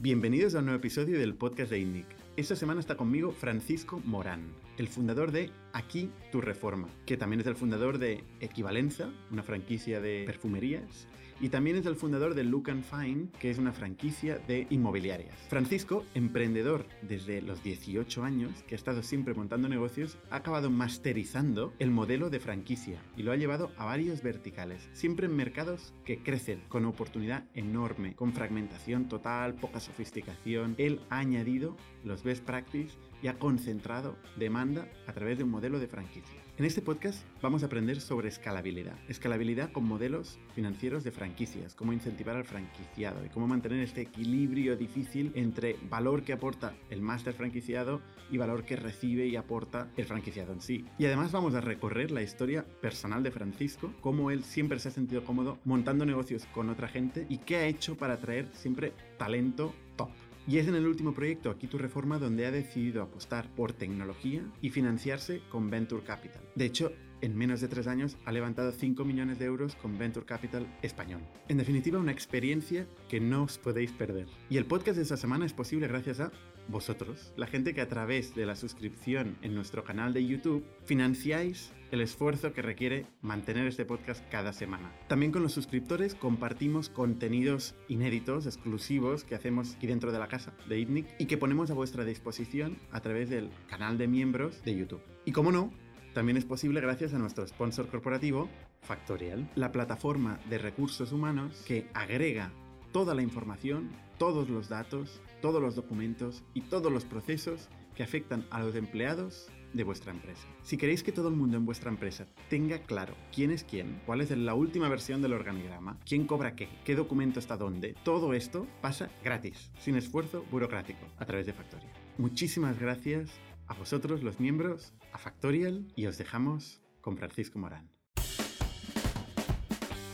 Bienvenidos 0.00 0.54
a 0.54 0.60
un 0.60 0.66
nuevo 0.66 0.78
episodio 0.78 1.18
del 1.18 1.34
podcast 1.34 1.72
de 1.72 1.80
INNIC. 1.80 2.06
Esta 2.36 2.54
semana 2.54 2.78
está 2.78 2.96
conmigo 2.96 3.32
Francisco 3.32 4.00
Morán, 4.04 4.46
el 4.76 4.86
fundador 4.86 5.32
de 5.32 5.50
Aquí 5.78 6.10
tu 6.32 6.40
Reforma, 6.40 6.88
que 7.06 7.16
también 7.16 7.40
es 7.40 7.46
el 7.46 7.54
fundador 7.54 7.98
de 7.98 8.24
Equivalenza, 8.40 9.10
una 9.30 9.44
franquicia 9.44 10.00
de 10.00 10.24
perfumerías, 10.26 11.06
y 11.40 11.50
también 11.50 11.76
es 11.76 11.86
el 11.86 11.94
fundador 11.94 12.34
de 12.34 12.42
Look 12.42 12.68
and 12.70 12.82
Fine, 12.82 13.28
que 13.38 13.48
es 13.48 13.58
una 13.58 13.72
franquicia 13.72 14.38
de 14.38 14.66
inmobiliarias. 14.70 15.36
Francisco, 15.48 16.04
emprendedor 16.14 16.84
desde 17.02 17.42
los 17.42 17.62
18 17.62 18.24
años, 18.24 18.64
que 18.66 18.74
ha 18.74 18.76
estado 18.76 19.04
siempre 19.04 19.34
montando 19.34 19.68
negocios, 19.68 20.18
ha 20.30 20.36
acabado 20.36 20.68
masterizando 20.68 21.72
el 21.78 21.92
modelo 21.92 22.28
de 22.28 22.40
franquicia 22.40 23.00
y 23.16 23.22
lo 23.22 23.30
ha 23.30 23.36
llevado 23.36 23.70
a 23.76 23.84
varios 23.84 24.20
verticales, 24.20 24.88
siempre 24.92 25.26
en 25.26 25.36
mercados 25.36 25.94
que 26.04 26.24
crecen 26.24 26.60
con 26.68 26.86
oportunidad 26.86 27.44
enorme, 27.54 28.16
con 28.16 28.32
fragmentación 28.32 29.08
total, 29.08 29.54
poca 29.54 29.78
sofisticación. 29.78 30.74
Él 30.76 30.98
ha 31.08 31.18
añadido 31.18 31.76
los 32.02 32.24
best 32.24 32.44
practice 32.44 32.96
y 33.22 33.28
ha 33.28 33.38
concentrado 33.38 34.16
demanda 34.36 34.88
a 35.06 35.12
través 35.12 35.38
de 35.38 35.44
un 35.44 35.50
modelo 35.50 35.78
de 35.78 35.88
franquicia. 35.88 36.40
En 36.58 36.64
este 36.64 36.82
podcast 36.82 37.24
vamos 37.40 37.62
a 37.62 37.66
aprender 37.66 38.00
sobre 38.00 38.28
escalabilidad. 38.28 38.98
Escalabilidad 39.08 39.70
con 39.70 39.84
modelos 39.84 40.40
financieros 40.56 41.04
de 41.04 41.12
franquicias, 41.12 41.76
cómo 41.76 41.92
incentivar 41.92 42.34
al 42.34 42.44
franquiciado 42.44 43.24
y 43.24 43.28
cómo 43.28 43.46
mantener 43.46 43.78
este 43.78 44.00
equilibrio 44.00 44.76
difícil 44.76 45.30
entre 45.36 45.76
valor 45.88 46.24
que 46.24 46.32
aporta 46.32 46.74
el 46.90 47.00
máster 47.00 47.34
franquiciado 47.34 48.00
y 48.28 48.38
valor 48.38 48.64
que 48.64 48.74
recibe 48.74 49.28
y 49.28 49.36
aporta 49.36 49.88
el 49.96 50.04
franquiciado 50.04 50.52
en 50.52 50.60
sí. 50.60 50.84
Y 50.98 51.06
además 51.06 51.30
vamos 51.30 51.54
a 51.54 51.60
recorrer 51.60 52.10
la 52.10 52.22
historia 52.22 52.64
personal 52.80 53.22
de 53.22 53.30
Francisco, 53.30 53.92
cómo 54.00 54.32
él 54.32 54.42
siempre 54.42 54.80
se 54.80 54.88
ha 54.88 54.90
sentido 54.90 55.24
cómodo 55.24 55.58
montando 55.64 56.04
negocios 56.04 56.44
con 56.46 56.70
otra 56.70 56.88
gente 56.88 57.24
y 57.28 57.38
qué 57.38 57.54
ha 57.54 57.66
hecho 57.66 57.96
para 57.96 58.14
atraer 58.14 58.48
siempre 58.52 58.94
talento 59.16 59.74
top. 59.96 60.10
Y 60.48 60.56
es 60.56 60.66
en 60.66 60.76
el 60.76 60.86
último 60.86 61.12
proyecto, 61.12 61.50
Aquí 61.50 61.66
tu 61.66 61.76
Reforma, 61.76 62.18
donde 62.18 62.46
ha 62.46 62.50
decidido 62.50 63.02
apostar 63.02 63.54
por 63.54 63.74
tecnología 63.74 64.40
y 64.62 64.70
financiarse 64.70 65.42
con 65.50 65.68
Venture 65.68 66.02
Capital. 66.02 66.40
De 66.54 66.64
hecho, 66.64 66.90
en 67.20 67.36
menos 67.36 67.60
de 67.60 67.68
tres 67.68 67.86
años 67.86 68.16
ha 68.24 68.32
levantado 68.32 68.72
5 68.72 69.04
millones 69.04 69.38
de 69.38 69.44
euros 69.44 69.74
con 69.74 69.98
Venture 69.98 70.24
Capital 70.24 70.66
español. 70.80 71.20
En 71.48 71.58
definitiva, 71.58 71.98
una 71.98 72.12
experiencia 72.12 72.86
que 73.10 73.20
no 73.20 73.42
os 73.42 73.58
podéis 73.58 73.92
perder. 73.92 74.26
Y 74.48 74.56
el 74.56 74.64
podcast 74.64 74.96
de 74.96 75.02
esta 75.02 75.18
semana 75.18 75.44
es 75.44 75.52
posible 75.52 75.86
gracias 75.86 76.18
a 76.20 76.32
vosotros, 76.68 77.32
la 77.36 77.46
gente 77.46 77.74
que 77.74 77.82
a 77.82 77.88
través 77.88 78.34
de 78.34 78.46
la 78.46 78.56
suscripción 78.56 79.36
en 79.42 79.54
nuestro 79.54 79.84
canal 79.84 80.14
de 80.14 80.26
YouTube 80.26 80.64
financiáis 80.84 81.72
el 81.90 82.00
esfuerzo 82.00 82.52
que 82.52 82.62
requiere 82.62 83.06
mantener 83.22 83.66
este 83.66 83.84
podcast 83.84 84.24
cada 84.30 84.52
semana. 84.52 84.92
También 85.08 85.32
con 85.32 85.42
los 85.42 85.52
suscriptores 85.52 86.14
compartimos 86.14 86.88
contenidos 86.88 87.74
inéditos, 87.88 88.46
exclusivos, 88.46 89.24
que 89.24 89.34
hacemos 89.34 89.76
aquí 89.76 89.86
dentro 89.86 90.12
de 90.12 90.18
la 90.18 90.28
casa 90.28 90.52
de 90.68 90.78
ITNIC 90.78 91.06
y 91.18 91.26
que 91.26 91.38
ponemos 91.38 91.70
a 91.70 91.74
vuestra 91.74 92.04
disposición 92.04 92.78
a 92.92 93.00
través 93.00 93.30
del 93.30 93.50
canal 93.68 93.98
de 93.98 94.08
miembros 94.08 94.62
de 94.64 94.76
YouTube. 94.76 95.02
Y 95.24 95.32
como 95.32 95.52
no, 95.52 95.72
también 96.14 96.36
es 96.36 96.44
posible 96.44 96.80
gracias 96.80 97.14
a 97.14 97.18
nuestro 97.18 97.46
sponsor 97.46 97.88
corporativo, 97.88 98.48
Factorial, 98.82 99.50
la 99.54 99.72
plataforma 99.72 100.38
de 100.48 100.58
recursos 100.58 101.12
humanos 101.12 101.62
que 101.66 101.88
agrega 101.94 102.52
toda 102.92 103.14
la 103.14 103.22
información, 103.22 103.90
todos 104.18 104.48
los 104.48 104.68
datos, 104.68 105.20
todos 105.42 105.60
los 105.60 105.74
documentos 105.74 106.42
y 106.54 106.62
todos 106.62 106.90
los 106.90 107.04
procesos 107.04 107.68
que 107.94 108.02
afectan 108.02 108.46
a 108.50 108.60
los 108.60 108.74
empleados 108.76 109.50
de 109.72 109.84
vuestra 109.84 110.12
empresa. 110.12 110.46
Si 110.62 110.76
queréis 110.76 111.02
que 111.02 111.12
todo 111.12 111.28
el 111.28 111.34
mundo 111.34 111.56
en 111.56 111.66
vuestra 111.66 111.90
empresa 111.90 112.26
tenga 112.48 112.80
claro 112.80 113.14
quién 113.34 113.50
es 113.50 113.64
quién, 113.64 114.00
cuál 114.06 114.20
es 114.20 114.30
la 114.30 114.54
última 114.54 114.88
versión 114.88 115.22
del 115.22 115.32
organigrama, 115.32 115.98
quién 116.06 116.26
cobra 116.26 116.54
qué, 116.54 116.68
qué 116.84 116.94
documento 116.94 117.40
está 117.40 117.56
dónde, 117.56 117.94
todo 118.04 118.34
esto 118.34 118.66
pasa 118.80 119.10
gratis, 119.22 119.70
sin 119.78 119.96
esfuerzo 119.96 120.44
burocrático, 120.50 121.06
a 121.18 121.26
través 121.26 121.46
de 121.46 121.52
Factorial. 121.52 121.92
Muchísimas 122.16 122.78
gracias 122.78 123.30
a 123.66 123.74
vosotros 123.74 124.22
los 124.22 124.40
miembros, 124.40 124.92
a 125.12 125.18
Factorial 125.18 125.86
y 125.94 126.06
os 126.06 126.18
dejamos 126.18 126.80
con 127.00 127.16
Francisco 127.16 127.58
Morán. 127.58 127.90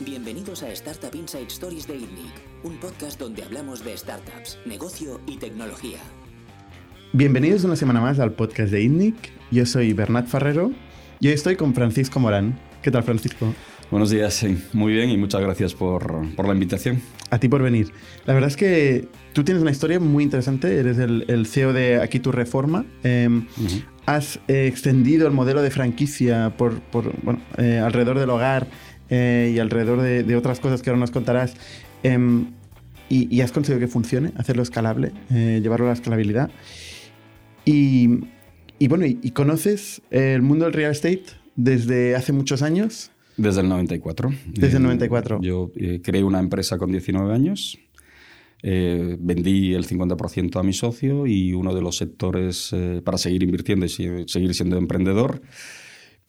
Bienvenidos 0.01 0.61
a 0.61 0.71
Startup 0.73 1.15
Inside 1.15 1.47
Stories 1.47 1.87
de 1.87 1.95
ITNIC, 1.95 2.33
un 2.63 2.77
podcast 2.79 3.17
donde 3.17 3.43
hablamos 3.43 3.83
de 3.83 3.97
startups, 3.97 4.59
negocio 4.65 5.21
y 5.25 5.37
tecnología. 5.37 5.99
Bienvenidos 7.17 7.63
una 7.63 7.77
semana 7.77 8.01
más 8.01 8.19
al 8.19 8.33
podcast 8.33 8.73
de 8.73 8.81
ITNIC. 8.81 9.15
Yo 9.49 9.65
soy 9.65 9.93
Bernat 9.93 10.27
Ferrero 10.27 10.73
y 11.21 11.29
hoy 11.29 11.33
estoy 11.33 11.55
con 11.55 11.73
Francisco 11.73 12.19
Morán. 12.19 12.59
¿Qué 12.81 12.91
tal, 12.91 13.03
Francisco? 13.03 13.53
Buenos 13.89 14.09
días, 14.09 14.33
sí. 14.33 14.57
muy 14.73 14.91
bien 14.91 15.09
y 15.09 15.15
muchas 15.15 15.39
gracias 15.39 15.73
por, 15.73 16.35
por, 16.35 16.45
la 16.45 16.53
invitación. 16.53 17.01
A 17.29 17.39
ti 17.39 17.47
por 17.47 17.63
venir. 17.63 17.93
La 18.25 18.33
verdad 18.33 18.49
es 18.49 18.57
que 18.57 19.07
tú 19.31 19.45
tienes 19.45 19.61
una 19.61 19.71
historia 19.71 19.97
muy 20.01 20.25
interesante, 20.25 20.77
eres 20.77 20.97
el, 20.97 21.23
el 21.29 21.47
CEO 21.47 21.71
de 21.71 22.01
Aquí 22.01 22.19
Tu 22.19 22.33
Reforma. 22.33 22.85
Eh, 23.05 23.29
uh 23.29 23.61
-huh. 23.61 23.85
Has 24.05 24.41
eh, 24.49 24.67
extendido 24.67 25.25
el 25.25 25.33
modelo 25.33 25.61
de 25.61 25.71
franquicia 25.71 26.57
por, 26.57 26.81
por 26.81 27.13
bueno, 27.23 27.39
eh, 27.57 27.77
alrededor 27.77 28.19
del 28.19 28.29
hogar 28.29 28.67
eh, 29.09 29.53
y 29.55 29.59
alrededor 29.59 30.01
de, 30.01 30.23
de, 30.23 30.35
otras 30.35 30.59
cosas 30.59 30.81
que 30.81 30.89
ahora 30.89 30.99
nos 30.99 31.11
contarás. 31.11 31.53
Em, 32.03 32.47
y, 33.07 33.33
y, 33.33 33.39
has 33.39 33.53
conseguido 33.53 33.79
que 33.79 33.87
funcione, 33.87 34.33
hacerlo 34.35 34.63
escalable, 34.63 35.13
llevarlo 35.29 35.85
a 35.85 35.89
la 35.89 35.93
escalabilidad. 35.93 36.49
Y, 37.65 38.19
y 38.79 38.87
bueno, 38.87 39.05
y, 39.05 39.19
y, 39.21 39.31
conoces 39.31 40.01
el 40.11 40.41
mundo 40.41 40.65
del 40.65 40.73
real 40.73 40.91
estate 40.91 41.25
desde 41.55 42.15
hace 42.15 42.31
muchos 42.33 42.61
años? 42.61 43.11
Desde 43.37 43.61
el 43.61 43.69
94. 43.69 44.31
Desde 44.47 44.77
el 44.77 44.83
94. 44.83 45.41
Yo 45.41 45.71
eh, 45.75 46.01
creé 46.03 46.23
una 46.23 46.39
empresa 46.39 46.77
con 46.77 46.91
19 46.91 47.33
años. 47.33 47.77
Eh, 48.63 49.17
vendí 49.19 49.73
el 49.73 49.85
50% 49.85 50.59
a 50.59 50.63
mi 50.63 50.73
socio 50.73 51.27
y 51.27 51.53
uno 51.53 51.75
de 51.75 51.81
los 51.81 51.97
sectores 51.97 52.71
eh, 52.73 53.01
para 53.03 53.17
seguir 53.17 53.43
invirtiendo 53.43 53.85
y 53.85 53.89
seguir 53.89 54.53
siendo 54.55 54.77
emprendedor 54.77 55.41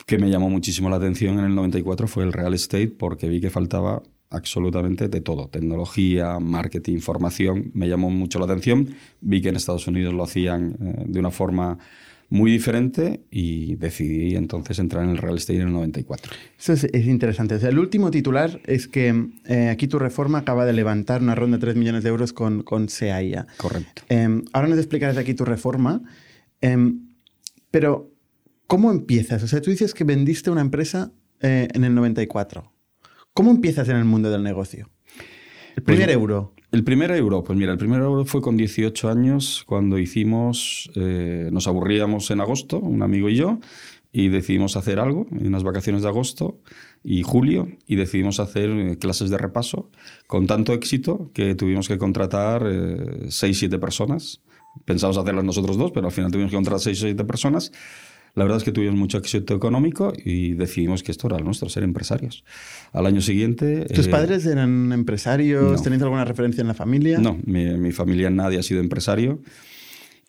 que 0.05 0.19
me 0.19 0.29
llamó 0.29 0.51
muchísimo 0.51 0.91
la 0.91 0.97
atención 0.97 1.39
en 1.39 1.47
el 1.47 1.55
94 1.55 2.07
fue 2.07 2.25
el 2.25 2.33
real 2.33 2.53
estate 2.53 2.89
porque 2.89 3.29
vi 3.29 3.41
que 3.41 3.49
faltaba 3.49 4.03
absolutamente 4.31 5.09
de 5.09 5.21
todo, 5.21 5.49
tecnología, 5.49 6.39
marketing, 6.39 6.99
formación, 6.99 7.71
me 7.75 7.89
llamó 7.89 8.11
mucho 8.11 8.39
la 8.39 8.47
atención, 8.47 8.95
vi 9.21 9.41
que 9.41 9.51
en 9.51 9.57
Estados 9.57 9.87
Unidos 9.87 10.15
lo 10.15 10.25
hacían 10.25 10.77
eh, 10.81 11.05
de 11.07 11.21
una 11.21 11.31
forma 11.31 11.79
muy 12.29 12.51
diferente 12.51 13.21
y 13.31 13.77
decidí 13.77 14.35
entonces 14.35 14.79
entrar 14.79 15.05
en 15.05 15.11
el 15.11 15.19
real 15.19 15.37
estate 15.37 15.61
en 15.61 15.69
el 15.69 15.73
94. 15.73 16.33
Eso 16.59 16.73
es, 16.73 16.85
es 16.85 17.07
interesante. 17.07 17.55
O 17.55 17.59
sea, 17.61 17.69
el 17.69 17.79
último 17.79 18.11
titular 18.11 18.61
es 18.65 18.89
que 18.89 19.29
eh, 19.45 19.69
aquí 19.69 19.87
tu 19.87 19.99
reforma 19.99 20.39
acaba 20.39 20.65
de 20.65 20.73
levantar 20.73 21.23
una 21.23 21.35
ronda 21.35 21.59
de 21.59 21.61
3 21.61 21.77
millones 21.77 22.03
de 22.03 22.09
euros 22.09 22.33
con, 22.33 22.63
con 22.63 22.89
SEAIA. 22.89 23.47
Correcto. 23.57 24.03
Eh, 24.09 24.43
ahora 24.53 24.69
nos 24.69 24.79
explicarás 24.79 25.17
aquí 25.17 25.35
tu 25.35 25.45
reforma, 25.45 26.03
eh, 26.61 26.95
pero 27.71 28.11
¿cómo 28.67 28.91
empiezas? 28.91 29.43
O 29.43 29.49
sea, 29.49 29.61
tú 29.61 29.71
dices 29.71 29.95
que 29.95 30.05
vendiste 30.05 30.51
una 30.51 30.61
empresa 30.61 31.13
eh, 31.41 31.69
en 31.73 31.85
el 31.85 31.95
94. 31.95 32.73
¿Cómo 33.37 33.51
empiezas 33.51 33.87
en 33.91 33.97
el 33.97 34.07
mundo 34.07 34.31
del 34.31 34.43
negocio? 34.43 34.89
El 35.77 35.83
primer 35.83 36.07
pues, 36.07 36.15
euro. 36.15 36.55
El 36.73 36.85
primer 36.85 37.11
euro, 37.11 37.45
pues 37.45 37.59
mira, 37.59 37.71
el 37.71 37.77
primer 37.77 38.01
euro 38.01 38.25
fue 38.25 38.41
con 38.41 38.57
18 38.57 39.11
años 39.11 39.63
cuando 39.67 39.99
hicimos, 39.99 40.91
eh, 40.95 41.51
nos 41.53 41.69
aburríamos 41.69 42.31
en 42.31 42.41
agosto, 42.41 42.79
un 42.79 43.03
amigo 43.03 43.29
y 43.29 43.37
yo, 43.37 43.61
y 44.11 44.31
decidimos 44.31 44.79
hacer 44.79 44.99
algo 44.99 45.27
en 45.39 45.53
las 45.53 45.65
vacaciones 45.65 46.01
de 46.01 46.09
agosto 46.09 46.63
y 47.05 47.25
julio 47.25 47.69
y 47.87 47.97
decidimos 47.97 48.41
hacer 48.41 48.71
eh, 48.71 48.97
clases 48.97 49.29
de 49.29 49.37
repaso 49.37 49.91
con 50.27 50.47
tanto 50.47 50.73
éxito 50.73 51.31
que 51.35 51.55
tuvimos 51.55 51.89
que 51.89 51.99
contratar 51.99 52.63
eh, 52.67 53.27
6, 53.29 53.59
7 53.59 53.79
personas. 53.79 54.41
Pensamos 54.87 55.19
hacerlas 55.19 55.45
nosotros 55.45 55.77
dos, 55.77 55.93
pero 55.93 56.07
al 56.07 56.13
final 56.13 56.31
tuvimos 56.31 56.53
que 56.53 56.57
contratar 56.57 56.81
6 56.81 56.99
o 57.03 57.07
7 57.09 57.25
personas 57.25 57.71
la 58.37 58.45
verdad 58.45 58.59
es 58.59 58.65
que 58.65 58.73
tuvimos 58.73 58.97
mucho 58.97 59.17
éxito 59.17 59.55
económico 59.55 60.13
y 60.23 60.53
decidimos 60.53 61.03
que 61.03 61.11
esto 61.11 61.27
era 61.27 61.39
lo 61.39 61.47
nuestro, 61.47 61.71
ser 61.71 61.83
empresarios. 61.85 62.45
Al 62.93 63.07
año 63.07 63.23
siguiente... 63.23 63.87
¿Tus 63.87 64.09
eh, 64.09 64.11
padres 64.11 64.45
eran 64.45 64.93
empresarios? 64.93 65.79
No. 65.79 65.83
¿Tenéis 65.83 66.03
alguna 66.03 66.27
referencia 66.27 66.61
en 66.61 66.69
la 66.69 66.75
familia? 66.75 67.19
No, 67.19 67.39
mi, 67.47 67.65
mi, 67.79 67.93
familia 67.93 68.29
nadie 68.29 68.59
ha 68.59 68.63
sido 68.63 68.81
empresario. 68.81 69.41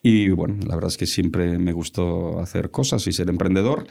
Y 0.02 0.30
bueno, 0.30 0.56
la 0.66 0.76
verdad 0.76 0.88
es 0.88 0.96
que 0.96 1.06
siempre 1.06 1.60
me 1.60 1.74
gustó 1.74 2.40
hacer 2.40 2.72
cosas 2.72 3.06
y 3.08 3.12
ser 3.12 3.30
emprendedor. 3.30 3.88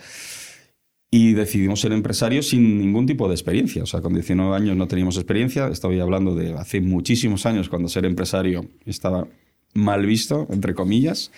Y 1.10 1.34
decidimos 1.34 1.82
ser 1.82 1.92
empresarios 1.92 2.48
sin 2.48 2.78
ningún 2.78 3.04
tipo 3.04 3.28
de 3.28 3.34
experiencia. 3.34 3.82
O 3.82 3.86
sea, 3.86 4.00
con 4.00 4.14
19 4.14 4.56
años 4.56 4.78
no 4.78 4.88
teníamos 4.88 5.16
experiencia. 5.18 5.68
Estoy 5.68 6.00
hablando 6.00 6.34
de 6.34 6.54
hace 6.54 6.80
muchísimos 6.80 7.44
años 7.44 7.68
cuando 7.68 7.90
ser 7.90 8.06
empresario 8.06 8.64
estaba 8.86 9.28
mal 9.76 10.06
visto, 10.06 10.46
entre 10.50 10.74
comillas. 10.74 11.30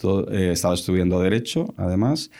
Todo, 0.00 0.30
eh, 0.32 0.52
estaba 0.52 0.74
estudiando 0.74 1.20
Derecho, 1.20 1.74
además. 1.76 2.30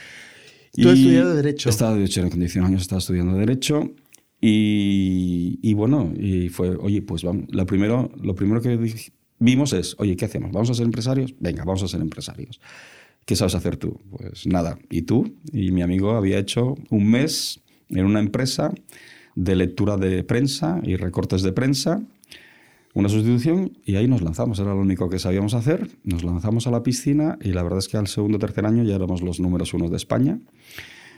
¿Tú 0.74 0.88
has 0.88 0.98
estudiado 0.98 1.34
Derecho? 1.34 1.68
Estaba, 1.68 1.94
de 1.94 2.04
en 2.04 2.30
condición 2.30 2.64
años 2.64 2.82
estaba 2.82 2.98
estudiando 2.98 3.36
Derecho. 3.36 3.92
Y, 4.40 5.60
y, 5.62 5.74
bueno, 5.74 6.12
y 6.18 6.48
fue, 6.48 6.70
oye, 6.76 7.02
pues 7.02 7.22
vamos, 7.22 7.44
lo 7.50 7.64
primero, 7.64 8.10
lo 8.20 8.34
primero 8.34 8.60
que 8.60 8.76
vimos 9.38 9.72
es, 9.72 9.94
oye, 9.98 10.16
¿qué 10.16 10.24
hacemos? 10.24 10.50
¿Vamos 10.50 10.70
a 10.70 10.74
ser 10.74 10.84
empresarios? 10.84 11.34
Venga, 11.38 11.64
vamos 11.64 11.82
a 11.82 11.88
ser 11.88 12.00
empresarios. 12.00 12.60
¿Qué 13.24 13.36
sabes 13.36 13.54
hacer 13.54 13.76
tú? 13.76 14.00
Pues 14.10 14.46
nada. 14.46 14.78
¿Y 14.90 15.02
tú? 15.02 15.36
Y 15.52 15.70
mi 15.70 15.82
amigo 15.82 16.12
había 16.12 16.38
hecho 16.38 16.74
un 16.90 17.10
mes 17.10 17.60
en 17.88 18.04
una 18.04 18.18
empresa 18.18 18.72
de 19.36 19.56
lectura 19.56 19.96
de 19.96 20.24
prensa 20.24 20.80
y 20.82 20.96
recortes 20.96 21.42
de 21.42 21.52
prensa 21.52 22.02
una 22.94 23.08
sustitución 23.08 23.78
y 23.84 23.96
ahí 23.96 24.06
nos 24.06 24.22
lanzamos. 24.22 24.58
Era 24.58 24.74
lo 24.74 24.80
único 24.80 25.08
que 25.08 25.18
sabíamos 25.18 25.54
hacer. 25.54 25.88
Nos 26.04 26.24
lanzamos 26.24 26.66
a 26.66 26.70
la 26.70 26.82
piscina 26.82 27.38
y 27.40 27.52
la 27.52 27.62
verdad 27.62 27.78
es 27.78 27.88
que 27.88 27.96
al 27.96 28.06
segundo 28.06 28.36
o 28.36 28.38
tercer 28.38 28.66
año 28.66 28.82
ya 28.82 28.94
éramos 28.94 29.22
los 29.22 29.40
números 29.40 29.72
uno 29.72 29.88
de 29.88 29.96
España. 29.96 30.38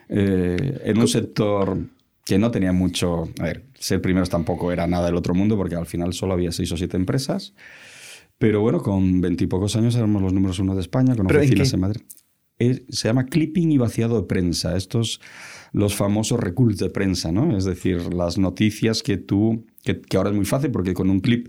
Eh, 0.08 0.82
en 0.84 0.98
un 0.98 1.08
sector 1.08 1.78
que 2.24 2.38
no 2.38 2.50
tenía 2.50 2.72
mucho... 2.72 3.28
A 3.40 3.44
ver, 3.44 3.64
ser 3.74 4.00
primeros 4.00 4.30
tampoco 4.30 4.72
era 4.72 4.86
nada 4.86 5.06
del 5.06 5.16
otro 5.16 5.34
mundo 5.34 5.56
porque 5.56 5.74
al 5.74 5.86
final 5.86 6.12
solo 6.12 6.32
había 6.32 6.52
seis 6.52 6.70
o 6.72 6.76
siete 6.76 6.96
empresas. 6.96 7.54
Pero 8.38 8.60
bueno, 8.60 8.80
con 8.80 9.20
veintipocos 9.20 9.76
años 9.76 9.94
éramos 9.96 10.22
los 10.22 10.32
números 10.32 10.58
uno 10.58 10.74
de 10.74 10.80
España, 10.80 11.14
con 11.16 11.26
oficinas 11.26 11.72
en, 11.72 11.80
Madrid. 11.80 12.00
Se 12.58 13.08
llama 13.08 13.26
clipping 13.26 13.72
y 13.72 13.78
vaciado 13.78 14.20
de 14.20 14.26
prensa. 14.26 14.76
Estos 14.76 15.20
los 15.72 15.94
famosos 15.96 16.38
reculs 16.38 16.78
de 16.78 16.88
prensa, 16.88 17.32
¿no? 17.32 17.56
Es 17.56 17.64
decir, 17.64 18.14
las 18.14 18.38
noticias 18.38 19.02
que 19.02 19.16
tú, 19.16 19.66
que, 19.82 20.00
ahora 20.16 20.30
es 20.30 20.36
muy 20.36 20.44
fácil 20.44 20.70
porque 20.70 20.94
con 20.94 21.10
un 21.10 21.20
clip 21.20 21.48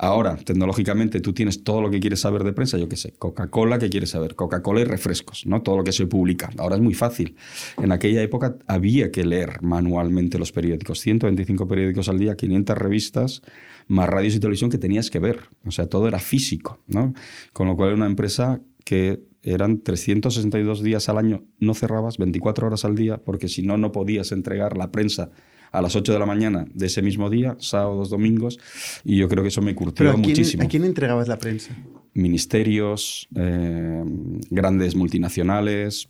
Ahora, 0.00 0.36
tecnológicamente, 0.36 1.18
tú 1.18 1.32
tienes 1.32 1.64
todo 1.64 1.82
lo 1.82 1.90
que 1.90 1.98
quieres 1.98 2.20
saber 2.20 2.44
de 2.44 2.52
prensa, 2.52 2.78
yo 2.78 2.88
qué 2.88 2.94
sé, 2.94 3.14
Coca-Cola, 3.18 3.80
¿qué 3.80 3.90
quieres 3.90 4.10
saber? 4.10 4.36
Coca-Cola 4.36 4.82
y 4.82 4.84
refrescos, 4.84 5.44
¿no? 5.44 5.62
Todo 5.62 5.76
lo 5.76 5.82
que 5.82 5.90
se 5.90 6.06
publica. 6.06 6.50
Ahora 6.56 6.76
es 6.76 6.80
muy 6.80 6.94
fácil. 6.94 7.34
En 7.82 7.90
aquella 7.90 8.22
época 8.22 8.58
había 8.68 9.10
que 9.10 9.24
leer 9.24 9.60
manualmente 9.60 10.38
los 10.38 10.52
periódicos. 10.52 11.00
125 11.00 11.66
periódicos 11.66 12.08
al 12.08 12.20
día, 12.20 12.36
500 12.36 12.78
revistas, 12.78 13.42
más 13.88 14.08
radios 14.08 14.36
y 14.36 14.38
televisión 14.38 14.70
que 14.70 14.78
tenías 14.78 15.10
que 15.10 15.18
ver. 15.18 15.40
O 15.66 15.72
sea, 15.72 15.88
todo 15.88 16.06
era 16.06 16.20
físico, 16.20 16.78
¿no? 16.86 17.12
Con 17.52 17.66
lo 17.66 17.74
cual 17.74 17.88
era 17.88 17.96
una 17.96 18.06
empresa 18.06 18.60
que 18.84 19.20
eran 19.42 19.82
362 19.82 20.82
días 20.82 21.08
al 21.08 21.18
año, 21.18 21.44
no 21.58 21.74
cerrabas 21.74 22.18
24 22.18 22.66
horas 22.66 22.84
al 22.84 22.94
día, 22.94 23.18
porque 23.18 23.48
si 23.48 23.62
no, 23.62 23.76
no 23.78 23.92
podías 23.92 24.32
entregar 24.32 24.76
la 24.76 24.90
prensa 24.90 25.30
a 25.70 25.82
las 25.82 25.96
8 25.96 26.12
de 26.12 26.18
la 26.18 26.26
mañana 26.26 26.66
de 26.72 26.86
ese 26.86 27.02
mismo 27.02 27.30
día, 27.30 27.56
sábados, 27.60 28.10
domingos, 28.10 28.58
y 29.04 29.16
yo 29.16 29.28
creo 29.28 29.42
que 29.42 29.48
eso 29.48 29.62
me 29.62 29.74
curtió 29.74 30.16
muchísimo. 30.16 30.62
¿A 30.62 30.66
quién 30.66 30.84
entregabas 30.84 31.28
la 31.28 31.38
prensa? 31.38 31.76
Ministerios, 32.14 33.28
eh, 33.36 34.02
grandes 34.50 34.94
multinacionales. 34.94 36.08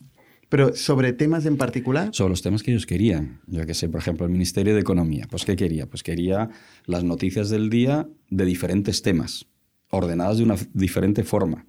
¿Pero 0.49 0.75
sobre 0.75 1.13
temas 1.13 1.45
en 1.45 1.59
particular? 1.59 2.09
Sobre 2.13 2.31
los 2.31 2.41
temas 2.41 2.63
que 2.63 2.71
ellos 2.71 2.87
querían. 2.87 3.41
Yo 3.47 3.67
que 3.67 3.75
sé, 3.75 3.89
por 3.89 4.01
ejemplo, 4.01 4.25
el 4.25 4.33
Ministerio 4.33 4.75
de 4.75 4.81
Economía. 4.81 5.27
Pues, 5.29 5.45
¿qué 5.45 5.57
quería? 5.57 5.87
Pues 5.87 6.03
quería 6.03 6.49
las 6.87 7.05
noticias 7.05 7.51
del 7.51 7.69
día 7.69 8.09
de 8.31 8.45
diferentes 8.47 9.03
temas, 9.03 9.47
ordenadas 9.91 10.39
de 10.39 10.45
una 10.45 10.57
diferente 10.73 11.23
forma 11.25 11.67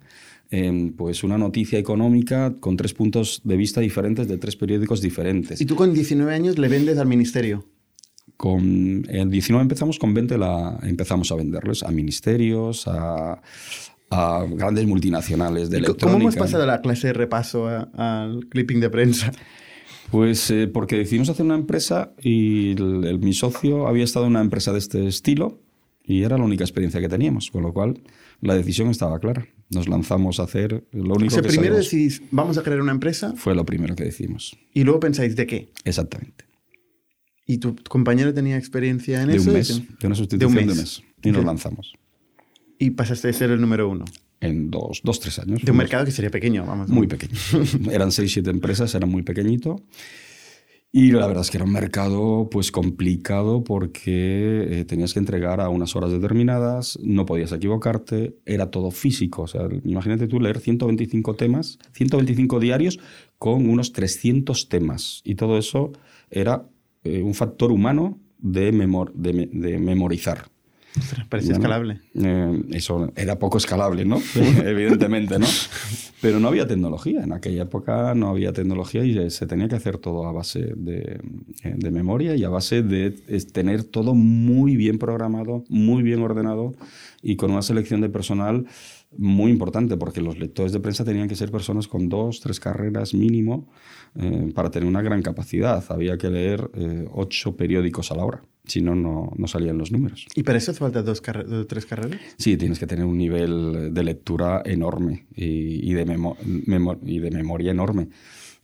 pues 0.98 1.24
una 1.24 1.38
noticia 1.38 1.78
económica 1.78 2.56
con 2.60 2.76
tres 2.76 2.94
puntos 2.94 3.42
de 3.44 3.56
vista 3.56 3.82
diferentes 3.82 4.28
de 4.28 4.38
tres 4.38 4.56
periódicos 4.56 5.02
diferentes. 5.02 5.62
¿Y 5.62 5.66
tú 5.66 5.76
con 5.76 5.94
19 5.94 6.34
años 6.34 6.58
le 6.58 6.68
vendes 6.68 6.98
al 6.98 7.08
ministerio? 7.08 7.66
Con, 8.36 9.06
en 9.10 9.30
19 9.30 9.62
empezamos, 9.62 10.00
con 10.00 10.14
20 10.14 10.38
la, 10.38 10.80
empezamos 10.84 11.32
a 11.32 11.36
venderles 11.36 11.84
a 11.84 11.92
ministerios, 11.92 12.88
a, 12.88 13.42
a 14.10 14.46
grandes 14.50 14.88
multinacionales 14.88 15.70
de 15.70 15.78
electrónica. 15.78 16.08
¿Cómo 16.08 16.18
hemos 16.18 16.36
pasado 16.36 16.66
la 16.66 16.82
clase 16.82 17.08
de 17.08 17.14
repaso 17.14 17.68
al 17.68 18.48
clipping 18.50 18.80
de 18.80 18.90
prensa? 18.90 19.32
Pues 20.12 20.50
eh, 20.50 20.68
porque 20.68 20.98
decidimos 20.98 21.30
hacer 21.30 21.46
una 21.46 21.56
empresa 21.56 22.14
y 22.22 22.76
mi 23.20 23.34
socio 23.34 23.88
había 23.88 24.04
estado 24.04 24.26
en 24.26 24.32
una 24.32 24.42
empresa 24.42 24.72
de 24.72 24.80
este 24.80 25.08
estilo 25.08 25.60
y 26.04 26.24
era 26.24 26.38
la 26.38 26.44
única 26.44 26.64
experiencia 26.64 27.00
que 27.00 27.10
teníamos, 27.10 27.52
con 27.52 27.62
lo 27.62 27.74
cual 27.74 28.02
la 28.42 28.56
decisión 28.56 28.90
estaba 28.90 29.20
clara. 29.20 29.48
Nos 29.70 29.88
lanzamos 29.88 30.40
a 30.40 30.44
hacer 30.44 30.88
lo 30.92 31.14
único 31.14 31.36
o 31.36 31.42
sea, 31.42 31.44
primero 31.44 31.76
decidís, 31.76 32.24
vamos 32.32 32.58
a 32.58 32.64
crear 32.64 32.82
una 32.82 32.92
empresa. 32.92 33.34
Fue 33.36 33.54
lo 33.54 33.66
primero 33.66 33.96
que 33.96 34.04
decimos. 34.04 34.58
Y 34.74 34.84
luego 34.84 35.00
pensáis, 35.00 35.36
¿de 35.36 35.46
qué? 35.46 35.72
Exactamente. 35.84 36.46
¿Y 37.46 37.58
tu 37.58 37.76
compañero 37.76 38.34
tenía 38.34 38.58
experiencia 38.58 39.22
en 39.22 39.30
de 39.30 39.38
eso? 39.38 39.50
Un 39.50 39.56
mes, 39.56 39.82
de 40.00 40.08
una 40.08 40.16
sustitución 40.16 40.66
de 40.66 40.72
un 40.72 40.78
mes. 40.78 41.04
Y 41.24 41.32
nos 41.32 41.46
lanzamos. 41.46 41.94
Y 42.80 42.92
pasaste 42.92 43.30
a 43.30 43.34
ser 43.34 43.52
el 43.52 43.62
número 43.62 43.90
uno. 43.90 44.06
En 44.42 44.72
dos, 44.72 45.02
dos 45.04 45.20
tres 45.20 45.38
años. 45.40 45.62
De 45.62 45.72
un 45.72 45.78
mercado 45.78 46.06
que 46.06 46.12
sería 46.12 46.32
pequeño, 46.32 46.66
vamos. 46.66 46.90
Muy 46.90 47.08
pequeño. 47.08 47.34
Eran 47.92 48.12
seis, 48.12 48.32
siete 48.32 48.50
empresas, 48.50 48.94
era 48.96 49.06
muy 49.06 49.22
pequeñito. 49.22 49.84
Y 50.92 51.12
la 51.12 51.28
verdad 51.28 51.42
es 51.42 51.52
que 51.52 51.58
era 51.58 51.66
un 51.66 51.72
mercado 51.72 52.50
pues 52.50 52.72
complicado 52.72 53.64
porque 53.64 54.80
eh, 54.80 54.86
tenías 54.86 55.14
que 55.14 55.20
entregar 55.20 55.62
a 55.62 55.70
unas 55.70 55.96
horas 55.96 56.12
determinadas, 56.12 56.98
no 57.04 57.28
podías 57.28 57.52
equivocarte, 57.52 58.38
era 58.46 58.72
todo 58.72 58.90
físico. 58.90 59.44
O 59.44 59.48
sea, 59.48 59.68
imagínate 59.84 60.28
tú 60.28 60.40
leer 60.40 60.60
125 60.60 61.36
temas, 61.36 61.78
125 61.92 62.60
diarios 62.60 63.00
con 63.38 63.70
unos 63.70 63.94
300 63.94 64.68
temas. 64.68 65.22
Y 65.24 65.36
todo 65.36 65.60
eso 65.60 65.92
era 66.32 66.68
eh, 67.04 67.22
un 67.22 67.36
factor 67.36 67.72
humano 67.72 68.20
de, 68.40 68.72
de 68.72 69.78
memorizar. 69.78 70.50
Parecía 71.30 71.54
escalable. 71.54 72.02
Eh, 72.16 72.64
eso 72.72 73.12
era 73.16 73.38
poco 73.38 73.58
escalable, 73.58 74.06
¿no? 74.06 74.20
Evidentemente, 74.64 75.38
¿no? 75.38 75.46
Pero 76.22 76.40
no 76.40 76.48
había 76.48 76.68
tecnología. 76.68 77.24
En 77.24 77.32
aquella 77.32 77.64
época 77.64 78.14
no 78.16 78.30
había 78.30 78.54
tecnología 78.54 79.04
y 79.04 79.30
se 79.30 79.48
tenía 79.48 79.68
que 79.68 79.76
hacer 79.76 79.98
todo 79.98 80.28
a 80.28 80.32
base 80.32 80.74
de, 80.76 81.22
eh, 81.64 81.74
de 81.78 81.92
memoria 81.92 82.36
y 82.36 82.44
a 82.44 82.50
base 82.50 82.82
de 82.82 83.12
tener 83.54 83.84
todo 83.84 84.16
muy 84.16 84.76
bien 84.76 84.98
programado, 84.98 85.64
muy 85.70 86.04
bien 86.04 86.22
ordenado 86.22 86.74
y 87.22 87.36
con 87.36 87.52
una 87.52 87.62
selección 87.62 88.02
de 88.02 88.10
personal 88.10 88.66
muy 89.18 89.52
importante, 89.52 89.98
porque 89.98 90.22
los 90.22 90.38
lectores 90.38 90.72
de 90.72 90.80
prensa 90.80 91.04
tenían 91.04 91.28
que 91.28 91.36
ser 91.36 91.52
personas 91.52 91.88
con 91.88 92.10
dos, 92.10 92.42
tres 92.42 92.60
carreras 92.60 93.14
mínimo 93.14 93.68
eh, 94.16 94.52
para 94.54 94.72
tener 94.72 94.88
una 94.88 95.02
gran 95.02 95.22
capacidad. 95.22 95.84
Había 95.90 96.18
que 96.18 96.30
leer 96.30 96.70
ocho 97.14 97.56
periódicos 97.56 98.12
a 98.12 98.16
la 98.16 98.26
hora 98.26 98.42
si 98.70 98.82
no, 98.82 98.96
no 98.96 99.48
salían 99.48 99.78
los 99.78 99.92
números. 99.92 100.28
¿Y 100.36 100.44
para 100.44 100.58
eso 100.58 100.72
hace 100.72 100.80
falta 100.80 101.02
dos, 101.02 101.22
o 101.22 101.66
tres 101.66 101.86
carreras? 101.86 102.22
Sí, 102.38 102.56
tienes 102.58 102.80
que 102.80 102.88
tener 102.88 103.06
un 103.06 103.18
nivel 103.18 103.94
de 103.94 104.04
lectura 104.04 104.62
enorme 104.66 105.28
y, 105.36 105.94
de, 105.94 106.02
y 107.06 107.20
de 107.20 107.32
memoria 107.32 107.72
enorme, 107.72 108.10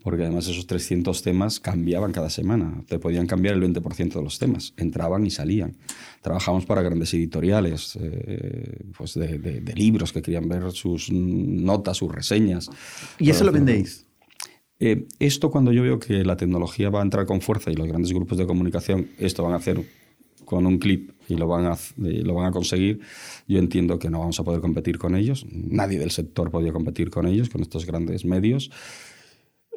porque 0.03 0.23
además 0.23 0.47
esos 0.47 0.67
300 0.67 1.21
temas 1.23 1.59
cambiaban 1.59 2.11
cada 2.11 2.29
semana, 2.29 2.83
te 2.87 2.99
podían 2.99 3.25
cambiar 3.25 3.55
el 3.55 3.61
20% 3.61 4.13
de 4.13 4.21
los 4.21 4.37
temas, 4.37 4.73
entraban 4.77 5.25
y 5.25 5.31
salían. 5.31 5.75
Trabajamos 6.21 6.65
para 6.65 6.81
grandes 6.83 7.13
editoriales, 7.13 7.97
eh, 7.99 8.85
pues 8.95 9.15
de, 9.15 9.39
de, 9.39 9.73
libros 9.73 10.13
que 10.13 10.21
querían 10.21 10.47
ver 10.47 10.71
sus 10.71 11.11
notas, 11.11 11.97
sus 11.97 12.13
reseñas. 12.13 12.69
¿Y 13.17 13.31
eso 13.31 13.43
lo 13.43 13.51
vendéis? 13.51 14.04
Eh, 14.79 15.07
esto 15.19 15.51
cuando 15.51 15.71
yo 15.71 15.83
veo 15.83 15.99
que 15.99 16.25
la 16.25 16.35
tecnología 16.35 16.89
va 16.89 16.99
a 16.99 17.03
entrar 17.03 17.25
con 17.25 17.41
fuerza 17.41 17.71
y 17.71 17.75
los 17.75 17.87
grandes 17.87 18.11
grupos 18.11 18.37
de 18.37 18.45
comunicación 18.45 19.07
esto 19.17 19.41
van 19.41 19.53
a 19.53 19.57
hacer 19.57 19.81
con 20.43 20.65
un 20.65 20.77
clip 20.77 21.11
y 21.27 21.35
lo 21.35 21.47
van, 21.47 21.65
a, 21.65 21.77
lo 21.97 22.35
van 22.35 22.47
a 22.47 22.51
conseguir, 22.51 22.99
yo 23.47 23.57
entiendo 23.57 23.97
que 23.97 24.09
no 24.09 24.19
vamos 24.19 24.39
a 24.39 24.43
poder 24.43 24.61
competir 24.61 24.99
con 24.99 25.15
ellos. 25.15 25.45
Nadie 25.51 25.97
del 25.97 26.11
sector 26.11 26.51
podía 26.51 26.71
competir 26.71 27.09
con 27.09 27.25
ellos, 27.25 27.49
con 27.49 27.61
estos 27.61 27.85
grandes 27.85 28.25
medios. 28.25 28.69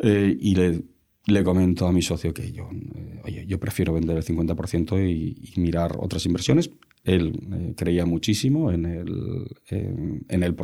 Eh, 0.02 0.37
y 0.38 0.55
le, 0.55 0.83
le, 1.26 1.43
comento 1.43 1.87
a 1.87 1.93
mi 1.93 2.02
socio 2.02 2.35
que 2.35 2.52
yo, 2.52 2.69
eh, 2.95 3.21
oye, 3.25 3.47
yo 3.47 3.59
prefiero 3.59 3.95
vender 3.95 4.19
el 4.19 4.25
50% 4.25 5.11
y, 5.11 5.52
y, 5.55 5.61
mirar 5.61 5.97
otras 5.99 6.26
inversiones. 6.26 6.71
Él 7.02 7.75
creía 7.76 8.05
muchísimo 8.05 8.71
en, 8.71 8.85
el, 8.85 9.57
en, 9.69 10.43
el, 10.43 10.57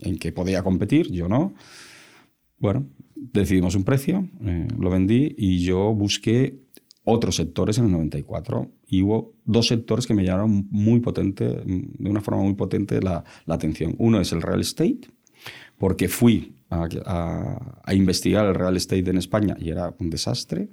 en 0.00 0.18
que 0.18 0.32
podía 0.32 0.62
competir, 0.62 1.10
yo 1.12 1.28
no. 1.28 1.54
Bueno, 2.64 2.86
decidimos 3.14 3.74
un 3.74 3.84
precio, 3.84 4.26
eh, 4.40 4.66
lo 4.78 4.88
vendí 4.88 5.34
y 5.36 5.58
yo 5.58 5.92
busqué 5.92 6.60
otros 7.04 7.36
sectores 7.36 7.76
en 7.76 7.84
el 7.84 7.92
94 7.92 8.70
y 8.86 9.02
hubo 9.02 9.34
dos 9.44 9.66
sectores 9.66 10.06
que 10.06 10.14
me 10.14 10.24
llamaron 10.24 10.66
muy 10.70 11.00
potente, 11.00 11.44
de 11.44 12.08
una 12.08 12.22
forma 12.22 12.42
muy 12.42 12.54
potente 12.54 13.02
la, 13.02 13.22
atención. 13.46 13.94
Uno 13.98 14.18
es 14.18 14.32
el 14.32 14.40
real 14.40 14.62
estate, 14.62 15.00
porque 15.76 16.08
fui 16.08 16.54
a, 16.70 16.88
a, 17.84 17.94
investigar 17.94 18.46
el 18.46 18.54
real 18.54 18.78
estate 18.78 19.10
en 19.10 19.18
España 19.18 19.58
y 19.60 19.68
era 19.68 19.94
un 19.98 20.08
desastre. 20.08 20.70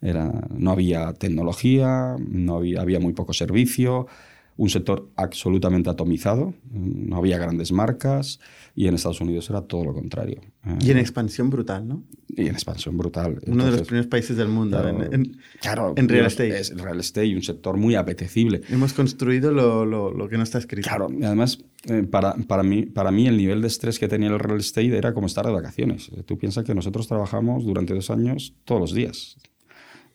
Era, 0.00 0.48
no 0.52 0.72
había 0.72 1.12
tecnología, 1.12 2.16
no 2.18 2.56
había, 2.56 2.80
había 2.80 2.98
muy 2.98 3.12
poco 3.12 3.32
servicio, 3.32 4.08
un 4.56 4.68
sector 4.68 5.10
absolutamente 5.16 5.90
atomizado, 5.90 6.54
no 6.70 7.16
había 7.16 7.38
grandes 7.38 7.72
marcas 7.72 8.38
y 8.74 8.86
en 8.86 8.94
Estados 8.94 9.20
Unidos 9.20 9.48
era 9.50 9.62
todo 9.62 9.84
lo 9.84 9.94
contrario. 9.94 10.40
Y 10.80 10.90
en 10.90 10.98
expansión 10.98 11.50
brutal, 11.50 11.88
¿no? 11.88 12.04
Y 12.28 12.42
en 12.42 12.54
expansión 12.54 12.96
brutal. 12.96 13.40
Uno 13.46 13.64
de 13.64 13.72
los 13.72 13.82
primeros 13.82 14.06
países 14.06 14.36
del 14.36 14.48
mundo 14.48 14.86
en, 14.88 15.38
claro, 15.60 15.94
en 15.96 16.08
real 16.08 16.26
estate. 16.26 16.58
Es 16.58 16.76
real 16.76 17.00
estate 17.00 17.34
un 17.34 17.42
sector 17.42 17.76
muy 17.76 17.94
apetecible. 17.94 18.62
Hemos 18.68 18.92
construido 18.92 19.52
lo, 19.52 19.84
lo, 19.84 20.12
lo 20.12 20.28
que 20.28 20.36
no 20.36 20.42
está 20.42 20.58
escrito. 20.58 20.88
Claro, 20.88 21.08
y 21.10 21.24
además 21.24 21.58
eh, 21.84 22.04
para, 22.04 22.34
para, 22.34 22.62
mí, 22.62 22.86
para 22.86 23.10
mí 23.10 23.26
el 23.26 23.36
nivel 23.36 23.60
de 23.60 23.68
estrés 23.68 23.98
que 23.98 24.08
tenía 24.08 24.28
el 24.28 24.38
real 24.38 24.60
estate 24.60 24.96
era 24.96 25.12
como 25.12 25.26
estar 25.26 25.46
de 25.46 25.52
vacaciones. 25.52 26.10
Tú 26.26 26.38
piensas 26.38 26.64
que 26.64 26.74
nosotros 26.74 27.08
trabajamos 27.08 27.64
durante 27.64 27.94
dos 27.94 28.10
años 28.10 28.54
todos 28.64 28.80
los 28.80 28.94
días 28.94 29.36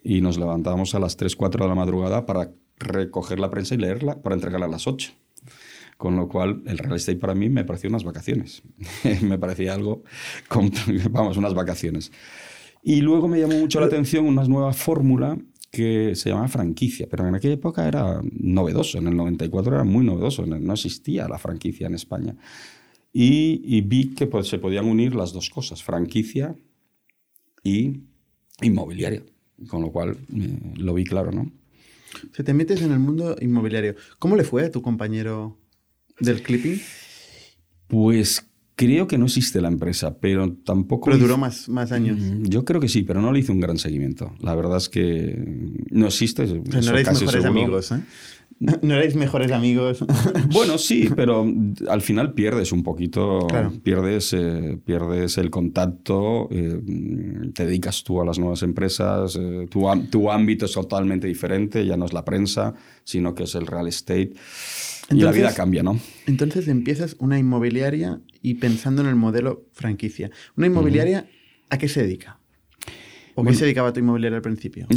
y 0.04 0.22
nos 0.22 0.38
levantábamos 0.38 0.96
a 0.96 1.00
las 1.00 1.18
3, 1.18 1.36
4 1.36 1.66
de 1.66 1.70
la 1.70 1.76
madrugada 1.76 2.26
para 2.26 2.52
recoger 2.78 3.40
la 3.40 3.50
prensa 3.50 3.76
y 3.76 3.78
leerla 3.78 4.22
para 4.22 4.36
entregarla 4.36 4.66
a 4.68 4.70
las 4.70 4.88
8. 4.88 5.12
Con 5.98 6.16
lo 6.16 6.28
cual, 6.28 6.62
el 6.68 6.78
real 6.78 6.96
estate 6.96 7.18
para 7.18 7.34
mí 7.34 7.50
me 7.50 7.64
pareció 7.64 7.90
unas 7.90 8.04
vacaciones. 8.04 8.62
me 9.22 9.40
parecía 9.40 9.74
algo, 9.74 10.04
vamos, 11.12 11.38
unas 11.38 11.54
vacaciones. 11.54 12.12
Y 12.84 13.02
luego 13.02 13.28
me 13.28 13.40
llamó 13.40 13.58
mucho 13.58 13.80
la 13.80 13.88
atención 13.88 14.26
una 14.26 14.44
nueva 14.44 14.74
fórmula 14.74 15.38
que 15.72 16.16
se 16.16 16.30
llamaba 16.30 16.48
franquicia, 16.48 17.08
pero 17.10 17.28
en 17.28 17.36
aquella 17.36 17.56
época 17.56 17.88
era 17.88 18.22
novedoso, 18.32 18.98
en 19.00 19.08
el 19.08 19.18
94 19.18 19.76
era 19.76 19.84
muy 19.84 20.06
novedoso, 20.06 20.46
no 20.46 20.74
existía 20.74 21.28
la 21.28 21.38
franquicia 21.38 21.88
en 21.88 21.96
España. 21.96 22.36
Y, 23.12 23.82
vi 23.82 24.14
que 24.14 24.28
pues, 24.28 24.48
se 24.48 24.60
podían 24.60 24.86
unir 24.86 25.16
las 25.16 25.34
dos 25.34 25.50
cosas, 25.50 25.82
franquicia 25.82 26.56
y 27.64 28.02
inmobiliaria, 28.62 29.24
con 29.68 29.82
lo 29.82 29.92
cual 29.92 30.18
eh, 30.36 30.74
lo 30.78 30.94
vi 30.94 31.04
claro, 31.04 31.32
¿no? 31.32 31.52
Se 32.34 32.44
te 32.44 32.54
metes 32.54 32.82
en 32.82 32.92
el 32.92 33.00
mundo 33.00 33.36
inmobiliario. 33.42 33.96
¿Cómo 34.20 34.36
le 34.36 34.44
fue 34.44 34.66
a 34.66 34.72
tu 34.72 34.82
compañero 34.82 35.58
del 36.20 36.42
clipping? 36.42 36.80
Pues 37.88 38.48
Creo 38.78 39.08
que 39.08 39.18
no 39.18 39.26
existe 39.26 39.60
la 39.60 39.70
empresa, 39.70 40.20
pero 40.20 40.54
tampoco... 40.54 41.06
Pero 41.06 41.18
duró 41.18 41.36
más, 41.36 41.68
más 41.68 41.92
años. 41.92 42.20
Mm, 42.20 42.44
yo 42.44 42.64
creo 42.64 42.80
que 42.80 42.88
sí, 42.88 43.02
pero 43.02 43.24
no 43.24 43.32
le 43.32 43.40
hice 43.40 43.52
un 43.52 43.60
gran 43.60 43.80
seguimiento. 43.80 44.36
La 44.40 44.54
verdad 44.54 44.78
es 44.78 44.88
que 44.88 45.36
no 45.90 46.06
existe. 46.06 46.46
no 46.46 46.90
erais 46.92 47.20
mejores 47.20 47.44
amigos, 47.44 47.92
¿eh? 47.92 48.02
No 48.60 48.96
erais 48.96 49.16
mejores 49.16 49.52
amigos. 49.52 50.04
bueno, 50.52 50.78
sí, 50.78 51.10
pero 51.16 51.46
al 51.90 52.02
final 52.02 52.34
pierdes 52.34 52.72
un 52.72 52.82
poquito, 52.82 53.46
pierdes, 53.84 54.34
eh, 54.34 54.80
pierdes 54.84 55.38
el 55.38 55.52
contacto, 55.52 56.48
eh, 56.50 56.82
te 57.54 57.66
dedicas 57.66 58.04
tú 58.04 58.20
a 58.20 58.26
las 58.26 58.40
nuevas 58.40 58.64
empresas, 58.64 59.38
eh, 59.40 59.68
tu, 59.70 59.86
tu 60.10 60.32
ámbito 60.32 60.66
es 60.66 60.72
totalmente 60.72 61.28
diferente, 61.28 61.86
ya 61.86 61.98
no 61.98 62.06
es 62.06 62.14
la 62.14 62.26
prensa, 62.26 62.74
sino 63.04 63.36
que 63.36 63.44
es 63.44 63.54
el 63.54 63.68
real 63.68 63.88
estate 63.88 64.34
y 65.12 65.22
la 65.22 65.32
vida 65.32 65.54
cambia, 65.54 65.84
¿no? 65.84 66.00
Entonces 66.26 66.68
empiezas 66.68 67.16
una 67.20 67.38
inmobiliaria 67.38 68.22
y 68.42 68.56
pensando 68.56 69.02
en 69.02 69.08
el 69.08 69.16
modelo 69.16 69.68
franquicia. 69.72 70.32
¿Una 70.56 70.68
inmobiliaria 70.68 71.28
a 71.70 71.78
qué 71.78 71.88
se 71.88 72.02
dedica? 72.02 72.40
¿O 73.36 73.44
qué 73.44 73.54
se 73.54 73.66
dedicaba 73.66 73.94
tu 73.94 74.00
inmobiliaria 74.00 74.38
al 74.38 74.42
principio? 74.42 74.88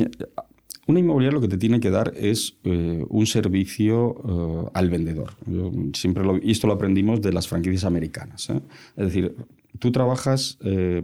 Una 0.90 0.98
inmobiliaria 0.98 1.36
lo 1.36 1.40
que 1.40 1.46
te 1.46 1.56
tiene 1.56 1.78
que 1.78 1.88
dar 1.88 2.12
es 2.16 2.56
eh, 2.64 3.04
un 3.08 3.24
servicio 3.24 4.16
eh, 4.28 4.70
al 4.74 4.90
vendedor. 4.90 5.34
siempre 5.94 6.24
y 6.42 6.50
esto 6.50 6.66
lo 6.66 6.72
aprendimos 6.72 7.22
de 7.22 7.32
las 7.32 7.46
franquicias 7.46 7.84
americanas. 7.84 8.50
¿eh? 8.50 8.60
Es 8.96 9.04
decir, 9.04 9.36
tú 9.78 9.92
trabajas 9.92 10.58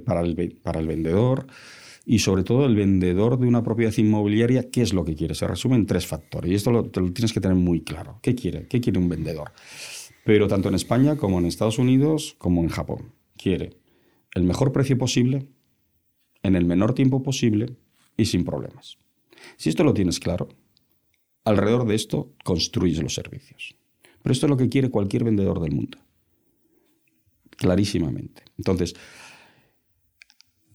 para, 0.04 0.22
el, 0.22 0.58
para 0.60 0.80
el 0.80 0.88
vendedor, 0.88 1.46
y 2.04 2.18
sobre 2.18 2.42
todo 2.42 2.66
el 2.66 2.74
vendedor 2.74 3.38
de 3.38 3.46
una 3.46 3.62
propiedad 3.62 3.96
inmobiliaria, 3.96 4.70
¿qué 4.70 4.82
es 4.82 4.92
lo 4.92 5.04
que 5.04 5.14
quiere? 5.14 5.36
Se 5.36 5.46
resume 5.46 5.76
en 5.76 5.86
tres 5.86 6.04
factores 6.04 6.50
y 6.50 6.54
esto 6.56 6.72
lo, 6.72 6.82
lo 6.82 7.12
tienes 7.12 7.32
que 7.32 7.40
tener 7.40 7.56
muy 7.56 7.82
claro. 7.82 8.18
¿Qué 8.22 8.34
quiere? 8.34 8.66
¿Qué 8.66 8.80
quiere 8.80 8.98
un 8.98 9.08
vendedor? 9.08 9.52
Pero 10.24 10.48
tanto 10.48 10.68
en 10.68 10.74
España 10.74 11.16
como 11.16 11.38
en 11.38 11.46
Estados 11.46 11.78
Unidos 11.78 12.34
como 12.38 12.60
en 12.60 12.70
Japón. 12.70 13.12
Quiere 13.36 13.76
el 14.34 14.42
mejor 14.42 14.72
precio 14.72 14.98
posible, 14.98 15.46
en 16.42 16.56
el 16.56 16.64
menor 16.64 16.92
tiempo 16.92 17.22
posible 17.22 17.76
y 18.16 18.24
sin 18.24 18.44
problemas. 18.44 18.98
Si 19.56 19.68
esto 19.68 19.84
lo 19.84 19.94
tienes 19.94 20.20
claro, 20.20 20.48
alrededor 21.44 21.86
de 21.86 21.94
esto 21.94 22.34
construyes 22.44 23.02
los 23.02 23.14
servicios. 23.14 23.76
Pero 24.22 24.32
esto 24.32 24.46
es 24.46 24.50
lo 24.50 24.56
que 24.56 24.68
quiere 24.68 24.90
cualquier 24.90 25.24
vendedor 25.24 25.60
del 25.60 25.72
mundo. 25.72 25.98
Clarísimamente. 27.50 28.42
Entonces, 28.58 28.94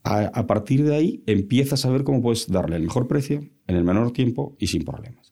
a, 0.04 0.48
partir 0.48 0.84
de 0.84 0.96
ahí 0.96 1.24
empiezas 1.28 1.86
a 1.86 1.92
ver 1.92 2.04
cómo 2.04 2.22
puedes 2.22 2.48
darle 2.48 2.76
el 2.78 2.84
mejor 2.84 3.08
precio 3.08 3.44
en 3.68 3.76
el 3.76 3.84
menor 3.84 4.12
tiempo 4.14 4.56
y 4.60 4.68
sin 4.68 4.84
problemas. 4.84 5.32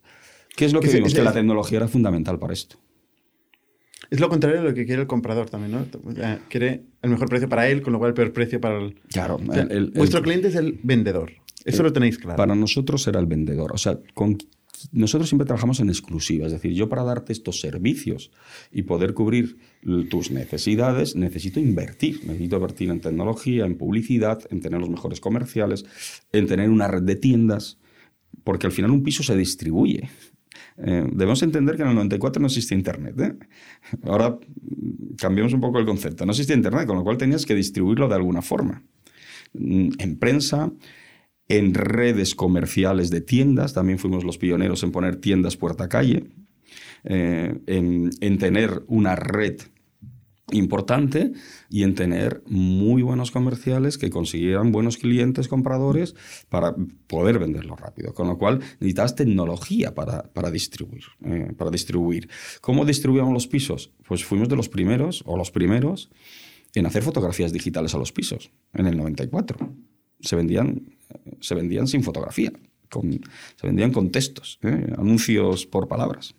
¿Qué 0.55 0.65
es 0.65 0.73
lo 0.73 0.79
que 0.79 0.89
vimos? 0.89 1.13
que 1.13 1.23
la 1.23 1.33
tecnología 1.33 1.77
era 1.77 1.87
fundamental 1.87 2.37
para 2.37 2.53
esto. 2.53 2.77
Es 4.09 4.19
lo 4.19 4.29
contrario 4.29 4.61
de 4.61 4.69
lo 4.69 4.73
que 4.73 4.85
quiere 4.85 5.03
el 5.03 5.07
comprador 5.07 5.49
también, 5.49 5.71
¿no? 5.71 5.85
Quiere 6.49 6.83
el 7.01 7.09
mejor 7.11 7.29
precio 7.29 7.47
para 7.47 7.69
él, 7.69 7.81
con 7.81 7.93
lo 7.93 7.99
cual 7.99 8.09
el 8.09 8.15
peor 8.15 8.33
precio 8.33 8.59
para 8.59 8.79
el... 8.79 8.95
Claro. 9.11 9.39
vuestro 9.93 10.21
cliente 10.21 10.47
es 10.47 10.55
el 10.55 10.79
vendedor. 10.83 11.31
Eso 11.65 11.83
lo 11.83 11.93
tenéis 11.93 12.17
claro. 12.17 12.37
Para 12.37 12.55
nosotros 12.55 13.05
era 13.07 13.19
el 13.19 13.25
vendedor. 13.25 13.73
O 13.73 13.77
sea, 13.77 13.99
con 14.13 14.37
nosotros 14.91 15.29
siempre 15.29 15.45
trabajamos 15.45 15.79
en 15.79 15.89
exclusiva, 15.89 16.45
es 16.45 16.53
decir, 16.53 16.71
yo 16.73 16.87
para 16.87 17.03
darte 17.03 17.33
estos 17.33 17.59
servicios 17.59 18.31
y 18.71 18.83
poder 18.83 19.13
cubrir 19.13 19.57
tus 20.09 20.31
necesidades, 20.31 21.15
necesito 21.15 21.59
invertir, 21.59 22.21
necesito 22.25 22.55
invertir 22.55 22.89
en 22.89 23.01
tecnología, 23.01 23.65
en 23.65 23.77
publicidad, 23.77 24.41
en 24.49 24.61
tener 24.61 24.79
los 24.79 24.89
mejores 24.89 25.19
comerciales, 25.19 25.85
en 26.31 26.47
tener 26.47 26.69
una 26.69 26.87
red 26.87 27.03
de 27.03 27.15
tiendas, 27.15 27.77
porque 28.43 28.67
al 28.67 28.71
final 28.71 28.91
un 28.91 29.03
piso 29.03 29.23
se 29.23 29.35
distribuye. 29.35 30.09
Eh, 30.77 31.05
debemos 31.11 31.43
entender 31.43 31.75
que 31.75 31.81
en 31.81 31.89
el 31.89 31.95
94 31.95 32.39
no 32.39 32.47
existía 32.47 32.77
Internet. 32.77 33.19
¿eh? 33.19 33.35
Ahora 34.03 34.29
mm, 34.29 35.15
cambiamos 35.17 35.53
un 35.53 35.59
poco 35.59 35.79
el 35.79 35.85
concepto. 35.85 36.25
No 36.25 36.31
existía 36.31 36.55
Internet, 36.55 36.87
con 36.87 36.97
lo 36.97 37.03
cual 37.03 37.17
tenías 37.17 37.45
que 37.45 37.53
distribuirlo 37.53 38.07
de 38.07 38.15
alguna 38.15 38.41
forma. 38.41 38.83
Mm, 39.53 39.89
en 39.97 40.19
prensa, 40.19 40.71
en 41.49 41.73
redes 41.73 42.35
comerciales 42.35 43.09
de 43.09 43.21
tiendas, 43.21 43.73
también 43.73 43.97
fuimos 43.97 44.23
los 44.23 44.37
pioneros 44.37 44.83
en 44.83 44.91
poner 44.91 45.15
tiendas 45.17 45.57
puerta 45.57 45.89
calle, 45.89 46.27
eh, 47.03 47.59
en, 47.65 48.37
tener 48.37 48.83
una 48.87 49.15
red 49.15 49.59
importante 50.51 51.31
y 51.69 51.83
en 51.83 51.95
tener 51.95 52.43
muy 52.45 53.01
buenos 53.01 53.31
comerciales 53.31 53.97
que 53.97 54.09
consiguieran 54.09 54.71
buenos 54.71 54.97
clientes 54.97 55.47
compradores 55.47 56.15
para 56.49 56.75
poder 57.07 57.39
venderlo 57.39 57.75
rápido. 57.75 58.13
Con 58.13 58.27
lo 58.27 58.37
cual 58.37 58.59
necesitas 58.79 59.15
tecnología 59.15 59.95
para, 59.95 60.23
para 60.23 60.51
distribuir, 60.51 61.03
eh, 61.25 61.51
para 61.57 61.71
distribuir. 61.71 62.29
¿Cómo 62.61 62.85
distribuíamos 62.85 63.33
los 63.33 63.47
pisos? 63.47 63.91
Pues 64.07 64.23
fuimos 64.23 64.49
de 64.49 64.55
los 64.55 64.69
primeros 64.69 65.23
o 65.25 65.35
los 65.35 65.51
primeros 65.51 66.11
en 66.75 66.85
hacer 66.85 67.01
fotografías 67.01 67.51
digitales 67.53 67.95
a 67.95 67.97
los 67.97 68.11
pisos 68.11 68.51
en 68.73 68.85
el 68.85 68.97
94. 68.97 69.57
Se 70.21 70.35
vendían 70.35 70.98
se 71.39 71.55
vendían 71.55 71.87
sin 71.87 72.03
fotografía, 72.03 72.51
se 72.91 73.67
vendían 73.67 73.91
con 73.91 74.11
textos, 74.11 74.59
¿eh? 74.63 74.93
anuncios 74.97 75.65
por 75.65 75.87
palabras. 75.87 76.35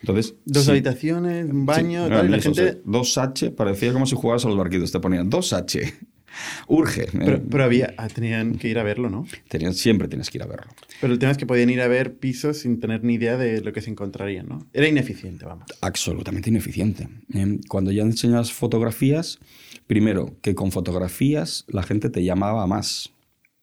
Entonces, 0.00 0.34
dos 0.44 0.68
habitaciones, 0.68 1.48
un 1.48 1.64
baño, 1.64 2.08
la 2.08 2.40
gente... 2.40 2.80
dos 2.84 3.16
H, 3.18 3.52
parecía 3.52 3.92
como 3.92 4.06
si 4.06 4.16
jugaras 4.16 4.44
a 4.44 4.48
los 4.48 4.56
barquitos, 4.56 4.90
te 4.90 4.98
ponían 4.98 5.30
dos 5.30 5.52
H. 5.52 5.94
Urge. 6.66 7.02
¿eh? 7.02 7.42
Pero, 7.50 7.64
había, 7.64 7.94
ah, 7.96 8.08
tenían 8.08 8.56
que 8.56 8.68
ir 8.68 8.78
a 8.78 8.82
verlo, 8.82 9.10
¿no? 9.10 9.26
Tenían, 9.48 9.74
siempre 9.74 10.08
tienes 10.08 10.30
que 10.30 10.38
ir 10.38 10.42
a 10.42 10.46
verlo. 10.46 10.72
Pero 11.00 11.12
el 11.12 11.18
tema 11.18 11.32
es 11.32 11.38
que 11.38 11.46
podían 11.46 11.70
ir 11.70 11.80
a 11.80 11.88
ver 11.88 12.14
pisos 12.14 12.58
sin 12.58 12.80
tener 12.80 13.04
ni 13.04 13.14
idea 13.14 13.36
de 13.36 13.60
lo 13.60 13.72
que 13.72 13.80
se 13.80 13.90
encontrarían, 13.90 14.48
¿no? 14.48 14.66
Era 14.72 14.88
ineficiente, 14.88 15.44
vamos. 15.44 15.66
Absolutamente 15.80 16.50
ineficiente. 16.50 17.08
¿eh? 17.34 17.58
Cuando 17.68 17.92
ya 17.92 18.02
enseñas 18.02 18.52
fotografías, 18.52 19.38
primero, 19.86 20.36
que 20.40 20.54
con 20.54 20.72
fotografías 20.72 21.64
la 21.68 21.82
gente 21.82 22.10
te 22.10 22.24
llamaba 22.24 22.66
más. 22.66 23.11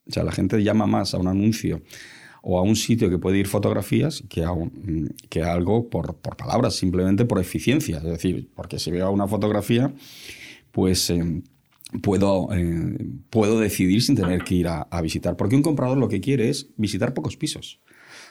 O 0.10 0.12
sea, 0.12 0.24
la 0.24 0.32
gente 0.32 0.62
llama 0.63 0.88
más 0.88 1.13
a 1.13 1.18
un 1.18 1.28
anuncio 1.28 1.82
o 2.42 2.58
a 2.58 2.63
un 2.63 2.75
sitio 2.75 3.10
que 3.10 3.20
puede 3.20 3.38
ir 3.38 3.48
fotografías 3.48 4.24
que 4.30 4.44
a, 4.44 4.54
que 5.30 5.44
algo 5.44 5.89
por, 5.89 6.16
palabras, 6.16 6.75
simplemente 6.75 7.25
por 7.25 7.39
eficiencia. 7.39 7.98
Es 7.98 8.04
decir, 8.04 8.50
porque 8.56 8.80
si 8.80 8.92
veo 8.92 9.12
una 9.12 9.28
fotografía, 9.28 9.94
pues 10.72 11.10
eh, 11.10 11.44
puedo, 12.01 12.50
eh, 12.54 12.98
puedo 13.30 13.60
decidir 13.60 14.01
sin 14.01 14.16
tener 14.16 14.44
que 14.44 14.56
ir 14.56 14.68
a, 14.68 14.82
a, 14.82 15.01
visitar. 15.01 15.36
Porque 15.38 15.56
un 15.56 15.62
comprador 15.62 15.98
lo 15.98 16.08
que 16.08 16.22
quiere 16.22 16.50
es 16.50 16.70
visitar 16.78 17.13
pocos 17.13 17.38
pisos. 17.38 17.82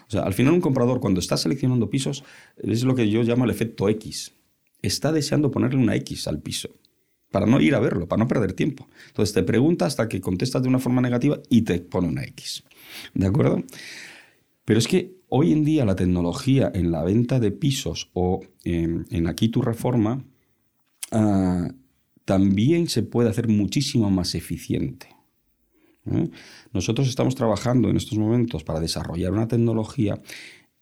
O 0.09 0.11
sea, 0.11 0.23
al 0.23 0.33
final 0.33 0.55
un 0.55 0.61
comprador 0.61 1.01
cuando 1.01 1.21
está 1.21 1.37
seleccionando 1.37 1.91
pisos 1.91 2.25
es 2.57 2.83
lo 2.83 2.95
que 2.95 3.09
yo 3.11 3.23
llamo 3.23 3.45
el 3.45 3.51
efecto 3.51 3.89
X. 3.89 4.35
Está 4.81 5.13
deseando 5.13 5.51
ponerle 5.51 5.79
una 5.79 5.95
X 5.97 6.27
al 6.29 6.41
piso 6.41 6.71
para 7.31 7.47
no 7.47 7.61
ir 7.61 7.75
a 7.75 7.81
verlo, 7.81 8.09
para 8.09 8.21
no 8.21 8.29
perder 8.29 8.53
tiempo. 8.53 8.89
Entonces 9.09 9.35
te 9.35 9.43
pregunta 9.43 9.87
hasta 9.87 10.09
que 10.09 10.21
contestas 10.21 10.63
de 10.63 10.69
una 10.69 10.79
forma 10.79 11.01
negativa 11.01 11.39
y 11.51 11.63
te 11.63 11.81
pone 11.81 12.09
una 12.09 12.25
X. 12.25 12.65
¿De 13.15 13.27
acuerdo? 13.27 13.63
Pero 14.65 14.79
es 14.79 14.89
que 14.89 15.17
hoy 15.29 15.53
en 15.53 15.65
día 15.65 15.85
la 15.85 15.97
tecnología 15.97 16.71
en 16.75 16.91
la 16.91 17.05
venta 17.05 17.41
de 17.41 17.51
pisos 17.51 18.11
o 18.13 18.41
en, 18.65 19.27
aquí 19.27 19.49
tu 19.49 19.63
reforma 19.63 20.25
ah, 21.11 21.69
también 22.25 22.89
se 22.89 23.03
puede 23.03 23.31
hacer 23.31 23.49
muchísimo 23.49 24.11
más 24.11 24.35
eficiente. 24.35 25.09
¿eh? 26.07 26.29
Nosotros 26.73 27.09
estamos 27.09 27.35
trabajando 27.35 27.89
en 27.89 27.97
estos 27.97 28.19
momentos 28.19 28.65
para 28.65 28.81
desarrollar 28.81 29.33
una 29.33 29.49
tecnología 29.49 30.21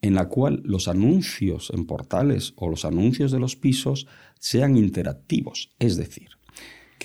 en 0.02 0.14
la 0.14 0.28
cual 0.28 0.62
los 0.64 0.88
anuncios 0.88 1.70
en 1.74 1.86
portales 1.86 2.52
o 2.56 2.68
los 2.68 2.84
anuncios 2.84 3.32
de 3.32 3.40
los 3.40 3.56
pisos 3.56 4.06
sean 4.38 4.76
interactivos. 4.76 5.70
Es 5.78 5.96
decir, 5.96 6.35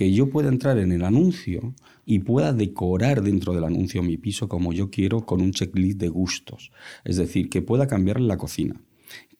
que 0.01 0.11
yo 0.11 0.31
pueda 0.31 0.49
entrar 0.49 0.79
en 0.79 0.91
el 0.91 1.03
anuncio 1.03 1.75
y 2.07 2.17
pueda 2.17 2.53
decorar 2.53 3.21
dentro 3.21 3.53
del 3.53 3.65
anuncio 3.65 4.01
mi 4.01 4.17
piso 4.17 4.49
como 4.49 4.73
yo 4.73 4.89
quiero 4.89 5.27
con 5.27 5.41
un 5.41 5.51
checklist 5.51 5.99
de 5.99 6.09
gustos. 6.09 6.71
Es 7.05 7.17
decir, 7.17 7.49
que 7.49 7.61
pueda 7.61 7.85
cambiar 7.85 8.19
la 8.19 8.35
cocina 8.35 8.81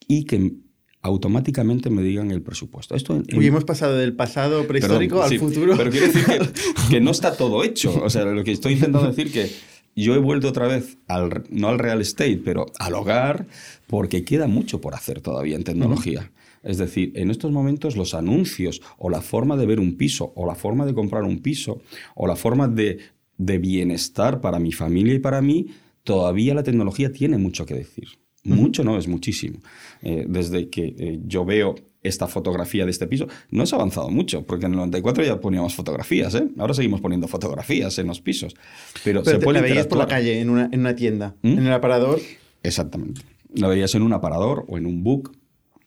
y 0.08 0.25
que 0.25 0.53
automáticamente 1.01 1.89
me 1.89 2.03
digan 2.03 2.30
el 2.30 2.44
presupuesto. 2.44 2.96
Esto 2.96 3.24
hemos 3.27 3.63
pasado 3.63 3.98
del 3.98 4.13
pasado 4.13 4.68
prehistórico 4.68 5.24
al 5.24 5.39
futuro. 5.39 5.75
Pero 5.75 5.89
quiero 5.89 6.06
decir 6.06 6.25
que, 6.91 7.01
no 7.01 7.10
está 7.10 7.36
todo 7.36 7.63
hecho. 7.63 8.00
O 8.03 8.12
sea, 8.12 8.24
lo 8.25 8.44
que 8.44 8.51
estoy 8.51 8.74
intentando 8.74 9.08
decir 9.08 9.32
que 9.32 9.50
yo 9.96 10.13
he 10.13 10.20
vuelto 10.20 10.48
otra 10.48 10.68
vez, 10.68 11.00
al, 11.08 11.44
no 11.50 11.70
al 11.70 11.80
real 11.80 12.01
estate, 12.01 12.39
pero 12.46 12.68
al 12.77 12.94
hogar, 12.94 13.48
porque 13.88 14.24
queda 14.24 14.46
mucho 14.46 14.80
por 14.80 14.94
hacer 14.94 15.22
todavía 15.22 15.56
en 15.56 15.63
tecnología. 15.63 16.30
Es 16.63 16.77
decir, 16.77 17.12
en 17.15 17.32
estos 17.32 17.51
momentos 17.51 17.96
los 17.96 18.13
anuncios 18.13 18.82
o 18.98 19.10
la 19.10 19.22
forma 19.22 19.58
de 19.58 19.65
ver 19.65 19.80
un 19.80 19.98
piso 19.98 20.32
o 20.36 20.46
la 20.46 20.56
forma 20.56 20.86
de 20.86 20.94
comprar 20.94 21.24
un 21.24 21.39
piso 21.39 21.82
o 22.15 22.27
la 22.27 22.36
forma 22.36 22.68
de, 22.68 23.00
bienestar 23.38 24.39
para 24.39 24.60
mi 24.60 24.72
familia 24.72 25.15
y 25.15 25.20
para 25.20 25.41
mí 25.41 25.68
todavía 26.03 26.53
la 26.53 26.62
tecnología 26.62 27.12
tiene 27.12 27.39
mucho 27.39 27.65
que 27.65 27.74
decir. 27.74 28.08
Mucho 28.44 28.84
no, 28.84 28.98
es 28.98 29.08
muchísimo. 29.08 29.60
Eh, 30.03 30.25
desde 30.27 30.70
que 30.70 30.96
eh, 30.98 31.20
yo 31.25 31.44
veo 31.44 31.75
esta 32.03 32.27
fotografía 32.27 32.86
de 32.86 32.91
este 32.91 33.08
piso, 33.08 33.27
no 33.50 33.65
se 33.65 33.75
ha 33.75 33.77
avanzado 33.77 34.10
mucho, 34.10 34.44
porque 34.46 34.65
en 34.65 34.74
el 34.74 34.77
94 34.77 35.24
ya 35.24 35.39
poníamos 35.39 35.75
fotografías, 35.75 36.34
¿eh? 36.36 36.50
Ahora 36.58 36.74
seguimos 36.74 37.01
poniendo 37.01 37.27
fotografías 37.27 37.98
en 38.00 38.08
los 38.08 38.22
pisos. 38.22 38.56
Pero, 39.03 39.22
Pero 39.24 39.39
se 39.39 39.44
puede 39.44 39.62
la 39.62 39.68
veías 39.68 39.88
por 39.88 39.98
la 39.98 40.08
calle, 40.08 40.39
en 40.39 40.50
una, 40.50 40.70
en 40.72 40.80
una 40.80 40.96
tienda, 40.96 41.36
¿Mm? 41.41 41.60
en 41.60 41.68
el 41.68 41.74
aparador. 41.74 42.20
Exactamente. 42.63 43.22
La 43.53 43.68
veías 43.68 43.94
en 43.96 44.01
un 44.01 44.13
aparador 44.13 44.65
o 44.68 44.77
en 44.77 44.86
un 44.86 45.03
book, 45.03 45.38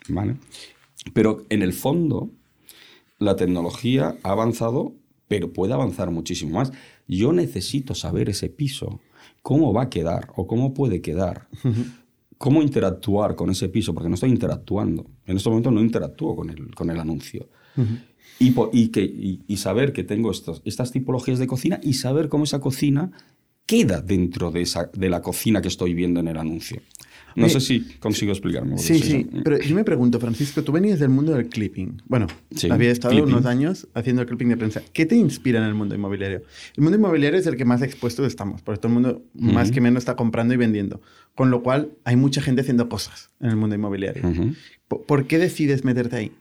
¿vale? 0.08 0.36
Pero 1.12 1.44
en 1.50 1.62
el 1.62 1.72
fondo, 1.72 2.30
la 3.18 3.36
tecnología 3.36 4.16
ha 4.22 4.30
avanzado, 4.30 4.94
pero 5.28 5.52
puede 5.52 5.72
avanzar 5.72 6.10
muchísimo 6.10 6.58
más. 6.58 6.72
Yo 7.06 7.32
necesito 7.32 7.94
saber 7.94 8.28
ese 8.28 8.48
piso, 8.48 9.00
cómo 9.42 9.72
va 9.72 9.84
a 9.84 9.90
quedar 9.90 10.28
o 10.36 10.46
cómo 10.46 10.74
puede 10.74 11.00
quedar, 11.00 11.48
cómo 12.38 12.62
interactuar 12.62 13.36
con 13.36 13.50
ese 13.50 13.68
piso, 13.68 13.94
porque 13.94 14.08
no 14.08 14.14
estoy 14.14 14.30
interactuando. 14.30 15.06
En 15.26 15.36
estos 15.36 15.50
momentos 15.50 15.72
no 15.72 15.80
interactúo 15.80 16.36
con 16.36 16.50
el, 16.50 16.74
con 16.74 16.90
el 16.90 16.98
anuncio. 16.98 17.48
y, 18.38 18.54
y 18.72 18.88
que, 18.88 19.02
y, 19.02 19.42
y 19.46 19.56
saber 19.58 19.92
que 19.92 20.04
tengo 20.04 20.30
estos, 20.30 20.62
estas 20.64 20.92
tipologías 20.92 21.38
de 21.38 21.46
cocina 21.46 21.80
y 21.82 21.94
saber 21.94 22.28
cómo 22.28 22.44
esa 22.44 22.60
cocina 22.60 23.12
queda 23.66 24.00
dentro 24.00 24.50
de, 24.50 24.62
esa, 24.62 24.90
de 24.94 25.08
la 25.08 25.22
cocina 25.22 25.62
que 25.62 25.68
estoy 25.68 25.94
viendo 25.94 26.20
en 26.20 26.28
el 26.28 26.36
anuncio. 26.36 26.82
No 27.36 27.46
Eh, 27.46 27.50
sé 27.50 27.60
si 27.60 27.80
consigo 27.98 28.32
explicarme. 28.32 28.78
Sí, 28.78 28.98
sí. 28.98 29.26
Pero 29.42 29.58
yo 29.60 29.74
me 29.74 29.84
pregunto, 29.84 30.20
Francisco, 30.20 30.62
tú 30.62 30.72
venías 30.72 30.98
del 31.00 31.08
mundo 31.10 31.32
del 31.34 31.48
clipping. 31.48 32.02
Bueno, 32.06 32.26
Sí, 32.54 32.70
había 32.70 32.90
estado 32.90 33.12
clipping. 33.14 33.32
unos 33.34 33.46
años 33.46 33.88
haciendo 33.94 34.22
el 34.22 34.28
clipping 34.28 34.48
de 34.50 34.56
prensa. 34.56 34.82
¿Qué 34.92 35.06
te 35.06 35.16
inspira 35.16 35.58
en 35.60 35.64
el 35.66 35.74
mundo 35.74 35.94
inmobiliario? 35.94 36.42
El 36.76 36.82
mundo 36.82 36.96
inmobiliario 36.98 37.38
es 37.40 37.46
el 37.46 37.56
que 37.56 37.64
más 37.64 37.82
expuestos 37.82 38.26
estamos, 38.26 38.62
porque 38.62 38.78
todo 38.80 38.88
el 38.88 38.94
mundo 38.94 39.22
más 39.34 39.70
que 39.70 39.80
menos 39.80 40.02
está 40.02 40.16
comprando 40.16 40.54
y 40.54 40.56
vendiendo. 40.56 41.00
Con 41.34 41.50
lo 41.50 41.62
cual, 41.62 41.90
hay 42.04 42.16
mucha 42.16 42.40
gente 42.40 42.60
haciendo 42.60 42.88
cosas 42.88 43.30
en 43.40 43.50
el 43.50 43.56
mundo 43.56 43.74
inmobiliario. 43.74 44.22
¿Por, 44.88 45.02
por 45.04 45.26
qué 45.26 45.38
decides 45.38 45.84
meterte 45.84 46.16
ahí? 46.16 46.32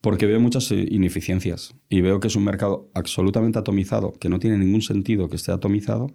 Porque 0.00 0.26
veo 0.26 0.40
muchas 0.40 0.68
eh, 0.72 0.84
ineficiencias 0.90 1.74
y 1.88 2.00
veo 2.00 2.18
que 2.18 2.26
es 2.26 2.34
un 2.34 2.42
mercado 2.42 2.90
absolutamente 2.92 3.60
atomizado, 3.60 4.12
que 4.14 4.28
no 4.28 4.40
tiene 4.40 4.58
ningún 4.58 4.82
sentido 4.82 5.28
que 5.28 5.36
esté 5.36 5.52
atomizado, 5.52 6.10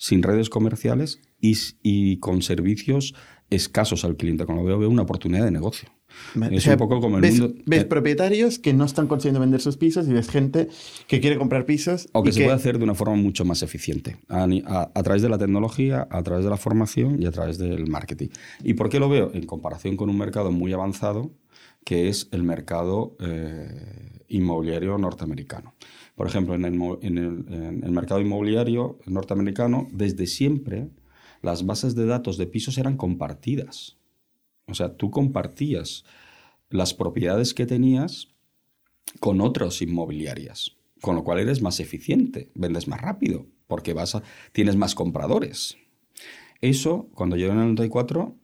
sin 0.00 0.22
redes 0.22 0.48
comerciales 0.48 1.20
y, 1.42 2.16
con 2.16 2.40
servicios 2.40 3.14
escasos 3.50 4.02
al 4.06 4.16
cliente. 4.16 4.46
Cuando 4.46 4.62
lo 4.62 4.68
veo, 4.68 4.78
veo 4.78 4.88
una 4.88 5.02
oportunidad 5.02 5.44
de 5.44 5.50
negocio. 5.50 5.90
Vale, 6.34 6.56
Es 6.56 6.62
o 6.62 6.64
sea, 6.64 6.72
un 6.74 6.78
poco 6.78 7.00
como 7.00 7.16
el 7.16 7.22
ves, 7.22 7.38
mundo... 7.38 7.54
ves 7.66 7.82
eh, 7.82 7.84
propietarios 7.84 8.58
que 8.58 8.72
no 8.72 8.84
están 8.86 9.06
consiguiendo 9.08 9.40
vender 9.40 9.60
sus 9.60 9.76
pisos 9.76 10.08
y 10.08 10.12
ves 10.12 10.30
gente 10.30 10.68
que 11.06 11.20
quiere 11.20 11.36
comprar 11.36 11.66
pisos. 11.66 12.08
O 12.12 12.22
que 12.22 12.30
y 12.30 12.32
se 12.32 12.42
puede 12.44 12.54
hacer 12.56 12.78
de 12.78 12.84
una 12.84 12.94
forma 12.94 13.14
mucho 13.16 13.44
más 13.44 13.62
eficiente, 13.62 14.16
a, 14.28 14.46
ni- 14.46 14.62
a- 14.66 14.90
a 14.94 15.02
través 15.02 15.20
de 15.20 15.28
la 15.28 15.36
tecnología, 15.36 16.08
a 16.10 16.22
través 16.22 16.44
de 16.44 16.50
la 16.50 16.56
formación 16.56 17.20
y 17.22 17.26
a 17.26 17.30
través 17.30 17.58
del 17.58 17.86
marketing. 17.86 18.28
¿Y 18.64 18.72
por 18.74 18.88
qué 18.88 18.98
lo 19.00 19.08
veo? 19.10 19.30
En 19.34 19.44
comparación 19.44 19.96
con 19.98 20.08
un 20.08 20.16
mercado 20.16 20.50
muy 20.50 20.72
avanzado, 20.72 21.30
que 21.84 22.08
es 22.08 22.28
el 22.32 22.42
mercado 22.42 23.16
eh, 23.20 24.22
inmobiliario 24.28 24.96
norteamericano. 24.98 25.74
Por 26.20 26.26
ejemplo, 26.26 26.54
en 26.54 26.66
el, 26.66 27.92
mercado 27.92 28.20
inmobiliario 28.20 28.98
norteamericano, 29.06 29.88
desde 29.90 30.26
siempre, 30.26 30.90
las 31.40 31.64
bases 31.64 31.94
de 31.94 32.04
datos 32.04 32.36
de 32.36 32.46
pisos 32.46 32.76
eran 32.76 32.98
compartidas. 32.98 33.96
O 34.66 34.74
sea, 34.74 34.98
tú 34.98 35.10
compartías 35.10 36.04
las 36.68 36.92
propiedades 36.92 37.54
que 37.54 37.64
tenías 37.64 38.34
con 39.18 39.40
otras 39.40 39.80
inmobiliarias, 39.80 40.76
con 41.00 41.16
lo 41.16 41.24
cual 41.24 41.38
eres 41.38 41.62
más 41.62 41.80
eficiente, 41.80 42.50
vendes 42.54 42.86
más 42.86 43.00
rápido, 43.00 43.46
porque 43.66 43.96
tienes 44.52 44.76
más 44.76 44.94
compradores. 44.94 45.78
Eso, 46.60 47.08
cuando 47.14 47.36
llegó 47.36 47.52
en 47.52 47.60
el 47.60 47.68
94, 47.68 48.36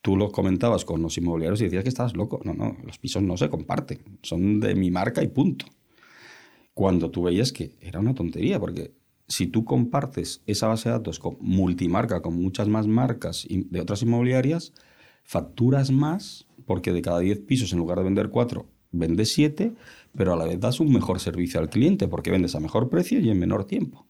tú 0.00 0.16
lo 0.16 0.32
comentabas 0.32 0.86
con 0.86 1.02
los 1.02 1.18
inmobiliarios 1.18 1.60
y 1.60 1.64
decías 1.64 1.82
que 1.82 1.90
estabas 1.90 2.16
loco. 2.16 2.40
No, 2.42 2.54
no, 2.54 2.74
los 2.82 2.96
pisos 2.96 3.22
no 3.22 3.36
se 3.36 3.50
comparten, 3.50 4.18
son 4.22 4.60
de 4.60 4.74
mi 4.74 4.90
marca 4.90 5.22
y 5.22 5.28
punto. 5.28 5.66
Cuando 6.76 7.10
tú 7.10 7.22
veías 7.22 7.52
que 7.52 7.74
era 7.80 8.00
una 8.00 8.14
tontería, 8.14 8.60
porque 8.60 8.92
si 9.28 9.46
tú 9.46 9.64
compartes 9.64 10.42
esa 10.44 10.68
base 10.68 10.90
de 10.90 10.96
datos 10.96 11.18
con 11.18 11.38
multimarca, 11.40 12.20
con 12.20 12.36
muchas 12.36 12.68
más 12.68 12.86
marcas 12.86 13.46
de 13.48 13.80
otras 13.80 14.02
inmobiliarias, 14.02 14.74
facturas 15.24 15.90
más, 15.90 16.46
porque 16.66 16.92
de 16.92 17.00
cada 17.00 17.20
10 17.20 17.40
pisos, 17.46 17.72
en 17.72 17.78
lugar 17.78 17.96
de 17.96 18.04
vender 18.04 18.28
4, 18.28 18.66
vendes 18.92 19.32
7, 19.32 19.72
pero 20.14 20.34
a 20.34 20.36
la 20.36 20.44
vez 20.44 20.60
das 20.60 20.78
un 20.78 20.92
mejor 20.92 21.18
servicio 21.18 21.60
al 21.60 21.70
cliente, 21.70 22.08
porque 22.08 22.30
vendes 22.30 22.54
a 22.54 22.60
mejor 22.60 22.90
precio 22.90 23.20
y 23.20 23.30
en 23.30 23.38
menor 23.38 23.64
tiempo. 23.64 24.06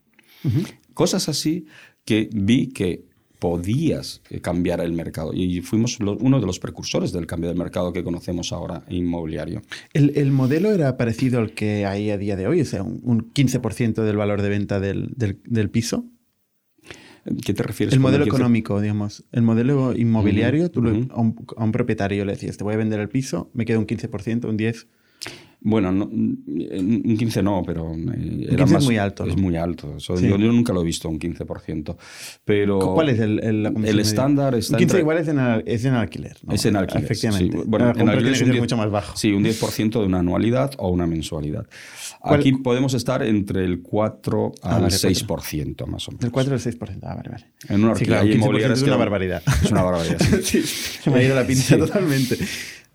Cosas 0.92 1.28
así 1.28 1.66
que 2.04 2.28
vi 2.32 2.70
que 2.70 3.04
podías 3.38 4.22
eh, 4.30 4.40
cambiar 4.40 4.80
el 4.80 4.92
mercado. 4.92 5.32
Y 5.34 5.60
fuimos 5.60 6.00
lo- 6.00 6.16
uno 6.16 6.40
de 6.40 6.46
los 6.46 6.58
precursores 6.58 7.12
del 7.12 7.26
cambio 7.26 7.48
del 7.48 7.58
mercado 7.58 7.92
que 7.92 8.02
conocemos 8.02 8.52
ahora 8.52 8.82
inmobiliario. 8.88 9.62
El, 9.92 10.12
el 10.16 10.30
modelo 10.32 10.72
era 10.72 10.96
parecido 10.96 11.38
al 11.40 11.52
que 11.52 11.86
hay 11.86 12.10
a 12.10 12.18
día 12.18 12.36
de 12.36 12.46
hoy, 12.46 12.60
o 12.60 12.64
sea, 12.64 12.82
un, 12.82 13.00
un 13.04 13.32
15% 13.32 14.02
del 14.04 14.16
valor 14.16 14.42
de 14.42 14.48
venta 14.48 14.80
del, 14.80 15.08
del- 15.16 15.38
del 15.44 15.70
piso. 15.70 16.04
¿Qué 17.44 17.54
te 17.54 17.62
refieres? 17.64 17.92
El 17.92 18.00
modelo 18.00 18.24
15? 18.24 18.36
económico, 18.36 18.80
digamos. 18.80 19.24
El 19.32 19.42
modelo 19.42 19.96
inmobiliario, 19.96 20.70
tú 20.70 20.80
a, 21.12 21.20
un, 21.20 21.44
a 21.56 21.64
un 21.64 21.72
propietario 21.72 22.24
le 22.24 22.32
decías, 22.32 22.56
te 22.56 22.62
voy 22.62 22.74
a 22.74 22.76
vender 22.76 23.00
el 23.00 23.08
piso, 23.08 23.50
me 23.52 23.64
queda 23.64 23.78
un 23.80 23.86
15%, 23.86 24.44
un 24.48 24.56
10%. 24.56 24.86
Bueno, 25.68 25.90
no, 25.90 26.04
un 26.04 27.16
15 27.18 27.42
no, 27.42 27.62
pero... 27.66 27.92
eh, 27.92 28.46
era 28.50 28.56
15 28.58 28.62
es 28.64 28.70
más- 28.72 28.84
muy 28.84 28.98
alto, 28.98 29.26
¿no? 29.26 29.32
Es 29.32 29.36
muy 29.36 29.56
alto. 29.56 29.96
Eso 29.96 30.16
Sí. 30.16 30.28
yo, 30.28 30.36
yo 30.38 30.52
nunca 30.52 30.72
lo 30.72 30.82
he 30.82 30.84
visto, 30.84 31.08
un 31.08 31.18
15%. 31.18 31.96
Pero 32.44 32.78
¿Cuál 32.94 33.08
es 33.08 33.18
el, 33.18 33.40
el, 33.42 33.62
la 33.64 33.70
el 33.70 33.98
estándar 33.98 34.54
Un 34.54 34.60
está 34.60 34.76
15 34.76 34.84
entre- 34.84 35.00
igual 35.00 35.18
es 35.18 35.26
en, 35.28 35.38
al- 35.40 35.64
es 35.66 35.84
en 35.84 35.94
alquiler. 35.94 36.36
¿no? 36.44 36.52
Es 36.54 36.64
en 36.66 36.76
alquiler. 36.76 37.02
Efectivamente. 37.04 37.58
sí. 37.58 37.64
Bueno, 37.66 37.86
La 37.92 38.00
en 38.00 38.08
alquiler 38.08 38.32
es 38.34 38.40
un 38.40 38.46
ser 38.46 38.52
10 38.54 38.62
mucho 38.62 38.76
más 38.76 38.90
bajo. 38.92 39.16
Sí, 39.16 39.32
un 39.32 39.42
10% 39.44 40.00
de 40.00 40.06
una 40.06 40.20
anualidad 40.20 40.70
o 40.78 40.88
una 40.90 41.06
mensualidad. 41.08 41.66
¿Cuál- 42.20 42.38
Aquí 42.40 42.52
podemos 42.52 42.94
estar 42.94 43.24
entre 43.24 43.64
el 43.64 43.82
4 43.82 44.52
Ah, 44.62 44.76
al 44.76 44.82
vale, 44.82 44.94
6%, 44.94 45.86
más 45.86 46.06
o 46.06 46.12
menos. 46.12 46.20
Del 46.20 46.30
4 46.30 46.54
al 46.54 46.60
6%. 46.60 46.98
Ah, 47.02 47.14
vale, 47.16 47.28
vale. 47.30 47.44
En 47.68 47.78
Sí, 47.80 47.84
alquiler 47.86 48.06
claro, 48.06 48.22
un 48.24 48.28
15% 48.30 48.34
inmobiliarias 48.36 48.78
es 48.78 48.84
una 48.86 48.96
barbaridad. 48.96 49.42
Es 49.64 49.72
una 49.72 49.82
barbaridad. 49.82 50.18
sí. 50.42 50.62
Sí, 50.62 50.62
se 51.02 51.10
me 51.10 51.16
ha 51.18 51.22
ido 51.24 51.34
la 51.34 51.44
pinza 51.46 51.74
Sí. 51.74 51.80
totalmente. 51.80 52.36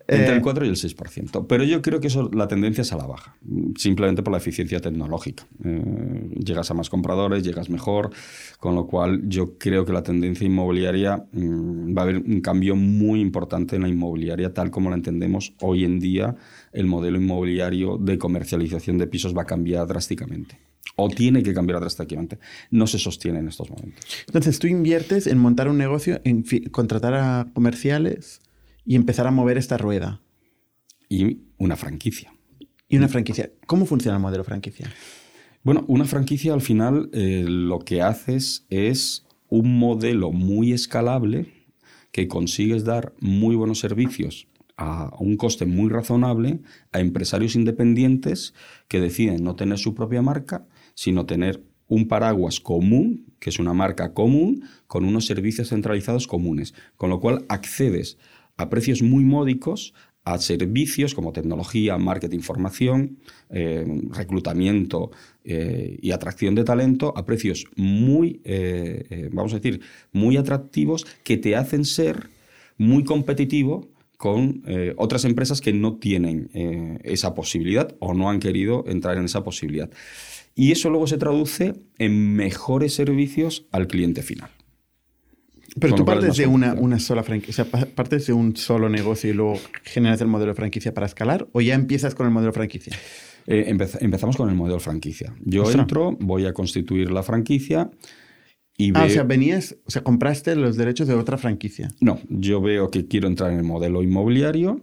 Entre 0.08 0.32
Eh, 0.32 0.36
el 0.36 0.42
4 0.42 0.66
y 0.66 0.68
el 0.68 0.76
6%. 0.76 1.46
Pero 1.46 1.64
yo 1.64 1.82
creo 1.82 2.00
que 2.00 2.08
eso, 2.08 2.30
la 2.32 2.48
tendencia 2.48 2.82
es 2.82 2.92
a 2.92 2.96
la 2.96 3.06
baja, 3.06 3.36
simplemente 3.76 4.22
por 4.22 4.32
la 4.32 4.38
eficiencia 4.38 4.80
tecnológica. 4.80 5.46
Eh, 5.64 6.30
llegas 6.44 6.70
a 6.70 6.74
más 6.74 6.90
compradores, 6.90 7.42
llegas 7.42 7.70
mejor, 7.70 8.10
con 8.58 8.74
lo 8.74 8.86
cual 8.86 9.28
yo 9.28 9.58
creo 9.58 9.84
que 9.84 9.92
la 9.92 10.02
tendencia 10.02 10.46
inmobiliaria 10.46 11.24
mm, 11.32 11.96
va 11.96 12.02
a 12.02 12.04
haber 12.04 12.18
un 12.18 12.40
cambio 12.40 12.76
muy 12.76 13.20
importante 13.20 13.76
en 13.76 13.82
la 13.82 13.88
inmobiliaria 13.88 14.52
tal 14.52 14.70
como 14.70 14.90
la 14.90 14.96
entendemos 14.96 15.54
hoy 15.60 15.84
en 15.84 15.98
día. 15.98 16.36
El 16.72 16.86
modelo 16.86 17.18
inmobiliario 17.18 17.98
de 17.98 18.18
comercialización 18.18 18.98
de 18.98 19.06
pisos 19.06 19.36
va 19.36 19.42
a 19.42 19.46
cambiar 19.46 19.86
drásticamente. 19.86 20.58
O 20.96 21.08
tiene 21.08 21.42
que 21.42 21.54
cambiar 21.54 21.80
drásticamente. 21.80 22.38
No 22.70 22.86
se 22.86 22.98
sostiene 22.98 23.38
en 23.38 23.48
estos 23.48 23.70
momentos. 23.70 24.04
Entonces, 24.26 24.58
tú 24.58 24.66
inviertes 24.66 25.26
en 25.26 25.38
montar 25.38 25.68
un 25.68 25.78
negocio, 25.78 26.20
en 26.24 26.44
contratar 26.70 27.14
a 27.14 27.48
comerciales 27.54 28.41
y 28.84 28.96
empezar 28.96 29.26
a 29.26 29.30
mover 29.30 29.58
esta 29.58 29.78
rueda. 29.78 30.20
Y 31.08 31.42
una 31.58 31.76
franquicia. 31.76 32.32
Y 32.88 32.96
una 32.96 33.08
franquicia. 33.08 33.50
¿Cómo 33.66 33.86
funciona 33.86 34.16
el 34.16 34.22
modelo 34.22 34.44
franquicia? 34.44 34.90
Bueno, 35.62 35.84
una 35.86 36.04
franquicia 36.04 36.54
al 36.54 36.60
final 36.60 37.10
eh, 37.12 37.44
lo 37.46 37.78
que 37.80 38.02
haces 38.02 38.66
es 38.68 39.24
un 39.48 39.78
modelo 39.78 40.32
muy 40.32 40.72
escalable 40.72 41.52
que 42.10 42.28
consigues 42.28 42.84
dar 42.84 43.14
muy 43.20 43.54
buenos 43.54 43.78
servicios 43.78 44.48
a 44.76 45.14
un 45.18 45.36
coste 45.36 45.66
muy 45.66 45.88
razonable 45.88 46.60
a 46.90 47.00
empresarios 47.00 47.54
independientes 47.54 48.54
que 48.88 49.00
deciden 49.00 49.44
no 49.44 49.54
tener 49.54 49.78
su 49.78 49.94
propia 49.94 50.22
marca, 50.22 50.66
sino 50.94 51.26
tener 51.26 51.62
un 51.86 52.08
paraguas 52.08 52.60
común, 52.60 53.26
que 53.38 53.50
es 53.50 53.58
una 53.58 53.74
marca 53.74 54.14
común, 54.14 54.64
con 54.86 55.04
unos 55.04 55.26
servicios 55.26 55.68
centralizados 55.68 56.26
comunes, 56.26 56.74
con 56.96 57.10
lo 57.10 57.20
cual 57.20 57.44
accedes 57.48 58.16
a 58.56 58.68
precios 58.68 59.02
muy 59.02 59.24
módicos 59.24 59.94
a 60.24 60.38
servicios 60.38 61.14
como 61.14 61.32
tecnología, 61.32 61.98
marketing, 61.98 62.40
formación, 62.40 63.18
eh, 63.50 63.84
reclutamiento 64.10 65.10
eh, 65.44 65.98
y 66.00 66.12
atracción 66.12 66.54
de 66.54 66.64
talento 66.64 67.12
a 67.16 67.24
precios 67.26 67.64
muy, 67.74 68.40
eh, 68.44 69.28
vamos 69.32 69.52
a 69.52 69.56
decir, 69.56 69.80
muy 70.12 70.36
atractivos 70.36 71.06
que 71.24 71.36
te 71.36 71.56
hacen 71.56 71.84
ser 71.84 72.30
muy 72.78 73.04
competitivo 73.04 73.88
con 74.16 74.62
otras 74.98 75.24
empresas 75.24 75.60
que 75.60 75.72
no 75.72 75.96
tienen 75.96 76.48
esa 77.02 77.34
posibilidad 77.34 77.96
o 77.98 78.14
no 78.14 78.30
han 78.30 78.38
querido 78.38 78.84
entrar 78.86 79.16
en 79.16 79.24
esa 79.24 79.42
posibilidad. 79.42 79.90
Y 80.54 80.70
eso 80.70 80.90
luego 80.90 81.08
se 81.08 81.18
traduce 81.18 81.74
en 81.98 82.36
mejores 82.36 82.94
servicios 82.94 83.66
al 83.72 83.88
cliente 83.88 84.22
final. 84.22 84.48
Pero 85.80 85.94
tú 85.94 86.04
partes 86.04 86.36
de 86.36 86.46
una, 86.46 86.74
una 86.74 86.98
sola 86.98 87.22
franquicia, 87.22 87.50
o 87.50 87.54
sea, 87.54 87.80
pa- 87.80 87.86
partes 87.86 88.26
de 88.26 88.32
un 88.32 88.56
solo 88.56 88.88
negocio 88.88 89.30
y 89.30 89.32
luego 89.32 89.58
generas 89.84 90.20
el 90.20 90.28
modelo 90.28 90.52
de 90.52 90.56
franquicia 90.56 90.92
para 90.92 91.06
escalar, 91.06 91.48
o 91.52 91.60
ya 91.60 91.74
empiezas 91.74 92.14
con 92.14 92.26
el 92.26 92.32
modelo 92.32 92.52
franquicia. 92.52 92.96
Eh, 93.46 93.66
empez- 93.74 93.98
empezamos 94.00 94.36
con 94.36 94.48
el 94.48 94.54
modelo 94.54 94.78
franquicia. 94.80 95.34
Yo 95.44 95.62
Ostras. 95.62 95.82
entro, 95.82 96.16
voy 96.20 96.46
a 96.46 96.52
constituir 96.52 97.10
la 97.10 97.22
franquicia 97.22 97.90
Y 98.76 98.92
Ah, 98.94 99.04
o 99.04 99.08
sea, 99.10 99.22
venías, 99.24 99.76
o 99.84 99.90
sea, 99.90 100.02
compraste 100.02 100.56
los 100.56 100.76
derechos 100.76 101.06
de 101.08 101.14
otra 101.14 101.36
franquicia. 101.38 101.90
No, 102.00 102.18
yo 102.28 102.60
veo 102.60 102.90
que 102.90 103.06
quiero 103.06 103.28
entrar 103.28 103.50
en 103.52 103.58
el 103.58 103.64
modelo 103.64 104.02
inmobiliario, 104.02 104.80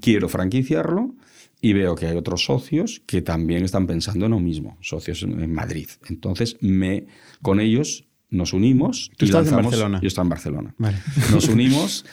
quiero 0.00 0.28
franquiciarlo 0.28 1.14
y 1.60 1.72
veo 1.72 1.94
que 1.96 2.06
hay 2.06 2.16
otros 2.16 2.44
socios 2.44 3.02
que 3.06 3.22
también 3.22 3.64
están 3.64 3.86
pensando 3.86 4.26
en 4.26 4.32
lo 4.32 4.40
mismo, 4.40 4.76
socios 4.80 5.22
en 5.22 5.52
Madrid. 5.52 5.88
Entonces, 6.08 6.56
me, 6.60 7.06
con 7.42 7.58
ellos 7.60 8.05
nos 8.30 8.52
unimos. 8.52 9.10
Tú 9.16 9.24
y 9.24 9.28
en 9.28 9.34
lanzamos- 9.34 9.64
Barcelona. 9.64 10.00
Yo 10.02 10.08
estaba 10.08 10.24
en 10.24 10.28
Barcelona. 10.30 10.74
Vale. 10.78 10.98
Nos 11.32 11.48
unimos 11.48 12.04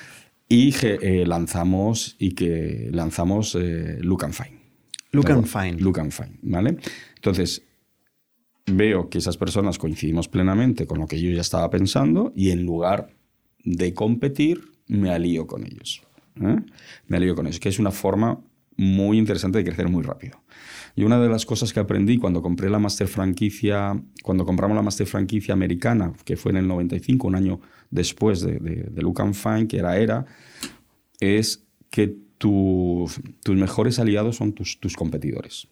y 0.50 0.74
eh, 0.84 1.26
lanzamos 1.26 2.16
y 2.20 2.32
que 2.32 2.90
lanzamos 2.92 3.56
eh, 3.60 3.98
Look 4.02 4.26
and 4.26 4.34
Fine. 4.34 4.60
Look 5.12 5.26
¿De 5.28 5.34
and? 5.34 5.46
Fine. 5.46 5.74
Look 5.80 6.00
and 6.00 6.12
Fine, 6.12 6.40
¿vale? 6.42 6.78
Entonces, 7.16 7.64
veo 8.66 9.10
que 9.10 9.18
esas 9.18 9.38
personas 9.38 9.78
coincidimos 9.78 10.28
plenamente 10.28 10.86
con 10.88 11.00
lo 11.00 11.08
que 11.08 11.20
yo 11.22 11.32
ya 11.32 11.42
estaba 11.42 11.70
pensando 11.70 12.32
y 12.36 12.52
en 12.52 12.66
lugar 12.66 13.10
de 13.64 13.94
competir, 13.94 14.62
me 14.88 15.12
alío 15.12 15.48
con 15.48 15.66
ellos. 15.66 16.02
¿eh? 16.42 16.58
Me 17.08 17.18
alío 17.18 17.36
con 17.36 17.46
ellos, 17.48 17.60
que 17.60 17.70
es 17.70 17.80
una 17.80 17.92
forma 17.92 18.40
muy 18.76 19.18
interesante 19.18 19.60
de 19.60 19.66
crecer 19.66 19.88
muy 19.90 20.04
rápido. 20.04 20.42
Y 20.96 21.04
una 21.04 21.20
de 21.20 21.28
las 21.28 21.46
cosas 21.46 21.74
que 21.74 21.80
aprendí 21.80 22.18
cuando 22.18 22.42
compré 22.42 22.70
la 22.70 22.78
master 22.80 23.08
franquicia, 23.08 24.00
cuando 24.22 24.46
compramos 24.46 24.76
la 24.76 24.84
master 24.84 25.08
franquicia 25.08 25.54
americana, 25.54 26.14
que 26.24 26.38
fue 26.38 26.52
en 26.52 26.58
el 26.58 26.68
95, 26.68 27.28
un 27.28 27.36
año 27.36 27.60
después 27.90 28.42
de, 28.42 28.60
de, 28.60 28.76
de 28.92 29.02
Look 29.02 29.22
and 29.22 29.68
que 29.68 29.78
era 29.78 29.98
ERA, 29.98 30.26
es 31.20 31.66
que 31.90 32.16
tu- 32.38 33.10
tus 33.44 33.56
mejores 33.56 33.98
aliados 34.00 34.36
son 34.36 34.54
tus, 34.54 34.80
tus 34.80 34.96
competidores. 34.96 35.68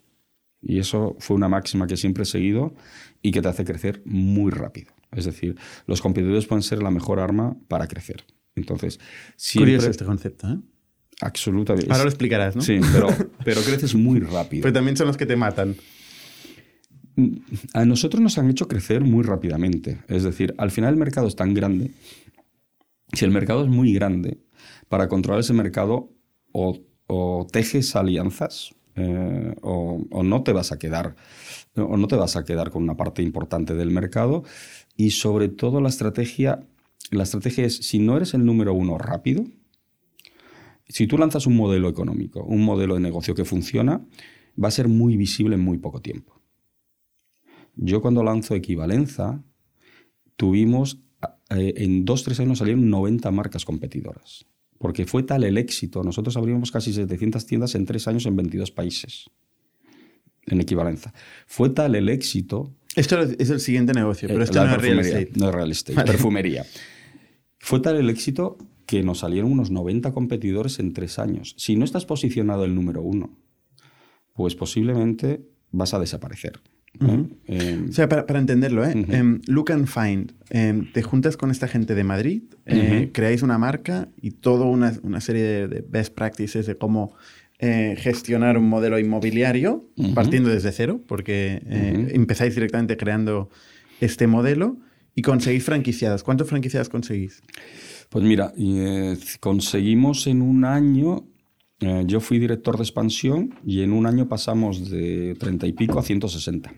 Y 0.61 0.79
eso 0.79 1.15
fue 1.19 1.35
una 1.35 1.49
máxima 1.49 1.87
que 1.87 1.97
siempre 1.97 2.23
he 2.23 2.25
seguido 2.25 2.73
y 3.21 3.31
que 3.31 3.41
te 3.41 3.47
hace 3.47 3.65
crecer 3.65 4.01
muy 4.05 4.51
rápido. 4.51 4.93
Es 5.11 5.25
decir, 5.25 5.55
los 5.87 6.01
competidores 6.01 6.45
pueden 6.45 6.63
ser 6.63 6.81
la 6.81 6.91
mejor 6.91 7.19
arma 7.19 7.57
para 7.67 7.87
crecer. 7.87 8.23
Entonces, 8.55 8.99
siempre... 9.35 9.73
Curioso 9.73 9.89
este 9.91 10.05
concepto, 10.05 10.47
¿eh? 10.49 10.59
Absolutamente. 11.21 11.91
Ahora 11.91 12.03
lo 12.03 12.09
explicarás, 12.09 12.55
¿no? 12.55 12.61
Sí, 12.61 12.79
pero, 12.91 13.07
pero 13.45 13.61
creces 13.61 13.95
muy 13.95 14.19
rápido. 14.19 14.63
Pero 14.63 14.73
también 14.73 14.97
son 14.97 15.07
los 15.07 15.17
que 15.17 15.25
te 15.25 15.35
matan. 15.35 15.75
A 17.73 17.85
nosotros 17.85 18.21
nos 18.21 18.37
han 18.37 18.49
hecho 18.49 18.67
crecer 18.67 19.01
muy 19.01 19.23
rápidamente. 19.23 19.99
Es 20.07 20.23
decir, 20.23 20.55
al 20.57 20.71
final 20.71 20.93
el 20.93 20.99
mercado 20.99 21.27
es 21.27 21.35
tan 21.35 21.53
grande. 21.53 21.91
Si 23.13 23.25
el 23.25 23.31
mercado 23.31 23.63
es 23.63 23.69
muy 23.69 23.93
grande, 23.93 24.39
para 24.89 25.07
controlar 25.07 25.41
ese 25.41 25.53
mercado 25.53 26.11
o, 26.51 26.79
o 27.07 27.47
tejes 27.51 27.95
alianzas 27.95 28.71
eh, 28.95 29.55
o, 29.61 30.05
o 30.09 30.23
no 30.23 30.43
te 30.43 30.51
vas 30.51 30.71
a 30.71 30.79
quedar 30.79 31.15
o 31.75 31.95
no 31.95 32.07
te 32.07 32.17
vas 32.17 32.35
a 32.35 32.43
quedar 32.43 32.71
con 32.71 32.83
una 32.83 32.97
parte 32.97 33.21
importante 33.21 33.73
del 33.73 33.91
mercado 33.91 34.43
y 34.97 35.11
sobre 35.11 35.47
todo 35.47 35.79
la 35.79 35.87
estrategia 35.87 36.67
la 37.09 37.23
estrategia 37.23 37.65
es 37.65 37.77
si 37.77 37.99
no 37.99 38.17
eres 38.17 38.33
el 38.33 38.45
número 38.45 38.73
uno 38.73 38.97
rápido 38.97 39.45
si 40.91 41.07
tú 41.07 41.17
lanzas 41.17 41.47
un 41.47 41.55
modelo 41.55 41.89
económico 41.89 42.43
un 42.43 42.63
modelo 42.63 42.95
de 42.95 42.99
negocio 42.99 43.33
que 43.33 43.45
funciona 43.45 44.05
va 44.61 44.67
a 44.67 44.71
ser 44.71 44.87
muy 44.87 45.17
visible 45.17 45.55
en 45.55 45.61
muy 45.61 45.77
poco 45.77 46.01
tiempo 46.01 46.41
yo 47.75 48.01
cuando 48.01 48.23
lanzo 48.23 48.55
Equivalenza, 48.55 49.43
tuvimos, 50.35 50.99
eh, 51.49 51.73
en 51.77 52.05
dos, 52.05 52.23
tres 52.23 52.39
años 52.39 52.59
salieron 52.59 52.89
90 52.89 53.31
marcas 53.31 53.65
competidoras. 53.65 54.45
Porque 54.77 55.05
fue 55.05 55.23
tal 55.23 55.43
el 55.43 55.57
éxito. 55.57 56.03
Nosotros 56.03 56.35
abrimos 56.37 56.71
casi 56.71 56.91
700 56.91 57.45
tiendas 57.45 57.75
en 57.75 57.85
tres 57.85 58.07
años 58.07 58.25
en 58.25 58.35
22 58.35 58.71
países. 58.71 59.29
En 60.47 60.59
Equivalenza. 60.59 61.13
Fue 61.45 61.69
tal 61.69 61.93
el 61.93 62.09
éxito 62.09 62.73
Esto 62.95 63.21
es 63.21 63.49
el 63.51 63.59
siguiente 63.59 63.93
negocio, 63.93 64.27
pero 64.27 64.41
eh, 64.41 64.43
esto 64.43 64.65
no 64.65 64.75
es 64.75 64.81
real 64.81 64.99
estate. 64.99 65.31
No 65.35 65.49
es 65.49 65.55
real 65.55 65.71
estate, 65.71 65.95
Vale. 65.95 66.11
perfumería. 66.11 66.65
Fue 67.59 67.79
tal 67.79 67.97
el 67.97 68.09
éxito 68.09 68.57
que 68.91 69.03
nos 69.03 69.19
salieron 69.19 69.53
unos 69.53 69.71
90 69.71 70.11
competidores 70.11 70.77
en 70.79 70.91
tres 70.91 71.17
años. 71.17 71.55
Si 71.57 71.77
no 71.77 71.85
estás 71.85 72.05
posicionado 72.05 72.65
el 72.65 72.75
número 72.75 73.01
uno, 73.01 73.37
pues 74.33 74.53
posiblemente 74.55 75.45
vas 75.71 75.93
a 75.93 75.99
desaparecer. 75.99 76.59
¿eh? 76.99 77.23
Eh, 77.47 77.85
O 77.87 77.93
sea, 77.93 78.09
para, 78.09 78.25
para 78.25 78.39
entenderlo, 78.39 78.83
¿eh? 78.83 78.91
Em, 79.07 79.39
look 79.47 79.71
and 79.71 79.87
Find. 79.87 80.33
em, 80.49 80.91
te 80.91 81.03
juntas 81.03 81.37
con 81.37 81.51
esta 81.51 81.69
gente 81.69 81.95
de 81.95 82.03
Madrid, 82.03 82.41
eh, 82.65 83.11
creáis 83.13 83.43
una 83.43 83.57
marca 83.57 84.09
y 84.21 84.31
toda 84.31 84.65
una, 84.65 84.91
una 85.03 85.21
serie 85.21 85.43
de, 85.43 85.67
de 85.69 85.85
best 85.87 86.13
practices 86.13 86.65
de 86.65 86.75
cómo 86.75 87.15
eh, 87.59 87.95
gestionar 87.97 88.57
un 88.57 88.67
modelo 88.67 88.99
inmobiliario, 88.99 89.85
partiendo 90.13 90.49
desde 90.49 90.73
cero, 90.73 90.99
porque 91.07 91.61
eh, 91.65 92.09
empezáis 92.11 92.55
directamente 92.55 92.97
creando 92.97 93.49
este 94.01 94.27
modelo 94.27 94.75
y 95.15 95.21
conseguís 95.21 95.63
franquiciadas. 95.63 96.23
¿Cuántos 96.23 96.49
franquiciadas 96.49 96.89
conseguís? 96.89 97.41
Pues 98.11 98.25
mira, 98.25 98.53
eh, 98.57 99.17
conseguimos 99.39 100.27
en 100.27 100.41
un 100.41 100.65
año, 100.65 101.25
eh, 101.79 102.03
yo 102.05 102.19
fui 102.19 102.39
director 102.39 102.75
de 102.75 102.83
expansión 102.83 103.55
y 103.65 103.83
en 103.83 103.93
un 103.93 104.05
año 104.05 104.27
pasamos 104.27 104.89
de 104.89 105.33
30 105.39 105.65
y 105.67 105.71
pico 105.71 105.97
a 105.97 106.03
160. 106.03 106.73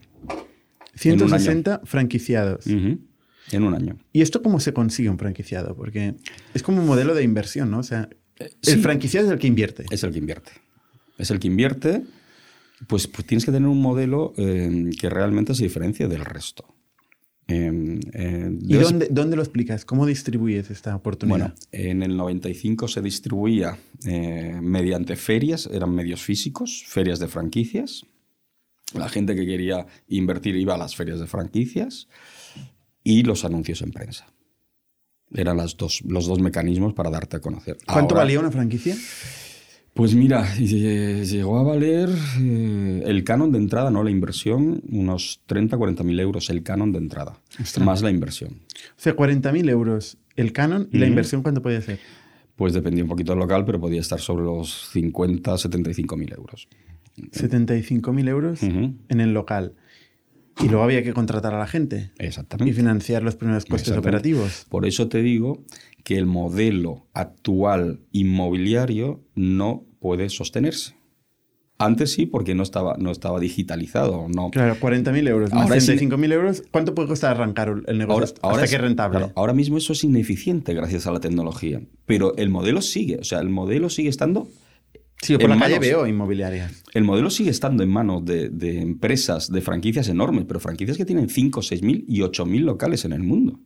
160 0.93 1.81
franquiciados. 1.85 2.67
Ujú, 2.67 2.99
En 3.51 3.63
un 3.63 3.73
año. 3.73 3.97
¿Y 4.13 4.21
esto 4.21 4.43
cómo 4.43 4.59
se 4.59 4.73
consigue 4.73 5.09
un 5.09 5.17
franquiciado? 5.17 5.75
Porque 5.75 6.13
es 6.53 6.61
como 6.61 6.81
un 6.81 6.85
modelo 6.85 7.15
de 7.15 7.23
inversión, 7.23 7.71
¿no? 7.71 7.79
O 7.79 7.83
sea, 7.83 8.09
el 8.37 8.51
sí. 8.61 8.77
franquiciado 8.77 9.25
es 9.25 9.33
el 9.33 9.39
que 9.39 9.47
invierte. 9.47 9.85
Es 9.89 10.03
el 10.03 10.11
que 10.11 10.19
invierte. 10.19 10.51
Es 11.17 11.31
el 11.31 11.39
que 11.39 11.47
invierte, 11.47 12.03
pues, 12.85 13.07
pues 13.07 13.25
tienes 13.25 13.43
que 13.43 13.51
tener 13.51 13.67
un 13.67 13.81
modelo 13.81 14.33
eh, 14.37 14.91
que 14.99 15.09
realmente 15.09 15.55
se 15.55 15.63
diferencie 15.63 16.07
del 16.07 16.25
resto. 16.25 16.72
Eh, 17.47 17.99
eh, 18.13 18.57
¿Y 18.61 18.73
dónde, 18.75 19.07
dónde 19.11 19.35
lo 19.35 19.41
explicas? 19.41 19.83
¿Cómo 19.85 20.05
distribuyes 20.05 20.69
esta 20.71 20.95
oportunidad? 20.95 21.37
Bueno, 21.37 21.55
en 21.71 22.03
el 22.03 22.15
95 22.15 22.87
se 22.87 23.01
distribuía 23.01 23.77
eh, 24.05 24.59
mediante 24.61 25.15
ferias, 25.15 25.67
eran 25.71 25.93
medios 25.93 26.21
físicos, 26.21 26.83
ferias 26.87 27.19
de 27.19 27.27
franquicias. 27.27 28.05
La 28.93 29.09
gente 29.09 29.35
que 29.35 29.45
quería 29.45 29.85
invertir 30.07 30.55
iba 30.55 30.75
a 30.75 30.77
las 30.77 30.95
ferias 30.95 31.19
de 31.19 31.27
franquicias 31.27 32.07
y 33.03 33.23
los 33.23 33.43
anuncios 33.43 33.81
en 33.81 33.91
prensa. 33.91 34.27
Eran 35.31 35.57
las 35.57 35.75
dos, 35.77 36.01
los 36.05 36.27
dos 36.27 36.39
mecanismos 36.39 36.93
para 36.93 37.09
darte 37.09 37.37
a 37.37 37.39
conocer. 37.39 37.77
¿Cuánto 37.85 38.13
Ahora- 38.15 38.25
valía 38.25 38.39
una 38.39 38.51
franquicia? 38.51 38.95
Pues 39.93 40.15
mira, 40.15 40.55
llegó 40.55 41.59
a 41.59 41.63
valer 41.63 42.09
eh, 42.41 43.03
el 43.05 43.23
canon 43.23 43.51
de 43.51 43.59
entrada, 43.59 43.91
no 43.91 44.03
la 44.03 44.09
inversión, 44.09 44.81
unos 44.89 45.41
30, 45.45 45.77
40 45.77 46.03
mil 46.03 46.19
euros 46.19 46.49
el 46.49 46.63
canon 46.63 46.91
de 46.91 46.97
entrada, 46.97 47.37
Ostras. 47.61 47.85
más 47.85 48.01
la 48.01 48.09
inversión. 48.09 48.61
O 48.97 48.97
sea, 48.97 49.15
40.000 49.15 49.69
euros 49.69 50.17
el 50.35 50.51
canon 50.51 50.89
y 50.91 50.97
la 50.97 51.05
inversión, 51.05 51.43
¿cuánto 51.43 51.61
puede 51.61 51.79
ser? 51.81 51.99
Pues 52.55 52.73
dependía 52.73 53.03
un 53.03 53.09
poquito 53.09 53.33
del 53.33 53.39
local, 53.39 53.65
pero 53.65 53.79
podía 53.79 54.01
estar 54.01 54.19
sobre 54.19 54.45
los 54.45 54.89
50, 54.93 55.57
75 55.59 56.17
mil 56.17 56.33
euros. 56.33 56.67
75.000 57.31 58.27
euros 58.29 58.63
Ujú. 58.63 58.95
en 59.09 59.21
el 59.21 59.33
local. 59.33 59.73
Y 60.61 60.67
luego 60.69 60.83
había 60.83 61.03
que 61.03 61.13
contratar 61.13 61.53
a 61.53 61.59
la 61.59 61.67
gente 61.67 62.11
y 62.19 62.25
Exactamente. 62.25 62.73
financiar 62.73 63.23
los 63.23 63.35
primeros 63.35 63.65
costes 63.65 63.97
operativos. 63.97 64.65
Por 64.69 64.85
eso 64.85 65.07
te 65.09 65.21
digo 65.21 65.63
que 66.03 66.17
el 66.17 66.25
modelo 66.25 67.07
actual 67.13 68.01
inmobiliario 68.11 69.21
no 69.35 69.85
puede 69.99 70.29
sostenerse. 70.29 70.95
Antes 71.79 72.13
sí, 72.13 72.25
porque 72.27 72.53
no 72.55 72.63
estaba, 72.63 72.95
no 72.97 73.11
estaba 73.11 73.39
digitalizado. 73.39 74.27
No, 74.33 74.51
Claro, 74.51 74.75
40.000 74.79 75.27
euros 75.27 75.51
Ahora 75.53 75.79
sí. 75.81 75.91
65.000 75.97 76.31
euros. 76.31 76.63
¿Cuánto 76.71 76.93
puede 76.93 77.07
costar 77.09 77.31
arrancar 77.31 77.73
el 77.87 77.97
negocio 77.97 78.23
hasta 78.41 78.63
es- 78.63 78.69
que 78.69 78.75
es 78.75 78.81
rentable? 78.81 79.17
claro, 79.17 79.33
ahora 79.35 79.53
mismo 79.53 79.77
eso 79.77 79.91
es 79.93 80.03
ineficiente 80.03 80.73
gracias 80.75 81.07
a 81.07 81.11
la 81.11 81.19
tecnología. 81.19 81.81
Pero 82.05 82.37
el 82.37 82.49
modelo 82.49 82.81
sigue. 82.81 83.17
O 83.17 83.23
sea, 83.23 83.39
el 83.39 83.49
modelo 83.49 83.89
sigue 83.89 84.07
estando 84.09 84.47
sí, 85.23 85.33
por 85.35 85.43
en 85.45 85.49
la 85.51 85.59
calle 85.59 85.75
manos- 85.75 85.87
veo 85.87 86.07
inmobiliarias. 86.07 86.83
El 86.93 87.03
modelo 87.03 87.29
sigue 87.29 87.49
estando 87.49 87.81
en 87.83 87.89
manos 87.89 88.23
de, 88.25 88.49
de 88.49 88.81
empresas, 88.81 89.51
de 89.51 89.61
franquicias 89.61 90.07
enormes, 90.09 90.45
pero 90.47 90.59
franquicias 90.59 90.97
que 90.97 91.05
tienen 91.05 91.29
5, 91.29 91.61
6 91.61 91.81
mil 91.81 92.05
y 92.07 92.21
8 92.21 92.45
mil 92.45 92.63
locales 92.65 93.05
en 93.05 93.13
el 93.13 93.23
mundo. 93.23 93.59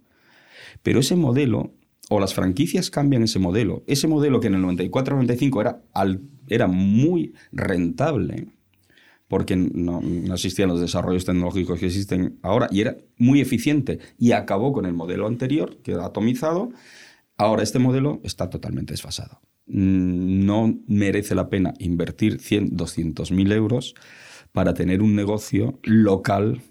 Pero 0.84 1.00
ese 1.00 1.16
modelo, 1.16 1.74
o 2.10 2.20
las 2.20 2.34
franquicias 2.34 2.90
cambian 2.90 3.24
ese 3.24 3.40
modelo, 3.40 3.84
ese 3.88 4.08
modelo 4.08 4.40
que 4.40 4.48
en 4.48 4.56
el 4.56 4.62
94-95 4.64 5.60
era, 5.62 5.82
al- 5.94 6.22
era 6.48 6.68
muy 6.68 7.34
rentable, 7.52 8.48
porque 9.28 9.58
no, 9.58 10.00
no 10.02 10.34
existían 10.36 10.70
los 10.70 10.80
desarrollos 10.80 11.26
tecnológicos 11.26 11.80
que 11.80 11.88
existen 11.88 12.40
ahora, 12.44 12.68
y 12.72 12.80
era 12.82 12.96
muy 13.18 13.42
eficiente, 13.42 14.00
y 14.18 14.32
acabó 14.32 14.72
con 14.72 14.86
el 14.86 14.94
modelo 14.94 15.28
anterior, 15.28 15.78
que 15.84 15.92
era 15.92 16.06
atomizado, 16.06 16.72
ahora 17.38 17.64
este 17.64 17.80
modelo 17.80 18.22
está 18.24 18.50
totalmente 18.50 18.94
desfasado. 18.94 19.42
Mm, 19.68 20.46
No 20.46 20.80
merece 20.88 21.36
la 21.36 21.50
pena 21.50 21.74
invertir 21.80 22.40
100, 22.40 22.76
200 22.76 23.32
mil 23.32 23.52
euros 23.52 23.96
para 24.52 24.74
tener 24.74 25.02
un 25.02 25.16
negocio 25.16 25.80
local 25.84 26.62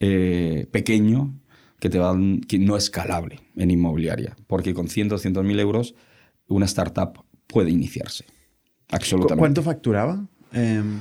eh, 0.00 0.66
pequeño 0.70 1.38
que, 1.80 1.88
te 1.88 1.98
van, 1.98 2.40
que 2.40 2.58
no 2.58 2.76
escalable 2.76 3.40
en 3.56 3.70
inmobiliaria, 3.70 4.36
porque 4.46 4.74
con 4.74 4.88
100, 4.88 5.08
200 5.08 5.44
mil 5.44 5.58
euros 5.60 5.94
una 6.48 6.66
startup 6.66 7.24
puede 7.46 7.70
iniciarse. 7.70 8.24
¿Cu- 8.24 8.96
Absolutamente. 8.96 9.38
¿Cuánto 9.40 9.62
facturaba? 9.62 10.26
Em, 10.52 10.98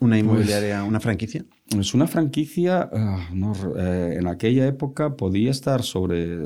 una 0.00 0.18
inmobiliaria, 0.18 0.82
una 0.84 1.00
franquicia? 1.00 1.44
Es 1.78 1.94
una 1.94 2.06
franquicia, 2.06 2.88
ah, 2.92 3.28
no, 3.32 3.52
eh, 3.78 4.16
en 4.18 4.26
aquella 4.26 4.66
época 4.66 5.16
podía 5.16 5.50
estar 5.50 5.82
sobre 5.82 6.36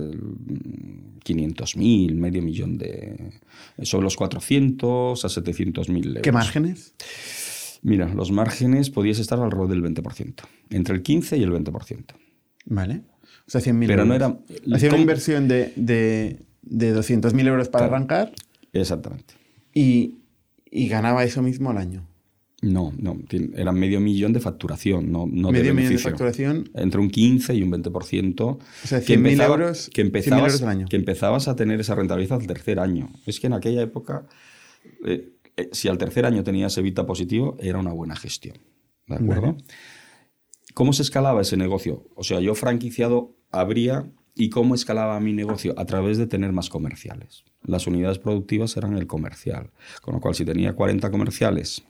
500.000, 1.24 2.14
medio 2.14 2.42
millón 2.42 2.78
de... 2.78 3.32
sobre 3.82 4.04
los 4.04 4.16
400 4.16 5.24
a 5.24 5.28
700.000 5.28 6.06
euros. 6.06 6.22
¿Qué 6.22 6.32
márgenes? 6.32 6.94
Mira, 7.82 8.12
los 8.14 8.30
márgenes 8.32 8.90
podías 8.90 9.18
estar 9.18 9.38
alrededor 9.40 9.68
del 9.68 9.82
20%, 9.82 10.34
entre 10.70 10.94
el 10.94 11.02
15 11.02 11.36
y 11.38 11.42
el 11.42 11.52
20%. 11.52 12.04
Vale. 12.66 13.02
O 13.46 13.50
sea, 13.50 13.60
100.000 13.60 13.86
Pero 13.86 14.02
euros. 14.02 14.08
no 14.08 14.14
era... 14.14 14.38
Hacía 14.76 14.88
una 14.90 14.98
inversión 14.98 15.46
de, 15.48 15.72
de, 15.76 16.40
de 16.62 16.94
200.000 16.96 17.46
euros 17.46 17.68
para 17.68 17.84
Claro. 17.86 17.96
arrancar 17.96 18.32
Exactamente. 18.72 19.34
y, 19.72 20.16
y 20.70 20.88
ganaba 20.88 21.22
eso 21.24 21.42
mismo 21.42 21.70
al 21.70 21.78
año. 21.78 22.06
No, 22.62 22.92
no, 22.98 23.18
era 23.54 23.70
medio 23.72 24.00
millón 24.00 24.32
de 24.32 24.40
facturación, 24.40 25.12
no, 25.12 25.26
no 25.30 25.50
Medio 25.52 25.66
de 25.66 25.72
millón 25.74 25.92
de 25.92 25.98
facturación. 25.98 26.70
Entre 26.74 26.98
un 27.00 27.10
15 27.10 27.54
y 27.54 27.62
un 27.62 27.70
20%. 27.70 28.40
O 28.42 28.58
sea, 28.84 29.00
que 29.00 29.06
100.000 29.14 29.16
empezaba- 29.32 29.54
euros, 29.54 29.90
que 29.92 30.02
100.000 30.02 30.06
empezabas, 30.06 30.40
euros 30.54 30.62
al 30.62 30.68
año. 30.70 30.86
que 30.88 30.96
empezabas 30.96 31.48
a 31.48 31.56
tener 31.56 31.80
esa 31.80 31.94
rentabilidad 31.94 32.40
al 32.40 32.46
tercer 32.46 32.80
año. 32.80 33.10
Es 33.26 33.40
que 33.40 33.46
en 33.48 33.52
aquella 33.52 33.82
época, 33.82 34.26
eh, 35.04 35.32
eh, 35.58 35.68
si 35.72 35.88
al 35.88 35.98
tercer 35.98 36.24
año 36.24 36.44
tenías 36.44 36.76
evita 36.78 37.04
positivo, 37.04 37.56
era 37.60 37.78
una 37.78 37.92
buena 37.92 38.16
gestión. 38.16 38.56
¿De 39.06 39.16
acuerdo? 39.16 39.52
Vale. 39.52 39.64
¿Cómo 40.74 40.92
se 40.92 41.02
escalaba 41.02 41.42
ese 41.42 41.56
negocio? 41.56 42.04
O 42.14 42.24
sea, 42.24 42.40
yo 42.40 42.54
franquiciado 42.54 43.34
habría 43.50 44.10
y 44.34 44.50
cómo 44.50 44.74
escalaba 44.74 45.18
mi 45.20 45.32
negocio 45.32 45.74
a 45.78 45.84
través 45.86 46.18
de 46.18 46.26
tener 46.26 46.52
más 46.52 46.68
comerciales. 46.68 47.44
Las 47.62 47.86
unidades 47.86 48.18
productivas 48.18 48.76
eran 48.76 48.96
el 48.96 49.06
comercial. 49.06 49.70
Con 50.02 50.14
lo 50.14 50.20
cual, 50.20 50.34
si 50.34 50.44
tenía 50.44 50.74
40 50.74 51.10
comerciales, 51.10 51.84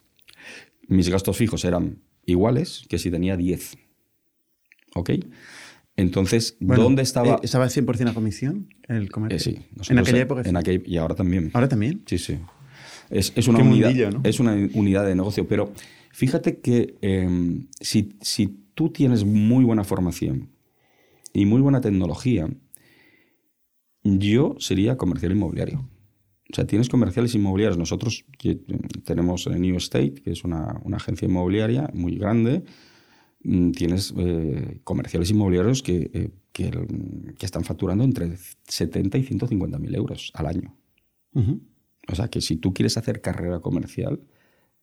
mis 0.88 1.08
gastos 1.08 1.36
fijos 1.36 1.64
eran 1.64 2.02
iguales 2.24 2.84
que 2.88 2.98
si 2.98 3.10
tenía 3.10 3.36
10. 3.36 3.76
¿Ok? 4.94 5.10
Entonces, 5.96 6.56
Bueno, 6.60 6.82
¿dónde 6.82 7.02
estaba? 7.02 7.34
eh, 7.36 7.38
¿Estaba 7.42 7.66
100% 7.66 8.10
a 8.10 8.14
comisión 8.14 8.68
el 8.88 9.10
comercio? 9.10 9.36
Eh, 9.36 9.40
sí. 9.40 9.66
En 9.90 9.98
aquella 9.98 10.20
época. 10.20 10.44
sí. 10.44 10.50
En 10.50 10.82
y 10.84 10.96
ahora 10.98 11.14
también. 11.14 11.50
Ahora 11.54 11.68
también. 11.68 12.02
Sí, 12.06 12.18
sí. 12.18 12.38
Es, 13.08 13.32
es 13.36 13.48
una 13.48 13.60
unidad, 13.60 13.88
mundillo, 13.88 14.10
¿no? 14.10 14.20
es 14.24 14.40
una 14.40 14.52
unidad 14.74 15.06
de 15.06 15.14
negocio, 15.14 15.46
pero 15.46 15.72
fíjate 16.10 16.58
que 16.58 16.96
eh, 17.02 17.60
si, 17.80 18.16
si 18.20 18.64
tú 18.74 18.90
tienes 18.90 19.24
muy 19.24 19.64
buena 19.64 19.84
formación 19.84 20.50
y 21.32 21.46
muy 21.46 21.60
buena 21.60 21.80
tecnología, 21.80 22.48
yo 24.02 24.56
sería 24.58 24.96
comercial 24.96 25.32
inmobiliario. 25.32 25.88
O 26.50 26.54
sea, 26.54 26.66
tienes 26.66 26.88
comerciales 26.88 27.34
inmobiliarios. 27.34 27.76
Nosotros 27.78 28.24
eh, 28.44 28.58
tenemos 29.04 29.46
eh, 29.46 29.58
New 29.58 29.76
State, 29.78 30.14
que 30.22 30.30
es 30.30 30.44
una, 30.44 30.80
una 30.84 30.96
agencia 30.98 31.26
inmobiliaria 31.26 31.90
muy 31.92 32.16
grande. 32.16 32.62
Mm, 33.42 33.72
Tienes 33.72 34.14
eh, 34.16 34.80
comerciales 34.84 35.30
inmobiliarios 35.30 35.82
que, 35.82 36.10
eh, 36.14 36.30
que, 36.52 36.70
que 37.38 37.46
están 37.46 37.64
facturando 37.64 38.04
entre 38.04 38.36
70 38.68 39.18
y 39.18 39.22
150 39.24 39.78
mil 39.78 39.94
euros 39.94 40.30
al 40.34 40.46
año. 40.46 40.76
Ujú. 41.34 41.60
O 42.08 42.14
sea, 42.14 42.28
que 42.28 42.40
si 42.40 42.56
tú 42.56 42.72
quieres 42.72 42.96
hacer 42.96 43.20
carrera 43.20 43.58
comercial, 43.60 44.20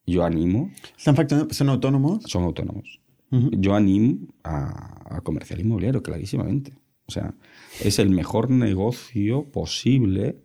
yo 0.05 0.25
animo, 0.25 0.69
Están 0.97 1.15
facturando, 1.15 1.53
son 1.53 1.69
autónomos. 1.69 2.23
son 2.25 2.43
autónomos, 2.43 2.99
Ujú. 3.31 3.49
yo 3.53 3.73
animo 3.73 4.27
a, 4.43 5.15
a 5.17 5.21
comercial 5.21 5.61
inmobiliario, 5.61 6.03
clarísimamente. 6.03 6.73
O 7.05 7.11
sea, 7.11 7.33
es 7.81 7.99
el 7.99 8.09
mejor 8.09 8.49
negocio 8.49 9.45
posible 9.49 10.37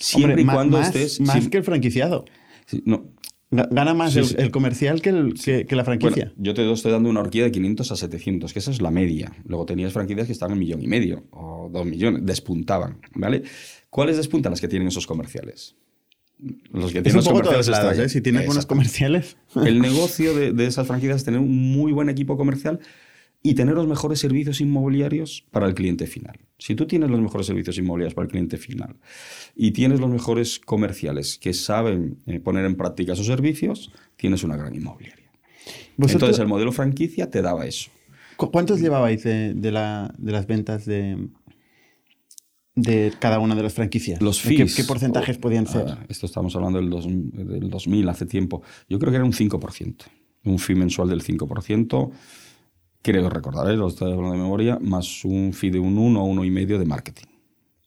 siempre 0.00 0.32
Hombre, 0.32 0.42
y 0.42 0.46
cuando 0.46 0.78
más, 0.78 0.88
estés... 0.88 1.20
Más 1.20 1.48
que 1.48 1.58
el 1.58 1.62
franquiciado. 1.64 2.24
no, 2.84 3.04
Ga- 3.52 3.68
Gana 3.70 3.94
más 3.94 4.12
Sí, 4.12 4.18
el, 4.20 4.24
sí. 4.26 4.34
el 4.38 4.50
comercial 4.50 5.02
que, 5.02 5.10
el, 5.10 5.34
que, 5.34 5.66
que 5.66 5.76
la 5.76 5.84
franquicia. 5.84 6.26
Bueno, 6.36 6.42
yo 6.42 6.54
te 6.54 6.72
estoy 6.72 6.92
dando 6.92 7.08
una 7.10 7.20
horquilla 7.20 7.44
de 7.44 7.50
500 7.52 7.90
a 7.92 7.96
700, 7.96 8.52
que 8.52 8.58
esa 8.60 8.70
es 8.70 8.80
la 8.80 8.90
media. 8.90 9.32
Luego 9.44 9.66
tenías 9.66 9.92
franquicias 9.92 10.26
que 10.26 10.32
estaban 10.32 10.52
en 10.54 10.58
millón 10.60 10.82
y 10.82 10.86
medio 10.86 11.24
o 11.30 11.68
dos 11.72 11.84
millones, 11.84 12.24
despuntaban, 12.24 12.98
¿vale? 13.14 13.42
¿Cuáles 13.90 14.16
despuntan 14.16 14.50
las 14.52 14.60
que 14.60 14.68
tienen 14.68 14.86
esos 14.88 15.06
comerciales? 15.06 15.74
Los 16.72 16.92
que 16.92 16.98
es 16.98 17.04
tienen 17.04 17.18
un 17.18 17.24
poco 17.24 17.42
comerciales. 17.42 17.98
¿eh? 17.98 18.08
Si 18.08 18.20
tienes 18.20 18.46
buenos 18.46 18.66
comerciales. 18.66 19.36
El 19.62 19.80
negocio 19.80 20.32
de, 20.34 20.52
de 20.52 20.66
esas 20.66 20.86
franquicias 20.86 21.16
es 21.16 21.24
tener 21.24 21.40
un 21.40 21.72
muy 21.72 21.92
buen 21.92 22.08
equipo 22.08 22.36
comercial 22.36 22.78
y 23.42 23.54
tener 23.54 23.74
los 23.74 23.86
mejores 23.86 24.18
servicios 24.18 24.60
inmobiliarios 24.60 25.44
para 25.50 25.66
el 25.66 25.74
cliente 25.74 26.06
final. 26.06 26.38
Si 26.58 26.74
tú 26.74 26.86
tienes 26.86 27.08
los 27.10 27.20
mejores 27.20 27.46
servicios 27.46 27.78
inmobiliarios 27.78 28.14
para 28.14 28.26
el 28.26 28.30
cliente 28.30 28.58
final 28.58 28.96
y 29.56 29.70
tienes 29.70 29.98
los 29.98 30.10
mejores 30.10 30.58
comerciales 30.58 31.38
que 31.38 31.54
saben 31.54 32.18
eh, 32.26 32.38
poner 32.40 32.66
en 32.66 32.76
práctica 32.76 33.14
esos 33.14 33.26
servicios, 33.26 33.92
tienes 34.16 34.44
una 34.44 34.56
gran 34.56 34.74
inmobiliaria. 34.74 35.30
Vosotros- 35.96 36.22
Entonces 36.22 36.38
el 36.40 36.48
modelo 36.48 36.72
franquicia 36.72 37.30
te 37.30 37.40
daba 37.40 37.64
eso. 37.66 37.90
¿Cu- 38.36 38.50
¿Cuántos 38.50 38.80
llevabais 38.80 39.22
de, 39.24 39.54
de 39.54 39.70
la- 39.70 40.14
de 40.18 40.32
las 40.32 40.46
ventas 40.46 40.84
de, 40.84 41.28
de 42.74 43.12
cada 43.18 43.38
una 43.38 43.54
de 43.54 43.62
las 43.62 43.74
franquicias? 43.74 44.20
Los 44.22 44.40
¿Qué, 44.42 44.50
fees. 44.56 44.74
qué 44.76 44.84
porcentajes 44.84 45.36
oh, 45.38 45.40
podían 45.40 45.66
ser? 45.66 45.84
ver, 45.86 45.98
esto 46.08 46.26
estamos 46.26 46.54
hablando 46.56 46.78
del, 46.78 46.90
dos- 46.90 47.06
del 47.08 47.68
2000, 47.68 48.08
hace 48.08 48.26
tiempo. 48.26 48.62
Yo 48.88 48.98
creo 48.98 49.10
que 49.10 49.16
era 49.16 49.24
un 49.24 49.32
5%. 49.32 49.96
Un 50.44 50.58
fee 50.58 50.74
mensual 50.74 51.08
del 51.08 51.22
5%. 51.22 52.10
Creo 53.02 53.30
recordar, 53.30 53.70
¿eh? 53.70 53.76
lo 53.76 53.88
estoy 53.88 54.12
hablando 54.12 54.32
de 54.36 54.38
memoria, 54.42 54.78
más 54.80 55.24
un 55.24 55.52
fee 55.52 55.70
de 55.70 55.78
un 55.78 55.96
1 55.96 56.22
o 56.22 56.34
1,5 56.34 56.78
de 56.78 56.84
marketing. 56.84 57.26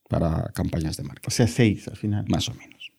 Para 0.10 0.52
campañas 0.54 0.98
de 0.98 1.04
O 1.04 1.08
marketing. 1.08 1.32
sea, 1.34 1.48
seis 1.48 1.88
al 1.88 1.96
final. 1.98 2.26
Más 2.30 2.50
o 2.50 2.54
menos. 2.54 2.92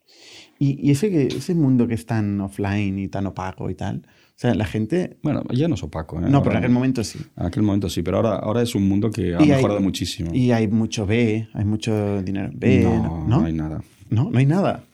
Y, 0.58 0.78
y 0.86 0.92
ese, 0.92 1.10
que, 1.10 1.26
ese 1.26 1.54
mundo 1.54 1.86
que 1.88 1.94
es 1.94 2.06
tan 2.06 2.40
offline 2.40 2.98
y 2.98 3.08
tan 3.08 3.26
opaco 3.26 3.68
y 3.70 3.74
tal, 3.74 4.02
o 4.06 4.36
sea, 4.36 4.54
la 4.54 4.64
gente... 4.64 5.16
Bueno, 5.22 5.42
ya 5.52 5.68
no 5.68 5.74
es 5.74 5.82
opaco. 5.82 6.18
¿eh? 6.18 6.22
No, 6.22 6.28
pero 6.28 6.38
Ahora- 6.38 6.50
en 6.52 6.56
aquel 6.58 6.70
momento 6.72 7.04
sí. 7.04 7.18
En 7.36 7.46
aquel 7.46 7.62
momento 7.62 7.88
sí, 7.88 8.02
pero 8.02 8.16
ahora, 8.18 8.36
ahora 8.36 8.62
es 8.62 8.74
un 8.74 8.88
mundo 8.88 9.10
que 9.10 9.34
ha 9.34 9.40
Y 9.40 9.44
hay- 9.44 9.56
mejorado 9.56 9.80
muchísimo. 9.80 10.30
Y 10.32 10.50
hay 10.52 10.68
mucho 10.68 11.06
B, 11.06 11.48
hay 11.52 11.64
mucho 11.64 12.22
dinero 12.22 12.50
B, 12.54 12.80
no, 12.82 13.26
¿no? 13.26 13.26
no 13.40 13.44
hay 13.46 13.52
nada. 13.52 13.82
No, 14.10 14.30
no 14.30 14.38
hay 14.38 14.46
nada. 14.46 14.84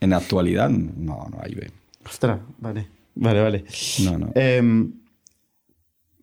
En 0.00 0.10
la 0.10 0.16
actualidad, 0.18 0.68
no, 0.70 1.26
no 1.30 1.38
hay 1.42 1.54
B. 1.54 1.70
Ostras, 2.06 2.40
vale. 2.58 2.86
Vale, 3.14 3.40
vale. 3.40 3.64
No, 4.04 4.18
no. 4.18 4.32
Em, 4.34 4.92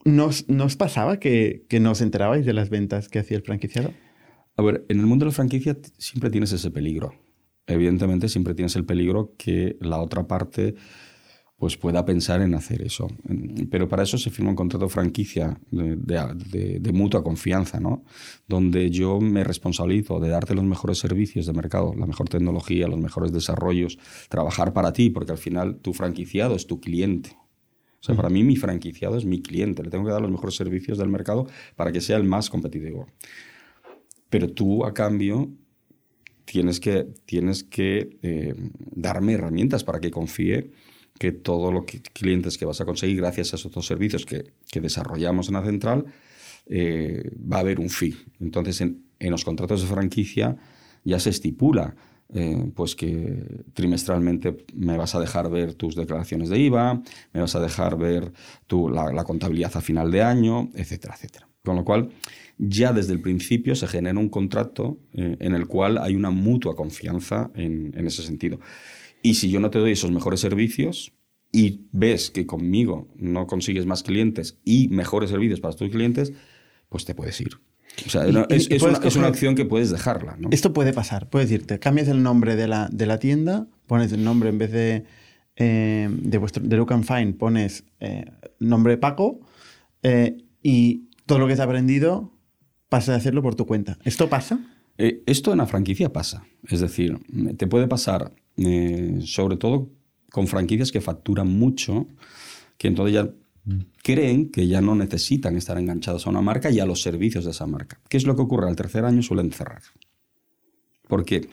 ¿nos, 0.07 0.47
nos 0.49 0.75
pasaba 0.75 1.19
que, 1.19 1.65
que 1.69 1.79
no 1.79 1.91
os 1.91 2.01
enterabais 2.01 2.45
de 2.45 2.53
las 2.53 2.69
ventas 2.69 3.09
que 3.09 3.19
hacía 3.19 3.37
el 3.37 3.43
franquiciado? 3.43 3.91
A 4.55 4.63
ver, 4.63 4.85
en 4.89 4.99
el 4.99 5.05
mundo 5.05 5.25
de 5.25 5.29
la 5.31 5.35
franquicia 5.35 5.77
siempre 5.97 6.29
tienes 6.29 6.51
ese 6.51 6.71
peligro. 6.71 7.13
Evidentemente 7.67 8.29
siempre 8.29 8.55
tienes 8.55 8.75
el 8.75 8.85
peligro 8.85 9.33
que 9.37 9.77
la 9.81 9.99
otra 10.01 10.27
parte 10.27 10.75
pues 11.57 11.75
pueda 11.75 12.05
pensar 12.05 12.41
en 12.41 12.53
hacer 12.53 12.83
eso. 12.83 13.07
Pero 13.71 13.87
para 13.89 14.03
eso 14.03 14.17
se 14.19 14.29
firma 14.29 14.51
un 14.51 14.55
contrato 14.55 14.87
franquicia 14.89 15.59
de- 15.71 16.79
de 16.79 16.91
mutua 16.91 17.23
confianza, 17.23 17.79
¿no? 17.79 18.03
Donde 18.47 18.91
yo 18.91 19.19
me 19.19 19.43
responsabilizo 19.43 20.19
de 20.19 20.29
darte 20.29 20.53
los 20.53 20.65
mejores 20.65 20.99
servicios 20.99 21.47
de 21.47 21.53
mercado, 21.53 21.95
la 21.97 22.05
mejor 22.05 22.29
tecnología, 22.29 22.87
los 22.87 22.99
mejores 22.99 23.31
desarrollos, 23.31 23.97
trabajar 24.29 24.71
para 24.71 24.93
ti, 24.93 25.09
porque 25.09 25.31
al 25.31 25.39
final 25.39 25.79
tu 25.79 25.93
franquiciado 25.93 26.55
es 26.55 26.67
tu 26.67 26.79
cliente. 26.79 27.35
O 27.99 28.03
sea, 28.03 28.15
para 28.15 28.29
mí 28.29 28.43
mi 28.43 28.55
franquiciado 28.55 29.17
es 29.17 29.25
mi 29.25 29.41
cliente. 29.41 29.83
Le 29.83 29.89
tengo 29.89 30.05
que 30.05 30.11
dar 30.11 30.21
los 30.21 30.31
mejores 30.31 30.55
servicios 30.55 30.97
del 30.97 31.09
mercado 31.09 31.47
para 31.75 31.91
que 31.91 32.01
sea 32.01 32.17
el 32.17 32.23
más 32.23 32.49
competitivo. 32.49 33.07
Pero 34.29 34.49
tú, 34.51 34.85
a 34.85 34.93
cambio, 34.93 35.49
tienes 36.45 36.79
que, 36.79 37.07
tienes 37.25 37.63
que 37.63 38.17
eh, 38.21 38.53
darme 38.77 39.33
herramientas 39.33 39.83
para 39.83 39.99
que 39.99 40.11
confíe 40.11 40.71
que 41.19 41.31
todos 41.31 41.73
los 41.73 41.85
clientes 42.13 42.57
que 42.57 42.65
vas 42.65 42.79
a 42.79 42.85
conseguir 42.85 43.17
gracias 43.17 43.53
a 43.53 43.55
esos 43.55 43.71
dos 43.71 43.85
servicios 43.85 44.25
que, 44.25 44.53
que 44.71 44.81
desarrollamos 44.81 45.47
en 45.47 45.55
la 45.55 45.65
central, 45.65 46.05
eh, 46.67 47.31
va 47.51 47.57
a 47.57 47.59
haber 47.61 47.79
un 47.79 47.89
fee. 47.89 48.15
Entonces, 48.39 48.81
en, 48.81 49.03
en 49.19 49.31
los 49.31 49.43
contratos 49.43 49.81
de 49.81 49.87
franquicia 49.87 50.57
ya 51.03 51.19
se 51.19 51.29
estipula 51.29 51.95
eh, 52.33 52.71
pues 52.75 52.95
que 52.95 53.63
trimestralmente 53.73 54.65
me 54.73 54.97
vas 54.97 55.15
a 55.15 55.19
dejar 55.19 55.49
ver 55.49 55.73
tus 55.75 55.95
declaraciones 55.95 56.49
de 56.49 56.59
IVA, 56.59 57.01
me 57.33 57.41
vas 57.41 57.55
a 57.55 57.61
dejar 57.61 57.97
ver 57.97 58.33
tu, 58.67 58.89
la, 58.89 59.23
contabilidad 59.23 59.71
a 59.75 59.81
final 59.81 60.11
de 60.11 60.21
año, 60.23 60.69
etcétera, 60.75 61.15
etcétera. 61.15 61.47
Con 61.63 61.75
lo 61.75 61.85
cual, 61.85 62.09
ya 62.57 62.91
desde 62.91 63.13
el 63.13 63.21
principio 63.21 63.75
se 63.75 63.87
genera 63.87 64.19
un 64.19 64.29
contrato 64.29 64.97
eh, 65.13 65.37
en 65.39 65.53
el 65.53 65.67
cual 65.67 65.97
hay 65.97 66.15
una 66.15 66.31
mutua 66.31 66.75
confianza 66.75 67.49
en, 67.55 67.93
en 67.95 68.07
ese 68.07 68.23
sentido. 68.23 68.59
Y 69.21 69.35
si 69.35 69.49
yo 69.49 69.59
no 69.59 69.69
te 69.69 69.79
doy 69.79 69.91
esos 69.91 70.11
mejores 70.11 70.39
servicios 70.39 71.13
y 71.51 71.87
ves 71.91 72.29
que 72.29 72.45
conmigo 72.45 73.07
no 73.15 73.47
consigues 73.47 73.85
más 73.85 74.03
clientes 74.03 74.59
y 74.63 74.89
mejores 74.89 75.29
servicios 75.29 75.59
para 75.59 75.75
tus 75.75 75.89
clientes, 75.89 76.33
pues 76.89 77.05
te 77.05 77.15
puedes 77.15 77.39
ir. 77.41 77.59
O 78.05 78.09
sea, 78.09 78.27
Y- 78.27 78.31
no, 78.31 78.45
y- 78.49 78.53
es, 78.73 78.81
una, 78.81 78.97
es 79.03 79.15
una 79.15 79.27
acción 79.27 79.55
que 79.55 79.65
puedes 79.65 79.89
dejarla. 79.89 80.35
¿no? 80.39 80.49
Esto 80.51 80.73
puede 80.73 80.93
pasar. 80.93 81.29
Puedes 81.29 81.49
decirte, 81.49 81.79
cambias 81.79 82.07
el 82.07 82.21
nombre 82.23 82.55
de 82.55 82.67
la, 82.67 82.89
de 82.91 83.05
la 83.05 83.19
tienda, 83.19 83.67
pones 83.87 84.11
el 84.11 84.23
nombre 84.23 84.49
en 84.49 84.57
vez 84.57 84.71
de, 84.71 85.05
eh, 85.55 86.09
de 86.11 86.37
vuestro 86.37 86.63
de 86.63 86.77
Look 86.77 86.93
and 86.93 87.03
Find, 87.05 87.35
pones 87.37 87.83
eh, 87.99 88.25
nombre 88.59 88.97
Paco 88.97 89.39
eh, 90.03 90.37
y 90.61 91.09
todo 91.25 91.39
lo 91.39 91.47
que 91.47 91.53
has 91.53 91.59
aprendido 91.59 92.31
pasas 92.89 93.09
a 93.09 93.15
hacerlo 93.15 93.41
por 93.41 93.55
tu 93.55 93.65
cuenta. 93.65 93.97
¿Esto 94.03 94.29
pasa? 94.29 94.59
Eh, 94.97 95.21
esto 95.25 95.51
en 95.51 95.57
la 95.57 95.65
franquicia 95.67 96.13
pasa. 96.13 96.43
Es 96.69 96.79
decir, 96.79 97.19
te 97.57 97.67
puede 97.67 97.87
pasar, 97.87 98.31
sobre 99.25 99.57
todo 99.57 99.89
con 100.31 100.47
franquicias 100.47 100.91
que 100.91 101.01
facturan 101.01 101.47
mucho, 101.47 102.07
que 102.77 102.87
entonces 102.87 103.13
ya 103.15 103.29
creen 104.03 104.49
que 104.49 104.67
ya 104.67 104.81
no 104.81 104.95
necesitan 104.95 105.57
estar 105.57 105.77
enganchados 105.77 106.27
a 106.27 106.29
una 106.29 106.41
marca 106.41 106.71
y 106.71 106.79
a 106.79 106.85
los 106.85 107.01
servicios 107.01 107.45
de 107.45 107.51
esa 107.51 107.67
marca. 107.67 107.99
¿Qué 108.09 108.17
es 108.17 108.25
lo 108.25 108.35
que 108.35 108.41
ocurre? 108.41 108.67
Al 108.67 108.75
tercer 108.75 109.05
año 109.05 109.21
suelen 109.21 109.51
cerrar. 109.51 109.81
Porque 111.07 111.49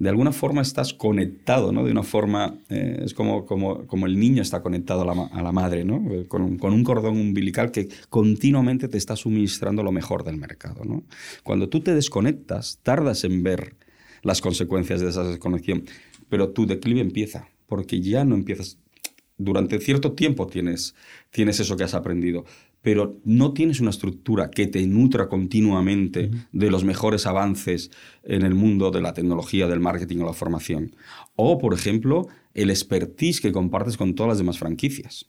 de 0.00 0.08
alguna 0.08 0.32
forma 0.32 0.62
estás 0.62 0.94
conectado, 0.94 1.72
¿no? 1.72 1.84
De 1.84 1.92
una 1.92 2.02
forma, 2.02 2.58
eh, 2.70 3.02
es 3.04 3.12
como, 3.12 3.44
como, 3.44 3.86
como, 3.86 4.06
el 4.06 4.18
niño 4.18 4.40
está 4.40 4.62
conectado 4.62 5.02
a 5.02 5.42
la, 5.42 5.52
madre, 5.52 5.84
¿no? 5.84 6.02
Con 6.26 6.40
un, 6.40 6.58
con 6.58 6.72
un, 6.72 6.82
cordón 6.82 7.18
umbilical 7.18 7.70
que 7.70 7.88
continuamente 8.08 8.88
te 8.88 8.96
está 8.96 9.14
suministrando 9.14 9.82
lo 9.82 9.92
mejor 9.92 10.24
del 10.24 10.38
mercado, 10.38 10.84
¿no? 10.86 11.04
Cuando 11.42 11.68
tú 11.68 11.80
te 11.80 11.94
desconectas, 11.94 12.78
tardas 12.82 13.24
en 13.24 13.42
ver 13.42 13.76
las 14.22 14.40
consecuencias 14.40 15.02
de 15.02 15.10
esa 15.10 15.22
desconexión, 15.22 15.84
pero 16.30 16.48
tu 16.48 16.66
declive 16.66 17.02
empieza, 17.02 17.48
porque 17.66 18.00
ya 18.00 18.24
no 18.24 18.36
empiezas, 18.36 18.78
durante 19.40 19.80
cierto 19.80 20.12
tiempo 20.12 20.46
tienes, 20.46 20.94
tienes 21.30 21.60
eso 21.60 21.76
que 21.76 21.84
has 21.84 21.94
aprendido, 21.94 22.44
pero 22.82 23.18
no 23.24 23.52
tienes 23.52 23.80
una 23.80 23.90
estructura 23.90 24.50
que 24.50 24.66
te 24.66 24.86
nutra 24.86 25.28
continuamente 25.28 26.30
de 26.52 26.70
los 26.70 26.84
mejores 26.84 27.26
avances 27.26 27.90
en 28.22 28.42
el 28.42 28.54
mundo 28.54 28.90
de 28.90 29.00
la 29.00 29.14
tecnología, 29.14 29.66
del 29.66 29.80
marketing 29.80 30.18
o 30.18 30.26
la 30.26 30.32
formación. 30.32 30.94
O, 31.36 31.58
por 31.58 31.74
ejemplo, 31.74 32.28
el 32.54 32.70
expertise 32.70 33.40
que 33.40 33.52
compartes 33.52 33.96
con 33.96 34.14
todas 34.14 34.30
las 34.30 34.38
demás 34.38 34.58
franquicias. 34.58 35.26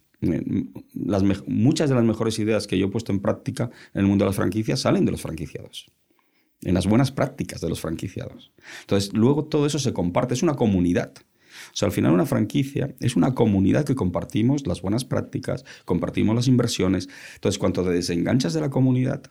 Las 0.94 1.24
muchas 1.48 1.90
de 1.90 1.96
las 1.96 2.04
mejores 2.04 2.38
ideas 2.38 2.68
que 2.68 2.78
yo 2.78 2.88
he 2.88 2.92
puesto 2.92 3.12
en 3.12 3.22
práctica 3.22 3.72
en 3.94 4.02
el 4.02 4.08
mundo 4.08 4.26
de 4.26 4.30
las 4.30 4.36
franquicias 4.36 4.82
salen 4.82 5.04
de 5.06 5.12
los 5.12 5.22
franquiciados 5.22 5.92
en 6.64 6.76
las 6.76 6.88
buenas 6.88 7.12
prácticas 7.12 7.62
de 7.62 7.70
los 7.70 7.82
franquiciados. 7.82 8.52
Entonces, 8.82 9.14
luego 9.14 9.46
todo 9.46 9.66
eso 9.66 9.80
se 9.80 9.94
comparte, 9.94 10.34
es 10.34 10.44
una 10.44 10.56
comunidad. 10.56 11.14
O 11.68 11.76
sea, 11.76 11.88
al 11.88 11.92
final 11.92 12.12
una 12.12 12.26
franquicia 12.26 12.96
es 13.00 13.16
una 13.16 13.34
comunidad 13.34 13.86
que 13.86 13.96
compartimos 13.96 14.68
las 14.68 14.82
buenas 14.82 15.06
prácticas, 15.06 15.66
compartimos 15.86 16.36
las 16.36 16.48
inversiones. 16.48 17.10
Entonces, 17.36 17.60
cuando 17.60 17.84
te 17.84 17.90
desenganchas 17.90 18.54
de 18.54 18.62
la 18.62 18.70
comunidad, 18.70 19.24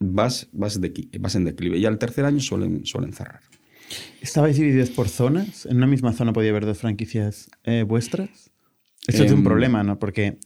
vas, 0.00 0.48
vas, 0.52 0.80
de, 0.80 1.08
vas 1.20 1.34
en 1.34 1.44
declive. 1.44 1.78
Y 1.78 1.86
al 1.86 1.98
tercer 1.98 2.24
año 2.24 2.40
suelen, 2.40 2.84
suelen 2.84 3.12
cerrar. 3.12 3.40
¿Estabais 4.20 4.56
divididos 4.56 4.90
por 4.90 5.08
zonas? 5.08 5.66
¿En 5.66 5.76
una 5.76 5.86
misma 5.86 6.12
zona 6.12 6.32
podía 6.32 6.50
haber 6.50 6.66
dos 6.66 6.78
franquicias 6.78 7.50
eh, 7.64 7.84
vuestras? 7.86 8.50
Esto 9.06 9.24
es 9.24 9.32
un 9.32 9.38
em, 9.38 9.44
problema, 9.44 9.82
¿no? 9.82 9.98
Porque 9.98 10.38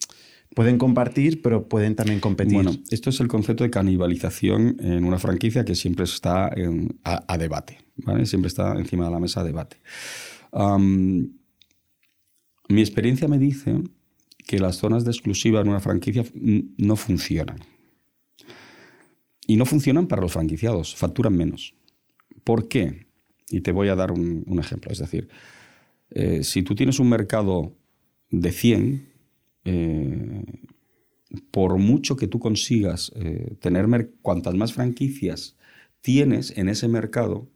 pueden 0.54 0.78
compartir, 0.78 1.42
pero 1.42 1.68
pueden 1.68 1.94
también 1.94 2.20
competir. 2.20 2.54
Bueno, 2.54 2.72
esto 2.90 3.10
es 3.10 3.20
el 3.20 3.28
concepto 3.28 3.64
de 3.64 3.70
canibalización 3.70 4.76
en 4.80 5.04
una 5.04 5.18
franquicia 5.18 5.64
que 5.64 5.74
siempre 5.74 6.04
está 6.04 6.50
a, 7.04 7.24
a, 7.26 7.38
debate, 7.38 7.78
¿vale? 7.96 8.24
Siempre 8.26 8.48
está 8.48 8.72
encima 8.72 9.04
de 9.06 9.10
la 9.10 9.18
mesa 9.18 9.40
a 9.40 9.44
debate 9.44 9.78
mi 12.68 12.80
experiencia 12.80 13.28
me 13.28 13.38
dice 13.38 13.82
que 14.46 14.58
las 14.58 14.76
zonas 14.76 15.04
de 15.04 15.10
exclusiva 15.10 15.60
en 15.60 15.68
una 15.68 15.80
franquicia 15.80 16.24
no 16.34 16.96
funcionan. 16.96 17.58
Y 19.46 19.56
no 19.56 19.66
funcionan 19.66 20.06
para 20.06 20.22
los 20.22 20.32
franquiciados, 20.32 20.94
facturan 20.94 21.36
menos. 21.36 21.74
¿Por 22.44 22.68
qué? 22.68 23.06
Y 23.50 23.60
te 23.60 23.72
voy 23.72 23.88
a 23.88 23.94
dar 23.94 24.12
un, 24.12 24.58
ejemplo. 24.58 24.90
Es 24.90 24.98
decir, 24.98 25.28
eh, 26.10 26.42
si 26.44 26.62
tú 26.62 26.74
tienes 26.74 26.98
un 26.98 27.08
mercado 27.08 27.76
de 28.30 28.52
100, 28.52 29.08
eh, 29.64 30.44
por 31.50 31.78
mucho 31.78 32.16
que 32.16 32.26
tú 32.26 32.38
consigas 32.38 33.12
eh, 33.16 33.56
tener 33.60 34.10
cuantas 34.22 34.54
más 34.54 34.72
franquicias 34.72 35.56
tienes 36.00 36.56
en 36.58 36.68
ese 36.68 36.86
mercado, 36.86 37.48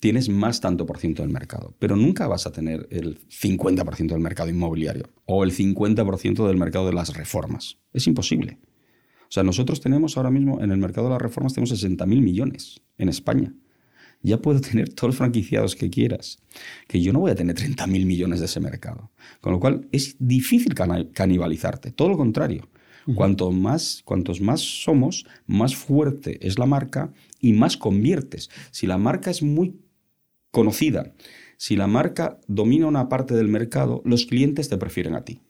tienes 0.00 0.28
más 0.28 0.60
tanto 0.60 0.86
por 0.86 0.98
ciento 0.98 1.22
del 1.22 1.32
mercado, 1.32 1.74
pero 1.78 1.96
nunca 1.96 2.26
vas 2.26 2.46
a 2.46 2.52
tener 2.52 2.86
el 2.90 3.18
50% 3.28 4.08
del 4.08 4.20
mercado 4.20 4.50
inmobiliario 4.50 5.10
o 5.24 5.44
el 5.44 5.52
50% 5.52 6.46
del 6.46 6.56
mercado 6.56 6.86
de 6.86 6.92
las 6.92 7.14
reformas. 7.16 7.78
Es 7.92 8.06
imposible. 8.06 8.58
O 9.22 9.30
sea, 9.30 9.42
nosotros 9.42 9.80
tenemos 9.80 10.16
ahora 10.16 10.30
mismo 10.30 10.62
en 10.62 10.70
el 10.70 10.78
mercado 10.78 11.08
de 11.08 11.14
las 11.14 11.22
reformas 11.22 11.52
tenemos 11.52 11.70
60 11.70 12.06
mil 12.06 12.22
millones 12.22 12.80
en 12.96 13.08
España. 13.08 13.54
Ya 14.22 14.38
puedo 14.38 14.60
tener 14.60 14.88
todos 14.88 15.08
los 15.08 15.16
franquiciados 15.16 15.76
que 15.76 15.90
quieras, 15.90 16.38
que 16.88 17.00
yo 17.00 17.12
no 17.12 17.20
voy 17.20 17.30
a 17.30 17.34
tener 17.34 17.54
30 17.54 17.86
mil 17.86 18.06
millones 18.06 18.40
de 18.40 18.46
ese 18.46 18.60
mercado. 18.60 19.10
Con 19.40 19.52
lo 19.52 19.60
cual 19.60 19.88
es 19.92 20.16
difícil 20.18 20.74
canibalizarte, 20.74 21.92
todo 21.92 22.08
lo 22.08 22.16
contrario. 22.16 22.68
Cuanto 23.14 23.50
más, 23.52 24.02
cuantos 24.04 24.42
más 24.42 24.60
somos, 24.60 25.24
más 25.46 25.74
fuerte 25.74 26.46
es 26.46 26.58
la 26.58 26.66
marca 26.66 27.10
y 27.40 27.54
más 27.54 27.78
conviertes. 27.78 28.50
Si 28.70 28.86
la 28.86 28.98
marca 28.98 29.30
es 29.30 29.42
muy 29.42 29.76
conocida. 30.58 31.14
Si 31.56 31.76
la 31.76 31.86
marca 31.86 32.40
domina 32.48 32.88
una 32.88 33.08
parte 33.08 33.34
del 33.34 33.46
mercado, 33.46 34.02
los 34.04 34.26
clientes 34.26 34.68
te 34.68 34.76
prefieren 34.76 35.14
a 35.14 35.24
ti. 35.24 35.40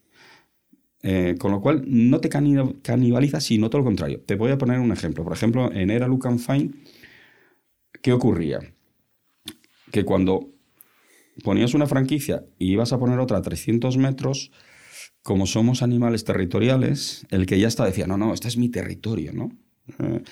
Eh, 1.02 1.36
con 1.38 1.50
lo 1.50 1.62
cual, 1.62 1.84
no 1.86 2.20
te 2.20 2.28
canibaliza, 2.28 3.40
sino 3.40 3.70
todo 3.70 3.78
lo 3.78 3.86
contrario. 3.86 4.20
Te 4.20 4.34
voy 4.34 4.50
a 4.50 4.58
poner 4.58 4.80
un 4.80 4.92
ejemplo. 4.92 5.24
Por 5.24 5.32
ejemplo, 5.32 5.72
en 5.72 5.88
Era 5.88 6.06
Look 6.06 6.26
and 6.26 6.40
Fine, 6.40 6.72
¿qué 8.02 8.12
ocurría? 8.12 8.58
Que 9.90 10.04
cuando 10.04 10.50
ponías 11.42 11.72
una 11.72 11.86
franquicia 11.86 12.44
y 12.58 12.72
ibas 12.72 12.92
a 12.92 12.98
poner 12.98 13.18
otra 13.18 13.38
a 13.38 13.42
300 13.42 13.96
metros, 13.96 14.50
como 15.22 15.46
somos 15.46 15.82
animales 15.82 16.24
territoriales, 16.24 17.26
el 17.30 17.46
que 17.46 17.58
ya 17.58 17.68
está 17.68 17.86
decía, 17.86 18.06
no, 18.06 18.18
no, 18.18 18.34
este 18.34 18.48
es 18.48 18.58
mi 18.58 18.68
territorio, 18.68 19.32
¿no? 19.32 19.56
Eh, 20.00 20.22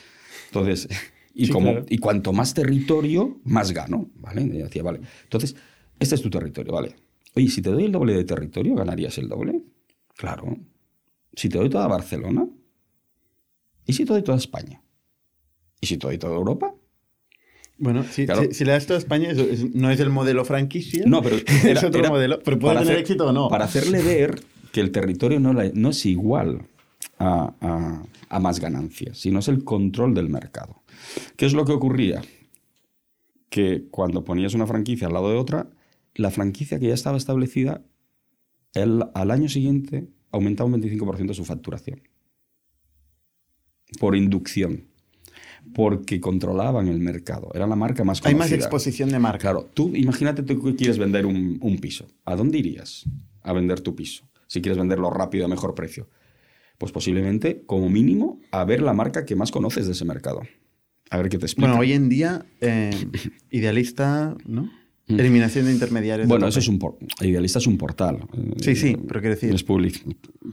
entonces, 0.49 0.87
y, 1.35 1.49
como, 1.49 1.77
y 1.89 1.97
cuanto 1.97 2.35
más 2.35 2.53
territorio, 2.53 3.41
más 3.45 3.73
gano, 3.73 4.11
¿vale? 4.27 4.43
Y 4.43 4.49
decía, 4.49 4.83
vale. 4.83 5.01
Entonces, 5.23 5.57
este 5.99 6.17
es 6.17 6.23
tu 6.23 6.29
territorio, 6.29 6.73
¿vale? 6.73 6.95
Oye, 7.35 7.49
si 7.49 7.63
te 7.63 7.71
doy 7.71 7.85
el 7.85 7.93
doble 7.93 8.15
de 8.15 8.25
territorio, 8.25 8.75
¿ganarías 8.75 9.17
el 9.19 9.29
doble? 9.29 9.63
Claro. 10.17 10.57
Si 11.35 11.49
te 11.49 11.59
doy 11.59 11.71
toda 11.71 11.87
Barcelona, 11.87 12.49
¿y 13.87 13.93
si 13.93 14.05
te 14.05 14.13
doy 14.13 14.23
toda 14.23 14.39
España? 14.39 14.83
¿Y 15.81 15.87
si 15.87 15.97
te 15.97 16.07
doy 16.07 16.19
toda 16.19 16.35
Europa? 16.35 16.75
Bueno, 17.79 18.05
si, 18.05 18.27
le 18.27 18.73
das 18.73 18.87
toda 18.87 18.99
España, 18.99 19.33
no 19.75 19.91
es 19.91 20.01
el 20.01 20.09
modelo 20.09 20.45
franquicia. 20.47 21.05
No, 21.07 21.23
pero 21.23 21.37
es 21.65 21.85
otro 21.85 22.09
modelo. 22.09 22.41
Pero 22.43 22.59
puede 22.59 22.79
tener 22.79 22.99
éxito 22.99 23.27
o 23.27 23.33
no. 23.33 23.49
Para 23.49 23.67
hacerle 23.67 24.03
ver 24.03 24.43
que 24.73 24.81
el 24.81 24.91
territorio 24.91 25.39
no, 25.39 25.53
no 25.53 25.91
es 25.91 26.07
igual 26.07 26.63
a, 27.19 27.53
a, 27.61 28.03
a, 28.31 28.41
más 28.41 28.61
ganancias, 28.61 29.19
sino 29.19 29.41
es 29.41 29.49
el 29.49 29.63
control 29.63 30.15
del 30.15 30.31
mercado. 30.31 30.83
¿Qué 31.37 31.45
es 31.45 31.53
lo 31.53 31.67
que 31.67 31.73
ocurría? 31.73 32.23
Que 33.49 33.87
cuando 33.91 34.25
ponías 34.25 34.55
una 34.55 34.67
franquicia 34.67 35.07
al 35.07 35.15
lado 35.15 35.31
de 35.31 35.37
otra, 35.37 35.71
la 36.15 36.31
franquicia 36.31 36.79
que 36.79 36.89
ya 36.89 36.95
estaba 36.95 37.17
establecida, 37.17 37.83
al 38.75 39.31
año 39.31 39.49
siguiente 39.49 40.09
aumentaba 40.31 40.69
un 40.69 40.81
25% 40.81 41.35
su 41.35 41.45
facturación. 41.45 42.03
Por 43.99 44.17
inducción. 44.17 44.89
Porque 45.75 46.21
controlaban 46.21 46.89
el 46.89 47.01
mercado. 47.01 47.51
Era 47.55 47.67
la 47.67 47.77
marca 47.77 48.05
más 48.05 48.21
conocida. 48.21 48.45
Hay 48.45 48.51
más 48.51 48.53
exposición 48.53 49.11
de 49.11 49.19
marca. 49.19 49.39
Claro. 49.39 49.69
Tú, 49.75 49.95
imagínate 49.95 50.43
tú 50.43 50.63
que 50.63 50.77
quieres 50.77 50.99
vender 50.99 51.27
un, 51.27 51.59
un 51.61 51.79
piso. 51.79 52.07
¿A 52.25 52.37
dónde 52.37 52.59
irías 52.59 53.05
a 53.43 53.53
vender 53.53 53.81
tu 53.81 53.97
piso? 53.97 54.29
Si 54.47 54.61
quieres 54.61 54.79
venderlo 54.79 55.11
rápido 55.11 55.45
a 55.47 55.49
mejor 55.49 55.75
precio. 55.75 56.09
Pues 56.79 56.93
posiblemente, 56.93 57.65
como 57.67 57.89
mínimo, 57.89 58.41
a 58.53 58.65
ver 58.65 58.83
la 58.83 58.93
marca 58.93 59.25
que 59.25 59.35
más 59.35 59.51
conoces 59.51 59.87
de 59.87 59.93
ese 59.93 60.05
mercado. 60.05 60.43
A 61.11 61.19
ver 61.19 61.29
qué 61.29 61.39
te 61.39 61.47
explico. 61.47 61.69
Bueno, 61.69 61.81
hoy 61.81 61.93
en 61.93 62.09
día, 62.09 62.45
eh, 62.61 62.91
idealista, 63.51 64.37
¿no? 64.47 64.71
Mm. 65.09 65.21
Eliminación 65.21 65.67
de 65.67 65.73
intermediarios. 65.73 66.27
Bueno, 66.27 66.49
eso 66.49 66.59
es 66.59 66.67
un 66.67 66.81
idealista 67.21 67.61
es 67.61 67.67
un 67.69 67.79
portal. 67.79 68.27
Sí, 68.61 68.75
sí, 68.75 68.97
pero 69.07 69.21
quiero 69.21 69.37
decir. 69.37 69.55
Es 69.55 69.63
público. 69.63 70.01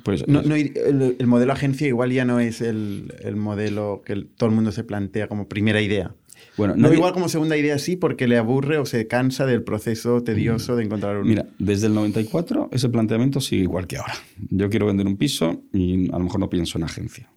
Pues, 0.04 0.28
no, 0.28 0.42
el, 0.42 1.28
modelo 1.28 1.54
agencia 1.54 1.88
igual 1.88 2.12
ya 2.12 2.24
no 2.24 2.40
es 2.40 2.62
el, 2.62 3.12
modelo 3.36 4.04
que 4.06 4.16
todo 4.38 4.50
el 4.50 4.56
mundo 4.56 4.72
se 4.72 4.84
plantea 4.84 5.28
como 5.28 5.48
primera 5.48 5.82
idea. 5.82 6.14
Bueno, 6.56 6.76
no 6.76 6.94
igual 6.94 7.14
como 7.14 7.30
segunda 7.30 7.58
idea 7.58 7.80
sí, 7.80 7.96
porque 7.96 8.28
le 8.28 8.38
aburre 8.38 8.78
o 8.78 8.86
se 8.86 9.08
cansa 9.08 9.48
del 9.48 9.64
proceso 9.64 10.22
tedioso 10.22 10.76
de 10.76 10.84
encontrar 10.84 11.18
un. 11.18 11.28
Mira, 11.28 11.48
desde 11.58 11.88
el 11.88 11.96
94 11.96 12.70
ese 12.72 12.90
planteamiento 12.90 13.42
sigue 13.42 13.64
igual 13.64 13.88
que 13.88 13.98
ahora. 13.98 14.14
Yo 14.52 14.70
quiero 14.70 14.86
vender 14.86 15.08
un 15.08 15.18
piso 15.18 15.64
y 15.74 16.10
a 16.10 16.20
lo 16.20 16.26
mejor 16.26 16.40
no 16.40 16.50
pienso 16.52 16.78
en 16.78 16.84
agencia. 16.84 17.33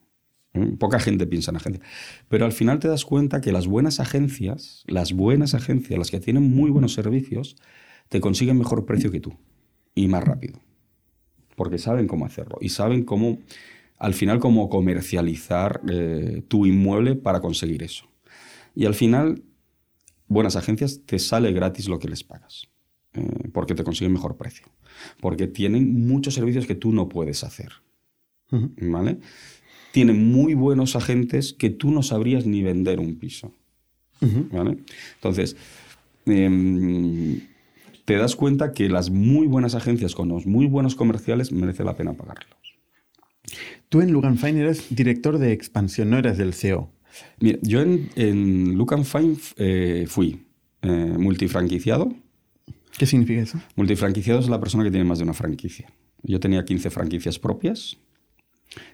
¿Eh? 0.57 0.77
Poca 0.79 0.99
gente 0.99 1.27
piensa 1.27 1.51
en 1.51 1.57
agencias. 1.57 1.87
Pero 2.29 2.45
al 2.45 2.53
final 2.53 2.79
te 2.79 2.89
das 2.89 3.05
cuenta 3.05 3.41
que 3.41 3.53
las 3.53 3.67
buenas 3.67 4.01
agencias, 4.01 4.85
las 4.87 5.13
buenas 5.13 5.55
agencias, 5.55 5.99
las 5.99 6.11
que 6.11 6.21
tienen 6.21 6.43
muy 6.43 6.71
buenos 6.71 6.95
servicios, 6.95 7.57
te 8.09 8.21
consiguen 8.21 8.59
mejor 8.59 8.87
precio 8.87 9.11
que 9.11 9.21
tú 9.21 9.37
y 9.95 10.09
más 10.09 10.25
rápido. 10.25 10.61
Porque 11.57 11.79
saben 11.79 12.07
cómo 12.07 12.27
hacerlo 12.27 12.59
y 12.61 12.69
saben 12.69 13.05
cómo, 13.05 13.39
al 13.99 14.15
final, 14.15 14.39
cómo 14.39 14.69
comercializar 14.69 15.81
eh, 15.89 16.43
tu 16.49 16.67
inmueble 16.67 17.17
para 17.17 17.41
conseguir 17.41 17.83
eso. 17.83 18.07
Y 18.75 18.85
al 18.85 18.95
final, 18.95 19.43
buenas 20.29 20.57
agencias 20.57 21.01
te 21.07 21.19
sale 21.19 21.53
gratis 21.53 21.89
lo 21.89 21.99
que 21.99 22.09
les 22.09 22.23
pagas. 22.23 22.69
Eh, 23.15 23.49
porque 23.53 23.75
te 23.75 23.85
consiguen 23.85 24.13
mejor 24.13 24.37
precio. 24.37 24.67
Porque 25.21 25.47
tienen 25.47 26.07
muchos 26.07 26.35
servicios 26.35 26.67
que 26.67 26.75
tú 26.75 26.93
no 26.93 27.09
puedes 27.09 27.43
hacer. 27.45 27.73
¿Vale? 28.51 29.19
Tiene 29.97 30.13
muy 30.13 30.53
buenos 30.53 30.95
agentes 30.95 31.55
que 31.55 31.71
tú 31.71 31.91
no 31.91 32.03
sabrías 32.03 32.45
ni 32.45 32.63
vender 32.63 33.01
un 33.01 33.17
piso. 33.17 33.55
¿vale? 34.21 34.77
Entonces, 35.15 35.57
em, 36.27 37.41
te 38.05 38.17
das 38.17 38.37
cuenta 38.37 38.75
que 38.75 38.91
las 38.91 39.09
muy 39.09 39.47
buenas 39.47 39.75
agencias 39.75 40.15
con 40.15 40.29
los 40.29 40.45
muy 40.45 40.67
buenos 40.67 40.97
comerciales 40.97 41.51
merece 41.51 41.83
la 41.83 41.97
pena 41.97 42.13
pagarlos. 42.13 42.59
Tú 43.89 44.03
en 44.03 44.13
Lugan 44.13 44.37
Fine 44.37 44.61
eres 44.61 44.95
director 44.95 45.39
de 45.39 45.53
expansión, 45.53 46.11
no 46.11 46.19
eras 46.19 46.37
del 46.37 46.53
CEO. 46.53 46.91
Mira, 47.41 47.59
yo 47.63 47.81
en, 47.81 48.11
en 48.17 48.75
Lucan 48.75 49.07
Fine 49.07 49.37
eh, 49.57 50.05
fui 50.07 50.45
eh, 50.83 51.17
multifranquiciado. 51.19 52.13
¿Qué 52.99 53.07
significa 53.07 53.41
eso? 53.41 53.59
Multifranquiciado 53.77 54.41
es 54.41 54.51
la 54.51 54.61
persona 54.61 54.85
que 54.85 54.91
tiene 54.91 55.07
más 55.07 55.17
de 55.17 55.25
una 55.25 55.33
franquicia. 55.33 55.91
Yo 56.23 56.39
tenía 56.39 56.67
15 56.67 56.91
franquicias 56.91 57.39
propias. 57.39 57.97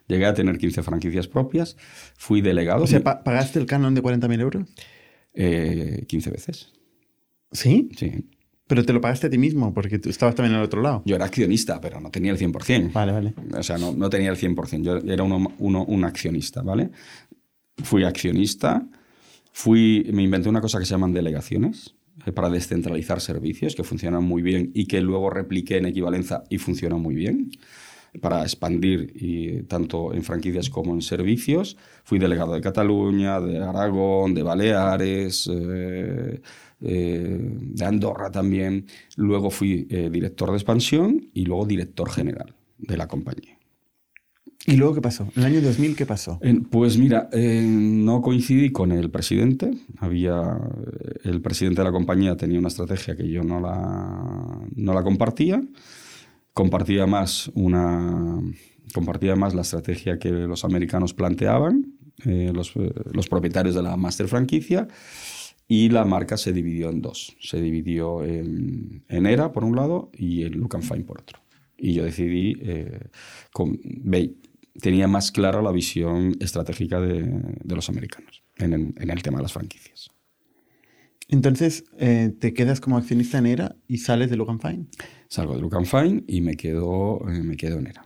Llegué 0.07 0.27
a 0.27 0.35
tener 0.35 0.59
15 0.59 0.83
franquicias 0.83 1.27
propias. 1.29 1.77
Fui 2.17 2.41
delegado. 2.41 2.85
O 2.85 2.87
sea, 2.87 3.03
pa- 3.03 3.23
¿pagaste 3.25 3.59
el 3.59 3.67
canon 3.67 3.95
de 3.95 4.03
40.000 4.03 4.41
euros? 4.41 4.69
eh, 5.35 6.05
15 6.09 6.31
veces. 6.31 6.73
¿Sí? 7.51 7.89
Sí. 7.97 8.29
Pero 8.67 8.85
te 8.85 8.93
lo 8.93 9.01
pagaste 9.01 9.27
a 9.27 9.31
ti 9.31 9.39
mismo, 9.39 9.73
porque 9.75 9.99
tú 9.99 10.09
estabas 10.09 10.35
también 10.35 10.55
al 10.57 10.63
otro 10.63 10.81
lado. 10.83 11.03
Yo 11.05 11.17
era 11.17 11.25
accionista, 11.25 11.81
pero 11.81 12.01
no 12.01 12.11
tenía 12.11 12.33
el 12.33 12.39
100%. 12.39 12.93
Vale, 12.93 13.13
vale. 13.13 13.35
O 13.57 13.63
sea, 13.63 13.77
no, 13.79 13.93
no 13.93 14.09
tenía 14.11 14.31
el 14.31 14.37
100%. 14.37 14.83
Yo 14.83 14.97
era 15.13 15.23
uno, 15.23 15.53
uno- 15.59 15.85
un 15.85 16.05
accionista, 16.05 16.63
¿vale? 16.63 16.91
Fui 17.83 18.05
accionista. 18.05 18.87
Fui, 19.53 20.09
me 20.13 20.23
inventé 20.23 20.49
una 20.49 20.61
cosa 20.61 20.79
que 20.79 20.85
se 20.87 20.93
llaman 20.93 21.13
delegaciones 21.13 21.95
eh, 22.27 22.33
para 22.33 22.49
descentralizar 22.49 23.21
servicios 23.21 23.75
que 23.75 23.85
funcionan 23.85 24.25
muy 24.25 24.41
bien 24.43 24.71
y 24.75 24.87
que 24.87 25.01
luego 25.03 25.29
repliqué 25.29 25.77
en 25.79 25.87
equivalencia 25.87 26.45
y 26.49 26.57
funcionan 26.59 27.01
muy 27.01 27.15
bien 27.15 27.51
para 28.21 28.43
expandir 28.43 29.13
y, 29.15 29.63
tanto 29.63 30.13
en 30.13 30.23
franquicias 30.23 30.69
como 30.69 30.93
en 30.95 31.03
servicios. 31.03 31.77
Fui 32.05 32.19
delegado 32.19 32.55
de 32.55 32.61
Cataluña, 32.61 33.41
de 33.41 33.59
Aragón, 33.59 34.35
de 34.35 34.43
Baleares, 34.43 35.49
eh, 35.51 36.41
eh, 36.81 37.39
de 37.41 37.85
Andorra 37.85 38.31
también. 38.31 38.87
Luego 39.17 39.51
fui 39.51 39.87
eh, 39.89 40.11
director 40.11 40.51
de 40.51 40.57
expansión 40.57 41.31
y 41.33 41.45
luego 41.45 41.65
director 41.65 42.11
general 42.11 42.55
de 42.79 42.97
la 42.97 43.09
compañía. 43.09 43.59
¿Y 44.67 44.77
luego 44.77 44.95
qué 44.95 45.01
pasó? 45.01 45.25
En 45.35 45.43
el 45.43 45.45
año 45.45 45.61
2000, 45.61 45.97
¿qué 45.97 46.07
pasó? 46.07 46.39
Pues 46.71 46.97
mira, 46.97 47.29
eh, 47.33 47.65
no 47.67 48.23
coincidí 48.23 48.71
con 48.71 48.93
el 48.93 49.11
presidente. 49.11 49.73
Había, 49.99 50.57
el 51.25 51.41
presidente 51.41 51.81
de 51.81 51.85
la 51.85 51.93
compañía 51.93 52.37
tenía 52.37 52.61
una 52.61 52.69
estrategia 52.69 53.17
que 53.17 53.29
yo 53.29 53.43
no 53.43 53.61
la, 53.61 54.61
no 54.77 54.95
la 54.95 55.03
compartía. 55.03 55.63
Compartía 56.53 57.07
más, 57.07 57.51
una, 57.55 58.41
compartía 58.93 59.37
más 59.37 59.55
la 59.55 59.63
estrategia 59.63 60.19
que 60.19 60.31
los 60.31 60.65
americanos 60.65 61.15
planteaban, 61.15 61.95
eh, 62.27 62.53
los, 62.55 62.77
eh, 62.77 62.93
los 63.13 63.29
propietarios 63.29 63.75
de 63.75 63.83
la 63.83 63.97
master 63.97 64.29
franquicia, 64.29 64.87
y 65.67 65.89
la 65.89 66.05
marca 66.05 66.37
se 66.37 66.53
dividió 66.53 66.91
en 66.91 67.01
dos. 67.01 67.35
Se 67.41 67.61
dividió 67.61 68.23
en, 68.25 69.05
en 69.09 69.27
ERA 69.27 69.53
por 69.53 69.65
un 69.65 69.77
lado 69.77 70.11
y 70.13 70.43
en 70.43 70.59
Look 70.59 70.77
and 70.77 71.05
por 71.07 71.21
otro. 71.21 71.39
Y 71.79 71.95
yo 71.95 72.05
decidí, 72.05 72.57
eh, 72.61 73.09
con, 73.53 73.81
ve- 73.83 74.35
tenía 74.79 75.09
más 75.09 75.33
clara 75.33 75.63
la 75.63 75.73
visión 75.73 76.37
estratégica 76.41 77.01
de, 77.01 77.23
de 77.23 77.75
los 77.75 77.89
americanos 77.89 78.43
en 78.57 78.95
el, 78.99 79.23
tema 79.23 79.39
de 79.39 79.43
las 79.43 79.53
franquicias. 79.53 80.11
Entonces, 81.29 81.85
te 81.97 82.53
quedas 82.53 82.81
como 82.81 82.99
accionista 82.99 83.39
en 83.39 83.47
ERA 83.47 83.77
y 83.89 83.99
sales 83.99 84.29
de 84.29 84.37
Logan 84.37 84.61
Fine. 84.61 84.87
Salgo 85.33 85.55
de 85.55 85.63
Look 85.63 85.75
and 85.77 86.25
y 86.29 86.43
me 86.43 86.57
quedo, 86.59 87.27
eh, 87.27 87.43
me 87.43 87.57
quedo 87.57 87.79
en 87.79 87.87
ERA. 87.87 88.05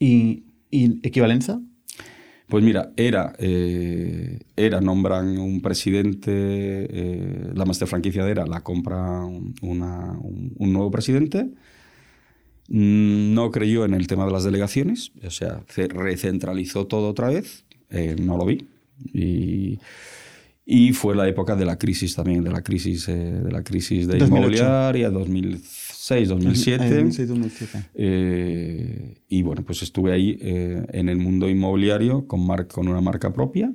¿Y, 0.00 0.42
y 0.68 0.98
equivalencia? 1.06 1.60
Pues 2.48 2.64
mira, 2.64 2.90
era, 2.96 3.32
eh, 3.38 4.40
era 4.56 4.80
nombran 4.80 5.38
un 5.38 5.60
presidente, 5.62 6.32
eh, 6.32 7.50
la 7.54 7.64
master 7.64 7.86
franquicia 7.86 8.24
de 8.24 8.32
ERA 8.32 8.44
la 8.44 8.62
compra 8.62 9.24
un- 9.24 9.54
una- 9.62 10.18
un, 10.18 10.52
un 10.58 10.72
nuevo 10.72 10.90
presidente. 10.90 11.44
Mm, 12.68 13.32
No 13.34 13.52
creyó 13.52 13.84
en 13.84 13.94
el 13.94 14.08
tema 14.08 14.26
de 14.26 14.32
las 14.32 14.42
delegaciones, 14.42 15.12
o 15.24 15.30
sea, 15.30 15.62
se 15.68 15.86
recentralizó 15.86 16.88
todo 16.88 17.08
otra 17.10 17.28
vez, 17.28 17.66
eh, 17.90 18.16
no 18.20 18.36
lo 18.36 18.46
vi. 18.46 18.66
Y, 19.12 19.78
y 20.66 20.92
fue 20.92 21.14
la 21.14 21.28
época 21.28 21.56
de 21.56 21.66
la 21.66 21.76
crisis 21.78 22.14
también, 22.16 22.42
de 22.42 22.50
la 22.50 22.62
crisis, 22.62 23.06
eh, 23.08 23.14
de 23.14 23.52
la 23.52 23.62
crisis 23.62 24.08
de 24.08 24.18
2008. 24.18 24.26
inmobiliaria, 24.26 25.10
2006, 26.28 26.28
2007. 26.28 26.84
En 26.84 26.90
2007. 27.04 27.78
Eh, 27.94 29.14
y 29.28 29.42
bueno, 29.42 29.62
pues 29.64 29.82
estuve 29.82 30.12
ahí 30.12 30.38
eh, 30.40 30.84
en 30.92 31.08
el 31.08 31.16
mundo 31.18 31.48
inmobiliario 31.48 32.26
con, 32.26 32.46
mar- 32.46 32.68
con 32.68 32.88
una 32.88 33.00
marca 33.00 33.32
propia. 33.32 33.72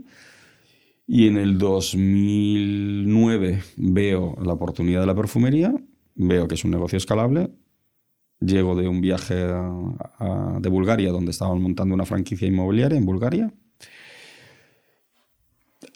Y 1.08 1.28
en 1.28 1.38
el 1.38 1.58
2009 1.58 3.62
veo 3.78 4.36
la 4.44 4.54
oportunidad 4.54 5.02
de 5.02 5.08
la 5.08 5.16
perfumería, 5.16 5.74
veo 6.16 6.48
que 6.48 6.56
es 6.56 6.64
un 6.64 6.72
negocio 6.72 6.98
escalable. 6.98 7.50
Llego 8.40 8.76
de 8.76 8.88
un 8.88 9.02
viaje 9.02 9.34
a- 9.44 9.72
a- 10.20 10.60
de 10.62 10.70
Bulgaria, 10.70 11.12
donde 11.12 11.32
estaban 11.32 11.62
montando 11.62 11.94
una 11.96 12.06
franquicia 12.06 12.48
inmobiliaria 12.48 12.98
en 12.98 13.06
Bulgaria. 13.06 13.52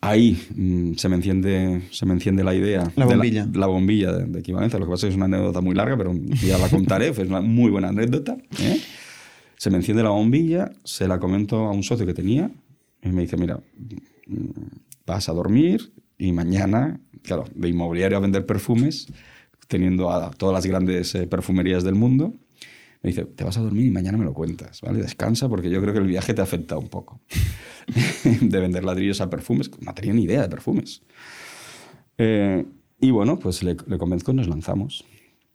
Ahí 0.06 0.38
mm, 0.54 0.95
se, 0.95 1.08
me 1.08 1.16
enciende, 1.16 1.82
se 1.91 2.06
me 2.06 2.12
enciende 2.14 2.43
la 2.43 2.54
idea. 2.54 2.91
La 2.97 3.06
de 3.06 3.16
bombilla. 3.16 3.47
La, 3.54 3.68
bombilla 3.68 4.12
de, 4.12 4.26
de 4.26 4.39
equivalencia. 4.39 4.78
Lo 4.78 4.86
que 4.86 4.91
pasa 4.91 5.08
es 5.08 5.12
que 5.12 5.14
es 5.14 5.16
una 5.16 5.26
anécdota 5.26 5.62
muy 5.62 5.74
larga, 5.74 5.95
pero 5.95 6.14
ya 6.45 6.58
la 6.58 6.68
contaré. 6.68 7.08
Es 7.08 7.20
una 7.20 7.39
muy 7.39 7.72
buena 7.72 7.88
anécdota. 7.88 8.36
¿eh? 8.60 8.82
Se 9.56 9.70
me 9.70 9.78
enciende 9.78 10.04
la 10.04 10.10
bombilla, 10.10 10.74
se 10.84 11.08
la 11.08 11.20
comento 11.20 11.56
a 11.68 11.72
un 11.72 11.84
socio 11.84 12.06
que 12.06 12.14
tenía 12.14 12.51
y 13.01 13.10
me 13.10 13.22
dice, 13.22 13.38
mira, 13.38 13.62
mm, 14.28 14.49
vas 15.06 15.30
a 15.30 15.32
dormir 15.32 15.93
y 16.18 16.34
mañana, 16.34 16.99
claro, 17.22 17.45
de 17.56 17.70
inmobiliario 17.70 18.18
a 18.18 18.20
vender 18.20 18.45
perfumes, 18.45 19.08
teniendo 19.70 20.12
a 20.12 20.32
todas 20.32 20.54
las 20.54 20.66
grandes 20.66 21.16
eh, 21.16 21.28
perfumerías 21.28 21.86
del 21.86 21.95
mundo, 21.95 22.34
me 23.04 23.10
dice, 23.10 23.26
te 23.26 23.43
vas 23.43 23.58
a 23.58 23.62
dormir 23.62 23.86
y 23.86 23.91
mañana 23.91 24.18
me 24.18 24.24
lo 24.24 24.34
cuentas, 24.34 24.80
¿vale? 24.82 25.01
Descansa 25.01 25.49
porque 25.49 25.70
yo 25.70 25.82
creo 25.82 25.93
que 25.93 25.99
el 25.99 26.08
viaje 26.08 26.34
te 26.34 26.39
ha 26.39 26.45
afectado 26.45 26.80
un 26.80 26.88
poco. 26.88 27.20
de 28.41 28.60
vender 28.60 28.86
ladrillos 28.86 29.20
a 29.20 29.30
perfumes, 29.30 29.70
no 29.82 29.93
tenía 29.93 30.14
ni 30.14 30.24
idea 30.24 30.41
de 30.41 30.47
perfumes. 30.47 31.04
Eh, 32.18 32.66
y 33.01 33.12
bueno, 33.12 33.38
pues 33.39 33.62
le, 33.62 33.76
le 33.88 33.97
convenzco 33.97 34.32
y 34.32 34.36
nos 34.36 34.47
lanzamos. 34.47 35.04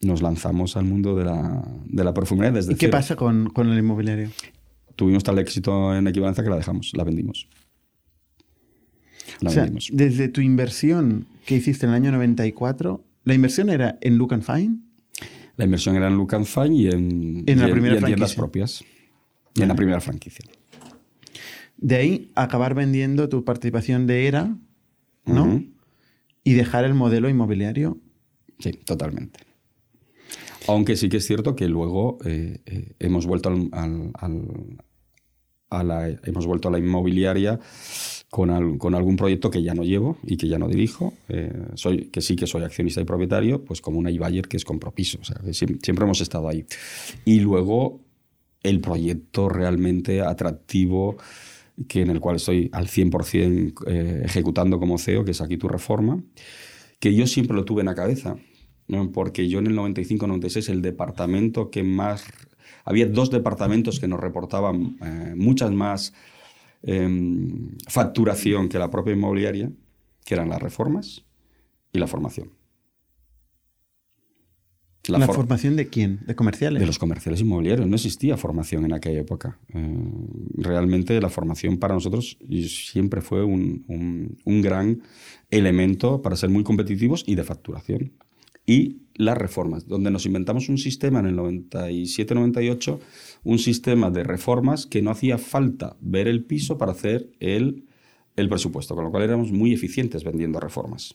Nos 0.02 0.20
lanzamos 0.20 0.76
al 0.76 0.84
mundo 0.84 1.16
de 1.16 1.24
la, 1.24 1.64
de 1.86 2.04
la 2.04 2.12
perfumería 2.12 2.52
desde 2.52 2.72
¿Y 2.72 2.76
qué 2.76 2.86
cero. 2.86 2.92
pasa 2.92 3.16
con, 3.16 3.48
con 3.48 3.70
el 3.70 3.78
inmobiliario? 3.78 4.28
Tuvimos 4.94 5.24
tal 5.24 5.38
éxito 5.38 5.96
en 5.96 6.06
equivalencia 6.06 6.44
que 6.44 6.50
la 6.50 6.56
dejamos, 6.56 6.92
la 6.94 7.04
vendimos. 7.04 7.48
La 9.40 9.48
o 9.48 9.52
sea, 9.52 9.62
vendimos. 9.62 9.88
desde 9.92 10.28
tu 10.28 10.42
inversión 10.42 11.26
que 11.46 11.56
hiciste 11.56 11.86
en 11.86 11.90
el 11.92 11.96
año 11.96 12.12
94, 12.12 13.02
¿la 13.24 13.34
inversión 13.34 13.70
era 13.70 13.96
en 14.02 14.18
Look 14.18 14.34
and 14.34 14.42
Fine? 14.42 14.76
La 15.58 15.64
inversión 15.66 15.96
era 15.96 16.08
en 16.08 16.14
and 16.14 16.46
Fine 16.46 16.74
y 16.74 16.86
en, 16.88 17.44
En 17.46 17.58
la 17.60 17.68
y 17.68 17.72
primera 17.72 17.94
y 17.96 17.98
en 17.98 18.04
tiendas 18.04 18.34
propias. 18.34 18.82
Y 19.54 19.62
en 19.62 19.68
la 19.68 19.74
primera 19.74 20.00
franquicia. 20.00 20.44
De 21.76 21.96
ahí 21.96 22.32
acabar 22.34 22.74
vendiendo 22.74 23.28
tu 23.28 23.44
participación 23.44 24.06
de 24.06 24.26
ERA, 24.28 24.56
¿no? 25.26 25.62
Y 26.44 26.54
dejar 26.54 26.84
el 26.84 26.94
modelo 26.94 27.28
inmobiliario. 27.28 27.98
Sí, 28.60 28.70
totalmente. 28.72 29.40
Aunque 30.68 30.96
sí 30.96 31.08
que 31.08 31.16
es 31.18 31.26
cierto 31.26 31.56
que 31.56 31.68
luego 31.68 32.18
eh, 32.24 32.60
eh, 32.66 32.92
hemos 33.00 33.26
vuelto 33.26 33.48
al, 33.48 33.68
al- 33.72 34.12
al- 34.14 34.78
a 35.70 35.82
la, 35.82 36.08
hemos 36.08 36.46
vuelto 36.46 36.68
a 36.68 36.70
la 36.70 36.78
inmobiliaria 36.78 37.58
con, 38.30 38.50
al- 38.50 38.78
con 38.78 38.94
algún 38.94 39.16
proyecto 39.16 39.50
que 39.50 39.62
ya 39.62 39.74
no 39.74 39.82
llevo 39.84 40.18
y 40.22 40.36
que 40.36 40.48
ya 40.48 40.58
no 40.58 40.68
dirijo. 40.68 41.14
Eh, 41.28 41.52
soy, 41.74 42.06
que 42.06 42.20
sí 42.20 42.36
que 42.36 42.46
soy 42.46 42.62
accionista 42.62 43.00
y 43.00 43.04
propietario, 43.04 43.64
pues 43.64 43.80
como 43.80 43.98
una 43.98 44.10
iBuyer 44.10 44.48
que 44.48 44.56
es 44.56 44.64
compropiso. 44.64 45.18
Siempre 45.52 46.04
hemos 46.04 46.20
estado 46.20 46.48
ahí. 46.48 46.64
Y 47.24 47.40
luego 47.40 48.00
el 48.62 48.80
proyecto 48.80 49.48
realmente 49.48 50.20
atractivo 50.20 51.16
que 51.86 52.02
en 52.02 52.10
el 52.10 52.18
cual 52.20 52.36
estoy 52.36 52.68
al 52.72 52.88
100% 52.88 53.72
eh, 53.86 54.22
ejecutando 54.24 54.80
como 54.80 54.98
CEO, 54.98 55.24
que 55.24 55.30
es 55.30 55.40
aquí 55.40 55.56
tu 55.56 55.68
reforma, 55.68 56.20
que 56.98 57.14
yo 57.14 57.26
siempre 57.28 57.54
lo 57.56 57.64
tuve 57.64 57.82
en 57.82 57.86
la 57.86 57.94
cabeza, 57.94 58.36
porque 59.12 59.48
yo 59.48 59.60
en 59.60 59.68
el 59.68 59.76
95-96 59.76 60.70
el 60.70 60.82
departamento 60.82 61.70
que 61.70 61.82
más... 61.84 62.24
Había 62.84 63.06
dos 63.06 63.30
departamentos 63.30 64.00
que 64.00 64.08
nos 64.08 64.18
reportaban 64.18 64.96
eh, 65.02 65.34
muchas 65.36 65.70
más 65.70 66.14
em, 66.82 67.76
facturación 67.88 68.68
que 68.68 68.78
la 68.78 68.90
propia 68.90 69.12
inmobiliaria, 69.14 69.70
que 70.24 70.34
eran 70.34 70.48
las 70.48 70.60
reformas 70.62 71.24
y 71.92 71.98
la 71.98 72.06
formación. 72.06 72.50
¿La, 75.06 75.24
for- 75.24 75.36
formación 75.36 75.74
de 75.76 75.88
quién? 75.88 76.20
¿De 76.26 76.34
comerciales? 76.34 76.80
de 76.80 76.86
los 76.86 76.98
comerciales 76.98 77.40
inmobiliarios. 77.40 77.86
No 77.88 77.94
existía 77.96 78.36
formación 78.36 78.84
en 78.84 78.92
aquella 78.92 79.20
época. 79.20 79.58
Eh, 79.72 79.96
realmente 80.54 81.18
la 81.18 81.30
formación 81.30 81.78
para 81.78 81.94
nosotros 81.94 82.36
siempre 82.68 83.22
fue 83.22 83.42
un, 83.42 83.84
un- 83.88 84.36
un 84.44 84.60
gran 84.60 85.00
elemento 85.50 86.20
para 86.20 86.36
ser 86.36 86.50
muy 86.50 86.62
competitivos 86.62 87.24
y 87.26 87.36
de 87.36 87.44
facturación. 87.44 88.12
Y 88.66 88.98
las 89.14 89.38
reformas, 89.38 89.86
donde 89.88 90.10
nos 90.10 90.26
inventamos 90.26 90.68
un 90.68 90.76
sistema 90.76 91.20
en 91.20 91.26
el 91.26 91.36
97-98, 91.36 92.98
un 93.44 93.58
sistema 93.58 94.10
de 94.10 94.24
reformas 94.24 94.86
que 94.86 95.02
no 95.02 95.10
hacía 95.10 95.38
falta 95.38 95.96
ver 96.00 96.28
el 96.28 96.44
piso 96.44 96.76
para 96.78 96.92
hacer 96.92 97.30
el, 97.40 97.84
el 98.36 98.48
presupuesto, 98.48 98.94
con 98.94 99.04
lo 99.04 99.10
cual 99.10 99.22
éramos 99.24 99.52
muy 99.52 99.72
eficientes 99.72 100.24
vendiendo 100.24 100.60
reformas. 100.60 101.14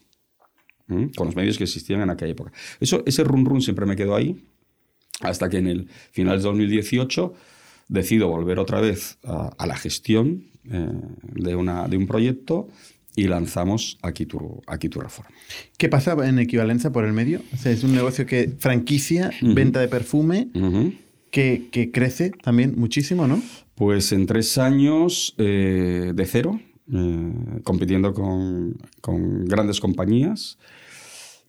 con 0.88 1.26
los 1.28 1.36
medios 1.36 1.58
que 1.58 1.64
existían 1.64 2.02
en 2.02 2.10
aquella 2.10 2.32
época. 2.34 2.52
Eso, 2.80 3.04
ese 3.06 3.24
run 3.24 3.46
run 3.46 3.62
siempre 3.62 3.86
me 3.86 3.96
quedó 3.96 4.16
ahí, 4.16 4.46
hasta 5.22 5.50
que 5.50 5.58
en 5.58 5.68
el 5.68 5.88
final 6.12 6.38
de 6.38 6.44
2018 6.44 7.34
decido 7.88 8.28
volver 8.28 8.60
otra 8.60 8.80
vez 8.82 9.18
a, 9.24 9.50
a 9.58 9.66
la 9.66 9.76
gestión 9.76 10.44
eh, 10.70 10.88
de, 11.36 11.56
una, 11.56 11.88
de 11.88 11.98
un 11.98 12.06
proyecto 12.08 12.68
y 13.16 13.28
lanzamos 13.28 13.98
Aquí 14.02 14.26
tu, 14.26 14.62
Aquí 14.68 14.90
tu 14.90 15.00
Reforma. 15.00 15.32
¿Qué 15.78 15.88
pasa 15.88 16.16
en 16.28 16.40
equivalencia 16.40 16.92
por 16.92 17.06
el 17.06 17.14
medio? 17.14 17.42
O 17.54 17.58
sea, 17.58 17.72
es 17.72 17.84
un 17.84 17.94
negocio 17.94 18.26
que 18.26 18.54
franquicia, 18.60 19.32
Ujú. 19.42 19.54
venta 19.54 19.80
de 19.80 19.88
perfume, 19.88 20.50
Ujú. 20.54 20.94
Que, 21.34 21.70
que 21.72 21.92
crece 21.92 22.30
también 22.30 22.76
muchísimo, 22.78 23.28
¿no? 23.28 23.42
Pues 23.74 24.12
en 24.12 24.28
tres 24.28 24.60
años 24.60 25.34
eh, 25.40 26.12
de 26.14 26.26
cero, 26.28 26.62
eh, 26.94 27.34
compitiendo 27.64 28.14
con, 28.14 28.78
con 29.02 29.44
grandes 29.46 29.80
compañías, 29.80 30.60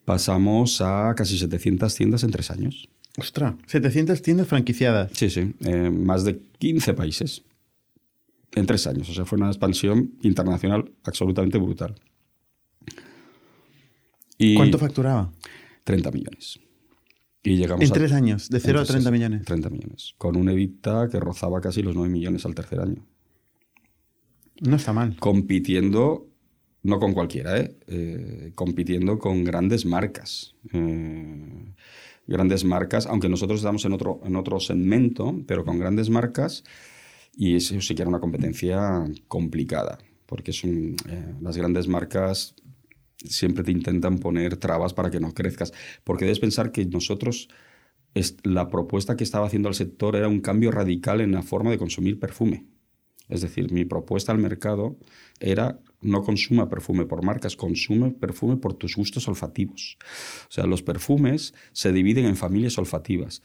pasamos 0.07 0.81
a 0.81 1.13
casi 1.15 1.37
700 1.37 1.95
tiendas 1.95 2.25
en 2.25 2.31
tres 2.31 2.51
años. 2.51 2.89
Ostras, 3.19 3.57
700 3.67 4.23
tiendas 4.23 4.49
franquiciadas. 4.49 5.13
Sí, 5.13 5.29
sí, 5.29 5.55
más 5.93 6.25
de 6.25 6.41
15 6.59 6.95
países 6.95 7.43
en 8.55 8.65
tres 8.65 8.87
años. 8.87 9.11
O 9.11 9.13
sea, 9.13 9.27
fue 9.27 9.37
una 9.37 9.49
expansión 9.49 10.15
internacional 10.23 10.91
absolutamente 11.05 11.59
brutal. 11.59 11.95
Y 14.39 14.55
¿Cuánto 14.55 14.79
facturaba? 14.79 15.31
30 15.85 16.11
millones. 16.11 16.59
Y 17.45 17.57
llegamos 17.57 17.85
En 17.85 17.91
a- 17.91 17.95
tres 17.95 18.13
años, 18.13 18.49
de 18.49 18.59
0 18.59 18.79
a 18.79 18.83
Entonces, 18.83 18.95
30 19.05 19.11
millones. 19.11 19.45
30 19.45 19.71
millones. 19.71 20.15
Con 20.19 20.37
un 20.37 20.49
EBITDA 20.49 21.09
que 21.11 21.21
rozaba 21.21 21.61
casi 21.61 21.83
los 21.83 21.95
9 21.95 22.09
millones 22.11 22.45
al 22.47 22.55
tercer 22.55 22.81
año. 22.81 23.07
No 24.61 24.77
está 24.77 24.93
mal. 24.93 25.17
compitiendo, 25.19 26.27
no 26.83 26.99
con 27.01 27.13
cualquiera, 27.13 27.59
¿eh? 27.61 27.77
Eh, 27.87 28.53
compitiendo 28.55 29.19
con 29.19 29.45
grandes 29.45 29.85
marcas. 29.85 30.55
Eh, 30.73 31.75
grandes 32.27 32.65
marcas, 32.65 33.07
aunque 33.07 33.29
nosotros 33.29 33.61
estamos 33.61 33.85
en 33.85 33.93
otro, 33.93 34.21
en 34.25 34.37
otro 34.37 34.59
segmento, 34.61 35.43
pero 35.47 35.65
con 35.65 35.79
grandes 35.79 36.09
marcas, 36.09 36.65
y 37.37 37.57
eso 37.57 37.79
sí 37.81 37.95
que 37.95 38.03
era 38.03 38.09
una 38.09 38.21
competencia 38.21 39.05
complicada, 39.29 39.99
porque 40.27 40.53
es 40.53 40.65
un, 40.65 40.97
eh, 41.11 41.35
las 41.43 41.57
grandes 41.57 41.89
marcas 41.89 42.55
siempre 43.25 43.65
te 43.65 43.73
intentan 43.73 44.19
poner 44.19 44.57
trabas 44.57 44.95
para 44.95 45.11
que 45.11 45.21
no 45.21 45.33
crezcas, 45.33 45.73
porque 46.05 46.25
debes 46.25 46.41
pensar 46.41 46.73
que 46.73 46.85
nosotros, 46.87 47.49
la 48.43 48.69
propuesta 48.69 49.17
que 49.17 49.25
estaba 49.25 49.47
haciendo 49.47 49.69
el 49.69 49.75
sector 49.75 50.17
era 50.17 50.29
un 50.29 50.41
cambio 50.41 50.71
radical 50.71 51.21
en 51.21 51.33
la 51.33 51.43
forma 51.43 51.71
de 51.71 51.79
consumir 51.79 52.19
perfume. 52.19 52.67
Es 53.29 53.41
decir, 53.41 53.73
mi 53.73 53.85
propuesta 53.85 54.33
al 54.33 54.39
mercado 54.39 54.97
era 55.41 55.81
no 56.03 56.23
consuma 56.23 56.69
perfume 56.69 57.07
por 57.07 57.25
marcas, 57.25 57.57
consume 57.57 58.11
perfume 58.11 58.57
por 58.59 58.75
tus 58.75 58.97
gustos 58.97 59.27
olfativos. 59.27 59.97
O 60.49 60.53
sea, 60.53 60.67
los 60.67 60.83
perfumes 60.83 61.55
se 61.73 61.93
dividen 61.93 62.27
en 62.27 62.37
familias 62.37 62.77
olfativas. 62.79 63.43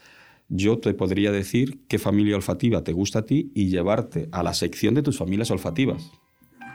Yo 0.50 0.80
te 0.80 0.94
podría 0.94 1.32
decir 1.32 1.80
qué 1.88 2.00
familia 2.00 2.36
olfativa 2.36 2.84
te 2.84 2.92
gusta 2.92 3.20
a 3.20 3.26
ti 3.26 3.52
y 3.54 3.70
llevarte 3.70 4.28
a 4.32 4.44
la 4.44 4.54
sección 4.54 4.96
de 4.96 5.04
tus 5.04 5.18
familias 5.18 5.52
olfativas. 5.52 6.12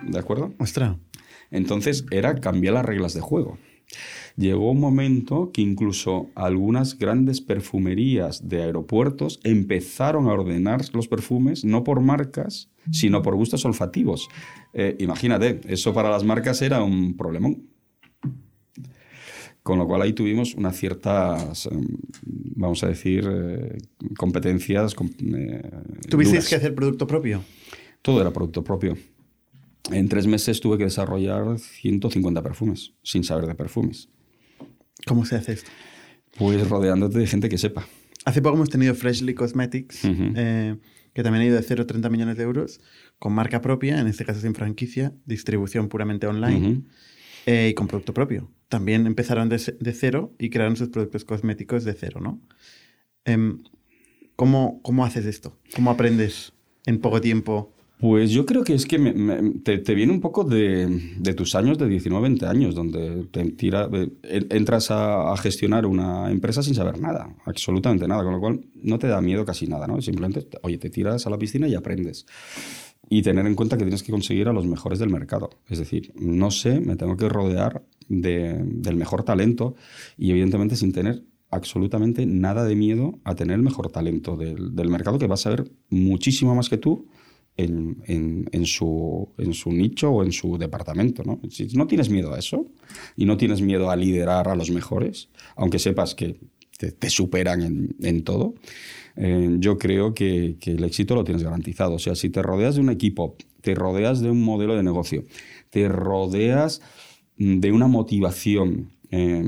¿De 0.02 0.18
acuerdo? 0.18 0.54
Ostras. 0.58 0.96
Entonces 1.54 2.04
era 2.10 2.34
cambiar 2.40 2.74
las 2.74 2.84
reglas 2.84 3.14
de 3.14 3.20
juego. 3.20 3.56
Llegó 4.36 4.72
un 4.72 4.80
momento 4.80 5.50
que 5.52 5.62
incluso 5.62 6.28
algunas 6.34 6.98
grandes 6.98 7.40
perfumerías 7.40 8.48
de 8.48 8.62
aeropuertos 8.62 9.38
empezaron 9.44 10.26
a 10.26 10.32
ordenar 10.32 10.80
los 10.92 11.06
perfumes 11.06 11.64
no 11.64 11.84
por 11.84 12.00
marcas, 12.00 12.70
sino 12.90 13.22
por 13.22 13.36
gustos 13.36 13.64
olfativos. 13.64 14.28
Eh, 14.72 14.96
imagínate, 14.98 15.60
eso 15.68 15.94
para 15.94 16.10
las 16.10 16.24
marcas 16.24 16.60
era 16.62 16.82
un 16.82 17.16
problemón. 17.16 17.68
Con 19.62 19.78
lo 19.78 19.86
cual 19.86 20.02
ahí 20.02 20.12
tuvimos 20.12 20.54
unas 20.54 20.76
ciertas, 20.76 21.66
em, 21.66 21.86
vamos 22.56 22.82
a 22.84 22.88
decir, 22.88 23.24
eh, 23.30 23.78
competencias. 24.18 24.94
com- 24.94 25.08
eh, 25.08 25.62
¿Tuvisteis 26.10 26.40
duras. 26.44 26.48
que 26.48 26.56
hacer 26.56 26.74
producto 26.74 27.06
propio? 27.06 27.40
Todo 28.02 28.20
era 28.20 28.30
producto 28.32 28.62
propio. 28.62 28.96
En 29.90 30.08
tres 30.08 30.26
meses 30.26 30.60
tuve 30.60 30.78
que 30.78 30.84
desarrollar 30.84 31.58
150 31.58 32.42
perfumes, 32.42 32.94
sin 33.02 33.22
saber 33.22 33.46
de 33.46 33.54
perfumes. 33.54 34.08
¿Cómo 35.06 35.26
se 35.26 35.36
hace 35.36 35.52
esto? 35.52 35.70
Pues 36.38 36.68
rodeándote 36.68 37.18
de 37.18 37.26
gente 37.26 37.48
que 37.48 37.58
sepa. 37.58 37.86
Hace 38.24 38.40
poco 38.40 38.56
hemos 38.56 38.70
tenido 38.70 38.94
Freshly 38.94 39.34
Cosmetics, 39.34 40.00
eh, 40.04 40.76
que 41.12 41.22
también 41.22 41.42
ha 41.42 41.46
ido 41.46 41.56
de 41.56 41.62
0 41.62 41.82
a 41.82 41.86
30 41.86 42.08
millones 42.08 42.36
de 42.38 42.44
euros, 42.44 42.80
con 43.18 43.34
marca 43.34 43.60
propia, 43.60 44.00
en 44.00 44.06
este 44.06 44.24
caso 44.24 44.40
sin 44.40 44.54
franquicia, 44.54 45.12
distribución 45.26 45.88
puramente 45.88 46.26
online 46.26 46.82
eh, 47.44 47.68
y 47.70 47.74
con 47.74 47.86
producto 47.86 48.14
propio. 48.14 48.50
También 48.68 49.06
empezaron 49.06 49.50
de 49.50 49.58
cero 49.58 50.34
y 50.38 50.48
crearon 50.48 50.76
sus 50.76 50.88
productos 50.88 51.24
cosméticos 51.24 51.84
de 51.84 51.92
cero, 51.92 52.20
¿no? 52.20 52.40
Em, 53.26 53.62
¿cómo, 54.36 54.80
¿Cómo 54.82 55.04
haces 55.04 55.26
esto? 55.26 55.58
¿Cómo 55.74 55.90
aprendes 55.90 56.52
en 56.86 56.98
poco 57.00 57.20
tiempo? 57.20 57.73
Pues 57.98 58.32
yo 58.32 58.44
creo 58.44 58.64
que 58.64 58.74
es 58.74 58.86
que 58.86 58.98
te, 59.62 59.94
viene 59.94 60.12
un 60.12 60.20
poco 60.20 60.44
de, 60.44 61.34
tus 61.36 61.54
años 61.54 61.78
de 61.78 61.88
19, 61.88 62.22
20 62.28 62.46
años, 62.46 62.74
donde 62.74 63.24
te 63.30 63.44
tira, 63.52 63.88
eh, 63.92 64.10
en- 64.24 64.46
entras 64.50 64.90
a, 64.90 65.34
gestionar 65.38 65.86
una 65.86 66.30
empresa 66.30 66.62
sin 66.62 66.74
saber 66.74 66.98
nada, 67.00 67.34
absolutamente 67.46 68.06
nada, 68.06 68.22
con 68.24 68.32
lo 68.34 68.40
cual 68.40 68.60
no 68.82 68.98
te 68.98 69.06
da 69.06 69.20
miedo 69.20 69.44
casi 69.44 69.66
nada, 69.68 69.86
¿no? 69.86 70.02
Simplemente, 70.02 70.46
oye, 70.62 70.76
te 70.76 70.90
tiras 70.90 71.26
a 71.26 71.30
la 71.30 71.38
piscina 71.38 71.66
y 71.68 71.74
aprendes. 71.76 72.26
Y 73.08 73.22
tener 73.22 73.46
en 73.46 73.54
cuenta 73.54 73.76
que 73.78 73.84
tienes 73.84 74.02
que 74.02 74.12
conseguir 74.12 74.48
a 74.48 74.52
los 74.52 74.66
mejores 74.66 74.98
del 74.98 75.10
mercado. 75.10 75.50
Es 75.68 75.78
decir, 75.78 76.12
no 76.16 76.50
sé, 76.50 76.80
me 76.80 76.96
tengo 76.96 77.16
que 77.16 77.28
rodear 77.28 77.84
de- 78.08 78.60
del 78.64 78.96
mejor 78.96 79.22
talento 79.22 79.76
y 80.18 80.30
evidentemente 80.30 80.76
sin 80.76 80.92
tener 80.92 81.22
absolutamente 81.50 82.26
nada 82.26 82.64
de 82.64 82.74
miedo 82.74 83.20
a 83.24 83.34
tener 83.36 83.54
el 83.56 83.62
mejor 83.62 83.90
talento 83.92 84.36
del, 84.36 84.74
del 84.74 84.88
mercado 84.88 85.18
que 85.18 85.28
va 85.28 85.34
a 85.34 85.38
saber 85.38 85.70
muchísimo 85.88 86.54
más 86.54 86.68
que 86.68 86.76
tú 86.78 87.06
en, 87.56 88.02
en- 88.06 88.66
su, 88.66 89.28
en 89.38 89.52
su 89.54 89.70
nicho 89.72 90.10
o 90.10 90.24
en 90.24 90.32
su 90.32 90.58
departamento. 90.58 91.22
¿no? 91.24 91.40
Si 91.50 91.66
no 91.76 91.86
tienes 91.86 92.08
miedo 92.10 92.32
a 92.34 92.38
eso 92.38 92.66
y 93.16 93.24
no 93.26 93.36
tienes 93.36 93.60
miedo 93.60 93.90
a 93.90 93.96
liderar 93.96 94.48
a 94.48 94.56
los 94.56 94.70
mejores, 94.70 95.28
aunque 95.56 95.78
sepas 95.78 96.14
que 96.14 96.36
te, 96.98 97.10
superan 97.10 97.62
en, 97.62 97.96
en 98.02 98.24
todo, 98.24 98.54
eh, 99.16 99.56
yo 99.60 99.78
creo 99.78 100.12
que, 100.14 100.56
que 100.60 100.72
el 100.72 100.84
éxito 100.84 101.14
lo 101.14 101.24
tienes 101.24 101.42
garantizado. 101.44 101.94
O 101.94 101.98
sea, 101.98 102.14
si 102.14 102.30
te 102.30 102.42
rodeas 102.42 102.74
de 102.74 102.80
un 102.80 102.90
equipo, 102.90 103.36
te 103.60 103.74
rodeas 103.74 104.20
de 104.20 104.30
un 104.30 104.42
modelo 104.42 104.74
de 104.76 104.82
negocio, 104.82 105.24
te 105.70 105.88
rodeas 105.88 106.80
de 107.36 107.72
una 107.72 107.86
motivación 107.86 108.90
eh, 109.10 109.42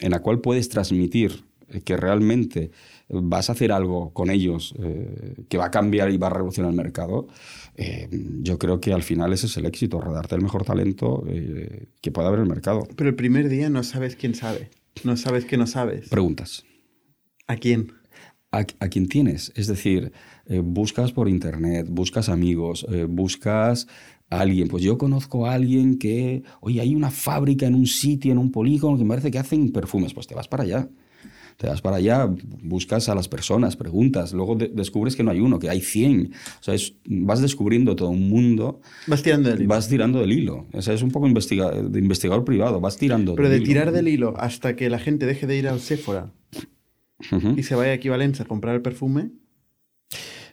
en 0.00 0.10
la 0.10 0.20
cual 0.20 0.40
puedes 0.40 0.68
transmitir 0.68 1.44
que 1.84 1.96
realmente 1.96 2.70
vas 3.12 3.48
a 3.48 3.52
hacer 3.52 3.72
algo 3.72 4.12
con 4.12 4.30
ellos 4.30 4.74
eh, 4.78 5.44
que 5.48 5.58
va 5.58 5.66
a 5.66 5.70
cambiar 5.70 6.10
y 6.10 6.16
va 6.16 6.28
a 6.28 6.30
revolucionar 6.30 6.70
el 6.70 6.76
mercado, 6.76 7.28
eh, 7.76 8.08
yo 8.40 8.58
creo 8.58 8.80
que 8.80 8.92
al 8.92 9.02
final 9.02 9.32
ese 9.32 9.46
es 9.46 9.56
el 9.56 9.66
éxito, 9.66 10.00
rodearte 10.00 10.34
del 10.34 10.42
mejor 10.42 10.64
talento 10.64 11.24
eh, 11.28 11.88
que 12.00 12.10
pueda 12.10 12.28
haber 12.28 12.40
en 12.40 12.46
el 12.46 12.50
mercado. 12.50 12.88
Pero 12.96 13.10
el 13.10 13.16
primer 13.16 13.48
día 13.48 13.70
no 13.70 13.82
sabes 13.82 14.16
quién 14.16 14.34
sabe. 14.34 14.70
No 15.04 15.16
sabes 15.16 15.44
que 15.44 15.56
no 15.56 15.66
sabes. 15.66 16.08
Preguntas. 16.08 16.64
¿A 17.46 17.56
quién? 17.56 17.92
a, 18.52 18.58
a 18.58 18.88
quien 18.88 19.08
tienes. 19.08 19.52
Es 19.56 19.66
decir, 19.66 20.12
eh, 20.46 20.60
buscas 20.62 21.12
por 21.12 21.28
internet, 21.28 21.88
buscas 21.90 22.28
amigos, 22.28 22.86
eh, 22.90 23.06
buscas 23.08 23.88
a 24.30 24.40
alguien. 24.40 24.68
Pues 24.68 24.84
yo 24.84 24.98
conozco 24.98 25.46
a 25.46 25.54
alguien 25.54 25.98
que, 25.98 26.44
oye, 26.60 26.80
hay 26.80 26.94
una 26.94 27.10
fábrica 27.10 27.66
en 27.66 27.74
un 27.74 27.86
sitio, 27.86 28.30
en 28.30 28.38
un 28.38 28.52
polígono, 28.52 28.96
que 28.96 29.04
me 29.04 29.08
parece 29.08 29.30
que 29.30 29.38
hacen 29.38 29.72
perfumes. 29.72 30.14
Pues 30.14 30.26
te 30.26 30.34
vas 30.34 30.48
para 30.48 30.62
allá. 30.62 30.88
Te 31.56 31.66
vas 31.68 31.80
para 31.80 31.96
allá, 31.96 32.28
buscas 32.62 33.08
a 33.08 33.14
las 33.14 33.28
personas, 33.28 33.76
preguntas, 33.76 34.32
luego 34.32 34.54
de- 34.56 34.68
descubres 34.68 35.14
que 35.16 35.22
no 35.22 35.30
hay 35.30 35.40
uno, 35.40 35.58
que 35.58 35.68
hay 35.70 35.80
100. 35.80 36.32
O 36.60 36.62
sea, 36.62 36.74
es- 36.74 36.94
vas 37.06 37.40
descubriendo 37.40 37.94
todo 37.96 38.08
un 38.10 38.28
mundo, 38.28 38.80
Vas 39.06 39.22
tirando 39.22 39.50
del 39.50 39.60
hilo. 39.60 39.68
vas 39.68 39.88
tirando 39.88 40.20
del 40.20 40.32
hilo. 40.32 40.66
O 40.72 40.82
sea, 40.82 40.94
es 40.94 41.02
un 41.02 41.10
poco 41.10 41.26
investiga- 41.26 41.70
de 41.70 41.98
investigador 41.98 42.44
privado, 42.44 42.80
vas 42.80 42.96
tirando 42.96 43.34
Pero 43.34 43.48
de 43.48 43.54
del 43.54 43.62
hilo. 43.62 43.68
tirar 43.68 43.92
del 43.92 44.08
hilo 44.08 44.34
hasta 44.38 44.74
que 44.76 44.90
la 44.90 44.98
gente 44.98 45.26
deje 45.26 45.46
de 45.46 45.56
ir 45.56 45.68
al 45.68 45.80
Sephora 45.80 46.32
Ujú. 47.30 47.54
y 47.56 47.62
se 47.62 47.74
vaya 47.74 47.92
a 47.92 47.94
Equivalencia 47.94 48.44
a 48.44 48.48
comprar 48.48 48.74
el 48.74 48.82
perfume, 48.82 49.30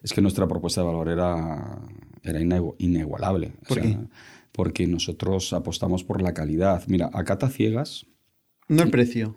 Es 0.02 0.14
que 0.14 0.22
nuestra 0.22 0.48
propuesta 0.48 0.80
de 0.82 0.88
valor 0.88 1.10
era, 1.10 1.78
era 2.24 2.40
inigualable. 2.78 3.54
O 3.64 3.68
¿Por 3.68 3.82
sea, 3.82 3.84
qué? 3.84 3.98
Porque 4.54 4.88
nosotros 4.88 5.52
apostamos 5.54 6.04
por 6.06 6.22
la 6.22 6.34
calidad. 6.34 6.84
Mira, 6.88 7.10
a 7.14 7.24
cata 7.26 7.50
ciegas 7.50 8.06
no 8.70 8.84
el 8.84 8.92
precio. 8.92 9.36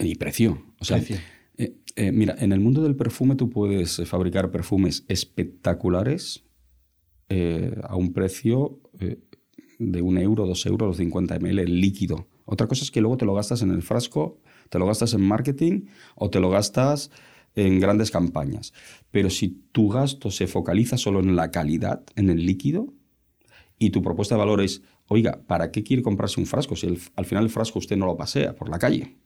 Y 0.00 0.14
precio. 0.14 0.62
O 0.78 0.84
sea, 0.84 0.98
Precio. 0.98 1.16
eh, 1.58 1.76
eh, 1.96 2.12
mira, 2.12 2.36
en 2.38 2.52
el 2.52 2.60
mundo 2.60 2.82
del 2.82 2.96
perfume 2.96 3.36
tú 3.36 3.50
puedes 3.50 3.98
eh, 3.98 4.06
fabricar 4.06 4.50
perfumes 4.50 5.04
espectaculares 5.08 6.44
eh, 7.28 7.76
a 7.84 7.96
un 7.96 8.12
precio 8.12 8.80
de 9.78 10.02
un 10.02 10.18
euro, 10.18 10.46
dos 10.46 10.66
euros, 10.66 10.96
50 10.96 11.38
ml 11.38 11.64
líquido. 11.80 12.26
Otra 12.44 12.66
cosa 12.66 12.82
es 12.84 12.90
que 12.90 13.00
luego 13.00 13.16
te 13.16 13.24
lo 13.24 13.34
gastas 13.34 13.62
en 13.62 13.70
el 13.70 13.82
frasco, 13.82 14.40
te 14.68 14.78
lo 14.78 14.86
gastas 14.86 15.14
en 15.14 15.22
marketing 15.22 15.86
o 16.16 16.30
te 16.30 16.40
lo 16.40 16.50
gastas 16.50 17.10
en 17.54 17.80
grandes 17.80 18.10
campañas. 18.10 18.72
Pero 19.10 19.30
si 19.30 19.48
tu 19.72 19.88
gasto 19.88 20.30
se 20.30 20.46
focaliza 20.46 20.96
solo 20.96 21.20
en 21.20 21.36
la 21.36 21.50
calidad, 21.50 22.02
en 22.16 22.30
el 22.30 22.44
líquido, 22.44 22.92
y 23.78 23.90
tu 23.90 24.02
propuesta 24.02 24.34
de 24.34 24.40
valor 24.40 24.60
es, 24.60 24.82
oiga, 25.06 25.42
¿para 25.46 25.70
qué 25.70 25.82
quiere 25.82 26.02
comprarse 26.02 26.38
un 26.40 26.46
frasco 26.46 26.76
si 26.76 26.86
al 27.16 27.24
final 27.24 27.44
el 27.44 27.50
frasco 27.50 27.78
usted 27.78 27.96
no 27.96 28.06
lo 28.06 28.16
pasea 28.16 28.54
por 28.54 28.68
la 28.68 28.78
calle? 28.78 29.16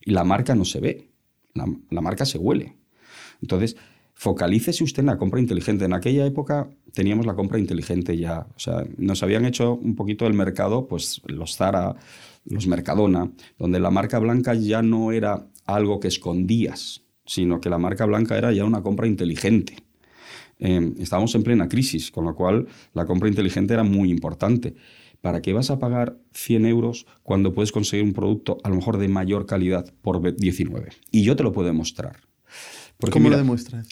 Y 0.00 0.12
la 0.12 0.24
marca 0.24 0.54
no 0.54 0.64
se 0.64 0.80
ve, 0.80 1.10
la, 1.54 2.00
marca 2.00 2.24
se 2.24 2.38
huele. 2.38 2.76
Entonces, 3.42 3.76
focalícese 4.14 4.84
usted 4.84 5.00
en 5.00 5.06
la 5.06 5.18
compra 5.18 5.40
inteligente. 5.40 5.84
En 5.84 5.92
aquella 5.92 6.26
época 6.26 6.70
teníamos 6.92 7.26
la 7.26 7.34
compra 7.34 7.58
inteligente 7.58 8.16
ya. 8.16 8.46
O 8.54 8.58
sea, 8.58 8.84
nos 8.96 9.22
habían 9.22 9.44
hecho 9.44 9.74
un 9.74 9.96
poquito 9.96 10.26
el 10.26 10.34
mercado, 10.34 10.86
pues 10.86 11.20
los 11.26 11.56
Zara, 11.56 11.96
los 12.44 12.66
Mercadona, 12.66 13.30
donde 13.58 13.80
la 13.80 13.90
marca 13.90 14.18
blanca 14.18 14.54
ya 14.54 14.82
no 14.82 15.12
era 15.12 15.46
algo 15.66 16.00
que 16.00 16.08
escondías, 16.08 17.02
sino 17.26 17.60
que 17.60 17.70
la 17.70 17.78
marca 17.78 18.06
blanca 18.06 18.36
era 18.36 18.52
ya 18.52 18.64
una 18.64 18.82
compra 18.82 19.06
inteligente. 19.06 19.76
Eh, 20.58 20.92
estábamos 20.98 21.34
en 21.34 21.42
plena 21.42 21.68
crisis, 21.68 22.10
con 22.10 22.24
lo 22.24 22.34
cual 22.34 22.66
la 22.92 23.06
compra 23.06 23.28
inteligente 23.28 23.74
era 23.74 23.82
muy 23.82 24.10
importante. 24.10 24.74
¿Para 25.20 25.42
qué 25.42 25.52
vas 25.52 25.70
a 25.70 25.78
pagar 25.78 26.18
100 26.32 26.66
euros 26.66 27.06
cuando 27.22 27.52
puedes 27.52 27.72
conseguir 27.72 28.04
un 28.04 28.12
producto 28.12 28.58
a 28.64 28.70
lo 28.70 28.76
mejor 28.76 28.98
de 28.98 29.08
mayor 29.08 29.46
calidad 29.46 29.92
por 30.02 30.34
19? 30.34 30.90
Y 31.10 31.24
yo 31.24 31.36
te 31.36 31.42
lo 31.42 31.52
puedo 31.52 31.66
demostrar. 31.66 32.20
¿Cómo 33.10 33.28
lo 33.30 33.36
demuestras? 33.36 33.88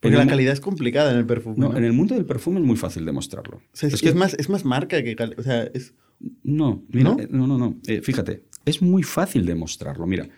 Porque 0.00 0.16
la 0.16 0.26
calidad 0.26 0.52
es 0.52 0.60
complicada 0.60 1.10
en 1.10 1.18
el 1.18 1.26
perfume. 1.26 1.56
No, 1.58 1.76
en 1.76 1.84
el 1.84 1.92
mundo 1.92 2.14
del 2.14 2.24
perfume 2.24 2.60
es 2.60 2.66
muy 2.66 2.76
fácil 2.76 3.04
demostrarlo. 3.04 3.60
es, 3.80 4.00
que 4.00 4.08
es, 4.08 4.14
más, 4.14 4.34
es 4.34 4.48
más 4.48 4.64
marca 4.64 5.02
que... 5.02 5.16
O 5.36 5.42
sea, 5.42 5.64
es... 5.64 5.94
No, 6.42 6.84
¿No? 6.88 7.18
Eh, 7.18 7.28
no, 7.30 7.46
no, 7.46 7.58
no. 7.58 7.80
Eh, 7.86 8.00
fíjate, 8.00 8.44
es 8.64 8.80
muy 8.80 9.02
fácil 9.02 9.44
demostrarlo. 9.44 10.06
Mira, 10.06 10.28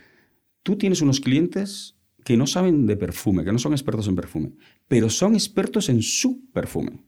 tú 0.62 0.76
tienes 0.76 1.02
unos 1.02 1.20
clientes 1.20 1.96
que 2.24 2.36
no 2.36 2.46
saben 2.46 2.86
de 2.86 2.96
perfume, 2.96 3.44
que 3.44 3.52
no 3.52 3.58
son 3.58 3.72
expertos 3.72 4.08
en 4.08 4.16
perfume, 4.16 4.52
pero 4.88 5.08
son 5.10 5.34
expertos 5.34 5.88
en 5.88 6.02
su 6.02 6.48
perfume. 6.52 7.04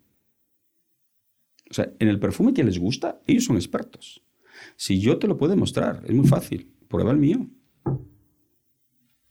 O 1.73 1.75
sea, 1.75 1.91
en 1.99 2.09
el 2.09 2.21
perfume 2.21 2.53
que 2.53 2.65
les 2.65 2.79
gusta, 2.79 3.23
ellos 3.27 3.47
son 3.47 3.57
expertos. 3.57 4.23
Si 4.77 5.01
yo 5.01 5.19
te 5.19 5.27
lo 5.27 5.39
puedo 5.39 5.53
demostrar, 5.53 6.03
es 6.07 6.15
muy 6.15 6.29
fácil. 6.29 6.71
Prueba 6.87 7.13
el 7.13 7.17
mío. 7.17 7.49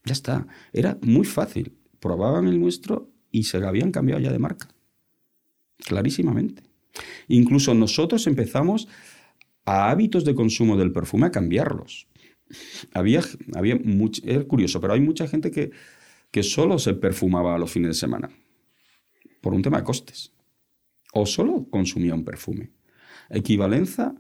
Ya 0.04 0.14
está. 0.14 0.48
Era 0.74 0.98
muy 1.04 1.24
fácil. 1.24 1.78
Probaban 2.00 2.48
el 2.48 2.60
nuestro 2.60 3.12
y 3.30 3.44
se 3.44 3.58
habían 3.58 3.92
cambiado 3.92 4.20
ya 4.20 4.32
de 4.32 4.40
marca. 4.40 4.70
Clarísimamente. 5.78 6.64
Incluso 7.28 7.76
nosotros 7.76 8.26
empezamos 8.26 8.88
a 9.64 9.92
hábitos 9.92 10.26
de 10.26 10.34
consumo 10.34 10.78
del 10.78 10.92
perfume 10.92 11.28
a 11.28 11.32
cambiarlos. 11.32 12.08
Había, 12.92 13.22
había 13.54 13.76
mucho, 13.76 14.20
es 14.26 14.46
curioso, 14.46 14.82
pero 14.82 14.94
hay 14.94 15.00
mucha 15.00 15.28
gente 15.28 15.52
que, 15.52 15.70
que 16.32 16.42
solo 16.42 16.80
se 16.80 16.96
perfumaba 16.96 17.54
a 17.54 17.60
los 17.60 17.70
fines 17.70 17.90
de 17.90 18.00
semana 18.00 18.32
por 19.42 19.54
un 19.54 19.62
tema 19.62 19.78
de 19.78 19.84
costes. 19.84 20.34
O 21.12 21.26
solo 21.26 21.68
consumía 21.70 22.16
un 22.16 22.24
perfume. 22.24 22.72
Equivalencia 23.30 24.14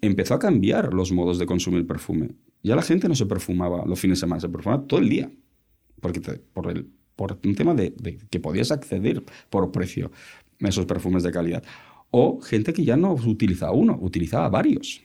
empezó 0.00 0.34
a 0.34 0.38
cambiar 0.38 0.94
los 0.94 1.12
modos 1.12 1.38
de 1.38 1.46
consumir 1.46 1.86
perfume. 1.86 2.30
Ya 2.62 2.76
la 2.76 2.82
gente 2.82 3.08
no 3.08 3.14
se 3.14 3.26
perfumaba 3.26 3.84
los 3.86 3.98
fines 3.98 4.18
de 4.18 4.20
semana, 4.20 4.40
se 4.40 4.48
perfumaba 4.48 4.86
todo 4.86 5.00
el 5.00 5.08
día. 5.08 5.30
Porque 6.00 6.20
por, 6.20 6.70
el, 6.70 6.86
por 7.16 7.38
un 7.44 7.54
tema 7.54 7.74
de, 7.74 7.94
que 8.30 8.40
podías 8.40 8.70
acceder 8.70 9.22
por 9.48 9.70
precio 9.72 10.10
a 10.62 10.68
esos 10.68 10.86
perfumes 10.86 11.22
de 11.22 11.30
calidad. 11.30 11.64
O 12.10 12.40
gente 12.40 12.72
que 12.72 12.84
ya 12.84 12.96
no 12.96 13.12
utilizaba 13.12 13.72
uno, 13.72 13.98
utilizaba 14.00 14.48
varios. 14.48 15.00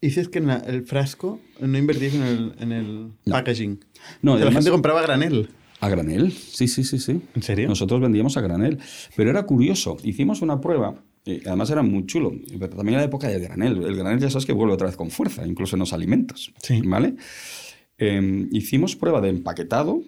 Y 0.00 0.10
si 0.10 0.20
es 0.20 0.28
que 0.28 0.38
en 0.38 0.50
el 0.50 0.84
frasco 0.84 1.40
no 1.60 1.76
invertís 1.76 2.14
en 2.14 2.22
el, 2.22 2.54
en 2.58 2.72
el 2.72 3.12
packaging. 3.28 3.84
No, 4.22 4.38
la 4.38 4.52
gente 4.52 4.70
compraba 4.70 5.02
granel. 5.02 5.48
A 5.80 5.88
granel, 5.88 6.32
sí, 6.32 6.66
sí, 6.66 6.82
sí, 6.82 6.98
sí. 6.98 7.20
¿En 7.34 7.42
serio? 7.42 7.68
Nosotros 7.68 8.00
vendíamos 8.00 8.36
a 8.36 8.40
granel. 8.40 8.78
Pero 9.14 9.30
era 9.30 9.44
curioso. 9.46 9.96
Hicimos 10.02 10.42
una 10.42 10.60
prueba, 10.60 11.04
y 11.24 11.46
además 11.46 11.70
era 11.70 11.82
muy 11.82 12.06
chulo. 12.06 12.32
Pero 12.58 12.70
también 12.70 12.94
era 12.94 13.02
la 13.02 13.06
época 13.06 13.28
del 13.28 13.42
granel. 13.42 13.82
El 13.84 13.96
granel 13.96 14.18
ya 14.18 14.30
sabes 14.30 14.46
que 14.46 14.52
vuelve 14.52 14.74
otra 14.74 14.88
vez 14.88 14.96
con 14.96 15.10
fuerza, 15.10 15.46
incluso 15.46 15.76
en 15.76 15.80
los 15.80 15.92
alimentos. 15.92 16.52
Sí. 16.62 16.80
¿Vale? 16.84 17.14
Em, 17.96 18.48
hicimos 18.52 18.96
prueba 18.96 19.20
de 19.20 19.28
empaquetado 19.28 20.02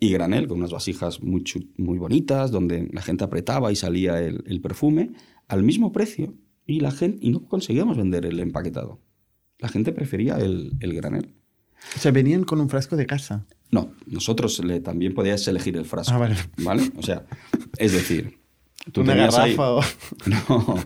y 0.00 0.10
granel, 0.12 0.46
con 0.46 0.58
unas 0.58 0.72
vasijas 0.72 1.22
muy, 1.22 1.42
muy 1.76 1.98
bonitas, 1.98 2.50
donde 2.50 2.88
la 2.92 3.02
gente 3.02 3.24
apretaba 3.24 3.72
y 3.72 3.76
salía 3.76 4.20
el, 4.20 4.44
el 4.46 4.60
perfume, 4.60 5.12
al 5.48 5.62
mismo 5.62 5.90
precio. 5.90 6.34
Y, 6.66 6.80
la 6.80 6.90
gente, 6.90 7.18
y 7.22 7.30
no 7.30 7.44
conseguíamos 7.44 7.96
vender 7.96 8.26
el 8.26 8.38
empaquetado. 8.38 9.00
La 9.58 9.68
gente 9.68 9.92
prefería 9.92 10.36
el, 10.36 10.72
el 10.80 10.94
granel. 10.94 11.34
O 11.96 11.98
sea, 11.98 12.12
venían 12.12 12.44
con 12.44 12.60
un 12.60 12.68
frasco 12.68 12.96
de 12.96 13.06
casa. 13.06 13.46
No, 13.70 13.92
nosotros 14.06 14.62
le, 14.64 14.80
también 14.80 15.14
podías 15.14 15.46
elegir 15.48 15.76
el 15.76 15.84
frasco. 15.84 16.14
Ah, 16.14 16.18
vale. 16.18 16.36
¿Vale? 16.58 16.90
O 16.96 17.02
sea, 17.02 17.26
es 17.76 17.92
decir, 17.92 18.38
tú 18.92 19.02
¿Una 19.02 19.12
tenías 19.12 19.38
ahí... 19.38 19.56
o... 19.58 19.80
No, 20.26 20.84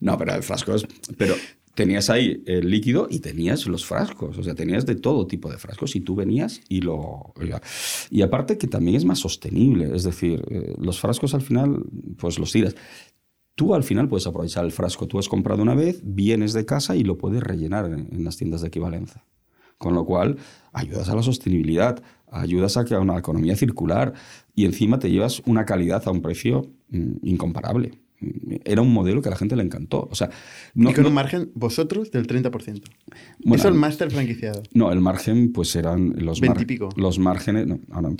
no, 0.00 0.18
pero 0.18 0.34
el 0.34 0.42
frasco 0.42 0.74
es... 0.74 0.86
Pero 1.16 1.34
tenías 1.74 2.10
ahí 2.10 2.42
el 2.46 2.70
líquido 2.70 3.08
y 3.10 3.20
tenías 3.20 3.66
los 3.66 3.86
frascos. 3.86 4.36
O 4.38 4.42
sea, 4.42 4.54
tenías 4.54 4.86
de 4.86 4.96
todo 4.96 5.26
tipo 5.26 5.50
de 5.50 5.58
frascos 5.58 5.96
y 5.96 6.00
tú 6.00 6.14
venías 6.14 6.60
y 6.68 6.82
lo... 6.82 7.32
Y 8.10 8.22
aparte 8.22 8.58
que 8.58 8.66
también 8.66 8.96
es 8.96 9.04
más 9.04 9.18
sostenible. 9.18 9.94
Es 9.94 10.04
decir, 10.04 10.42
eh, 10.50 10.74
los 10.78 11.00
frascos 11.00 11.34
al 11.34 11.42
final, 11.42 11.82
pues 12.18 12.38
los 12.38 12.52
tiras. 12.52 12.76
Tú 13.54 13.74
al 13.74 13.82
final 13.82 14.08
puedes 14.08 14.26
aprovechar 14.26 14.64
el 14.64 14.72
frasco. 14.72 15.06
Tú 15.06 15.18
has 15.18 15.28
comprado 15.28 15.62
una 15.62 15.74
vez, 15.74 16.00
vienes 16.02 16.52
de 16.52 16.64
casa 16.64 16.96
y 16.96 17.02
lo 17.02 17.18
puedes 17.18 17.42
rellenar 17.42 17.86
en, 17.86 18.24
las 18.24 18.36
tiendas 18.36 18.62
de 18.62 18.68
equivalencia. 18.68 19.24
Con 19.80 19.94
lo 19.94 20.04
cual, 20.04 20.36
ayudas 20.74 21.08
a 21.08 21.14
la 21.14 21.22
sostenibilidad, 21.22 22.02
ayudas 22.30 22.76
a 22.76 23.00
una 23.00 23.16
economía 23.16 23.56
circular 23.56 24.12
y 24.54 24.66
encima 24.66 24.98
te 24.98 25.10
llevas 25.10 25.40
una 25.46 25.64
calidad 25.64 26.02
a 26.04 26.10
un 26.10 26.20
precio 26.20 26.66
mm, 26.90 27.12
incomparable. 27.22 27.92
Era 28.66 28.82
un 28.82 28.92
modelo 28.92 29.22
que 29.22 29.30
a 29.30 29.30
la 29.30 29.38
gente 29.38 29.56
le 29.56 29.62
encantó. 29.62 30.06
O 30.10 30.14
sea, 30.14 30.28
y 30.74 30.92
con 30.92 31.06
un 31.06 31.14
margen, 31.14 31.50
vosotros, 31.54 32.10
del 32.10 32.26
30%. 32.26 32.50
Bueno, 32.52 32.82
Eso 33.42 33.54
es 33.54 33.64
el 33.64 33.72
máster 33.72 34.10
franquiciado. 34.10 34.62
No, 34.74 34.92
el 34.92 35.00
margen, 35.00 35.50
pues 35.50 35.74
eran 35.74 36.12
los, 36.18 36.42
mar, 36.42 36.58
los 36.96 37.18
márgenes. 37.18 37.66
No, 37.66 37.80
ahora 37.90 38.10
no, 38.10 38.16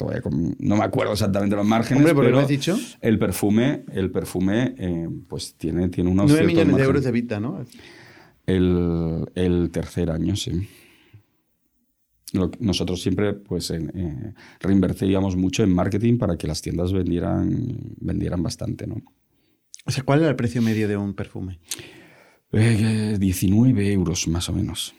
no, 0.58 0.76
me 0.76 0.84
acuerdo 0.84 1.12
exactamente 1.12 1.56
los 1.56 1.66
márgenes. 1.66 1.98
Hombre, 1.98 2.14
pero 2.14 2.30
lo 2.30 2.38
has 2.38 2.48
dicho. 2.48 2.78
El 3.02 3.18
perfume, 3.18 3.84
el 3.92 4.10
perfume 4.10 4.74
eh, 4.78 5.10
pues 5.28 5.56
tiene, 5.56 5.90
tiene 5.90 6.08
unos. 6.08 6.30
9 6.30 6.46
millones 6.46 6.76
de 6.76 6.82
euros 6.82 7.04
de 7.04 7.12
vida, 7.12 7.38
¿no? 7.38 7.62
El, 8.46 9.26
el 9.34 9.70
tercer 9.70 10.10
año, 10.10 10.34
sí 10.36 10.66
nosotros 12.58 13.02
siempre 13.02 13.34
pues, 13.34 13.70
eh, 13.70 14.34
reinvertiríamos 14.60 15.36
mucho 15.36 15.62
en 15.62 15.74
marketing 15.74 16.18
para 16.18 16.36
que 16.36 16.46
las 16.46 16.62
tiendas 16.62 16.92
vendieran, 16.92 17.94
vendieran 18.00 18.42
bastante. 18.42 18.86
¿no? 18.86 19.02
O 19.86 19.90
sea, 19.90 20.02
¿cuál 20.04 20.20
era 20.20 20.28
el 20.28 20.36
precio 20.36 20.62
medio 20.62 20.88
de 20.88 20.96
un 20.96 21.14
perfume? 21.14 21.58
19 22.52 23.82
eh, 23.82 23.92
euros 23.92 24.28
más 24.28 24.48
o 24.48 24.52
menos. 24.52 24.94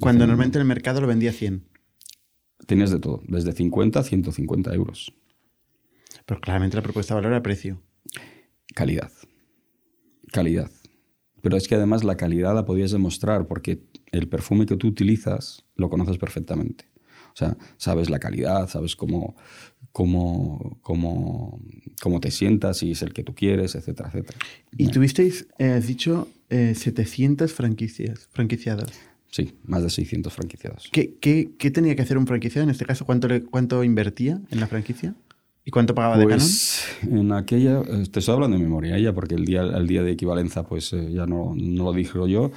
Cuando 0.00 0.26
normalmente 0.26 0.58
en 0.58 0.62
el 0.62 0.68
mercado 0.68 1.00
lo 1.00 1.06
vendía 1.06 1.32
100. 1.32 1.64
Tenías 2.66 2.90
de 2.90 2.98
todo, 2.98 3.22
desde 3.28 3.52
50 3.52 4.00
a 4.00 4.02
150 4.02 4.74
euros. 4.74 5.14
Pero 6.24 6.40
claramente 6.40 6.76
la 6.76 6.82
propuesta 6.82 7.14
de 7.14 7.20
valor 7.20 7.32
era 7.32 7.42
precio. 7.42 7.80
Calidad. 8.74 9.12
Calidad. 10.32 10.70
Pero 11.46 11.58
es 11.58 11.68
que 11.68 11.76
además 11.76 12.02
la 12.02 12.16
calidad 12.16 12.56
la 12.56 12.64
podías 12.64 12.90
demostrar 12.90 13.46
porque 13.46 13.78
el 14.10 14.26
perfume 14.26 14.66
que 14.66 14.74
tú 14.74 14.88
utilizas 14.88 15.64
lo 15.76 15.88
conoces 15.88 16.18
perfectamente. 16.18 16.86
O 17.28 17.36
sea, 17.36 17.56
sabes 17.76 18.10
la 18.10 18.18
calidad, 18.18 18.68
sabes 18.68 18.96
cómo, 18.96 19.36
cómo, 19.92 20.80
cómo, 20.82 21.60
cómo 22.02 22.18
te 22.18 22.32
sientas, 22.32 22.78
si 22.78 22.90
es 22.90 23.02
el 23.02 23.12
que 23.12 23.22
tú 23.22 23.32
quieres, 23.32 23.76
etcétera, 23.76 24.08
etcétera. 24.08 24.36
Y 24.76 24.88
tuvisteis, 24.88 25.46
eh, 25.58 25.68
has 25.68 25.86
dicho, 25.86 26.26
700 26.50 27.48
eh, 27.48 27.54
franquicias, 27.54 28.26
franquiciadas. 28.32 28.90
Sí, 29.30 29.54
más 29.62 29.84
de 29.84 29.90
600 29.90 30.32
franquiciados. 30.32 30.88
¿Qué, 30.90 31.14
qué, 31.20 31.52
qué 31.56 31.70
tenía 31.70 31.94
que 31.94 32.02
hacer 32.02 32.18
un 32.18 32.26
franquiciado 32.26 32.64
en 32.64 32.70
este 32.70 32.86
caso? 32.86 33.04
¿Cuánto, 33.04 33.28
¿Cuánto 33.52 33.84
invertía 33.84 34.40
en 34.50 34.58
la 34.58 34.66
franquicia? 34.66 35.14
¿Y 35.66 35.72
cuánto 35.72 35.94
pagaba 35.96 36.16
de 36.16 36.24
pues, 36.24 36.86
Canon? 37.00 37.18
En 37.18 37.32
aquella, 37.32 37.80
eh, 37.80 38.06
te 38.10 38.20
estoy 38.20 38.34
hablando 38.34 38.56
de 38.56 38.62
memoria 38.62 38.96
ya, 38.98 39.12
porque 39.12 39.34
el 39.34 39.44
día, 39.44 39.62
el 39.62 39.88
día 39.88 40.04
de 40.04 40.12
equivalencia 40.12 40.62
pues 40.62 40.92
ya 40.92 41.26
no, 41.26 41.54
no 41.56 41.84
lo 41.84 41.92
dije 41.92 42.18
yo. 42.28 42.52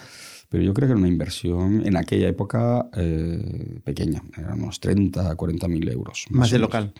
Pero 0.47 0.64
yo 0.64 0.74
creo 0.74 0.88
que 0.88 0.91
era 0.91 0.99
una 0.99 1.07
inversión 1.07 1.86
en 1.86 1.95
aquella 1.97 2.28
época 2.28 2.89
eh, 2.95 3.82
pequeña, 3.84 4.22
eran 4.38 4.62
unos 4.62 4.80
30 4.80 5.30
a 5.30 5.36
40 5.36 5.68
mil 5.68 5.89
euros. 5.89 6.26
¿Más, 6.30 6.51
de 6.51 6.60
local? 6.60 6.93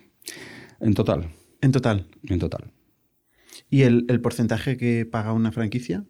En 0.80 0.94
total. 0.94 1.30
¿En 1.62 1.72
total? 1.72 2.08
En 2.28 2.40
total. 2.40 2.72
¿Y 3.70 3.84
el, 3.84 4.06
porcentaje 4.22 4.78
que 4.78 5.06
paga 5.06 5.34
una 5.34 5.52
franquicia? 5.52 6.06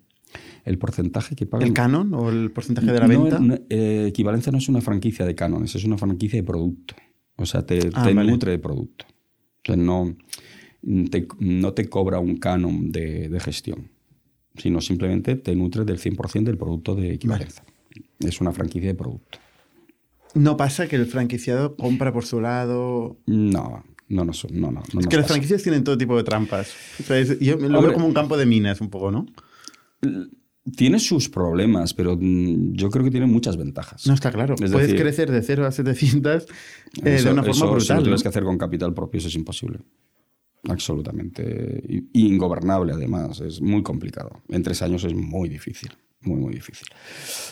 El 0.63 0.77
porcentaje 0.77 1.35
que 1.35 1.45
paga. 1.45 1.65
¿El 1.65 1.73
canon 1.73 2.13
o 2.13 2.29
el 2.29 2.51
porcentaje 2.51 2.91
de 2.91 2.99
la 2.99 3.07
venta? 3.07 3.39
Eh, 3.69 4.05
equivalencia 4.07 4.51
no 4.51 4.59
es 4.59 4.69
una 4.69 4.79
franquicia 4.81 5.25
de 5.25 5.35
cánones, 5.35 5.75
es 5.75 5.83
una 5.83 5.97
franquicia 5.97 6.39
de 6.39 6.43
producto. 6.43 6.95
O 7.35 7.45
sea, 7.45 7.65
te, 7.65 7.89
ah, 7.93 8.11
nutre 8.11 8.51
de 8.51 8.59
producto. 8.59 9.05
O 9.67 9.75
no 9.75 10.15
te, 11.11 11.27
no 11.39 11.73
te 11.73 11.89
cobra 11.89 12.19
un 12.19 12.37
canon 12.37 12.91
de, 12.91 13.29
de 13.29 13.39
gestión 13.39 13.89
sino 14.59 14.81
simplemente 14.81 15.35
te 15.35 15.55
nutres 15.55 15.85
del 15.85 15.99
100% 15.99 16.43
del 16.43 16.57
producto 16.57 16.95
de 16.95 17.13
equivalencia. 17.13 17.63
Es 18.19 18.41
una 18.41 18.51
franquicia 18.51 18.89
de 18.89 18.95
producto. 18.95 19.39
¿No 20.35 20.57
pasa 20.57 20.87
que 20.87 20.95
el 20.95 21.07
franquiciado 21.07 21.75
compra 21.75 22.13
por 22.13 22.25
su 22.25 22.39
lado? 22.39 23.17
No, 23.25 23.83
no, 24.09 24.25
no, 24.25 24.31
no, 24.51 24.71
no, 24.71 24.83
Es 24.99 25.07
que 25.07 25.17
las 25.17 25.27
franquicias 25.27 25.63
tienen 25.63 25.83
todo 25.83 25.97
tipo 25.97 26.15
de 26.15 26.23
trampas. 26.23 26.73
yo 27.39 27.57
lo 27.57 27.81
veo 27.81 27.93
como 27.93 28.05
un 28.05 28.13
campo 28.13 28.37
de 28.37 28.45
minas 28.45 28.81
un 28.81 28.89
poco, 28.89 29.11
¿no? 29.11 29.25
Tiene 30.75 30.99
sus 30.99 31.29
problemas, 31.29 31.93
pero 31.93 32.17
mm, 32.19 32.73
yo 32.73 32.89
creo 32.89 33.03
que 33.03 33.11
tiene 33.11 33.25
muchas 33.25 33.57
ventajas. 33.57 34.05
No 34.07 34.13
está 34.13 34.31
claro. 34.31 34.55
Es 34.55 34.71
Puedes 34.71 34.87
decir, 34.87 35.01
crecer 35.01 35.31
de 35.31 35.41
0 35.41 35.65
a 35.65 35.71
700 35.71 36.43
eh, 36.43 36.45
de 37.03 37.15
Eso- 37.15 37.31
una 37.31 37.41
forma 37.43 37.51
eso, 37.51 37.53
Si 37.53 37.61
lo 37.65 37.71
brutal. 37.73 38.03
tienes 38.03 38.19
¿no? 38.19 38.23
que 38.23 38.27
hacer 38.29 38.43
con 38.43 38.57
capital 38.57 38.93
propio, 38.93 39.17
eso 39.19 39.27
es 39.27 39.35
imposible. 39.35 39.79
Absolutamente. 40.67 41.81
Ingobernable, 42.13 42.93
además. 42.93 43.39
Es 43.41 43.61
muy 43.61 43.81
complicado. 43.83 44.41
En 44.49 44.63
tres 44.63 44.81
años 44.81 45.03
es 45.03 45.13
muy 45.13 45.49
difícil. 45.49 45.89
Muy, 46.21 46.37
muy 46.37 46.53
difícil. 46.53 46.87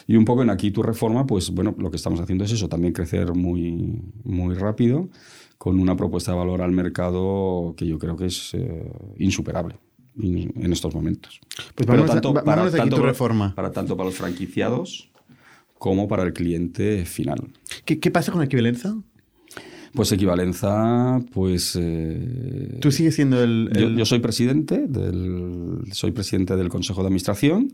Y 0.07 0.17
un 0.17 0.25
poco 0.25 0.43
en 0.43 0.49
aquí 0.49 0.71
tu 0.71 0.83
reforma, 0.83 1.25
pues 1.25 1.51
bueno, 1.51 1.73
lo 1.77 1.89
que 1.89 1.95
estamos 1.95 2.19
haciendo 2.19 2.43
es 2.43 2.51
eso, 2.51 2.67
también 2.67 2.91
crecer 2.93 3.33
muy, 3.33 4.01
muy 4.25 4.55
rápido, 4.55 5.09
con 5.57 5.79
una 5.79 5.95
propuesta 5.95 6.33
de 6.33 6.37
valor 6.37 6.61
al 6.61 6.73
mercado 6.73 7.73
que 7.77 7.87
yo 7.87 7.97
creo 7.97 8.17
que 8.17 8.25
es 8.25 8.53
eh, 8.55 8.91
insuperable 9.17 9.75
in- 9.75 9.86
en 10.21 10.71
estos 10.73 10.93
momentos. 10.95 11.39
Pues 11.75 11.87
Pero 11.87 12.03
vámonos 12.03 12.09
a- 12.09 12.31
va- 12.31 12.69
de 12.69 12.79
aquí 12.81 12.89
tu 12.89 12.95
para- 12.97 13.07
reforma. 13.09 13.53
para 13.55 13.71
tanto 13.71 13.95
para 13.95 14.09
los 14.09 14.17
franquiciados 14.17 15.09
como 15.77 16.07
para 16.07 16.23
el 16.23 16.33
cliente 16.33 17.05
final. 17.05 17.49
¿Qué, 17.85 17.99
qué 17.99 18.09
pasa 18.11 18.31
con 18.31 18.41
equivalencia? 18.41 18.95
Pues 19.93 20.11
equivalencia, 20.11 21.19
pues... 21.33 21.77
eh, 21.79 22.77
Tú 22.81 22.91
sigues 22.91 23.15
siendo 23.15 23.41
el... 23.43 23.69
yo, 23.73 23.87
el- 23.87 23.97
yo 23.97 24.05
soy 24.05 24.19
presidente 24.19 24.85
del, 24.87 25.83
soy 25.91 26.11
presidente 26.11 26.55
del 26.55 26.69
Consejo 26.69 27.01
de 27.01 27.07
Administración. 27.07 27.73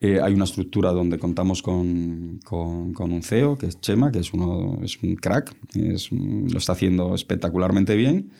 Eh, 0.00 0.20
hay 0.22 0.34
una 0.34 0.44
estructura 0.44 0.90
donde 0.92 1.18
contamos 1.18 1.62
con, 1.62 2.40
con- 2.44 2.92
con 2.92 3.10
un 3.12 3.22
CEO, 3.22 3.56
que 3.56 3.66
es 3.66 3.80
Chema, 3.80 4.12
que 4.12 4.18
es, 4.18 4.32
uno, 4.34 4.78
es 4.82 5.02
un 5.02 5.14
crack, 5.16 5.54
es 5.74 6.12
un- 6.12 6.46
lo 6.52 6.58
está 6.58 6.72
haciendo 6.72 7.14
espectacularmente 7.14 7.96
bien. 7.96 8.30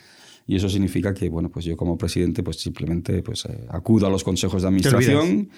Y 0.46 0.56
eso 0.56 0.68
significa 0.68 1.14
que, 1.14 1.28
bueno, 1.28 1.50
pues 1.50 1.64
yo 1.64 1.76
como 1.76 1.96
presidente, 1.96 2.42
pues 2.42 2.58
simplemente 2.58 3.22
pues, 3.22 3.46
eh, 3.46 3.66
acudo 3.70 4.06
a 4.06 4.10
los 4.10 4.22
consejos 4.22 4.62
de 4.62 4.68
administración 4.68 5.48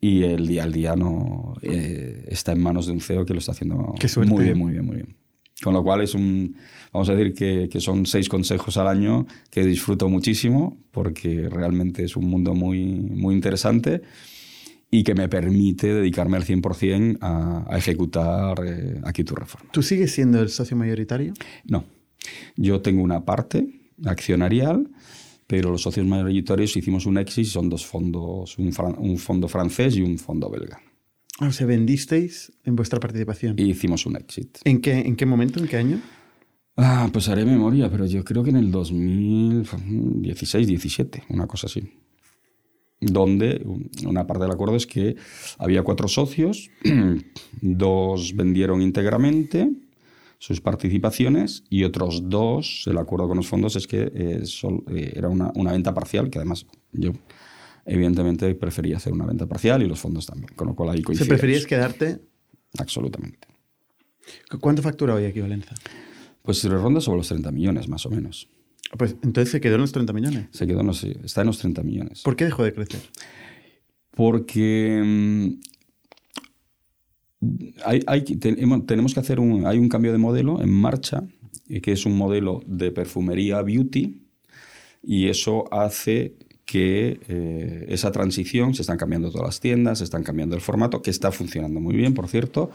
y 0.00 0.24
el 0.24 0.46
día 0.46 0.64
al 0.64 0.72
día 0.72 0.94
no 0.94 1.54
eh, 1.62 2.26
está 2.28 2.52
en 2.52 2.62
manos 2.62 2.86
de 2.86 2.92
un 2.92 3.00
CEO 3.00 3.24
que 3.24 3.32
lo 3.32 3.38
está 3.38 3.52
haciendo 3.52 3.94
muy 4.26 4.44
bien, 4.44 4.58
muy 4.58 4.72
bien, 4.72 4.84
muy 4.84 4.96
bien. 4.96 5.16
Con 5.62 5.72
lo 5.72 5.82
cual 5.82 6.02
es 6.02 6.14
un, 6.14 6.54
vamos 6.92 7.08
a 7.08 7.14
decir 7.14 7.32
que, 7.32 7.68
que 7.70 7.80
son 7.80 8.04
seis 8.04 8.28
consejos 8.28 8.76
al 8.76 8.88
año 8.88 9.26
que 9.50 9.64
disfruto 9.64 10.10
muchísimo 10.10 10.76
porque 10.90 11.48
realmente 11.48 12.04
es 12.04 12.14
un 12.14 12.26
mundo 12.26 12.54
muy, 12.54 12.84
muy 12.84 13.34
interesante 13.34 14.02
y 14.90 15.02
que 15.02 15.14
me 15.14 15.30
permite 15.30 15.94
dedicarme 15.94 16.36
al 16.36 16.44
100% 16.44 17.18
a, 17.22 17.64
a 17.68 17.78
ejecutar 17.78 18.54
eh, 18.66 19.00
aquí 19.04 19.24
tu 19.24 19.34
reforma. 19.34 19.70
¿Tú 19.72 19.82
sigues 19.82 20.12
siendo 20.12 20.42
el 20.42 20.50
socio 20.50 20.76
mayoritario? 20.76 21.32
No, 21.64 21.84
yo 22.56 22.82
tengo 22.82 23.02
una 23.02 23.24
parte 23.24 23.85
accionarial, 24.04 24.90
pero 25.46 25.70
los 25.70 25.82
socios 25.82 26.06
mayoritarios 26.06 26.76
hicimos 26.76 27.06
un 27.06 27.18
exit, 27.18 27.46
son 27.46 27.68
dos 27.68 27.86
fondos, 27.86 28.58
un, 28.58 28.72
fran- 28.72 28.96
un 28.98 29.16
fondo 29.18 29.48
francés 29.48 29.96
y 29.96 30.02
un 30.02 30.18
fondo 30.18 30.50
belga. 30.50 30.80
Ah, 31.38 31.48
O 31.48 31.52
sea, 31.52 31.66
vendisteis 31.66 32.52
en 32.64 32.76
vuestra 32.76 32.98
participación. 32.98 33.54
Y 33.58 33.64
hicimos 33.70 34.06
un 34.06 34.16
exit. 34.16 34.58
¿En 34.64 34.80
qué, 34.80 34.92
¿En 35.00 35.16
qué 35.16 35.26
momento? 35.26 35.60
¿En 35.60 35.68
qué 35.68 35.76
año? 35.76 36.00
Ah, 36.78 37.08
pues 37.12 37.28
haré 37.28 37.44
memoria, 37.44 37.90
pero 37.90 38.06
yo 38.06 38.22
creo 38.24 38.42
que 38.42 38.50
en 38.50 38.56
el 38.56 38.70
2016, 38.70 40.66
17, 40.66 41.24
una 41.30 41.46
cosa 41.46 41.66
así. 41.66 41.82
Donde 43.00 43.60
un- 43.64 43.90
una 44.06 44.26
parte 44.26 44.44
del 44.44 44.52
acuerdo 44.52 44.76
es 44.76 44.86
que 44.86 45.16
había 45.58 45.82
cuatro 45.82 46.08
socios, 46.08 46.70
dos 47.60 48.34
vendieron 48.34 48.80
íntegramente 48.82 49.70
sus 50.38 50.60
participaciones 50.60 51.64
y 51.70 51.84
otros 51.84 52.28
dos, 52.28 52.84
el 52.86 52.98
acuerdo 52.98 53.28
con 53.28 53.36
los 53.38 53.46
fondos 53.48 53.74
es 53.76 53.86
que 53.86 54.10
eh, 54.14 54.40
sol- 54.44 54.84
eh, 54.88 55.12
era 55.16 55.28
una, 55.28 55.50
una 55.54 55.72
venta 55.72 55.94
parcial, 55.94 56.28
que 56.30 56.38
además 56.38 56.66
yo 56.92 57.12
evidentemente 57.86 58.54
prefería 58.54 58.96
hacer 58.98 59.12
una 59.12 59.24
venta 59.26 59.46
parcial 59.46 59.82
y 59.82 59.86
los 59.86 59.98
fondos 60.00 60.26
también, 60.26 60.52
con 60.54 60.66
lo 60.68 60.74
cual 60.74 60.90
ahí 60.90 60.98
¿Se 60.98 61.02
coincidimos. 61.04 61.28
preferías 61.38 61.66
quedarte? 61.66 62.20
Absolutamente. 62.78 63.48
¿Cu- 64.50 64.58
¿Cuánto 64.60 64.82
factura 64.82 65.14
hoy 65.14 65.24
equivalencia? 65.24 65.72
Pues 66.42 66.62
ronda 66.64 67.00
sobre 67.00 67.18
los 67.18 67.28
30 67.28 67.50
millones, 67.52 67.88
más 67.88 68.04
o 68.06 68.10
menos. 68.10 68.48
Pues 68.98 69.16
entonces 69.22 69.50
se 69.50 69.60
quedó 69.60 69.76
en 69.76 69.80
los 69.80 69.92
30 69.92 70.12
millones. 70.12 70.46
Se 70.52 70.66
quedó, 70.66 70.82
no 70.82 70.92
sé, 70.94 71.16
está 71.24 71.40
en 71.40 71.48
los 71.48 71.58
30 71.58 71.82
millones. 71.82 72.22
¿Por 72.22 72.36
qué 72.36 72.44
dejó 72.44 72.62
de 72.62 72.72
crecer? 72.72 73.00
Porque 74.12 75.02
mm, 75.04 75.60
hay, 77.84 78.22
tenemos 78.22 79.14
que 79.14 79.20
hacer 79.20 79.40
un, 79.40 79.66
hay 79.66 79.78
un 79.78 79.88
cambio 79.88 80.12
de 80.12 80.18
modelo 80.18 80.60
en 80.62 80.70
marcha, 80.70 81.24
eh, 81.68 81.80
que 81.80 81.92
es 81.92 82.06
un 82.06 82.16
modelo 82.16 82.62
de 82.66 82.90
perfumería 82.90 83.62
beauty, 83.62 84.22
y 85.02 85.28
eso 85.28 85.72
hace 85.72 86.36
que 86.64 87.20
eh, 87.28 87.86
esa 87.88 88.10
transición, 88.10 88.74
se 88.74 88.82
están 88.82 88.98
cambiando 88.98 89.30
todas 89.30 89.46
las 89.46 89.60
tiendas, 89.60 89.98
se 89.98 90.04
están 90.04 90.24
cambiando 90.24 90.56
el 90.56 90.60
formato, 90.60 91.00
que 91.00 91.10
está 91.10 91.30
funcionando 91.30 91.80
muy 91.80 91.94
bien, 91.94 92.12
por 92.12 92.26
cierto, 92.26 92.70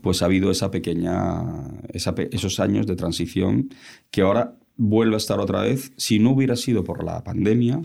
pues 0.00 0.22
ha 0.22 0.24
habido 0.24 0.50
esa 0.50 0.70
pequeña, 0.70 1.44
esos 1.92 2.60
años 2.60 2.86
de 2.86 2.96
transición 2.96 3.68
que 4.10 4.22
ahora 4.22 4.56
vuelve 4.76 5.14
a 5.14 5.18
estar 5.18 5.38
otra 5.38 5.60
vez. 5.60 5.92
Si 5.98 6.18
no 6.18 6.30
hubiera 6.30 6.56
sido 6.56 6.82
por 6.82 7.04
la 7.04 7.22
pandemia, 7.24 7.82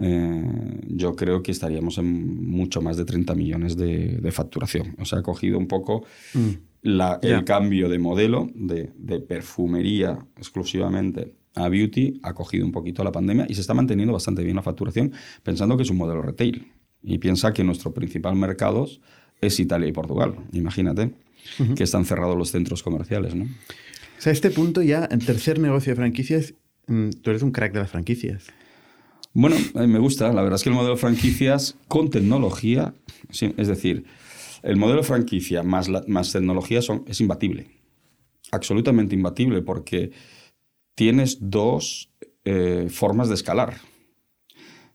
eh, 0.00 0.80
yo 0.88 1.14
creo 1.16 1.42
que 1.42 1.52
estaríamos 1.52 1.98
en 1.98 2.46
mucho 2.48 2.80
más 2.82 2.96
de 2.96 3.04
30 3.04 3.34
millones 3.34 3.76
de, 3.76 4.18
de 4.20 4.32
facturación. 4.32 4.94
O 4.98 5.04
sea, 5.04 5.20
ha 5.20 5.22
cogido 5.22 5.58
un 5.58 5.66
poco 5.68 6.04
la- 6.82 7.18
Ya. 7.22 7.36
el 7.38 7.44
cambio 7.44 7.88
de 7.88 7.98
modelo 7.98 8.50
de, 8.54 8.90
de 8.96 9.20
perfumería 9.20 10.18
exclusivamente 10.36 11.34
a 11.54 11.68
beauty, 11.68 12.18
ha 12.24 12.34
cogido 12.34 12.66
un 12.66 12.72
poquito 12.72 13.04
la 13.04 13.12
pandemia 13.12 13.46
y 13.48 13.54
se 13.54 13.60
está 13.60 13.74
manteniendo 13.74 14.12
bastante 14.12 14.42
bien 14.42 14.56
la 14.56 14.62
facturación, 14.62 15.12
pensando 15.44 15.76
que 15.76 15.84
es 15.84 15.90
un 15.90 15.96
modelo 15.98 16.20
retail. 16.22 16.66
Y 17.02 17.18
piensa 17.18 17.52
que 17.52 17.62
nuestro 17.62 17.92
principal 17.94 18.34
mercados 18.34 19.00
es 19.40 19.60
Italia 19.60 19.86
y 19.88 19.92
Portugal. 19.92 20.34
Imagínate 20.52 21.12
que 21.76 21.84
están 21.84 22.04
cerrados 22.06 22.36
los 22.36 22.50
centros 22.50 22.82
comerciales, 22.82 23.34
¿no? 23.34 23.44
O 23.44 24.20
sea, 24.20 24.30
a 24.30 24.32
este 24.32 24.50
punto 24.50 24.80
ya, 24.82 25.06
en 25.10 25.18
tercer 25.20 25.58
negocio 25.58 25.92
de 25.92 25.96
franquicias, 25.96 26.54
mm, 26.86 27.10
tú 27.22 27.30
eres 27.30 27.42
un 27.42 27.50
crack 27.52 27.72
de 27.74 27.80
las 27.80 27.90
franquicias. 27.90 28.46
Bueno, 29.34 29.56
me 29.74 29.98
gusta. 29.98 30.32
La 30.32 30.42
verdad 30.42 30.56
es 30.56 30.62
que 30.62 30.68
el 30.70 30.76
modelo 30.76 30.96
franquicias 30.96 31.76
con 31.88 32.08
tecnología, 32.10 32.94
es 33.30 33.68
decir, 33.68 34.04
el 34.62 34.76
modelo 34.76 35.02
franquicia 35.02 35.62
más, 35.62 35.88
la- 35.88 36.04
más 36.06 36.32
tecnología 36.32 36.78
es 36.78 37.20
imbatible. 37.20 37.66
Absolutamente 38.52 39.14
imbatible 39.14 39.60
porque 39.62 40.12
tienes 40.94 41.38
dos 41.40 42.10
eh, 42.44 42.88
formas 42.90 43.28
de 43.28 43.34
escalar. 43.34 43.78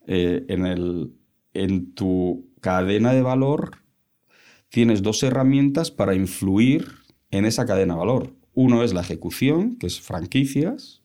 Eh, 0.07 0.45
en, 0.47 0.65
el, 0.65 1.13
en 1.53 1.93
tu 1.93 2.47
cadena 2.61 3.13
de 3.13 3.21
valor 3.21 3.71
tienes 4.69 5.01
dos 5.01 5.21
herramientas 5.23 5.91
para 5.91 6.15
influir 6.15 6.87
en 7.31 7.45
esa 7.45 7.65
cadena 7.65 7.93
de 7.95 7.99
valor. 7.99 8.33
Uno 8.53 8.83
es 8.83 8.93
la 8.93 9.01
ejecución, 9.01 9.75
que 9.77 9.87
es 9.87 9.99
franquicias, 9.99 11.01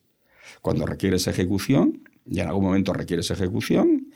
cuando 0.62 0.86
requieres 0.86 1.26
ejecución, 1.26 2.03
y 2.26 2.40
en 2.40 2.48
algún 2.48 2.64
momento 2.64 2.92
requieres 2.92 3.30
ejecución, 3.30 4.08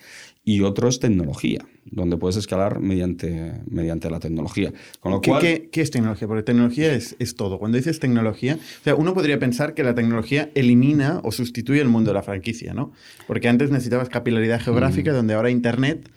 y 0.44 0.62
otro 0.62 0.88
es 0.88 0.98
tecnología, 0.98 1.66
donde 1.84 2.16
puedes 2.16 2.36
escalar 2.36 2.80
mediante, 2.80 3.60
mediante 3.68 4.08
la 4.08 4.18
tecnología. 4.18 4.72
Con 5.00 5.12
lo 5.12 5.20
¿Qué, 5.20 5.30
cual, 5.30 5.42
qué- 5.42 5.68
qué 5.70 5.82
es 5.82 5.90
tecnología? 5.90 6.26
Porque 6.26 6.42
tecnología 6.42 6.94
es, 6.94 7.16
es 7.18 7.34
todo. 7.34 7.58
Cuando 7.58 7.76
dices 7.76 8.00
tecnología, 8.00 8.54
o 8.56 8.84
sea, 8.84 8.94
uno 8.94 9.12
podría 9.12 9.38
pensar 9.38 9.74
que 9.74 9.82
la 9.82 9.94
tecnología 9.94 10.50
elimina 10.54 11.20
o 11.22 11.32
sustituye 11.32 11.82
el 11.82 11.88
mundo 11.88 12.10
de 12.10 12.14
la 12.14 12.22
franquicia, 12.22 12.72
¿no? 12.72 12.92
Porque 13.26 13.48
antes 13.48 13.70
necesitabas 13.70 14.08
capilaridad 14.08 14.58
Mm. 14.60 14.64
geográfica, 14.64 15.12
donde 15.12 15.34
ahora 15.34 15.50
Internet 15.50 16.10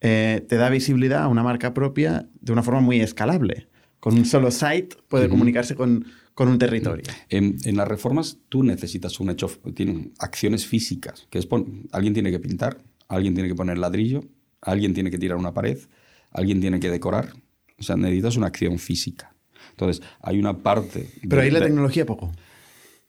eh, 0.00 0.44
te 0.48 0.56
da 0.56 0.68
visibilidad 0.68 1.22
a 1.22 1.28
una 1.28 1.42
marca 1.44 1.72
propia 1.72 2.28
de 2.40 2.52
una 2.52 2.62
forma 2.64 2.80
muy 2.80 3.00
escalable. 3.00 3.68
Con 4.00 4.14
un 4.14 4.24
solo 4.24 4.50
site 4.50 4.96
puede 5.08 5.28
comunicarse 5.28 5.74
con, 5.74 6.04
con 6.36 6.48
un 6.48 6.58
territorio. 6.58 7.02
En, 7.30 7.56
en 7.64 7.76
las 7.76 7.88
reformas 7.88 8.36
tú 8.50 8.62
necesitas 8.62 9.18
un 9.20 9.30
hecho, 9.30 9.48
tienen 9.74 10.12
acciones 10.18 10.66
físicas, 10.66 11.26
que 11.30 11.38
es 11.38 11.46
pon- 11.46 11.88
alguien 11.92 12.12
tiene 12.12 12.30
que 12.30 12.38
pintar, 12.38 12.76
alguien 13.08 13.32
tiene 13.32 13.48
que 13.48 13.54
poner 13.54 13.78
ladrillo, 13.78 14.22
alguien 14.60 14.92
tiene 14.92 15.10
que 15.10 15.16
tirar 15.18 15.38
una 15.38 15.54
pared, 15.54 15.78
alguien 16.32 16.60
tiene 16.60 16.78
que 16.78 16.90
decorar. 16.90 17.32
O 17.78 17.82
sea, 17.82 17.96
necesitas 17.96 18.36
una 18.36 18.48
acción 18.48 18.78
física. 18.78 19.34
Entonces, 19.70 20.02
hay 20.20 20.38
una 20.38 20.58
parte... 20.62 21.08
Pero 21.22 21.36
de- 21.36 21.42
ahí 21.42 21.50
la 21.50 21.60
de- 21.60 21.66
tecnología 21.66 22.04
poco. 22.04 22.32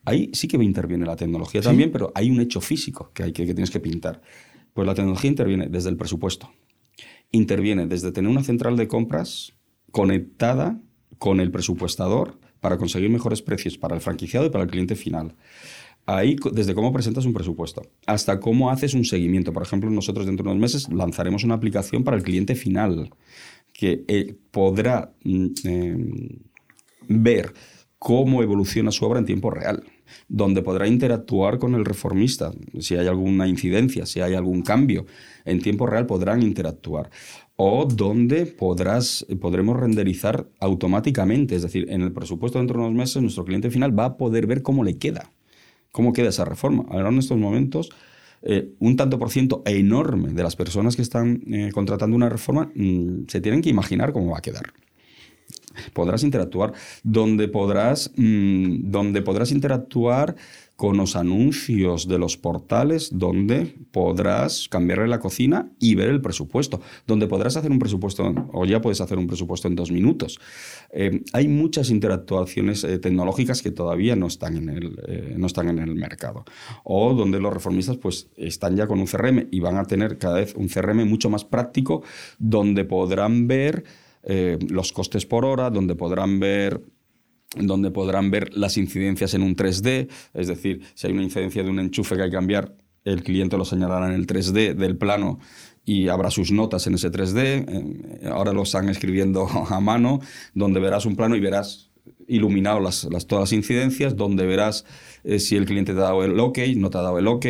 Ahí 0.06 0.30
sí 0.34 0.48
que 0.48 0.56
interviene 0.56 1.06
la 1.06 1.18
tecnología 1.18 1.62
también, 1.62 1.92
pero 1.92 2.14
hay 2.16 2.30
un 2.32 2.40
hecho 2.40 2.62
físico 2.62 3.12
que, 3.14 3.24
hay 3.24 3.34
que, 3.34 3.46
que 3.46 3.54
tienes 3.54 3.72
que 3.72 3.82
pintar. 3.82 4.22
Pues 4.74 4.88
la 4.88 4.96
tecnología 4.96 5.30
interviene 5.30 5.68
desde 5.68 5.90
el 5.90 5.98
presupuesto. 5.98 6.50
Interviene 7.32 7.88
desde 7.88 8.14
tener 8.14 8.32
una 8.32 8.44
central 8.44 8.78
de 8.78 8.88
compras 8.88 9.52
conectada 9.92 10.80
con 11.18 11.42
el 11.42 11.52
presupuestador 11.52 12.40
para 12.68 12.78
conseguir 12.78 13.10
mejores 13.10 13.42
precios 13.42 13.78
para 13.78 13.96
el 13.96 14.02
franquiciado 14.02 14.46
y 14.46 14.50
para 14.50 14.66
el 14.66 14.70
cliente 14.70 14.98
final. 14.98 15.34
Ahí, 16.06 16.36
desde 16.52 16.76
cómo 16.76 16.92
presentas 16.92 17.24
un 17.24 17.32
presupuesto 17.34 17.82
hasta 18.06 18.42
cómo 18.42 18.70
haces 18.70 18.94
un 18.94 19.06
seguimiento. 19.06 19.54
Por 19.54 19.64
ejemplo, 19.64 19.90
nosotros 19.90 20.26
dentro 20.26 20.44
de 20.44 20.52
unos 20.52 20.62
meses 20.62 20.90
lanzaremos 20.92 21.46
una 21.46 21.54
aplicación 21.56 22.04
para 22.04 22.18
el 22.18 22.24
cliente 22.24 22.56
final 22.56 23.10
que 23.72 24.04
eh, 24.10 24.36
podrá 24.52 25.14
mm, 25.24 25.46
eh, 25.64 26.40
ver 27.08 27.54
cómo 27.98 28.44
evoluciona 28.44 28.92
su 28.92 29.06
obra 29.06 29.20
en 29.20 29.26
tiempo 29.26 29.50
real. 29.50 29.82
donde 30.30 30.62
podrá 30.62 30.88
interactuar 30.88 31.58
con 31.60 31.76
el 31.76 31.84
reformista. 31.84 32.54
Si 32.80 32.96
hay 32.96 33.08
alguna 33.08 33.46
incidencia, 33.46 34.06
si 34.06 34.22
hay 34.22 34.36
algún 34.36 34.62
cambio, 34.62 35.06
en 35.44 35.62
tiempo 35.62 35.86
real 35.86 36.06
podrán 36.06 36.44
interactuar. 36.44 37.10
O 37.58 37.86
donde 37.86 38.46
podrás, 38.46 39.26
podremos 39.42 39.78
renderizar 39.78 40.48
automáticamente, 40.60 41.56
es 41.56 41.64
decir, 41.64 41.88
en 41.90 42.02
el 42.02 42.12
presupuesto 42.12 42.60
dentro 42.60 42.80
de 42.80 42.86
unos 42.86 42.98
meses 42.98 43.22
nuestro 43.22 43.46
cliente 43.46 43.72
final 43.72 43.98
va 43.98 44.06
a 44.06 44.18
poder 44.18 44.46
ver 44.46 44.62
cómo 44.62 44.84
le 44.84 44.98
queda, 44.98 45.32
cómo 45.92 46.14
queda 46.14 46.30
esa 46.30 46.46
reforma. 46.46 46.86
Ahora 46.90 47.10
en 47.10 47.18
estos 47.18 47.38
momentos 47.38 47.90
eh, 48.44 48.76
un 48.80 48.96
tanto 48.96 49.18
por 49.18 49.32
ciento 49.32 49.64
enorme 49.66 50.30
de 50.30 50.44
las 50.44 50.56
personas 50.56 50.96
que 50.96 51.02
están 51.02 51.42
eh, 51.48 51.72
contratando 51.74 52.16
una 52.16 52.30
reforma 52.30 52.72
mm, 52.76 53.26
se 53.28 53.42
tienen 53.42 53.62
que 53.62 53.70
imaginar 53.70 54.14
cómo 54.14 54.32
va 54.32 54.38
a 54.38 54.42
quedar. 54.42 54.74
Podrás 55.94 56.24
interactuar, 56.24 56.74
donde 57.04 57.48
podrás, 57.48 58.12
mm, 58.16 58.92
donde 58.92 59.22
podrás 59.22 59.52
interactuar 59.52 60.36
con 60.78 60.96
los 60.96 61.16
anuncios 61.16 62.08
de 62.08 62.20
los 62.20 62.38
portales, 62.38 63.10
donde 63.12 63.76
podrás 63.92 64.70
cambiarle 64.70 65.08
la 65.08 65.20
cocina 65.20 65.72
y 65.80 65.96
ver 65.96 66.08
el 66.10 66.22
presupuesto, 66.22 66.82
donde 67.08 67.26
podrás 67.26 67.58
hacer 67.58 67.72
un 67.72 67.80
presupuesto, 67.80 68.32
o 68.54 68.64
ya 68.64 68.80
puedes 68.80 69.02
hacer 69.02 69.18
un 69.18 69.26
presupuesto 69.26 69.68
en 69.68 69.76
dos 69.76 69.90
minutos. 69.92 70.40
Eh, 70.92 71.24
hay 71.34 71.48
muchas 71.48 71.90
interactuaciones 71.90 72.84
eh, 72.84 73.00
tecnológicas 73.00 73.64
que 73.64 73.72
todavía 73.72 74.16
no 74.16 74.28
están, 74.28 74.56
en 74.56 74.70
el, 74.70 75.00
eh, 75.08 75.34
no 75.36 75.48
están 75.48 75.68
en 75.70 75.80
el 75.80 75.96
mercado, 75.96 76.46
o 76.84 77.16
donde 77.16 77.40
los 77.40 77.52
reformistas 77.52 77.98
pues, 77.98 78.28
están 78.38 78.76
ya 78.76 78.86
con 78.86 79.00
un 79.00 79.08
CRM 79.08 79.48
y 79.50 79.60
van 79.60 79.78
a 79.78 79.86
tener 79.86 80.20
cada 80.20 80.36
vez 80.36 80.54
un 80.54 80.68
CRM 80.68 81.10
mucho 81.10 81.32
más 81.32 81.44
práctico, 81.44 82.04
donde 82.38 82.86
podrán 82.86 83.48
ver 83.48 83.84
los 84.70 84.92
costes 84.92 85.26
por 85.26 85.46
hora, 85.46 85.70
donde 85.70 85.96
podrán 85.96 86.42
ver 86.42 86.82
donde 87.56 87.92
podrán 87.92 88.30
ver 88.32 88.54
las 88.54 88.78
incidencias 88.78 89.34
en 89.34 89.44
un 89.44 89.56
3D, 89.56 90.10
es 90.34 90.48
decir, 90.48 90.82
si 90.96 91.08
hay 91.08 91.14
una 91.14 91.24
incidencia 91.24 91.64
de 91.64 91.70
un 91.70 91.80
enchufe 91.80 92.16
que 92.16 92.24
hay 92.24 92.30
que 92.30 92.36
cambiar, 92.36 92.76
el 93.06 93.24
cliente 93.24 93.58
lo 93.58 93.64
señalará 93.64 94.08
en 94.08 94.14
el 94.14 94.28
3D 94.28 94.76
del 94.76 94.98
plano 94.98 95.40
y 95.86 96.10
habrá 96.10 96.30
sus 96.30 96.52
notas 96.52 96.86
en 96.88 96.96
ese 96.96 97.10
3D. 97.10 97.66
Eh, 97.68 98.28
ahora 98.30 98.52
lo 98.52 98.64
están 98.64 98.90
escribiendo 98.90 99.48
a 99.70 99.80
mano, 99.80 100.20
donde 100.54 100.82
verás 100.82 101.06
un 101.06 101.16
plano 101.16 101.36
y 101.38 101.40
verás 101.40 101.90
iluminado 102.28 102.82
las, 102.82 103.08
todas 103.28 103.44
las 103.44 103.54
incidencias, 103.54 104.18
donde 104.18 104.46
verás 104.46 104.84
eh, 105.24 105.40
si 105.40 105.56
el 105.56 105.66
cliente 105.66 105.94
te 105.94 106.00
ha 106.00 106.04
dado 106.04 106.26
el 106.26 106.38
OK, 106.38 106.60
no 106.76 106.90
te 106.90 106.98
ha 106.98 107.02
dado 107.02 107.18
el 107.18 107.28
OK, 107.28 107.46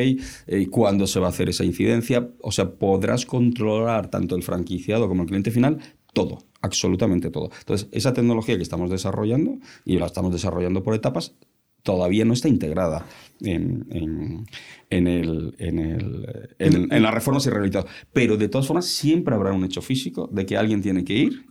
y 0.47 0.65
cuándo 0.67 1.07
se 1.07 1.19
va 1.19 1.27
a 1.27 1.29
hacer 1.29 1.49
esa 1.49 1.63
incidencia. 1.63 2.29
O 2.41 2.51
sea, 2.51 2.69
podrás 2.69 3.25
controlar 3.25 4.11
tanto 4.11 4.35
el 4.35 4.43
franquiciado 4.43 5.07
como 5.07 5.23
el 5.23 5.27
cliente 5.27 5.49
final 5.49 5.79
todo 6.13 6.39
absolutamente 6.68 7.30
todo. 7.30 7.49
Entonces, 7.59 7.88
esa 7.91 8.13
tecnología 8.13 8.55
que 8.55 8.63
estamos 8.63 8.89
desarrollando, 8.89 9.57
y 9.86 9.97
la 9.97 10.05
estamos 10.05 10.32
desarrollando 10.32 10.84
por 10.84 10.93
etapas, 10.93 11.34
todavía 11.88 12.26
no 12.26 12.34
está 12.34 12.49
integrada 12.49 13.05
en, 13.41 13.86
el, 14.89 15.55
en, 15.59 17.03
las 17.03 17.13
reformas 17.13 17.45
y 17.45 17.49
rehabilitación. 17.49 17.91
Pero 18.11 18.36
de 18.36 18.49
todas 18.49 18.68
formas, 18.68 18.86
siempre 18.86 19.34
habrá 19.34 19.53
un 19.53 19.63
hecho 19.63 19.82
físico 19.82 20.30
de 20.32 20.45
que 20.45 20.57
alguien 20.57 20.82
tiene 20.82 21.05
que 21.05 21.13
ir 21.13 21.45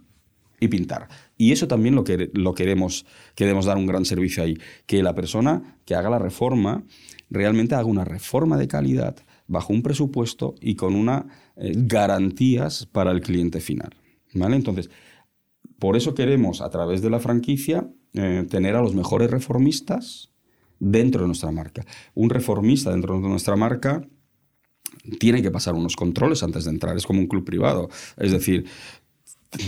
y 0.61 0.69
pintar. 0.69 1.09
Y 1.39 1.53
eso 1.53 1.69
también 1.69 1.95
lo, 1.95 2.05
que, 2.05 2.31
lo 2.35 2.55
queremos, 2.55 3.07
queremos 3.35 3.65
dar 3.65 3.79
un 3.79 3.87
gran 3.87 4.05
servicio 4.05 4.43
ahí. 4.43 4.59
Que 4.85 5.03
la 5.03 5.15
persona 5.15 5.79
que 5.87 5.95
haga 5.95 6.11
la 6.11 6.19
reforma 6.19 6.85
realmente 7.31 7.75
haga 7.75 7.87
una 7.87 8.05
reforma 8.05 8.57
de 8.57 8.69
calidad 8.69 9.17
bajo 9.47 9.73
un 9.73 9.83
presupuesto 9.83 10.55
y 10.61 10.75
con 10.75 10.95
unas 10.95 11.25
eh, 11.57 11.73
garantías 11.75 12.87
para 12.87 13.11
el 13.11 13.21
cliente 13.21 13.61
final. 13.61 13.95
¿Vale? 14.35 14.57
Entonces, 14.57 14.91
por 15.79 15.97
eso 15.97 16.15
queremos, 16.15 16.61
a 16.61 16.71
través 16.71 17.03
de 17.03 17.11
la 17.11 17.21
franquicia, 17.21 17.89
eh, 18.15 18.47
tener 18.49 18.75
a 18.77 18.81
los 18.81 18.95
mejores 18.95 19.31
reformistas 19.31 20.33
dentro 20.79 21.23
de 21.23 21.27
nuestra 21.27 21.51
marca. 21.51 21.85
Un 22.15 22.31
reformista 22.31 22.91
dentro 22.91 23.21
de 23.21 23.29
nuestra 23.29 23.57
marca 23.57 24.07
tiene 25.19 25.43
que 25.43 25.51
pasar 25.51 25.75
unos 25.75 25.97
controles 25.97 26.43
antes 26.43 26.65
de 26.65 26.71
entrar, 26.71 26.97
es 26.97 27.07
como 27.07 27.21
un 27.21 27.27
club 27.27 27.45
privado. 27.45 27.89
Es 28.17 28.33
decir, 28.33 28.67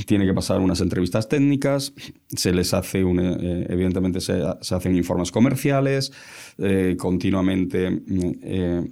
tiene 0.06 0.26
que 0.26 0.34
pasar 0.34 0.60
unas 0.60 0.80
entrevistas 0.80 1.28
técnicas, 1.28 1.92
se 2.28 2.52
les 2.52 2.74
hace, 2.74 3.00
eh, 3.00 3.66
evidentemente 3.68 4.20
se, 4.20 4.42
hacen 4.42 4.96
informes 4.96 5.30
comerciales, 5.30 6.12
eh, 6.58 6.96
continuamente 6.98 8.02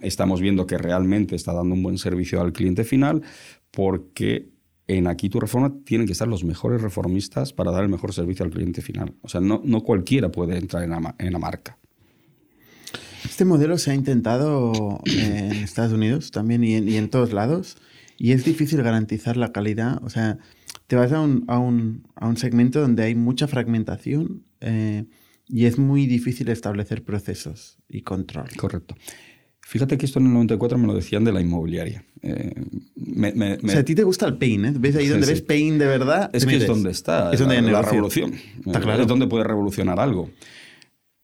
estamos 0.03 0.41
viendo 0.41 0.67
que 0.67 0.79
realmente 0.79 1.35
está 1.35 1.53
dando 1.53 1.75
un 1.75 1.83
buen 1.83 1.99
servicio 1.99 2.41
al 2.41 2.53
cliente 2.53 2.85
final, 2.85 3.23
porque 3.71 4.56
en 4.89 5.07
Aquí 5.07 5.29
tu 5.29 5.41
reforma 5.41 5.75
tienen 5.85 6.07
que 6.07 6.13
estar 6.13 6.29
los 6.29 6.45
mejores 6.45 6.81
reformistas 6.81 7.53
para 7.53 7.73
dar 7.73 7.83
el 7.83 7.89
mejor 7.89 8.13
servicio 8.13 8.45
al 8.45 8.51
cliente 8.51 8.83
final. 8.83 9.15
O 9.23 9.29
sea, 9.29 9.41
no, 9.41 9.61
no 9.65 9.83
cualquiera 9.83 10.31
puede 10.31 10.57
entrar 10.59 10.83
en 10.85 10.91
la, 10.91 11.15
en 11.19 11.33
la 11.33 11.39
marca. 11.39 11.79
Este 13.25 13.45
modelo 13.45 13.77
se 13.79 13.91
ha 13.91 13.95
intentado 13.95 15.01
en 15.05 15.53
Estados 15.53 15.93
Unidos 15.93 16.31
también 16.31 16.63
y 16.63 16.75
en, 16.75 16.89
y 16.89 16.97
en, 16.97 17.11
todos 17.11 17.33
lados 17.33 17.77
y 18.17 18.33
es 18.33 18.45
difícil 18.45 18.83
garantizar 18.83 19.37
la 19.37 19.53
calidad. 19.53 20.03
O 20.05 20.11
sea, 20.11 20.39
te 20.87 20.97
vas 20.97 21.13
a 21.13 21.21
un, 21.21 21.45
a 21.49 21.59
un, 21.59 22.07
a 22.15 22.29
un 22.29 22.37
segmento 22.37 22.81
donde 22.81 23.03
hay 23.03 23.15
mucha 23.15 23.49
fragmentación 23.49 24.45
eh, 24.61 25.07
y 25.49 25.67
es 25.67 25.79
muy 25.79 26.07
difícil 26.07 26.49
establecer 26.49 27.03
procesos 27.05 27.79
y 27.89 28.03
control. 28.03 28.49
Correcto. 28.57 28.97
Fíjate 29.69 29.99
que 29.99 30.07
esto 30.07 30.21
en 30.21 30.27
el 30.27 30.33
94 30.33 30.79
me 30.79 30.87
lo 30.87 30.95
decían 30.95 31.25
de 31.25 31.33
la 31.33 31.41
inmobiliaria. 31.41 32.05
Eh, 32.23 32.55
o 33.65 33.69
sea, 33.69 33.81
a 33.81 33.85
ti 33.85 33.97
te 33.97 34.05
gusta 34.05 34.25
el 34.27 34.39
pain, 34.39 34.65
¿eh? 34.65 34.73
¿Ves 34.79 34.95
ahí 34.95 35.09
donde 35.09 35.27
ves 35.27 35.43
pain 35.43 35.77
de 35.77 35.87
verdad? 35.87 36.31
Es 36.33 36.47
que 36.47 36.55
es 36.55 36.69
donde 36.69 36.93
está. 36.93 37.33
Es 37.33 37.41
donde 37.41 37.61
la, 37.61 37.73
la 37.73 37.83
revolución. 37.83 38.33
Está 38.65 38.81
claro. 38.81 39.03
Es 39.03 39.09
donde 39.09 39.27
puede 39.27 39.43
revolucionar 39.43 39.99
algo. 39.99 40.31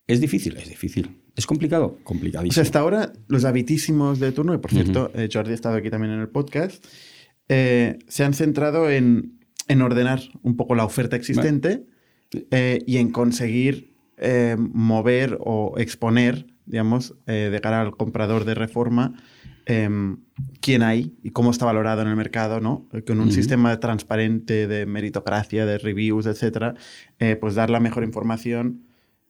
Es 0.08 0.20
difícil, 0.20 0.56
es 0.56 0.68
difícil. 0.68 1.20
¿Es 1.36 1.46
complicado? 1.46 2.00
Complicadísimo. 2.02 2.50
O 2.50 2.54
sea, 2.54 2.64
hasta 2.64 2.80
ahora 2.80 3.12
los 3.28 3.44
habitísimos 3.44 4.18
de 4.18 4.32
turno, 4.32 4.54
y 4.54 4.58
por 4.58 4.72
cierto, 4.72 5.12
eh, 5.14 5.28
Jordi 5.32 5.52
ha 5.52 5.54
estado 5.54 5.76
aquí 5.76 5.88
también 5.88 6.12
en 6.12 6.18
el 6.18 6.28
podcast, 6.28 6.84
eh, 7.48 8.00
se 8.08 8.24
han 8.24 8.34
centrado 8.34 8.90
en, 8.90 9.38
en, 9.68 9.82
ordenar 9.82 10.20
un 10.42 10.56
poco 10.56 10.74
la 10.74 10.84
oferta 10.84 11.14
existente 11.14 11.84
y 12.32 12.96
en 12.96 13.12
conseguir 13.12 13.94
mover 14.58 15.38
o 15.40 15.74
exponer 15.78 16.51
digamos, 16.72 17.14
eh, 17.26 17.50
de 17.52 17.60
cara 17.60 17.82
al 17.82 17.96
comprador 17.96 18.46
de 18.46 18.54
reforma, 18.54 19.12
em, 19.66 20.16
quién 20.60 20.82
hay 20.82 21.14
y 21.22 21.30
cómo 21.30 21.50
está 21.50 21.66
valorado 21.66 22.00
en 22.00 22.08
el 22.08 22.16
mercado, 22.16 22.60
¿no? 22.60 22.88
Con 23.06 23.20
un 23.20 23.30
sistema 23.30 23.78
transparente 23.78 24.66
de 24.66 24.86
meritocracia, 24.86 25.66
de 25.66 25.76
reviews, 25.76 26.24
etcétera, 26.26 26.74
eh, 27.18 27.36
pues 27.36 27.54
dar 27.54 27.68
la 27.68 27.78
mejor 27.78 28.04
información 28.04 28.86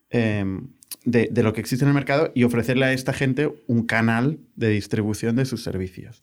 em, 0.09 0.69
de, 1.05 1.29
lo 1.43 1.53
que 1.53 1.59
existe 1.59 1.83
en 1.83 1.89
el 1.89 1.95
mercado 1.95 2.31
y 2.33 2.43
ofrecerle 2.45 2.85
a 2.85 2.93
esta 2.93 3.11
gente 3.11 3.53
un 3.67 3.83
canal 3.85 4.39
de 4.55 4.69
distribución 4.69 5.35
de 5.35 5.45
sus 5.45 5.63
servicios. 5.63 6.21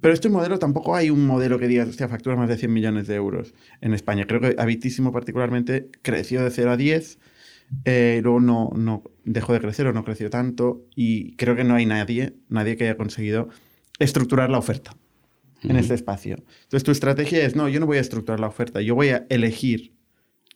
Pero 0.00 0.14
este 0.14 0.28
modelo 0.28 0.58
tampoco 0.58 0.94
hay 0.94 1.10
un 1.10 1.26
modelo 1.26 1.58
que 1.58 1.66
diga, 1.66 1.84
hostia, 1.84 2.06
factura 2.06 2.36
más 2.36 2.48
de 2.48 2.58
100 2.58 2.72
millones 2.72 3.06
de 3.08 3.16
euros 3.16 3.54
en 3.80 3.92
España. 3.92 4.26
Creo 4.26 4.40
que 4.40 4.54
Habitísimo 4.56 5.10
particularmente 5.10 5.90
creció 6.02 6.44
de 6.44 6.50
0 6.50 6.72
a 6.72 6.76
10 6.76 7.18
eh, 7.84 8.20
luego 8.22 8.40
no, 8.40 8.70
no 8.76 9.02
dejó 9.24 9.52
de 9.52 9.60
crecer 9.60 9.86
o 9.86 9.92
no 9.92 10.04
creció 10.04 10.30
tanto 10.30 10.84
y 10.94 11.34
creo 11.36 11.56
que 11.56 11.64
no 11.64 11.74
hay 11.74 11.86
nadie, 11.86 12.34
nadie 12.48 12.76
que 12.76 12.84
haya 12.84 12.96
conseguido 12.96 13.48
estructurar 13.98 14.50
la 14.50 14.58
oferta 14.58 14.96
en 15.62 15.76
este 15.76 15.94
espacio. 15.94 16.36
Entonces 16.36 16.84
tu 16.84 16.92
estrategia 16.92 17.44
es, 17.44 17.56
no, 17.56 17.68
yo 17.68 17.80
no 17.80 17.86
voy 17.86 17.98
a 17.98 18.00
estructurar 18.00 18.38
la 18.38 18.46
oferta, 18.46 18.80
yo 18.80 18.94
voy 18.94 19.08
a 19.08 19.26
elegir 19.30 19.94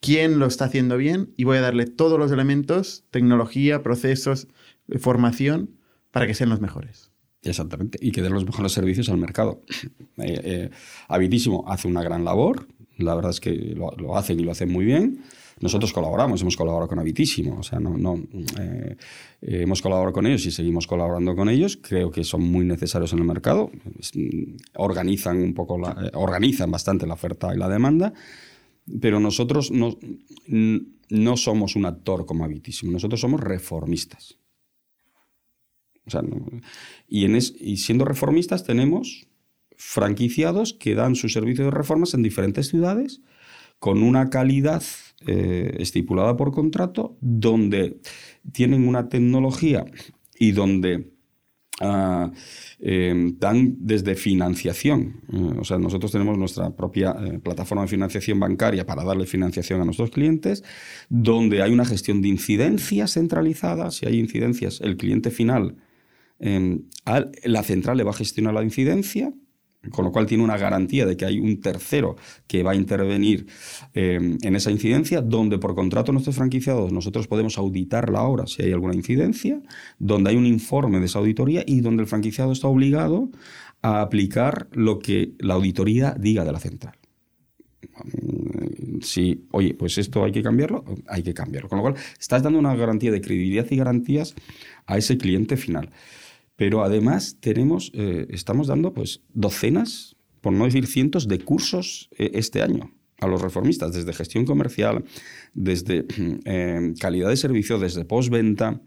quién 0.01 0.39
lo 0.39 0.47
está 0.47 0.67
haciendo 0.67 0.97
bien 0.97 1.33
y 1.37 1.45
voy 1.45 1.59
a 1.59 1.63
darle 1.63 1.87
todos 1.87 2.19
los 2.19 2.31
elementos, 2.31 3.05
tecnología, 3.11 3.83
procesos, 3.83 4.49
formación, 4.99 5.77
para 6.11 6.27
que 6.27 6.35
sean 6.35 6.51
los 6.51 6.61
mejores. 6.61 7.11
Exactamente, 7.43 7.99
y 8.01 8.13
que 8.13 8.23
den 8.23 8.35
los 8.35 8.45
mejores 8.45 8.73
servicios 8.73 9.09
al 9.09 9.19
mercado. 9.19 9.63
Eh, 10.23 10.69
eh, 10.69 10.71
hace 11.09 11.89
una 11.89 12.03
gran 12.03 12.27
labor, 12.27 12.69
la 12.99 13.15
verdad 13.15 13.31
es 13.31 13.41
que 13.41 13.53
lo, 13.53 13.91
lo 13.93 14.19
hacen 14.19 14.39
y 14.39 14.43
lo 14.43 14.53
hacen 14.53 14.71
muy 14.71 14.85
bien. 14.85 15.23
Nosotros 15.61 15.93
colaboramos, 15.93 16.41
hemos 16.41 16.57
colaborado 16.57 16.89
con 16.89 16.99
Habitísimo, 16.99 17.59
o 17.59 17.63
sea, 17.63 17.79
no, 17.79 17.97
no 17.97 18.17
eh, 18.59 18.97
hemos 19.43 19.83
colaborado 19.83 20.13
con 20.13 20.27
ellos 20.27 20.47
y 20.47 20.51
seguimos 20.51 20.87
colaborando 20.87 21.37
con 21.37 21.51
ellos. 21.51 21.77
Creo 21.77 22.11
que 22.11 22.25
son 22.25 22.43
muy 22.43 22.65
necesarios 22.65 23.13
en 23.13 23.19
el 23.19 23.27
mercado, 23.27 23.71
organizan 24.75 25.37
un 25.37 25.53
poco, 25.53 25.79
eh, 25.79 26.11
organizan 26.15 26.71
bastante 26.71 27.07
la 27.07 27.15
oferta 27.15 27.55
y 27.55 27.59
la 27.59 27.69
demanda, 27.69 28.15
pero 29.01 29.21
nosotros 29.21 29.71
no, 29.71 29.99
no 30.47 31.37
somos 31.37 31.77
un 31.77 31.85
actor 31.85 32.25
como 32.25 32.45
Habitísimo, 32.45 32.93
nosotros 32.93 33.21
somos 33.21 33.41
reformistas. 33.41 34.39
O 36.07 36.11
sea, 36.11 36.23
y, 37.07 37.27
en 37.27 37.37
y 37.37 37.77
siendo 37.77 38.07
reformistas 38.07 38.65
tenemos 38.65 39.29
franquiciados 39.77 40.73
que 40.73 40.95
dan 40.95 41.17
su 41.17 41.29
servicio 41.29 41.65
de 41.65 41.71
reformas 41.71 42.15
en 42.15 42.23
diferentes 42.23 42.69
ciudades 42.69 43.21
con 43.79 44.03
una 44.03 44.29
calidad 44.29 44.83
eh, 45.27 45.77
estipulada 45.79 46.37
por 46.37 46.53
contrato, 46.53 47.17
donde 47.21 48.01
tienen 48.53 48.87
una 48.89 49.09
tecnología 49.09 49.85
y 50.39 50.53
donde 50.53 51.11
eh, 52.83 53.33
dan 53.39 53.77
desde 53.79 54.15
financiación. 54.15 55.23
Eh, 55.33 55.59
o 55.59 55.65
sea, 55.65 55.79
nosotros 55.79 56.13
tenemos 56.13 56.37
nuestra 56.37 56.77
propia 56.77 57.17
eh, 57.19 57.39
plataforma 57.39 57.83
de 57.83 57.89
financiación 57.89 58.39
bancaria 58.39 58.85
para 58.85 59.03
darle 59.03 59.27
financiación 59.27 59.81
a 59.81 59.85
nuestros 59.85 60.11
clientes, 60.11 60.63
donde 61.09 61.63
hay 61.63 61.73
una 61.73 61.87
gestión 61.87 62.21
de 62.21 62.29
incidencias 62.29 63.15
centralizada. 63.15 63.91
Si 63.91 64.07
hay 64.07 64.19
incidencias, 64.19 64.81
el 64.83 64.97
cliente 64.97 65.31
final, 65.31 65.77
la 66.39 67.63
central 67.63 67.99
le 67.99 68.05
va 68.05 68.11
a 68.13 68.15
gestionar 68.15 68.55
la 68.55 68.63
incidencia 68.63 69.33
con 69.91 70.05
lo 70.05 70.13
cual 70.13 70.27
tiene 70.27 70.45
una 70.45 70.59
garantía 70.59 71.07
de 71.07 71.17
que 71.17 71.25
hay 71.25 71.41
un 71.41 71.61
tercero 71.61 72.17
que 72.47 72.63
va 72.63 72.73
a 72.73 72.75
intervenir 72.75 73.47
em, 73.95 74.37
en 74.43 74.57
esa 74.57 74.71
incidencia, 74.71 75.23
donde 75.23 75.59
por 75.59 75.75
contrato 75.75 76.13
nuestros 76.13 76.37
franquiciados 76.37 76.93
nosotros 76.93 77.27
podemos 77.27 77.57
auditar 77.57 78.11
la 78.11 78.23
obra 78.23 78.47
si 78.47 78.63
hay 78.63 78.73
alguna 78.73 78.95
incidencia, 78.95 79.61
donde 79.99 80.31
hay 80.31 80.37
un 80.37 80.47
informe 80.47 81.01
de 81.01 81.07
esa 81.07 81.19
auditoría 81.19 81.65
y 81.67 81.81
donde 81.81 82.03
el 82.03 82.09
franquiciado 82.09 82.53
está 82.53 82.69
obligado 82.69 83.31
a 83.83 84.03
aplicar 84.03 84.69
lo 84.73 84.99
que 84.99 85.33
la 85.39 85.55
auditoría 85.55 86.15
diga 86.19 86.45
de 86.45 86.53
la 86.53 86.61
central. 86.61 86.95
Mm, 88.05 89.01
si, 89.01 89.47
oye, 89.53 89.75
pues 89.75 89.97
esto 89.99 90.25
hay 90.25 90.33
que 90.33 90.43
cambiarlo, 90.43 90.85
hay 91.09 91.23
que 91.23 91.33
cambiarlo. 91.33 91.69
Con 91.69 91.79
lo 91.79 91.83
cual, 91.83 91.95
estás 92.19 92.43
dando 92.43 92.59
una 92.59 92.75
garantía 92.75 93.11
de 93.11 93.21
credibilidad 93.21 93.67
y 93.71 93.77
garantías 93.77 94.35
a 94.87 94.99
ese 94.99 95.17
cliente 95.17 95.57
final. 95.57 95.91
Pero 96.61 96.85
además 96.85 97.39
tenemos, 97.41 97.91
eh, 97.95 98.27
estamos 98.29 98.67
dando 98.67 98.93
pues, 98.93 99.23
docenas, 99.33 100.17
por 100.43 100.53
no 100.53 100.67
decir 100.67 100.87
cientos, 100.87 101.27
de 101.27 101.39
cursos 101.39 102.11
eh, 102.19 102.33
este 102.35 102.61
año 102.61 102.93
a 103.19 103.27
los 103.29 103.41
reformistas, 103.41 103.95
desde 103.95 104.13
gestión 104.13 104.45
comercial, 104.45 105.03
desde 105.55 106.05
eh, 106.45 106.93
calidad 107.01 107.31
de 107.31 107.39
servicio, 107.39 107.79
desde 107.79 108.05
postventa, 108.05 108.79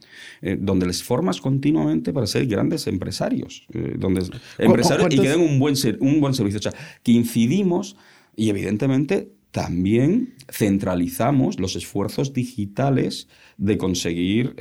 donde 0.60 0.86
les 0.86 1.02
formas 1.02 1.42
continuamente 1.42 2.14
para 2.14 2.28
ser 2.28 2.46
grandes 2.46 2.86
empresarios, 2.86 3.66
donde 3.98 4.24
empresarios 4.60 5.12
y 5.12 5.18
que 5.18 5.30
den 5.30 5.40
un 5.40 5.58
buen, 5.58 5.74
un 6.00 6.22
buen 6.22 6.36
servicio. 6.36 6.60
O 6.60 6.62
sea, 6.62 6.74
que 7.02 7.12
incidimos 7.12 7.96
y 8.36 8.50
evidentemente 8.50 9.32
también 9.50 10.36
centralizamos 10.48 11.60
los 11.60 11.76
esfuerzos 11.76 12.34
digitales 12.34 13.28
de 13.58 13.80
conseguir 13.80 14.56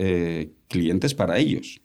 clientes 0.68 1.12
para 1.14 1.38
ellos. 1.38 1.81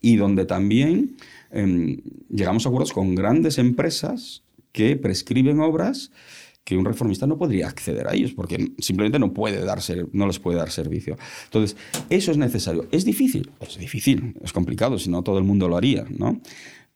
Y 0.00 0.16
donde 0.16 0.44
también 0.44 1.16
em, 1.50 1.98
llegamos 2.28 2.66
a 2.66 2.68
acuerdos 2.68 2.92
con 2.92 3.14
grandes 3.14 3.58
empresas 3.58 4.42
que 4.72 4.96
prescriben 4.96 5.60
obras 5.60 6.10
que 6.64 6.76
un 6.76 6.84
reformista 6.84 7.26
no 7.26 7.38
podría 7.38 7.68
acceder 7.68 8.06
a 8.06 8.14
ellos 8.14 8.32
porque 8.32 8.72
simplemente 8.78 9.18
no, 9.18 9.32
puede 9.32 9.64
dar 9.64 9.80
no 10.12 10.26
les 10.26 10.38
puede 10.38 10.58
dar 10.58 10.70
servicio. 10.70 11.16
Entonces, 11.44 11.76
eso 12.10 12.30
es 12.30 12.36
necesario. 12.36 12.86
¿Es 12.92 13.04
difícil? 13.04 13.50
Es 13.60 13.78
difícil, 13.78 14.34
es 14.42 14.52
complicado, 14.52 14.98
si 14.98 15.10
no 15.10 15.22
todo 15.22 15.38
el 15.38 15.44
mundo 15.44 15.68
lo 15.68 15.76
haría, 15.76 16.04
¿no? 16.16 16.40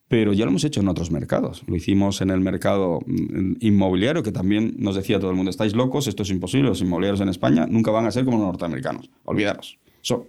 Pero 0.06 0.32
ya 0.32 0.44
lo 0.44 0.50
hemos 0.50 0.64
hecho 0.64 0.80
en 0.80 0.88
otros 0.88 1.10
mercados. 1.10 1.64
Lo 1.66 1.74
hicimos 1.74 2.20
en 2.20 2.30
el 2.30 2.40
mercado 2.40 3.00
mm, 3.06 3.54
inmobiliario, 3.60 4.22
que 4.22 4.32
también 4.32 4.74
nos 4.78 4.94
decía 4.94 5.18
todo 5.18 5.30
el 5.30 5.36
mundo, 5.36 5.50
estáis 5.50 5.74
locos, 5.74 6.06
esto 6.06 6.22
es 6.22 6.30
imposible, 6.30 6.68
los 6.68 6.82
inmobiliarios 6.82 7.20
en 7.22 7.30
España 7.30 7.66
nunca 7.66 7.90
van 7.90 8.06
a 8.06 8.10
ser 8.10 8.24
como 8.24 8.36
los 8.36 8.46
norteamericanos, 8.46 9.10
olvidaros 9.24 9.78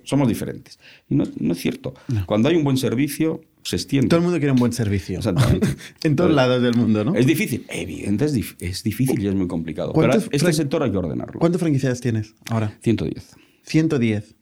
somos 0.04 0.28
diferentes. 0.28 0.80
Y 1.10 1.16
no, 1.16 1.24
es 1.24 1.58
cierto. 1.60 1.94
Cuando 2.26 2.50
hay 2.50 2.56
un 2.56 2.64
buen 2.64 2.78
servicio, 2.78 3.42
se 3.64 3.76
extiende. 3.76 4.08
Todo 4.08 4.20
el 4.20 4.24
mundo 4.24 4.40
quiere 4.40 4.52
un 4.52 4.60
buen 4.60 4.74
servicio. 4.74 5.18
Exactamente. 5.18 5.68
en 6.04 6.16
todos 6.16 6.32
lados 6.32 6.62
del 6.62 6.76
mundo, 6.76 7.04
¿no? 7.04 7.16
Es 7.16 7.26
difícil. 7.26 7.66
Evidente, 7.70 8.26
es, 8.26 8.84
difícil 8.84 9.22
y 9.22 9.28
es 9.28 9.36
muy 9.36 9.48
complicado. 9.48 9.94
Pero 9.94 10.14
este 10.32 10.54
sector 10.54 10.84
hay 10.84 10.92
que 10.92 10.98
ordenarlo. 10.98 11.40
¿Cuántas 11.40 11.60
franquicias 11.60 12.00
tienes 12.02 12.36
ahora? 12.50 12.78
110. 12.82 13.36
110. 13.64 14.36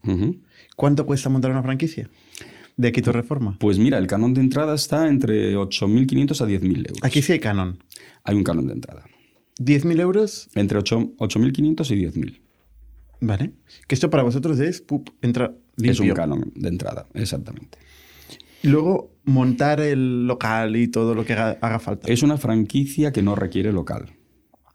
¿Cuánto 0.76 1.06
cuesta 1.06 1.30
montar 1.30 1.52
una 1.52 1.64
franquicia? 1.64 2.10
de 2.78 2.92
Quito 2.92 3.12
Reforma? 3.12 3.58
Pues 3.60 3.78
mira, 3.78 3.98
el 3.98 4.08
canon 4.08 4.34
de 4.34 4.42
entrada 4.42 4.76
está 4.76 5.08
entre 5.08 5.56
8.500 5.56 6.42
a 6.42 6.48
10.000 6.48 6.78
euros. 6.78 6.98
Aquí 7.04 7.22
sí 7.22 7.34
hay 7.34 7.40
canon. 7.40 7.78
Hay 8.24 8.36
un 8.36 8.44
canon 8.44 8.68
de 8.68 8.74
entrada. 8.74 9.06
¿10.000 9.60 10.00
euros? 10.00 10.50
Entre 10.56 10.80
8.500 10.80 11.92
y 11.92 12.06
10.000. 12.06 12.40
Vale. 13.24 13.54
Que 13.88 13.96
esto 13.96 14.10
para 14.10 14.24
vosotros 14.24 14.60
es, 14.60 14.82
pup, 14.82 15.10
entra 15.22 15.56
limpio. 15.78 15.92
Es 15.92 16.00
un 16.00 16.10
canon 16.10 16.52
de 16.56 16.70
entrada, 16.70 17.08
exactamente. 17.14 17.78
Y 18.62 18.68
luego 18.68 19.16
montar 19.24 19.80
el 19.80 20.28
local 20.28 20.76
y 20.76 20.90
todo 20.90 21.16
lo 21.16 21.26
que 21.26 21.34
haga, 21.34 21.80
falta. 21.80 22.12
Es 22.12 22.22
una 22.22 22.38
franquicia 22.38 23.12
que 23.14 23.22
no 23.22 23.36
requiere 23.36 23.72
local. 23.72 24.12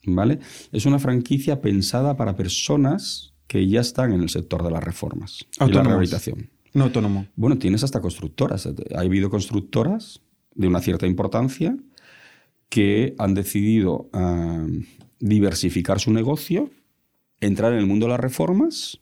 ¿Vale? 0.04 0.38
Es 0.72 0.86
una 0.86 0.98
franquicia 0.98 1.60
pensada 1.60 2.16
para 2.16 2.36
personas 2.36 3.34
que 3.46 3.66
ya 3.68 3.80
están 3.80 4.12
en 4.12 4.22
el 4.22 4.30
sector 4.30 4.62
de 4.62 4.70
las 4.70 4.82
reformas 4.82 5.46
y 5.60 5.70
la 5.70 5.82
rehabilitación. 5.82 6.50
No 6.72 6.84
autónomo. 6.84 7.26
Bueno, 7.36 7.58
tienes 7.58 7.84
hasta 7.84 8.00
constructoras. 8.00 8.66
Ha 8.66 9.00
habido 9.00 9.28
constructoras 9.28 10.22
de 10.54 10.68
una 10.68 10.80
cierta 10.80 11.06
importancia 11.06 11.76
que 12.68 13.14
han 13.18 13.34
decidido 13.34 14.08
ah, 14.12 14.66
diversificar 15.18 16.00
su 16.00 16.12
negocio 16.12 16.70
entrar 17.40 17.72
en 17.72 17.78
el 17.78 17.86
mundo 17.86 18.06
de 18.06 18.12
las 18.12 18.20
reformas 18.20 19.00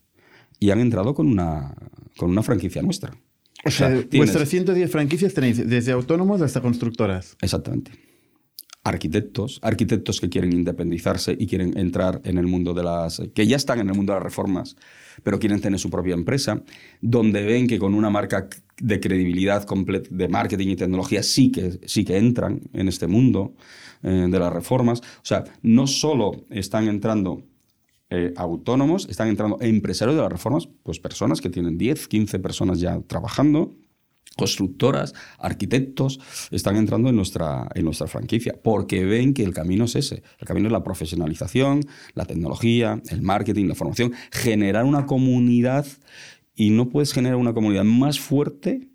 y 0.59 0.71
han 0.71 0.79
entrado 0.79 1.13
con 1.13 1.27
una, 1.27 1.75
con 2.17 2.29
una 2.29 2.43
franquicia 2.43 2.81
nuestra. 2.81 3.13
O 3.65 3.71
sea, 3.71 4.03
vuestras 4.13 4.49
110 4.49 4.91
franquicias 4.91 5.33
tenéis 5.33 5.67
desde 5.67 5.91
autónomos 5.91 6.41
hasta 6.41 6.61
constructoras. 6.61 7.35
Exactamente. 7.41 7.91
Arquitectos, 8.83 9.59
arquitectos 9.63 10.21
que 10.21 10.29
quieren 10.29 10.53
independizarse 10.53 11.35
y 11.37 11.47
quieren 11.47 11.77
entrar 11.77 12.21
en 12.23 12.37
el 12.37 12.47
mundo 12.47 12.73
de 12.73 12.83
las. 12.83 13.21
que 13.33 13.45
ya 13.45 13.57
están 13.57 13.79
en 13.79 13.89
el 13.89 13.95
mundo 13.95 14.13
de 14.13 14.19
las 14.19 14.23
reformas, 14.23 14.77
pero 15.23 15.39
quieren 15.39 15.59
tener 15.59 15.79
su 15.79 15.89
propia 15.89 16.13
empresa, 16.13 16.63
donde 17.01 17.43
ven 17.43 17.67
que 17.67 17.79
con 17.79 17.93
una 17.93 18.09
marca 18.09 18.47
de 18.79 18.99
credibilidad 18.99 19.67
de 20.09 20.27
marketing 20.29 20.67
y 20.67 20.75
tecnología 20.75 21.23
sí 21.23 21.51
que, 21.51 21.79
sí 21.85 22.05
que 22.05 22.17
entran 22.17 22.61
en 22.73 22.87
este 22.87 23.07
mundo 23.07 23.55
eh, 24.03 24.27
de 24.29 24.39
las 24.39 24.53
reformas. 24.53 25.01
O 25.01 25.25
sea, 25.25 25.43
no 25.63 25.87
solo 25.87 26.45
están 26.49 26.87
entrando 26.87 27.43
eh, 28.09 28.33
autónomos, 28.37 29.07
están 29.09 29.27
entrando 29.27 29.57
empresarios 29.59 30.15
de 30.15 30.21
las 30.21 30.31
reformas, 30.31 30.69
pues 30.83 30.99
personas 30.99 31.41
que 31.41 31.49
tienen 31.49 31.77
10, 31.77 32.07
15 32.07 32.39
personas 32.39 32.79
ya 32.79 33.01
trabajando, 33.01 33.75
constructoras, 34.37 35.13
arquitectos, 35.39 36.19
están 36.51 36.77
entrando 36.77 37.09
en 37.09 37.15
nuestra, 37.15 37.67
en 37.75 37.83
nuestra 37.83 38.07
franquicia, 38.07 38.55
porque 38.63 39.03
ven 39.03 39.33
que 39.33 39.43
el 39.43 39.53
camino 39.53 39.85
es 39.85 39.95
ese. 39.95 40.23
El 40.39 40.47
camino 40.47 40.67
es 40.67 40.71
la 40.71 40.83
profesionalización, 40.83 41.85
la 42.13 42.25
tecnología, 42.25 43.01
el 43.09 43.21
marketing, 43.21 43.65
la 43.65 43.75
formación, 43.75 44.13
generar 44.31 44.85
una 44.85 45.05
comunidad 45.05 45.85
y 46.55 46.69
no 46.69 46.89
puedes 46.89 47.11
generar 47.13 47.37
una 47.37 47.53
comunidad 47.53 47.83
más 47.83 48.19
fuerte 48.19 48.87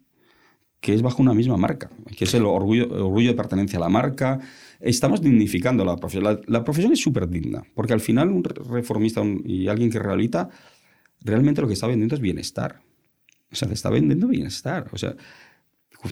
que 0.80 0.94
es 0.94 1.02
bajo 1.02 1.22
una 1.22 1.32
misma 1.32 1.56
marca, 1.56 1.90
que 2.16 2.24
es 2.24 2.34
el 2.34 2.44
orgullo, 2.44 2.92
orgullo 2.92 3.28
de 3.28 3.36
pertenencia 3.36 3.78
a 3.78 3.82
la 3.82 3.88
marca, 3.88 4.40
estamos 4.82 5.22
dignificando 5.22 5.84
la 5.84 5.96
profesión. 5.96 6.40
La, 6.46 6.64
profesión 6.64 6.92
es 6.92 7.00
súper 7.00 7.28
digna, 7.28 7.62
porque 7.74 7.92
al 7.92 8.00
final 8.00 8.28
un 8.28 8.44
reformista 8.44 9.22
y 9.44 9.68
alguien 9.68 9.90
que 9.90 9.98
rehabilita, 9.98 10.48
realmente 11.20 11.60
lo 11.62 11.68
que 11.68 11.74
está 11.74 11.86
vendiendo 11.86 12.14
es 12.14 12.20
bienestar. 12.20 12.82
O 13.50 13.54
sea, 13.54 13.68
te 13.68 13.74
está 13.74 13.90
vendiendo 13.90 14.28
bienestar. 14.28 14.88
O 14.92 14.98
sea, 14.98 15.14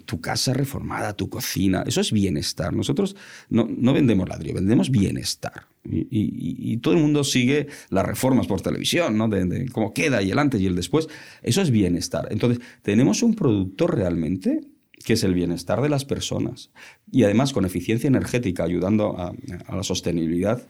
tu 0.04 0.20
casa 0.20 0.54
reformada, 0.54 1.14
tu 1.14 1.28
cocina, 1.28 1.82
eso 1.86 2.00
es 2.00 2.12
bienestar. 2.12 2.72
Nosotros 2.72 3.16
no, 3.48 3.66
vendemos 3.92 4.28
ladrillo, 4.28 4.54
vendemos 4.54 4.90
bienestar. 4.90 5.66
Y, 5.82 6.76
todo 6.78 6.94
el 6.94 7.00
mundo 7.00 7.24
sigue 7.24 7.66
las 7.88 8.06
reformas 8.06 8.46
por 8.46 8.60
televisión, 8.60 9.16
¿no? 9.16 9.28
De, 9.28 9.68
cómo 9.72 9.92
queda 9.92 10.22
y 10.22 10.30
el 10.30 10.38
antes 10.38 10.60
y 10.60 10.66
el 10.66 10.76
después. 10.76 11.08
Eso 11.42 11.62
es 11.62 11.70
bienestar. 11.70 12.28
Entonces, 12.30 12.62
tenemos 12.82 13.22
un 13.22 13.34
producto 13.34 13.86
realmente 13.86 14.60
que 15.04 15.14
es 15.14 15.24
el 15.24 15.34
bienestar 15.34 15.80
de 15.80 15.88
las 15.88 16.04
personas, 16.04 16.70
y 17.10 17.24
además 17.24 17.52
con 17.52 17.64
eficiencia 17.64 18.08
energética, 18.08 18.64
ayudando 18.64 19.18
a, 19.18 19.32
la 19.74 19.82
sostenibilidad, 19.82 20.62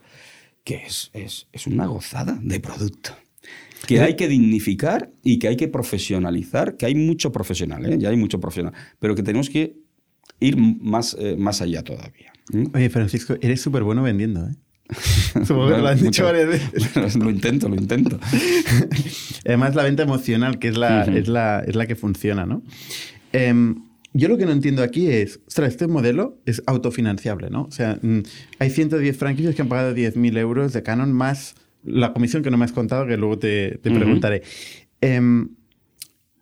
que 0.63 0.75
es, 0.75 1.11
es, 1.13 1.67
una 1.67 1.85
gozada 1.85 2.39
de 2.41 2.59
producto. 2.59 3.15
Que 3.87 3.99
hay 3.99 4.15
que 4.15 4.27
dignificar 4.27 5.11
y 5.23 5.39
que 5.39 5.47
hay 5.47 5.57
que 5.57 5.67
profesionalizar, 5.67 6.77
que 6.77 6.85
hay 6.85 6.93
mucho 6.93 7.31
profesional, 7.31 7.85
¿eh? 7.91 7.97
ya 7.97 8.09
hay 8.09 8.15
mucho 8.15 8.39
profesional, 8.39 8.73
pero 8.99 9.15
que 9.15 9.23
tenemos 9.23 9.49
que 9.49 9.75
ir 10.39 10.55
más, 10.55 11.17
eh, 11.19 11.35
más 11.35 11.61
allá 11.61 11.83
todavía. 11.83 12.31
Oye, 12.73 12.89
Francisco, 12.89 13.35
eres 13.41 13.61
súper 13.61 13.83
bueno 13.83 14.03
vendiendo, 14.03 14.47
¿eh? 14.47 14.53
Supongo 15.45 15.69
que 15.69 15.77
lo 15.77 15.87
has 15.87 16.01
dicho 16.01 16.25
varias 16.25 16.47
veces. 16.47 17.15
lo 17.15 17.29
intento, 17.29 17.69
lo 17.69 17.75
intento. 17.75 18.19
Además, 19.45 19.73
la 19.73 19.83
venta 19.83 20.03
emocional, 20.03 20.59
que 20.59 20.67
es 20.67 20.77
la, 20.77 21.03
es 21.03 21.27
la, 21.27 21.63
es 21.65 21.75
la 21.75 21.87
que 21.87 21.95
funciona, 21.95 22.45
¿no? 22.45 22.61
Eh, 23.33 23.73
yo 24.13 24.27
lo 24.27 24.37
que 24.37 24.45
no 24.45 24.51
entiendo 24.51 24.83
aquí 24.83 25.07
es, 25.07 25.39
ostras, 25.47 25.69
este 25.69 25.87
modelo 25.87 26.37
es 26.45 26.61
autofinanciable, 26.65 27.49
¿no? 27.49 27.63
O 27.63 27.71
sea, 27.71 27.97
mm, 28.01 28.19
hay 28.59 28.69
110 28.69 29.17
franquicias 29.17 29.55
que 29.55 29.61
han 29.61 29.69
pagado 29.69 29.93
10.000 29.93 30.37
euros 30.37 30.73
de 30.73 30.83
canon 30.83 31.13
más 31.13 31.55
la 31.83 32.13
comisión 32.13 32.43
que 32.43 32.51
no 32.51 32.57
me 32.57 32.65
has 32.65 32.73
contado, 32.73 33.07
que 33.07 33.17
luego 33.17 33.39
te, 33.39 33.79
preguntaré. 33.81 34.43
Em, 34.99 35.49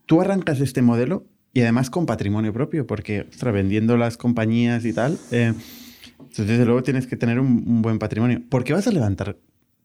tú 0.05 0.19
arrancas 0.21 0.59
este 0.59 0.81
modelo 0.81 1.27
y 1.53 1.61
además 1.61 1.89
con 1.89 2.05
patrimonio 2.05 2.53
propio, 2.53 2.85
porque, 2.85 3.21
ostras, 3.29 3.53
vendiendo 3.53 3.97
las 3.97 4.17
compañías 4.17 4.85
y 4.85 4.93
tal, 4.93 5.17
eh, 5.31 5.53
entonces 6.19 6.47
desde 6.47 6.65
luego 6.65 6.83
tienes 6.83 7.07
que 7.07 7.17
tener 7.17 7.39
un, 7.39 7.81
buen 7.81 7.99
patrimonio. 7.99 8.41
¿Por 8.49 8.63
qué 8.63 8.73
vas 8.73 8.87
a 8.87 8.91
levantar 8.91 9.37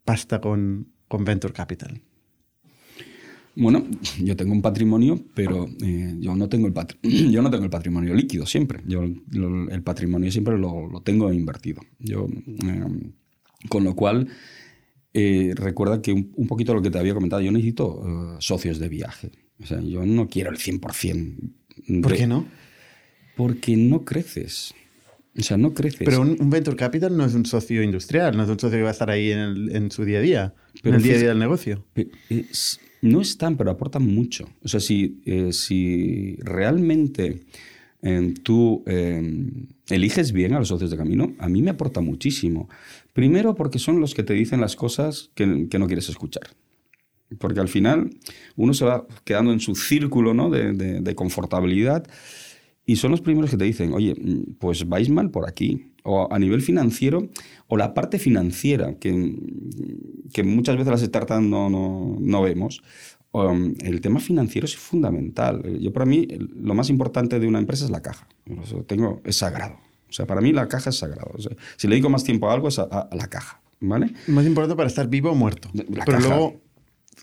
pasta 0.03 0.41
con, 0.41 0.89
con 1.07 1.23
Venture 1.23 1.53
Capital? 1.53 2.01
Bueno, 3.55 3.85
yo 4.21 4.35
tengo 4.35 4.51
un 4.51 4.61
patrimonio, 4.61 5.23
pero 5.33 5.69
eh, 5.81 6.15
yo, 6.19 6.35
no 6.35 6.49
tengo 6.49 6.67
el 6.67 6.73
yo 7.31 7.41
no 7.41 7.49
tengo 7.49 7.63
el 7.63 7.69
patrimonio 7.69 8.13
líquido 8.13 8.45
siempre. 8.45 8.81
Yo 8.85 9.03
el 9.03 9.81
patrimonio 9.83 10.31
siempre 10.31 10.57
lo, 10.57 11.01
tengo 11.03 11.31
invertido. 11.31 11.81
Yo, 11.99 12.27
eh, 12.45 13.11
con 13.69 13.85
lo 13.85 13.95
cual, 13.95 14.27
eh, 15.13 15.53
recuerda 15.55 16.01
que 16.01 16.11
un, 16.11 16.47
poquito 16.47 16.73
lo 16.73 16.81
que 16.81 16.91
te 16.91 16.99
había 16.99 17.13
comentado, 17.13 17.41
yo 17.41 17.51
necesito 17.51 18.37
socios 18.39 18.77
de 18.79 18.89
viaje. 18.89 19.31
O 19.61 19.65
sea, 19.65 19.79
yo 19.79 20.05
no 20.05 20.27
quiero 20.27 20.51
el 20.51 20.57
100%. 20.57 22.01
¿Por 22.01 22.13
qué 22.13 22.27
no? 22.27 22.45
Porque 23.37 23.77
no 23.77 24.03
creces. 24.03 24.73
O 25.37 25.43
sea, 25.43 25.55
no 25.55 25.73
creces. 25.73 26.01
Pero 26.03 26.21
un, 26.21 26.49
venture 26.49 26.75
capital 26.75 27.15
no 27.15 27.25
es 27.25 27.33
un 27.33 27.45
socio 27.45 27.83
industrial, 27.83 28.35
no 28.35 28.43
es 28.43 28.49
un 28.49 28.59
socio 28.59 28.77
que 28.77 28.83
va 28.83 28.89
a 28.89 28.93
estar 28.93 29.09
ahí 29.09 29.31
en, 29.31 29.91
su 29.91 30.03
día 30.03 30.19
a 30.19 30.21
día, 30.21 30.53
en 30.83 30.93
el 30.93 31.01
día 31.01 31.15
a 31.15 31.17
día 31.19 31.29
del 31.29 31.39
negocio. 31.39 31.85
No 33.05 33.21
están, 33.21 33.57
pero 33.57 33.71
aportan 33.71 34.05
mucho. 34.05 34.49
O 34.63 34.67
sea, 34.67 34.79
si, 34.79 35.21
eh, 35.25 35.53
si 35.53 36.35
realmente 36.41 37.43
eh, 38.01 38.33
tú 38.43 38.83
eh, 38.85 39.51
eliges 39.89 40.31
bien 40.31 40.53
a 40.53 40.59
los 40.59 40.67
socios 40.67 40.91
de 40.91 40.97
camino, 40.97 41.33
a 41.39 41.47
mí 41.47 41.61
me 41.61 41.71
aporta 41.71 42.01
muchísimo. 42.01 42.69
Primero 43.13 43.55
porque 43.55 43.79
son 43.79 43.99
los 43.99 44.13
que 44.13 44.23
te 44.23 44.33
dicen 44.33 44.61
las 44.61 44.75
cosas 44.75 45.31
que, 45.35 45.45
no 45.45 45.87
quieres 45.87 46.09
escuchar. 46.09 46.43
Porque 47.39 47.59
al 47.59 47.69
final 47.69 48.11
uno 48.55 48.73
se 48.73 48.85
va 48.85 49.07
quedando 49.23 49.51
en 49.51 49.59
su 49.59 49.75
círculo 49.75 50.33
¿no? 50.33 50.49
de, 50.49 50.73
de 50.73 51.15
confortabilidad 51.15 52.07
y 52.85 52.97
son 52.97 53.11
los 53.11 53.21
primeros 53.21 53.49
que 53.49 53.57
te 53.57 53.65
dicen, 53.65 53.93
oye, 53.93 54.13
mm, 54.13 54.55
pues 54.59 54.87
vais 54.87 55.09
mal 55.09 55.31
por 55.31 55.47
aquí. 55.47 55.91
O 56.03 56.31
a 56.31 56.37
nivel 56.37 56.61
financiero, 56.61 57.29
o 57.67 57.77
la 57.77 57.95
parte 57.95 58.19
financiera, 58.19 58.99
que, 58.99 59.35
que 60.31 60.43
muchas 60.43 60.77
veces 60.77 60.91
las 60.91 61.01
startups 61.01 61.41
no, 61.41 61.69
no, 61.69 62.17
no 62.19 62.41
vemos. 62.43 62.83
Um, 63.31 63.73
el 63.79 64.01
tema 64.01 64.19
financiero 64.19 64.65
es 64.65 64.77
fundamental. 64.77 65.63
Yo 65.79 65.91
para 65.91 66.05
mí 66.05 66.27
lo 66.55 66.75
más 66.75 66.89
importante 66.89 67.39
de 67.39 67.47
una 67.47 67.59
empresa 67.59 67.85
es 67.85 67.91
la 67.91 68.01
caja. 68.01 68.27
tengo, 68.85 69.21
es 69.25 69.37
sagrado. 69.37 69.77
O 70.07 70.13
sea, 70.13 70.27
para 70.27 70.41
mí 70.41 70.53
la 70.53 70.67
caja 70.67 70.91
es 70.91 70.97
sagrado. 70.97 71.33
si 71.75 71.87
le 71.87 71.95
digo 71.95 72.09
más 72.09 72.23
tiempo 72.23 72.49
a 72.49 72.53
algo 72.53 72.67
es 72.67 72.77
a, 72.79 73.09
la 73.11 73.27
caja. 73.27 73.61
¿Vale? 73.81 74.13
Más 74.27 74.45
importante 74.45 74.77
para 74.77 74.87
estar 74.87 75.09
vivo 75.09 75.31
o 75.31 75.35
muerto. 75.35 75.69
La 75.73 76.05
Pero 76.05 76.19
luego 76.19 76.61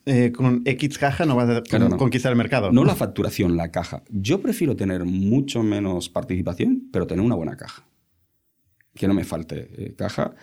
eh, 0.05 0.32
con 0.32 0.62
X 0.64 0.99
caja 0.99 1.24
no 1.26 1.36
vas 1.36 1.49
a 1.49 1.62
conquistar 1.97 2.32
el 2.32 2.38
mercado. 2.38 2.72
No 2.72 2.84
la 2.84 2.95
facturación, 2.95 3.57
la 3.57 3.70
caja. 3.70 4.03
Yo 4.11 4.40
prefiero 4.40 4.74
tener 4.74 5.05
mucho 5.05 5.62
menos 5.62 6.09
participación, 6.09 6.88
pero 6.93 7.07
tener 7.07 7.24
una 7.24 7.34
buena 7.34 7.57
caja. 7.57 7.86
Que 8.95 9.07
no 9.07 9.14
me 9.14 9.24
falte 9.24 9.68
eh, 9.76 9.95
caja. 9.95 10.34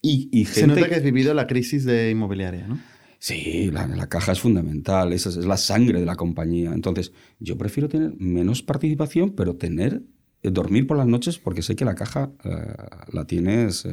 Y, 0.00 0.44
Se 0.46 0.66
nota 0.66 0.86
que 0.88 0.96
has 0.96 1.02
vivido 1.02 1.32
la 1.32 1.46
crisis 1.46 1.84
de 1.84 2.10
inmobiliaria, 2.10 2.66
¿no? 2.66 2.78
Sí, 3.18 3.70
la, 3.70 4.06
caja 4.08 4.32
es 4.32 4.40
fundamental, 4.40 5.14
esa 5.14 5.30
es, 5.30 5.36
la 5.36 5.56
sangre 5.56 5.98
de 5.98 6.04
la 6.04 6.14
compañía. 6.14 6.72
Entonces, 6.74 7.12
yo 7.38 7.56
prefiero 7.56 7.88
tener 7.88 8.12
menos 8.18 8.62
participación, 8.62 9.30
pero 9.30 9.56
tener, 9.56 10.02
eh, 10.42 10.50
dormir 10.50 10.86
por 10.86 10.98
las 10.98 11.06
noches 11.06 11.38
porque 11.38 11.62
sé 11.62 11.74
que 11.74 11.86
la 11.86 11.94
caja 11.94 12.32
la 13.10 13.26
tienes 13.26 13.86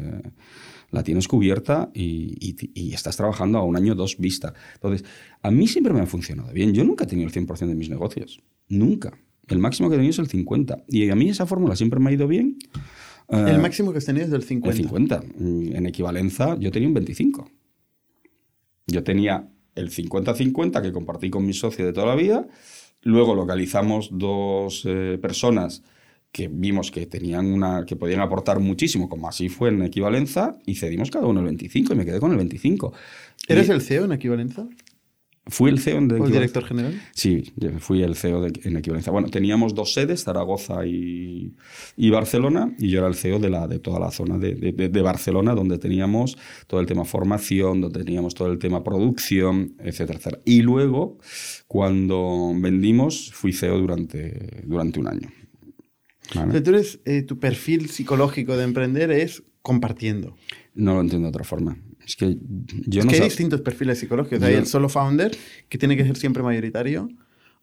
la 0.91 1.03
tienes 1.03 1.27
cubierta 1.27 1.89
y, 1.93 2.55
estás 2.93 3.17
trabajando 3.17 3.57
a 3.57 3.63
un 3.63 3.75
año, 3.75 3.95
dos 3.95 4.17
vista. 4.17 4.53
Entonces, 4.75 5.07
a 5.41 5.49
mí 5.49 5.67
siempre 5.67 5.93
me 5.93 6.01
ha 6.01 6.05
funcionado 6.05 6.51
bien. 6.53 6.73
Yo 6.73 6.83
nunca 6.83 7.05
he 7.05 7.07
tenido 7.07 7.27
el 7.27 7.33
100% 7.33 7.67
de 7.67 7.75
mis 7.75 7.89
negocios. 7.89 8.41
Nunca. 8.67 9.17
El 9.47 9.59
máximo 9.59 9.89
que 9.89 9.95
he 9.95 9.97
tenido 9.97 10.11
es 10.11 10.19
el 10.19 10.27
50%. 10.27 10.83
Y 10.87 11.09
a 11.09 11.15
mí 11.15 11.29
esa 11.29 11.45
fórmula 11.45 11.75
siempre 11.75 11.99
me 11.99 12.09
ha 12.09 12.13
ido 12.13 12.27
bien. 12.27 12.57
¿El 13.29 13.55
eh, 13.55 13.57
máximo 13.57 13.91
que 13.91 13.99
has 13.99 14.05
tenido 14.05 14.25
es 14.25 14.31
del 14.31 14.45
50%? 14.45 14.67
El 14.67 14.75
50. 14.75 15.23
Mm, 15.37 15.75
en 15.75 15.85
equivalencia, 15.85 16.57
yo 16.59 16.71
tenía 16.71 16.89
un 16.89 16.95
25%. 16.95 17.49
Yo 18.87 19.03
tenía 19.03 19.49
el 19.75 19.89
50-50 19.89 20.81
que 20.81 20.91
compartí 20.91 21.29
con 21.29 21.45
mi 21.45 21.53
socio 21.53 21.85
de 21.85 21.93
toda 21.93 22.07
la 22.07 22.15
vida. 22.15 22.47
Luego 23.03 23.35
localizamos 23.35 24.09
dos 24.11 24.83
eh, 24.85 25.17
personas 25.21 25.83
que 26.31 26.47
vimos 26.47 26.91
que 26.91 27.05
tenían 27.05 27.51
una 27.51 27.85
que 27.85 27.95
podían 27.95 28.21
aportar 28.21 28.59
muchísimo, 28.59 29.09
como 29.09 29.27
así 29.27 29.49
fue 29.49 29.69
en 29.69 29.83
equivalencia, 29.83 30.57
y 30.65 30.75
cedimos 30.75 31.11
cada 31.11 31.27
uno 31.27 31.39
el 31.41 31.47
25 31.47 31.93
y 31.93 31.95
me 31.95 32.05
quedé 32.05 32.19
con 32.19 32.31
el 32.31 32.37
25. 32.37 32.93
¿Eres 33.47 33.69
el 33.69 33.81
CEO 33.81 34.05
en 34.05 34.13
equivalencia? 34.13 34.67
Fui 35.47 35.71
el 35.71 35.79
CEO 35.79 36.01
de 36.01 36.19
¿O 36.19 36.25
el 36.25 36.31
director 36.31 36.63
general? 36.63 37.01
Sí, 37.13 37.51
fui 37.79 38.03
el 38.03 38.15
CEO 38.15 38.41
de, 38.41 38.53
en 38.63 38.77
equivalencia. 38.77 39.11
Bueno, 39.11 39.27
teníamos 39.29 39.73
dos 39.73 39.91
sedes, 39.91 40.23
Zaragoza 40.23 40.85
y, 40.85 41.55
y, 41.97 42.09
Barcelona, 42.11 42.75
y 42.77 42.89
yo 42.89 42.99
era 42.99 43.07
el 43.07 43.15
CEO 43.15 43.39
de, 43.39 43.49
la, 43.49 43.67
de 43.67 43.79
toda 43.79 43.99
la 43.99 44.11
zona 44.11 44.37
de, 44.37 44.53
de, 44.53 45.01
Barcelona, 45.01 45.55
donde 45.55 45.79
teníamos 45.79 46.37
todo 46.67 46.79
el 46.79 46.85
tema 46.85 47.05
formación, 47.05 47.81
donde 47.81 48.03
teníamos 48.03 48.35
todo 48.35 48.51
el 48.51 48.59
tema 48.59 48.83
producción, 48.83 49.73
etcétera, 49.79 50.19
etcétera. 50.19 50.41
Y 50.45 50.61
luego, 50.61 51.17
cuando 51.67 52.53
vendimos, 52.55 53.31
fui 53.33 53.51
CEO 53.51 53.79
durante, 53.79 54.61
durante 54.65 54.99
un 54.99 55.07
año. 55.07 55.29
Eh, 57.05 57.23
tu 57.23 57.39
perfil 57.39 57.89
psicológico 57.89 58.55
de 58.55 58.63
emprender 58.63 59.11
es 59.11 59.43
compartiendo. 59.61 60.35
No 60.73 60.95
lo 60.95 61.01
entiendo 61.01 61.25
de 61.25 61.29
otra 61.29 61.43
forma. 61.43 61.77
Es 62.05 62.15
que 62.15 62.37
yo 62.87 63.01
es 63.01 63.07
que 63.07 63.15
hay 63.15 63.21
distintos 63.21 63.61
perfiles 63.61 63.99
psicológicos. 63.99 64.41
Hay 64.43 64.55
el 64.55 64.65
solo 64.65 64.89
founder, 64.89 65.35
que 65.69 65.77
tiene 65.77 65.95
que 65.97 66.05
ser 66.05 66.17
siempre 66.17 66.43
mayoritario. 66.43 67.09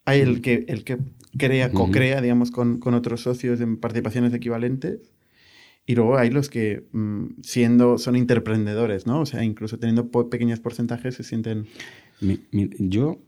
Hay 0.04 0.20
el 0.20 0.40
que, 0.40 0.64
el 0.68 0.84
que 0.84 0.98
crea, 1.36 1.70
co-crea, 1.72 2.20
digamos, 2.20 2.50
con, 2.50 2.78
con, 2.78 2.94
otros 2.94 3.22
socios 3.22 3.60
en 3.60 3.76
participaciones 3.76 4.32
equivalentes. 4.32 5.12
Y 5.84 5.94
luego 5.94 6.18
hay 6.18 6.30
los 6.30 6.48
que, 6.48 6.86
mm, 6.92 7.40
siendo, 7.42 7.98
son 7.98 8.16
interprendedores, 8.16 9.06
¿no? 9.06 9.20
O 9.20 9.26
sea, 9.26 9.42
incluso 9.42 9.78
teniendo 9.78 10.10
pequeños 10.28 10.60
porcentajes, 10.60 11.14
se 11.14 11.24
sienten... 11.24 11.66
yo 12.78 13.18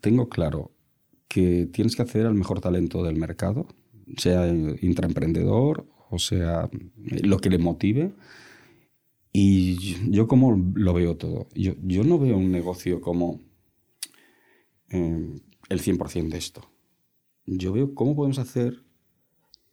tengo 0.00 0.28
claro 0.28 0.72
que 1.28 1.68
tienes 1.72 1.96
que 1.96 2.02
acceder 2.02 2.26
al 2.26 2.34
mejor 2.34 2.60
talento 2.60 3.02
del 3.02 3.16
mercado 3.16 3.66
sea 4.16 4.46
intraemprendedor 4.48 5.86
o 6.10 6.18
sea 6.18 6.68
lo 6.96 7.38
que 7.38 7.50
le 7.50 7.58
motive. 7.58 8.12
Y 9.32 9.96
yo 10.10 10.26
como 10.26 10.56
lo 10.74 10.94
veo 10.94 11.16
todo. 11.16 11.48
Yo, 11.54 11.74
yo 11.82 12.04
no 12.04 12.18
veo 12.18 12.38
un 12.38 12.50
negocio 12.50 13.00
como 13.02 13.40
eh, 14.90 15.34
el 15.68 15.80
100% 15.82 16.28
de 16.30 16.38
esto. 16.38 16.70
Yo 17.44 17.72
veo 17.72 17.94
cómo 17.94 18.16
podemos 18.16 18.38
hacer 18.38 18.82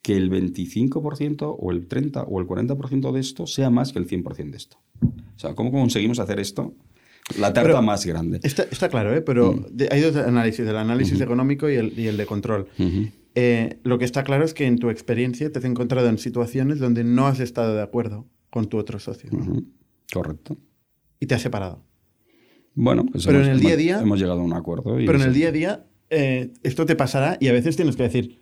que 0.01 0.17
el 0.17 0.29
25% 0.29 1.55
o 1.57 1.71
el 1.71 1.87
30% 1.87 2.25
o 2.27 2.41
el 2.41 2.47
40% 2.47 3.11
de 3.13 3.19
esto 3.19 3.47
sea 3.47 3.69
más 3.69 3.93
que 3.93 3.99
el 3.99 4.07
100% 4.07 4.51
de 4.51 4.57
esto. 4.57 4.77
O 5.01 5.39
sea, 5.39 5.55
¿cómo 5.55 5.71
conseguimos 5.71 6.19
hacer 6.19 6.39
esto? 6.39 6.75
La 7.39 7.53
tarta 7.53 7.81
más 7.81 8.05
grande. 8.05 8.41
Está, 8.43 8.63
está 8.63 8.89
claro, 8.89 9.15
¿eh? 9.15 9.21
pero 9.21 9.53
mm. 9.53 9.65
hay 9.91 10.01
dos 10.01 10.17
análisis, 10.17 10.67
el 10.67 10.75
análisis 10.75 11.21
económico 11.21 11.69
y 11.69 11.75
el, 11.75 11.97
y 11.97 12.07
el, 12.07 12.17
de 12.17 12.25
control. 12.25 12.67
Eh, 13.35 13.79
lo 13.83 13.97
que 13.97 14.05
está 14.05 14.23
claro 14.23 14.45
es 14.45 14.53
que 14.53 14.65
en 14.67 14.77
tu 14.77 14.89
experiencia 14.89 15.51
te 15.51 15.59
has 15.59 15.65
encontrado 15.65 16.07
en 16.07 16.17
situaciones 16.17 16.79
donde 16.79 17.03
no 17.03 17.27
has 17.27 17.39
estado 17.39 17.75
de 17.75 17.81
acuerdo 17.81 18.27
con 18.49 18.67
tu 18.67 18.77
otro 18.77 18.99
socio. 18.99 19.29
Correcto. 20.13 20.57
Y 21.19 21.25
te 21.25 21.35
has 21.35 21.41
separado. 21.41 21.83
Bueno, 22.75 23.05
pues 23.11 23.25
pero 23.25 23.43
en 23.43 23.49
el 23.49 23.59
día 23.59 23.73
a 23.73 23.77
día 23.77 23.99
hemos 24.01 24.19
llegado 24.19 24.41
a 24.41 24.43
un 24.43 24.53
acuerdo. 24.53 24.95
pero 24.95 25.15
en 25.15 25.21
el 25.21 25.33
día 25.33 25.49
a 25.49 25.51
día 25.51 25.85
eh, 26.09 26.53
esto 26.63 26.85
te 26.85 26.95
pasará 26.95 27.37
y 27.39 27.47
a 27.47 27.53
veces 27.53 27.75
tienes 27.75 27.95
que 27.95 28.03
decir, 28.03 28.39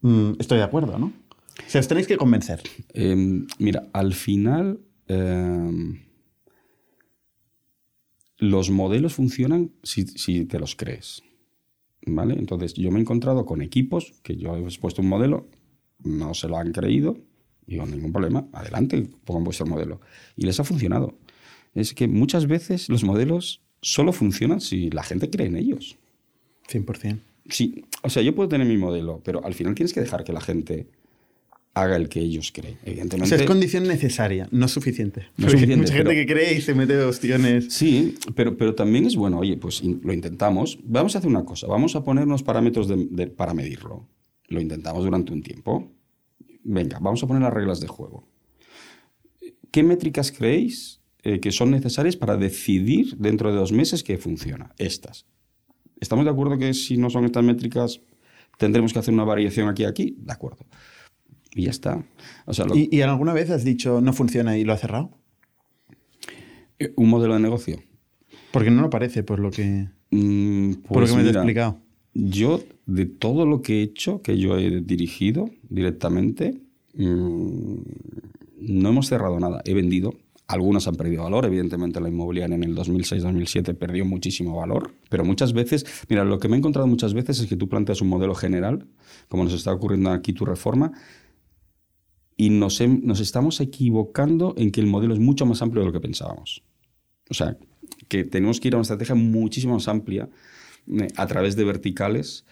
mm, 0.00 0.32
estoy 0.38 0.58
de 0.58 0.64
acuerdo, 0.64 0.98
¿no? 0.98 1.06
O 1.06 1.70
sea, 1.70 1.80
os 1.80 1.88
tenéis 1.88 2.06
que 2.06 2.16
convencer. 2.16 2.62
Em, 2.92 3.46
mira, 3.58 3.88
al 3.92 4.14
final 4.14 4.80
em, 5.08 6.00
los 8.38 8.70
modelos 8.70 9.14
funcionan 9.14 9.72
si, 9.82 10.06
si 10.06 10.44
te 10.44 10.60
los 10.60 10.76
crees. 10.76 11.22
¿Vale? 12.14 12.34
Entonces 12.34 12.74
yo 12.74 12.90
me 12.90 12.98
he 12.98 13.02
encontrado 13.02 13.46
con 13.46 13.62
equipos 13.62 14.14
que 14.22 14.36
yo 14.36 14.56
he 14.56 14.62
expuesto 14.62 15.02
un 15.02 15.08
modelo, 15.08 15.48
no 16.02 16.34
se 16.34 16.48
lo 16.48 16.56
han 16.56 16.72
creído, 16.72 17.18
digo, 17.66 17.86
ningún 17.86 18.12
problema, 18.12 18.46
adelante, 18.52 19.08
pongan 19.24 19.44
vuestro 19.44 19.66
modelo. 19.66 20.00
Y 20.36 20.46
les 20.46 20.58
ha 20.60 20.64
funcionado. 20.64 21.14
Es 21.74 21.94
que 21.94 22.08
muchas 22.08 22.46
veces 22.46 22.88
los 22.88 23.04
modelos 23.04 23.62
solo 23.82 24.12
funcionan 24.12 24.60
si 24.60 24.90
la 24.90 25.02
gente 25.02 25.30
cree 25.30 25.46
en 25.46 25.56
ellos. 25.56 25.96
100%. 26.68 27.18
Sí, 27.48 27.84
o 28.02 28.10
sea, 28.10 28.22
yo 28.22 28.34
puedo 28.34 28.48
tener 28.48 28.66
mi 28.66 28.76
modelo, 28.76 29.20
pero 29.24 29.44
al 29.44 29.54
final 29.54 29.74
tienes 29.74 29.92
que 29.92 30.00
dejar 30.00 30.24
que 30.24 30.32
la 30.32 30.40
gente 30.40 30.86
haga 31.82 31.96
el 31.96 32.08
que 32.08 32.20
ellos 32.20 32.52
creen, 32.52 32.76
evidentemente. 32.84 33.34
O 33.34 33.36
sea, 33.36 33.38
es 33.38 33.44
condición 33.44 33.84
necesaria, 33.86 34.48
no 34.50 34.68
suficiente. 34.68 35.26
No 35.36 35.48
suficiente 35.48 35.76
mucha 35.76 35.94
gente 35.94 36.14
que 36.14 36.26
cree 36.26 36.54
y 36.54 36.60
se 36.60 36.74
mete 36.74 37.00
opciones. 37.02 37.72
Sí, 37.72 38.16
pero, 38.34 38.56
pero 38.56 38.74
también 38.74 39.06
es 39.06 39.16
bueno, 39.16 39.38
oye, 39.38 39.56
pues 39.56 39.82
lo 39.82 40.12
intentamos. 40.12 40.78
Vamos 40.84 41.14
a 41.14 41.18
hacer 41.18 41.28
una 41.28 41.44
cosa, 41.44 41.66
vamos 41.66 41.96
a 41.96 42.04
poner 42.04 42.24
unos 42.24 42.42
parámetros 42.42 42.88
para 43.36 43.54
medirlo. 43.54 44.08
Lo 44.48 44.60
intentamos 44.60 45.04
durante 45.04 45.32
un 45.32 45.42
tiempo. 45.42 45.92
Venga, 46.64 46.98
vamos 47.00 47.22
a 47.22 47.26
poner 47.26 47.42
las 47.42 47.52
reglas 47.52 47.80
de 47.80 47.86
juego. 47.86 48.26
¿Qué 49.70 49.82
métricas 49.82 50.32
creéis 50.32 51.00
eh, 51.22 51.40
que 51.40 51.52
son 51.52 51.70
necesarias 51.70 52.16
para 52.16 52.36
decidir 52.36 53.16
dentro 53.18 53.50
de 53.50 53.58
dos 53.58 53.72
meses 53.72 54.02
que 54.02 54.18
funciona? 54.18 54.72
Estas. 54.78 55.26
¿Estamos 56.00 56.24
de 56.24 56.30
acuerdo 56.30 56.58
que 56.58 56.72
si 56.74 56.96
no 56.96 57.10
son 57.10 57.24
estas 57.24 57.44
métricas 57.44 58.00
tendremos 58.56 58.92
que 58.92 58.98
hacer 58.98 59.14
una 59.14 59.24
variación 59.24 59.68
aquí 59.68 59.82
y 59.82 59.86
aquí? 59.86 60.16
De 60.18 60.32
acuerdo 60.32 60.66
y 61.58 61.64
ya 61.64 61.70
está. 61.70 62.04
¿Y, 62.74 62.96
¿Y, 62.96 63.02
alguna 63.02 63.32
vez 63.32 63.50
has 63.50 63.64
dicho 63.64 64.00
no 64.00 64.12
funciona 64.12 64.56
y 64.56 64.64
lo 64.64 64.72
has 64.72 64.80
cerrado? 64.80 65.10
Eh, 66.78 66.92
¿Un 66.96 67.10
modelo 67.10 67.34
de 67.34 67.40
negocio? 67.40 67.82
Porque 68.52 68.70
no 68.70 68.80
lo 68.82 68.90
parece, 68.90 69.22
por 69.22 69.40
lo 69.40 69.50
que... 69.50 69.88
Mm, 70.10 70.74
Por 70.74 70.98
lo 70.98 71.06
pues 71.06 71.10
que 71.10 71.16
me 71.16 71.22
has 71.22 71.26
mira, 71.26 71.40
explicado. 71.40 71.80
Yo, 72.14 72.62
de 72.86 73.04
todo 73.06 73.44
lo 73.44 73.60
que 73.60 73.80
he 73.80 73.82
hecho, 73.82 74.22
que 74.22 74.38
yo 74.38 74.56
he 74.56 74.80
dirigido 74.80 75.50
directamente, 75.68 76.62
mm, 76.94 77.74
no 78.60 78.88
hemos 78.88 79.08
cerrado 79.08 79.38
nada. 79.38 79.60
He 79.64 79.74
vendido. 79.74 80.14
Algunas 80.46 80.88
han 80.88 80.94
perdido 80.94 81.24
valor. 81.24 81.44
Evidentemente, 81.44 82.00
la 82.00 82.08
inmobiliaria 82.08 82.56
en 82.56 82.64
el 82.64 82.74
2006-2007 82.74 83.74
perdió 83.74 84.06
muchísimo 84.06 84.56
valor. 84.56 84.92
Pero 85.10 85.24
muchas 85.24 85.52
veces, 85.52 85.84
mira, 86.08 86.24
lo 86.24 86.38
que 86.38 86.48
me 86.48 86.56
he 86.56 86.58
encontrado 86.58 86.86
muchas 86.86 87.12
veces 87.12 87.38
es 87.40 87.46
que 87.48 87.56
tú 87.56 87.68
planteas 87.68 88.00
un 88.00 88.08
modelo 88.08 88.34
general, 88.34 88.86
como 89.28 89.44
nos 89.44 89.52
está 89.52 89.74
ocurriendo 89.74 90.10
aquí 90.10 90.32
tu 90.32 90.46
reforma, 90.46 90.92
y 92.38 92.48
nos, 92.48 92.80
hem- 92.80 93.02
nos 93.02 93.20
estamos 93.20 93.60
equivocando 93.60 94.54
en 94.56 94.70
que 94.70 94.80
el 94.80 94.86
modelo 94.86 95.12
es 95.12 95.20
mucho 95.20 95.44
más 95.44 95.60
amplio 95.60 95.82
de 95.82 95.88
lo 95.88 95.92
que 95.92 96.00
pensábamos. 96.00 96.62
O 97.28 97.34
sea, 97.34 97.58
que 98.08 98.24
tenemos 98.24 98.60
que 98.60 98.68
ir 98.68 98.74
a 98.74 98.78
una 98.78 98.82
estrategia 98.82 99.14
muchísimo 99.14 99.74
más 99.74 99.88
amplia 99.88 100.30
eh, 100.86 101.08
a 101.16 101.26
través 101.26 101.56
de 101.56 101.64
verticales, 101.64 102.46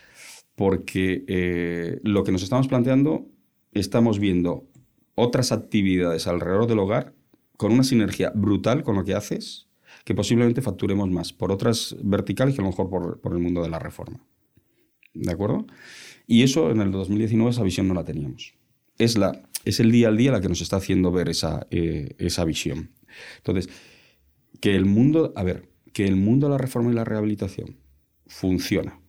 porque 0.56 1.24
eh, 1.28 2.00
lo 2.02 2.24
que 2.24 2.32
nos 2.32 2.42
estamos 2.42 2.68
planteando, 2.68 3.26
estamos 3.72 4.18
viendo 4.18 4.66
otras 5.14 5.52
actividades 5.52 6.26
alrededor 6.26 6.66
del 6.66 6.80
hogar 6.80 7.14
con 7.56 7.72
una 7.72 7.84
sinergia 7.84 8.32
brutal 8.34 8.82
con 8.82 8.96
lo 8.96 9.04
que 9.04 9.14
haces, 9.14 9.68
que 10.04 10.14
posiblemente 10.14 10.62
facturemos 10.62 11.08
más 11.10 11.32
por 11.32 11.52
otras 11.52 11.96
verticales 12.02 12.54
que 12.54 12.60
a 12.60 12.64
lo 12.64 12.70
mejor 12.70 12.90
por, 12.90 13.20
por 13.20 13.32
el 13.32 13.38
mundo 13.38 13.62
de 13.62 13.70
la 13.70 13.78
reforma. 13.78 14.20
¿De 15.14 15.32
acuerdo? 15.32 15.66
Y 16.26 16.42
eso 16.42 16.70
en 16.70 16.80
el 16.80 16.90
2019 16.90 17.50
esa 17.50 17.62
visión 17.62 17.88
no 17.88 17.94
la 17.94 18.04
teníamos. 18.04 18.54
Es, 18.98 19.16
la, 19.16 19.42
es 19.66 19.80
el 19.80 19.90
día 19.90 20.08
al 20.08 20.16
día 20.16 20.30
la 20.30 20.40
que 20.40 20.48
nos 20.48 20.62
está 20.62 20.76
haciendo 20.76 21.10
ver 21.10 21.28
esa, 21.28 21.66
eh, 21.70 22.14
esa 22.18 22.44
visión. 22.44 22.92
Entonces, 23.38 23.68
que 24.60 24.76
el 24.76 24.86
mundo, 24.86 25.32
a 25.36 25.42
ver, 25.42 25.68
que 25.92 26.06
el 26.06 26.16
mundo 26.16 26.46
de 26.46 26.52
la 26.52 26.58
reforma 26.58 26.92
y 26.92 26.94
la 26.94 27.04
rehabilitación 27.04 27.76
funciona. 28.26 29.00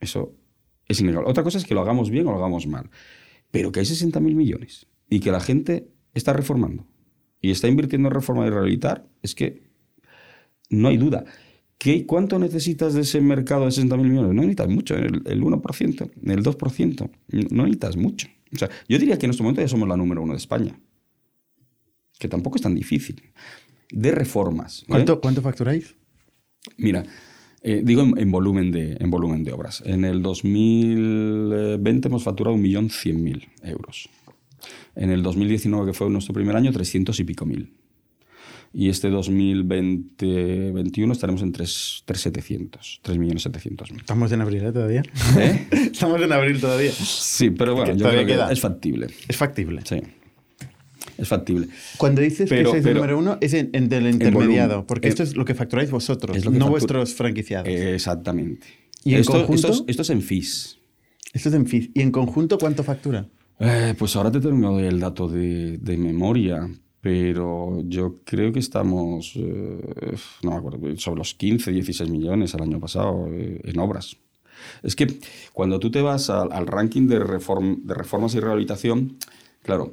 Eso 0.00 0.34
es 0.88 1.00
innegable. 1.00 1.28
Otra 1.28 1.44
cosa 1.44 1.58
es 1.58 1.64
que 1.64 1.74
lo 1.74 1.82
hagamos 1.82 2.10
bien 2.10 2.26
o 2.26 2.30
lo 2.30 2.38
hagamos 2.38 2.66
mal. 2.66 2.90
Pero 3.50 3.70
que 3.70 3.80
hay 3.80 3.86
60.000 3.86 4.20
millones 4.34 4.86
y 5.10 5.20
que 5.20 5.30
la 5.30 5.40
gente 5.40 5.88
está 6.14 6.32
reformando 6.32 6.86
y 7.40 7.50
está 7.50 7.68
invirtiendo 7.68 8.08
en 8.08 8.14
reforma 8.14 8.46
y 8.46 8.50
rehabilitar, 8.50 9.06
es 9.22 9.34
que 9.34 9.62
no 10.70 10.88
hay 10.88 10.96
duda. 10.96 11.24
¿Qué, 11.76 12.06
¿Cuánto 12.06 12.38
necesitas 12.38 12.94
de 12.94 13.02
ese 13.02 13.20
mercado 13.20 13.64
de 13.64 13.72
60.000 13.72 13.98
millones? 13.98 14.34
No 14.34 14.40
necesitas 14.40 14.68
mucho, 14.68 14.96
el, 14.96 15.22
el 15.26 15.42
1%, 15.42 16.10
el 16.24 16.42
2%. 16.42 17.10
No 17.50 17.64
necesitas 17.64 17.96
mucho. 17.96 18.28
O 18.54 18.58
sea, 18.58 18.70
yo 18.88 18.98
diría 18.98 19.18
que 19.18 19.26
en 19.26 19.30
este 19.30 19.42
momento 19.42 19.60
ya 19.60 19.68
somos 19.68 19.88
la 19.88 19.96
número 19.96 20.22
uno 20.22 20.32
de 20.32 20.38
España. 20.38 20.78
Que 22.18 22.28
tampoco 22.28 22.56
es 22.56 22.62
tan 22.62 22.74
difícil. 22.74 23.22
De 23.90 24.12
reformas. 24.12 24.84
¿Cuánto, 24.88 25.20
¿Cuánto 25.20 25.42
facturáis? 25.42 25.94
Mira, 26.76 27.04
eh, 27.62 27.82
digo 27.84 28.02
en, 28.02 28.18
en 28.18 28.30
volumen 28.30 28.70
de, 28.70 28.96
en 28.98 29.10
volumen 29.10 29.44
de 29.44 29.52
obras. 29.52 29.82
En 29.84 30.04
el 30.04 30.22
2020 30.22 32.08
hemos 32.08 32.22
facturado 32.22 32.56
1.100.000 32.56 33.48
euros. 33.64 34.08
En 34.94 35.10
el 35.10 35.22
2019, 35.22 35.86
que 35.86 35.92
fue 35.92 36.08
nuestro 36.10 36.34
primer 36.34 36.56
año, 36.56 36.72
300 36.72 37.18
y 37.20 37.24
pico 37.24 37.44
mil. 37.46 37.72
Y 38.76 38.88
este 38.88 39.08
2020-21 39.08 41.12
estaremos 41.12 41.42
en 41.42 41.52
3.700, 41.52 43.00
3.700.000. 43.04 43.98
Estamos 44.00 44.32
en 44.32 44.40
abril 44.40 44.64
¿eh? 44.64 44.72
todavía. 44.72 45.02
¿Eh? 45.38 45.68
Estamos 45.92 46.20
en 46.20 46.32
abril 46.32 46.60
todavía. 46.60 46.90
Sí, 46.92 47.50
pero 47.50 47.76
bueno, 47.76 47.92
Que 47.92 47.98
yo 48.00 48.08
creo 48.08 48.20
que 48.26 48.32
queda. 48.32 48.50
es 48.50 48.58
factible. 48.60 49.06
Es 49.28 49.36
factible. 49.36 49.80
Sí. 49.84 50.00
Es 51.16 51.28
factible. 51.28 51.68
Cuando 51.98 52.20
dices 52.22 52.48
Pero- 52.48 52.72
que 52.72 52.78
sois 52.78 52.86
el 52.86 52.94
número 52.94 53.16
uno, 53.18 53.38
es 53.40 53.54
en, 53.54 53.70
en 53.74 53.88
del 53.88 54.08
intermediado, 54.08 54.68
volumen. 54.70 54.86
porque 54.88 55.06
Eh, 55.06 55.10
esto 55.10 55.22
es 55.22 55.36
lo 55.36 55.44
que 55.44 55.54
facturáis 55.54 55.92
vosotros, 55.92 56.36
es 56.36 56.42
que 56.42 56.50
no 56.50 56.66
factu- 56.66 56.70
vuestros 56.70 57.14
franquiciados. 57.14 57.68
Eh, 57.68 57.94
exactamente. 57.94 58.66
¿Y 59.04 59.14
en 59.14 59.20
esto, 59.20 59.32
conjunto? 59.34 59.68
Esto 59.68 59.72
es, 59.72 59.84
esto 59.86 60.02
es 60.02 60.10
en 60.10 60.20
fees. 60.22 60.78
Esto 61.32 61.48
es 61.50 61.54
en 61.54 61.66
FIS. 61.66 61.90
¿Y 61.94 62.00
en 62.00 62.10
conjunto 62.10 62.58
cuánto 62.58 62.82
factura? 62.82 63.28
Eh, 63.60 63.94
pues 63.96 64.16
ahora 64.16 64.32
te 64.32 64.40
tengo 64.40 64.80
el 64.80 64.98
dato 64.98 65.28
de, 65.28 65.78
de 65.78 65.96
memoria, 65.96 66.68
pero 67.04 67.82
yo 67.86 68.14
creo 68.24 68.50
que 68.50 68.60
estamos, 68.60 69.34
eh, 69.36 70.16
no 70.42 70.52
me 70.52 70.56
acuerdo, 70.56 70.96
sobre 70.96 71.18
los 71.18 71.34
15, 71.34 71.70
16 71.70 72.08
millones 72.08 72.54
el 72.54 72.62
año 72.62 72.80
pasado 72.80 73.28
eh, 73.30 73.60
en 73.62 73.78
obras. 73.78 74.16
Es 74.82 74.96
que 74.96 75.18
cuando 75.52 75.78
tú 75.78 75.90
te 75.90 76.00
vas 76.00 76.30
al, 76.30 76.50
al 76.50 76.66
ranking 76.66 77.06
de, 77.06 77.20
reform- 77.20 77.82
de 77.82 77.92
reformas 77.92 78.34
y 78.34 78.40
rehabilitación, 78.40 79.18
claro, 79.62 79.92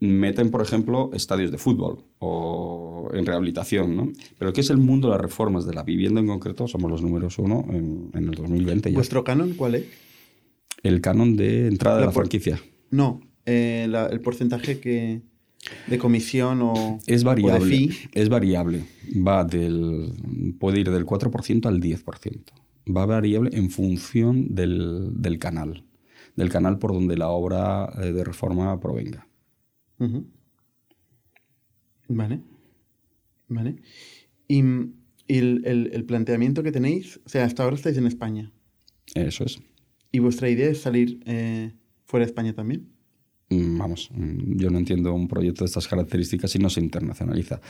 meten, 0.00 0.50
por 0.50 0.60
ejemplo, 0.60 1.10
estadios 1.14 1.52
de 1.52 1.58
fútbol 1.58 2.02
o 2.18 3.08
en 3.14 3.24
rehabilitación, 3.24 3.96
¿no? 3.96 4.12
Pero 4.36 4.52
¿qué 4.52 4.62
es 4.62 4.70
el 4.70 4.78
mundo 4.78 5.06
de 5.08 5.12
las 5.12 5.20
reformas 5.22 5.64
de 5.64 5.74
la 5.74 5.84
vivienda 5.84 6.20
en 6.20 6.26
concreto? 6.26 6.66
Somos 6.66 6.90
los 6.90 7.02
números 7.02 7.38
uno 7.38 7.66
en, 7.70 8.10
en 8.14 8.24
el 8.24 8.32
2020 8.34 8.90
ya. 8.90 8.96
¿Vuestro 8.96 9.22
canon 9.22 9.54
cuál 9.54 9.76
es? 9.76 9.84
El 10.82 11.00
canon 11.00 11.36
de 11.36 11.68
entrada 11.68 11.98
de 11.98 12.00
La 12.02 12.06
la 12.06 12.12
por- 12.12 12.22
franquicia. 12.24 12.60
No, 12.90 13.20
eh, 13.46 13.86
la- 13.88 14.06
el 14.06 14.20
porcentaje 14.20 14.80
que 14.80 15.22
de 15.86 15.98
comisión 15.98 16.60
o, 16.62 16.98
Es 17.06 17.22
o 17.24 17.34
de 17.34 17.42
variable. 17.42 17.68
fee. 17.76 17.90
Es 18.14 18.28
variable. 18.28 18.84
Va 19.26 19.44
del, 19.44 20.12
puede 20.58 20.80
ir 20.80 20.90
del 20.90 21.04
4% 21.06 21.66
al 21.66 21.80
10%. 21.80 22.42
Va 22.96 23.06
variable 23.06 23.50
en 23.52 23.70
función 23.70 24.54
del, 24.54 25.10
del 25.20 25.38
canal. 25.38 25.84
Del 26.36 26.48
canal 26.50 26.78
por 26.78 26.92
donde 26.92 27.16
la 27.16 27.28
obra 27.28 27.90
eh, 28.00 28.12
de 28.12 28.24
reforma 28.24 28.78
provenga. 28.80 29.26
Vale. 32.08 32.40
Vale. 33.48 33.76
Y, 34.46 34.58
y 34.60 35.38
el, 35.38 35.62
el- 35.64 35.90
el 35.92 36.04
planteamiento 36.04 36.62
que 36.62 36.72
tenéis, 36.72 37.20
o 37.24 37.28
sea, 37.28 37.44
hasta 37.44 37.62
ahora 37.64 37.76
estáis 37.76 37.96
en 37.98 38.06
España. 38.06 38.52
Eso 39.14 39.44
es. 39.44 39.58
¿Y 40.12 40.18
vuestra 40.20 40.48
idea 40.48 40.70
es 40.70 40.80
salir 40.80 41.20
eh, 41.26 41.72
fuera 42.04 42.24
de 42.24 42.30
España 42.30 42.54
también? 42.54 42.88
Mm, 43.50 43.78
Vamos, 43.78 44.10
mm, 44.12 44.56
yo 44.56 44.70
no 44.70 44.78
entiendo 44.78 45.14
un 45.14 45.28
proyecto 45.28 45.64
de 45.64 45.66
estas 45.66 45.88
características 45.88 46.50
si 46.50 46.58
no 46.58 46.68
se 46.68 46.80
internacionaliza. 46.80 47.60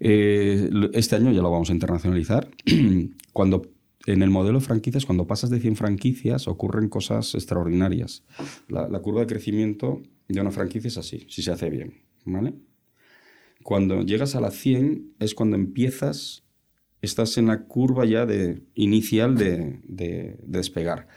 Eh, 0.00 0.70
este 0.92 1.16
año 1.16 1.30
ya 1.32 1.42
lo 1.42 1.50
vamos 1.50 1.70
a 1.70 1.72
internacionalizar. 1.72 2.48
Cuando 3.32 3.62
en 4.06 4.22
el 4.22 4.30
modelo 4.30 4.58
de 4.58 4.64
franquicias, 4.64 5.06
cuando 5.06 5.26
pasas 5.26 5.48
de 5.48 5.60
100 5.60 5.76
franquicias, 5.76 6.46
ocurren 6.46 6.90
cosas 6.90 7.34
extraordinarias. 7.34 8.22
La, 8.68 8.86
curva 9.00 9.20
de 9.20 9.26
crecimiento 9.26 10.02
de 10.28 10.40
una 10.42 10.50
franquicia 10.50 10.88
es 10.88 10.98
así, 10.98 11.24
si 11.30 11.42
se 11.42 11.50
hace 11.50 11.70
bien. 11.70 12.02
¿vale? 12.26 12.54
Cuando 13.62 14.02
llegas 14.02 14.34
a 14.34 14.42
la 14.42 14.50
100 14.50 15.14
es 15.20 15.34
cuando 15.34 15.56
empiezas, 15.56 16.44
estás 17.00 17.38
en 17.38 17.46
la 17.46 17.64
curva 17.64 18.04
ya 18.04 18.26
de, 18.26 18.62
inicial 18.74 19.36
de 19.36 20.36
despegar. 20.42 21.08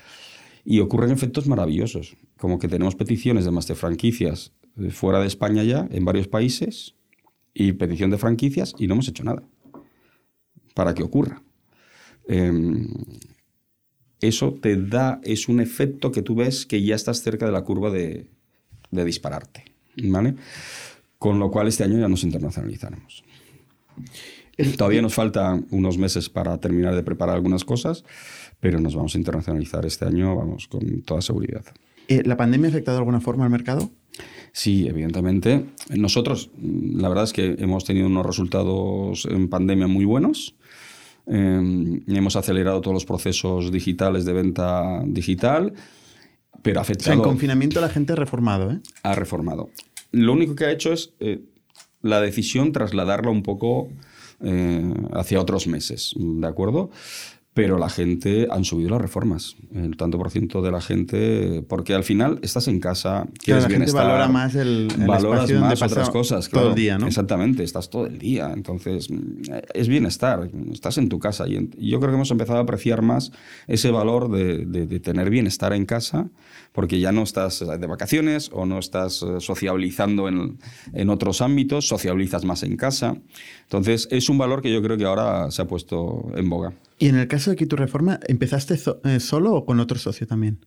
Y 0.64 0.80
ocurren 0.80 1.12
efectos 1.12 1.46
maravillosos, 1.46 2.16
como 2.38 2.60
que 2.60 2.68
tenemos 2.68 2.96
peticiones 2.96 3.46
de 3.46 3.52
más 3.52 3.68
de 3.68 3.76
franquicias 3.76 4.54
fuera 4.92 5.20
de 5.20 5.28
España 5.28 5.64
ya, 5.64 5.88
en 5.92 6.06
varios 6.06 6.28
países, 6.28 6.96
y 7.54 7.74
petición 7.74 8.12
de 8.12 8.20
franquicias, 8.20 8.76
y 8.78 8.88
no 8.88 8.94
hemos 8.94 9.08
hecho 9.08 9.24
nada 9.24 9.44
para 10.76 10.94
que 10.94 11.02
ocurra. 11.02 11.42
Em, 12.28 12.88
eso 14.22 14.54
te 14.54 14.76
da, 14.76 15.20
es 15.24 15.50
un 15.50 15.60
efecto 15.60 16.12
que 16.12 16.22
tú 16.22 16.36
ves 16.36 16.66
que 16.66 16.84
ya 16.84 16.96
estás 16.96 17.22
cerca 17.22 17.48
de 17.48 17.52
la 17.52 17.64
curva 17.64 17.90
de, 17.90 18.30
de 18.92 19.06
dispararte. 19.06 19.78
¿vale? 20.04 20.36
Con 21.18 21.40
lo 21.40 21.50
cual 21.50 21.68
este 21.68 21.84
año 21.84 22.00
ya 22.00 22.08
nos 22.08 22.24
internacionalizaremos. 22.24 23.24
Todavía 24.78 25.02
nos 25.02 25.14
faltan 25.14 25.68
unos 25.72 25.98
meses 25.98 26.30
para 26.30 26.58
terminar 26.60 26.96
de 26.96 27.04
preparar 27.04 27.36
algunas 27.36 27.64
cosas, 27.64 28.04
pero 28.60 28.80
nos 28.80 28.96
vamos 28.96 29.16
a 29.16 29.18
internacionalizar 29.18 29.86
este 29.86 30.06
año, 30.06 30.36
vamos, 30.36 30.68
con 30.68 31.02
toda 31.02 31.22
seguridad. 31.22 31.64
Eh, 32.08 32.24
¿La 32.26 32.38
pandemia 32.38 32.68
ha 32.68 32.72
afectado 32.72 32.98
de 32.98 33.02
alguna 33.02 33.20
forma 33.20 33.46
al 33.46 33.50
mercado? 33.50 33.92
Sí, 34.52 34.88
evidentemente. 34.88 35.66
Nosotros, 35.90 36.50
mm, 36.58 37.00
la 37.00 37.10
verdad 37.10 37.26
es 37.26 37.34
que 37.34 37.56
hemos 37.60 37.86
tenido 37.86 38.08
unos 38.08 38.26
resultados 38.26 39.28
en 39.30 39.50
pandemia 39.50 39.88
muy 39.88 40.06
buenos. 40.06 40.56
Eh, 41.28 42.02
hemos 42.08 42.36
acelerado 42.36 42.82
todos 42.82 42.94
los 42.94 43.06
procesos 43.06 43.72
digitales 43.72 44.24
de 44.26 44.34
venta 44.34 45.04
digital, 45.06 45.74
pero 46.62 46.80
ha 46.80 46.84
O 46.84 46.86
sea, 46.86 46.94
en 46.94 47.00
afectado, 47.00 47.24
confinamiento 47.24 47.82
la 47.82 47.90
gente 47.90 48.14
ha 48.14 48.16
reformado, 48.16 48.72
¿eh? 48.72 48.80
ha 49.04 49.14
reformado. 49.14 49.70
Lo 50.12 50.34
único 50.34 50.56
que 50.56 50.66
ha 50.66 50.72
hecho 50.72 50.94
es 50.94 51.14
eh, 51.20 51.42
la 52.02 52.22
decisión 52.22 52.72
trasladarla 52.72 53.30
un 53.30 53.44
poco 53.44 53.90
eh, 54.42 54.94
hacia 55.14 55.42
otros 55.42 55.68
meses, 55.68 56.14
¿de 56.16 56.48
acuerdo? 56.48 56.92
Pero 57.58 57.80
la 57.80 57.90
gente 57.90 58.48
han 58.52 58.64
subido 58.64 58.92
las 58.92 59.02
reformas, 59.02 59.56
el 59.74 59.98
tanto 59.98 60.20
por 60.20 60.30
ciento 60.30 60.62
de 60.62 60.70
la 60.72 60.80
gente, 60.80 61.64
porque 61.68 61.96
al 61.96 62.04
final 62.04 62.38
estás 62.44 62.68
en 62.68 62.80
casa, 62.80 63.24
Claro, 63.24 63.34
quieres 63.44 63.64
la 63.64 63.70
gente 63.72 63.92
valora 63.92 64.28
más 64.28 64.54
el, 64.54 64.88
el 65.00 65.08
valoras 65.08 65.52
más 65.54 65.82
otras 65.82 66.10
cosas. 66.12 66.46
todo 66.50 66.52
claro. 66.62 66.70
el 66.70 66.76
día, 66.76 66.98
¿no? 67.00 67.08
Exactamente, 67.08 67.64
estás 67.64 67.90
todo 67.90 68.06
el 68.06 68.20
día. 68.20 68.52
Entonces, 68.54 69.10
mm, 69.10 69.42
es 69.74 69.88
bienestar, 69.88 70.50
estás 70.72 71.00
en 71.00 71.10
tu 71.10 71.18
casa. 71.18 71.48
Y 71.48 71.56
en- 71.56 71.72
y 71.80 71.90
yo 71.90 72.00
creo 72.00 72.12
que 72.12 72.16
hemos 72.18 72.30
empezado 72.30 72.60
a 72.60 72.62
apreciar 72.62 73.02
más 73.02 73.32
ese 73.68 73.90
valor 73.90 74.30
de, 74.32 74.66
de- 74.66 74.86
de 74.86 75.00
tener 75.00 75.32
bienestar 75.32 75.74
en 75.74 75.86
casa, 75.88 76.30
porque 76.74 77.00
ya 77.00 77.12
no 77.12 77.24
estás 77.24 77.60
de 77.60 77.88
vacaciones 77.88 78.50
o 78.54 78.66
no 78.66 78.80
estás 78.80 79.24
eh, 79.24 79.40
sociabilizando 79.40 80.28
en, 80.28 80.58
en 80.94 81.10
otros 81.10 81.42
ámbitos, 81.42 81.88
sociabilizas 81.88 82.46
más 82.46 82.64
en 82.64 82.78
casa. 82.78 83.16
Entonces, 83.64 84.08
es 84.12 84.30
un 84.30 84.38
valor 84.38 84.62
que 84.62 84.72
yo 84.72 84.82
creo 84.82 84.98
que 84.98 85.06
ahora 85.06 85.50
se 85.52 85.62
ha 85.62 85.66
puesto 85.66 86.32
en 86.36 86.50
boga. 86.50 86.74
Y 87.00 87.08
en 87.08 87.16
el 87.18 87.28
caso 87.28 87.50
de 87.52 87.56
que 87.56 87.66
tu 87.66 87.76
reforma, 87.76 88.20
¿empezaste 88.28 88.78
so- 88.78 89.00
eh, 89.04 89.20
solo 89.20 89.54
o 89.54 89.66
con 89.66 89.80
otro 89.80 89.98
socio 90.00 90.26
también? 90.28 90.60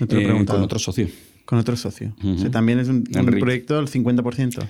No 0.00 0.06
te 0.06 0.14
lo 0.16 0.20
he 0.20 0.24
Eh, 0.40 0.44
con 0.44 0.62
otro 0.62 0.78
socio. 0.78 1.08
Con 1.44 1.58
otro 1.58 1.76
socio. 1.76 2.14
O 2.24 2.38
sea, 2.38 2.50
también 2.50 2.78
es 2.80 2.88
un, 2.88 3.04
un 3.16 3.26
proyecto 3.40 3.78
al 3.78 3.86
50%. 3.88 4.66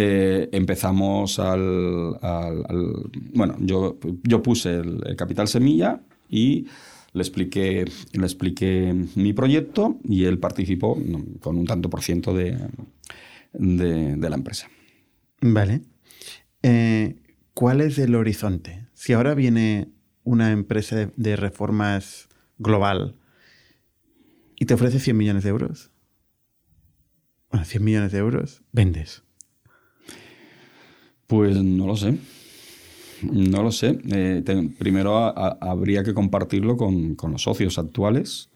Eh, 0.00 0.48
empezamos 0.52 1.38
al, 1.38 2.16
al- 2.22 2.64
al- 2.68 3.10
Bueno, 3.34 3.56
yo, 3.60 3.98
yo 4.22 4.42
puse 4.42 4.76
el, 4.76 5.00
el 5.06 5.16
capital 5.16 5.48
semilla 5.48 6.00
y 6.28 6.66
le 7.18 7.22
expliqué, 7.22 7.84
le 8.12 8.24
expliqué 8.24 8.94
mi 9.14 9.32
proyecto 9.34 9.98
y 10.04 10.24
él 10.24 10.38
participó 10.38 10.96
con 11.40 11.58
un 11.58 11.66
tanto 11.66 11.90
por 11.90 12.02
ciento 12.02 12.32
de, 12.32 12.56
de, 13.52 14.16
de 14.16 14.30
la 14.30 14.36
empresa. 14.36 14.68
Vale. 15.40 15.82
Eh, 16.62 17.16
¿Cuál 17.52 17.80
es 17.80 17.98
el 17.98 18.14
horizonte? 18.14 18.86
Si 18.94 19.12
ahora 19.12 19.34
viene 19.34 19.90
una 20.24 20.52
empresa 20.52 20.96
de, 20.96 21.10
de 21.16 21.36
reformas 21.36 22.28
global 22.58 23.16
y 24.58 24.66
te 24.66 24.74
ofrece 24.74 24.98
100 24.98 25.16
millones 25.16 25.44
de 25.44 25.50
euros. 25.50 25.90
Bueno, 27.50 27.64
100 27.64 27.84
millones 27.84 28.12
de 28.12 28.18
euros, 28.18 28.62
vendes. 28.72 29.22
Pues 31.26 31.56
no 31.56 31.86
lo 31.86 31.96
sé. 31.96 32.18
No 33.22 33.62
lo 33.62 33.72
sé. 33.72 33.98
Eh, 34.12 34.42
te- 34.44 34.68
primero 34.78 35.16
a- 35.18 35.30
a- 35.30 35.58
habría 35.60 36.02
que 36.04 36.14
compartirlo 36.14 36.76
con, 36.76 37.14
con 37.14 37.32
los 37.32 37.42
socios 37.42 37.78
actuales. 37.78 38.50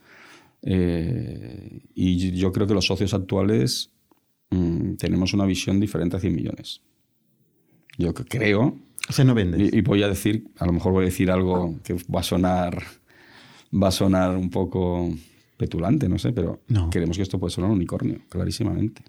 Eh, 0.63 1.81
y 1.95 2.31
yo 2.37 2.53
creo 2.53 2.67
que 2.67 2.75
los 2.75 2.87
socios 2.87 3.13
actuales 3.15 3.91
mm, 4.51 4.95
tenemos 4.95 5.35
una 5.35 5.45
visión 5.45 5.81
diferente 5.81 6.17
a 6.17 6.21
100 6.21 6.35
millones. 6.37 6.83
Yo 7.99 8.15
creo, 8.15 8.77
O 9.09 9.13
sea, 9.13 9.25
no 9.25 9.35
vendes. 9.35 9.73
y, 9.73 9.79
y 9.79 9.81
voy 9.83 10.03
a 10.03 10.09
decir, 10.09 10.49
a 10.59 10.67
lo 10.67 10.73
mejor 10.73 10.93
voy 10.93 11.03
a 11.03 11.07
decir 11.07 11.31
algo 11.31 11.79
que 11.83 11.95
va 12.15 12.21
a 12.21 12.23
sonar, 12.23 12.83
va 13.75 13.89
a 13.89 13.93
sonar 13.93 14.37
un 14.37 14.51
poco 14.51 15.11
petulante, 15.57 16.09
no 16.09 16.19
sé, 16.19 16.33
pero 16.33 16.61
No. 16.69 16.89
creemos 16.91 17.17
que 17.17 17.23
esto 17.23 17.39
puede 17.39 17.53
ser 17.55 17.65
un 17.65 17.73
unicornio, 17.73 18.21
clarísimamente. 18.29 19.03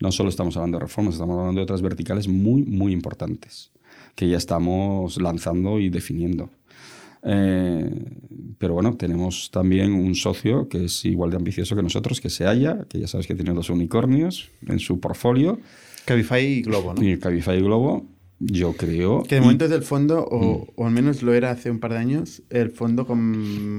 No 0.00 0.10
solo 0.12 0.28
estamos 0.28 0.56
hablando 0.56 0.78
de 0.78 0.84
reformas, 0.84 1.14
estamos 1.14 1.36
hablando 1.38 1.58
de 1.60 1.62
otras 1.64 1.82
verticales 1.82 2.28
muy, 2.28 2.62
muy 2.62 2.92
importantes 2.92 3.70
que 4.14 4.28
ya 4.28 4.36
estamos 4.36 5.20
lanzando 5.20 5.78
y 5.80 5.88
definiendo. 5.90 6.50
Eh, 7.22 7.90
pero 8.58 8.74
bueno, 8.74 8.96
tenemos 8.96 9.50
también 9.50 9.92
un 9.92 10.14
socio 10.14 10.68
que 10.68 10.84
es 10.84 11.04
igual 11.04 11.30
de 11.30 11.36
ambicioso 11.36 11.74
que 11.74 11.82
nosotros, 11.82 12.20
que 12.20 12.28
se 12.30 12.44
halla, 12.44 12.86
que 12.88 13.00
ya 13.00 13.06
sabes 13.06 13.26
que 13.26 13.34
tiene 13.34 13.52
dos 13.54 13.70
unicornios 13.70 14.50
en 14.66 14.78
su 14.78 15.00
portfolio, 15.00 15.58
Cabify 16.04 16.44
y 16.44 16.62
Globo, 16.62 16.92
¿no? 16.94 17.02
y 17.02 17.18
Cabify 17.18 17.58
Globo, 17.60 18.06
yo 18.38 18.74
creo... 18.74 19.22
Que 19.22 19.36
de 19.36 19.40
y- 19.40 19.44
momento 19.44 19.64
es 19.64 19.70
el 19.70 19.82
fondo, 19.82 20.28
Mm. 20.30 20.80
o, 20.80 20.86
al 20.86 20.92
menos 20.92 21.22
lo 21.22 21.32
era 21.32 21.50
hace 21.50 21.70
un 21.70 21.80
par 21.80 21.92
de 21.92 21.98
años, 21.98 22.42
el 22.50 22.70
fondo 22.70 23.06
con 23.06 23.18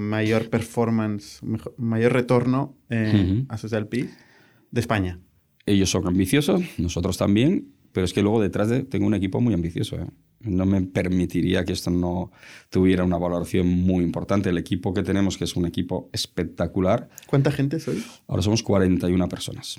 mayor 0.09 0.49
performance, 0.49 1.39
mayor 1.77 2.13
retorno 2.13 2.75
eh, 2.89 3.27
Ujú. 3.41 3.45
a 3.49 3.57
Social 3.59 3.87
de 3.91 4.79
España. 4.79 5.19
Ellos 5.67 5.89
son 5.91 6.07
ambiciosos, 6.07 6.61
nosotros 6.79 7.17
también, 7.17 7.67
pero 7.95 8.03
es 8.03 8.11
que 8.11 8.21
luego 8.21 8.41
detrás 8.41 8.67
de, 8.67 8.83
tengo 8.83 9.07
un 9.07 9.13
equipo 9.13 9.39
muy 9.39 9.53
ambicioso. 9.53 9.95
¿eh? 9.95 10.05
No 10.41 10.65
me 10.65 10.81
permitiría 10.81 11.63
que 11.63 11.71
esto 11.71 11.89
no 11.91 12.29
tuviera 12.69 13.05
una 13.05 13.17
valoración 13.17 13.67
muy 13.67 14.03
importante. 14.03 14.49
El 14.49 14.57
equipo 14.57 14.93
que 14.93 15.01
tenemos, 15.01 15.37
que 15.37 15.45
es 15.45 15.55
un 15.55 15.65
equipo 15.65 16.09
espectacular, 16.11 17.07
¿Cuánta 17.25 17.51
gente 17.51 17.79
sois? 17.79 18.03
ahora 18.27 18.41
somos 18.43 18.61
41 18.63 19.29
personas. 19.29 19.77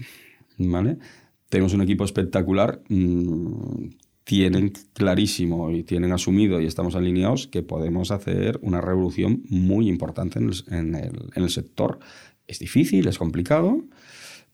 ¿vale? 0.57 0.97
Tenemos 1.51 1.75
un 1.75 1.83
equipo 1.83 2.05
espectacular. 2.05 2.81
mm, 2.89 3.91
tienen 4.25 4.73
clarísimo 4.93 5.71
y 5.71 5.85
tienen 5.85 6.11
asumido 6.13 6.61
y 6.61 6.67
estamos 6.67 6.97
alineados 6.97 7.47
que 7.47 7.63
podemos 7.63 8.11
hacer 8.11 8.59
una 8.63 8.81
revolución 8.81 9.43
muy 9.51 9.89
importante 9.89 10.41
en 10.41 10.49
el, 10.49 10.55
en 10.71 10.95
el- 10.97 11.31
en 11.37 11.43
el 11.45 11.51
sector. 11.51 12.01
Es 12.49 12.59
difícil, 12.59 13.07
es 13.07 13.19
complicado, 13.19 13.85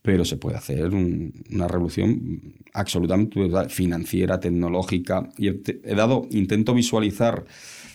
pero 0.02 0.24
se 0.24 0.36
puede 0.36 0.56
hacer 0.56 0.88
un- 0.92 1.32
una 1.52 1.68
revolución 1.68 2.54
absolutamente 2.72 3.40
financiera, 3.68 4.40
tecnológica. 4.40 5.28
Y 5.38 5.48
he, 5.48 5.60
he 5.84 5.94
dado, 5.94 6.26
intento 6.30 6.74
visualizar 6.74 7.44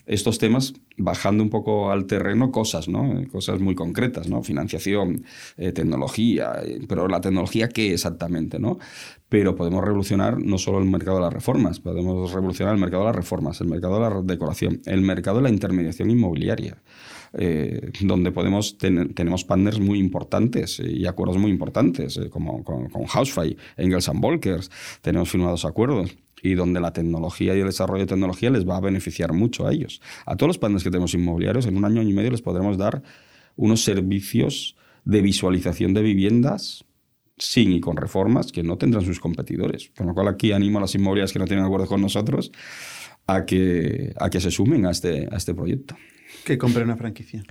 estos 0.05 0.38
temas 0.39 0.73
bajando 0.95 1.43
un 1.43 1.49
poco 1.49 1.91
al 1.91 2.05
terreno 2.05 2.49
cosas, 2.49 2.88
¿no? 2.88 3.21
Cosas 3.29 3.59
muy 3.59 3.75
concretas, 3.75 4.29
¿no? 4.29 4.41
Financiación, 4.41 5.25
eh, 5.57 5.73
tecnología, 5.73 6.53
eh, 6.63 6.79
pero 6.88 7.09
la 7.09 7.19
tecnología, 7.19 7.67
¿qué 7.67 7.93
exactamente, 7.93 8.57
no? 8.57 8.79
Pero 9.27 9.55
podemos 9.55 9.84
revolucionar 9.84 10.39
no 10.39 10.57
solo 10.57 10.79
el 10.79 10.85
mercado 10.85 11.17
de 11.17 11.23
las 11.23 11.34
reformas, 11.34 11.81
podemos 11.81 12.31
revolucionar 12.31 12.73
el 12.73 12.79
mercado 12.79 13.03
de 13.03 13.07
las 13.07 13.15
reformas, 13.17 13.59
el 13.59 13.67
mercado 13.67 13.95
de 13.95 14.09
la 14.09 14.21
decoración, 14.21 14.81
el 14.85 15.01
mercado 15.01 15.38
de 15.38 15.43
la 15.43 15.49
intermediación 15.49 16.09
inmobiliaria 16.09 16.77
eh, 17.38 17.91
donde 18.01 18.31
podemos 18.31 18.77
ten- 18.77 19.14
tenemos 19.14 19.43
partners 19.45 19.80
muy 19.80 19.99
importantes 19.99 20.80
y 20.80 21.05
acuerdos 21.05 21.38
muy 21.38 21.51
importantes, 21.51 22.18
eh, 22.18 22.30
como 22.30 22.64
con, 22.64 22.89
con 22.89 23.05
Housefly, 23.05 23.55
Engels 23.77 24.09
Volkers, 24.14 24.69
tenemos 25.01 25.30
firmados 25.30 25.64
acuerdos 25.65 26.15
y 26.43 26.53
donde 26.55 26.80
la 26.80 26.91
tecnología 26.93 27.55
y 27.55 27.59
el 27.59 27.65
desarrollo 27.68 28.01
de 28.01 28.07
tecnología 28.07 28.49
les 28.49 28.68
va 28.68 28.77
a 28.77 28.81
beneficiar 28.81 29.34
mucho 29.34 29.65
a 29.65 29.73
ellos. 29.73 30.01
A 30.26 30.35
todos 30.35 30.49
los 30.49 30.57
partners 30.57 30.84
que 30.84 30.91
tenemos 30.91 31.14
inmobiliarios, 31.14 31.65
en 31.65 31.77
un 31.77 31.85
año 31.85 32.01
y 32.01 32.14
medio 32.14 32.31
les 32.31 32.41
podremos 32.41 32.77
dar 32.77 33.01
unos 33.55 33.84
servicios 33.84 34.76
de 35.03 35.22
visualización 35.22 35.93
de 35.93 36.01
viviendas 36.01 36.85
sin 37.39 37.72
y 37.72 37.80
con 37.80 37.97
reformas 37.97 38.51
que 38.51 38.64
no 38.64 38.77
tendrán 38.77 39.05
sus 39.05 39.19
competidores. 39.19 39.91
Con 39.95 40.07
lo 40.07 40.14
cual 40.14 40.27
aquí 40.27 40.51
animo 40.51 40.80
a 40.80 40.81
las 40.81 40.95
inmobiliarias 40.95 41.34
que 41.34 41.39
no 41.39 41.45
tienen 41.45 41.65
acuerdo 41.65 41.85
con 41.88 42.01
nosotros 42.01 42.51
a 43.26 43.45
que, 43.45 44.14
a 44.19 44.30
que 44.30 44.39
se 44.39 44.51
sumen 44.51 44.85
a 44.85 44.91
este, 44.91 45.27
a 45.31 45.38
este 45.38 45.53
proyecto. 45.53 45.95
Que 46.48 46.57
compre 46.57 46.84
una 46.84 46.95
franquicia. 46.98 47.44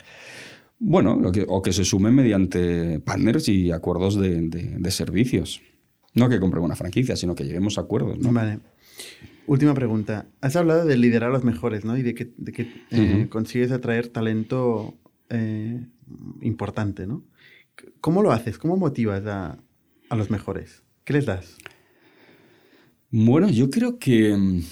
Bueno, 0.78 1.14
o 1.24 1.32
que, 1.32 1.44
o 1.48 1.62
que 1.62 1.72
se 1.72 1.84
sumen 1.84 2.14
mediante 2.14 2.98
partners 3.00 3.48
y 3.48 3.70
acuerdos 3.72 4.18
de, 4.20 4.40
de- 4.48 4.76
de 4.78 4.90
servicios. 4.90 5.60
No 6.14 6.28
que 6.28 6.40
compremos 6.40 6.66
una 6.66 6.76
franquicia, 6.76 7.14
sino 7.16 7.34
que 7.34 7.44
lleguemos 7.44 7.76
a 7.78 7.82
acuerdos. 7.82 8.18
¿no? 8.18 8.32
Vale. 8.32 8.60
Última 9.46 9.74
pregunta. 9.74 10.26
Has 10.40 10.56
hablado 10.56 10.84
de 10.86 10.96
liderar 10.96 11.30
a 11.30 11.32
los 11.32 11.44
mejores, 11.44 11.84
¿no? 11.84 11.96
Y 11.96 12.02
de 12.02 12.14
que, 12.14 12.32
de 12.36 12.52
que 12.52 12.68
eh, 12.90 13.26
consigues 13.30 13.70
atraer 13.70 14.08
talento 14.08 14.98
eh, 15.28 15.86
importante, 16.40 17.06
¿no? 17.06 17.22
¿Cómo 18.00 18.22
lo 18.22 18.32
haces? 18.32 18.58
¿Cómo 18.58 18.76
motivas 18.76 19.24
a, 19.26 19.58
a 20.08 20.16
los 20.16 20.30
mejores? 20.30 20.82
¿Qué 21.04 21.12
les 21.12 21.26
das? 21.26 21.56
Bueno, 23.10 23.48
yo 23.50 23.70
creo 23.70 23.98
que 23.98 24.34
mm, 24.36 24.62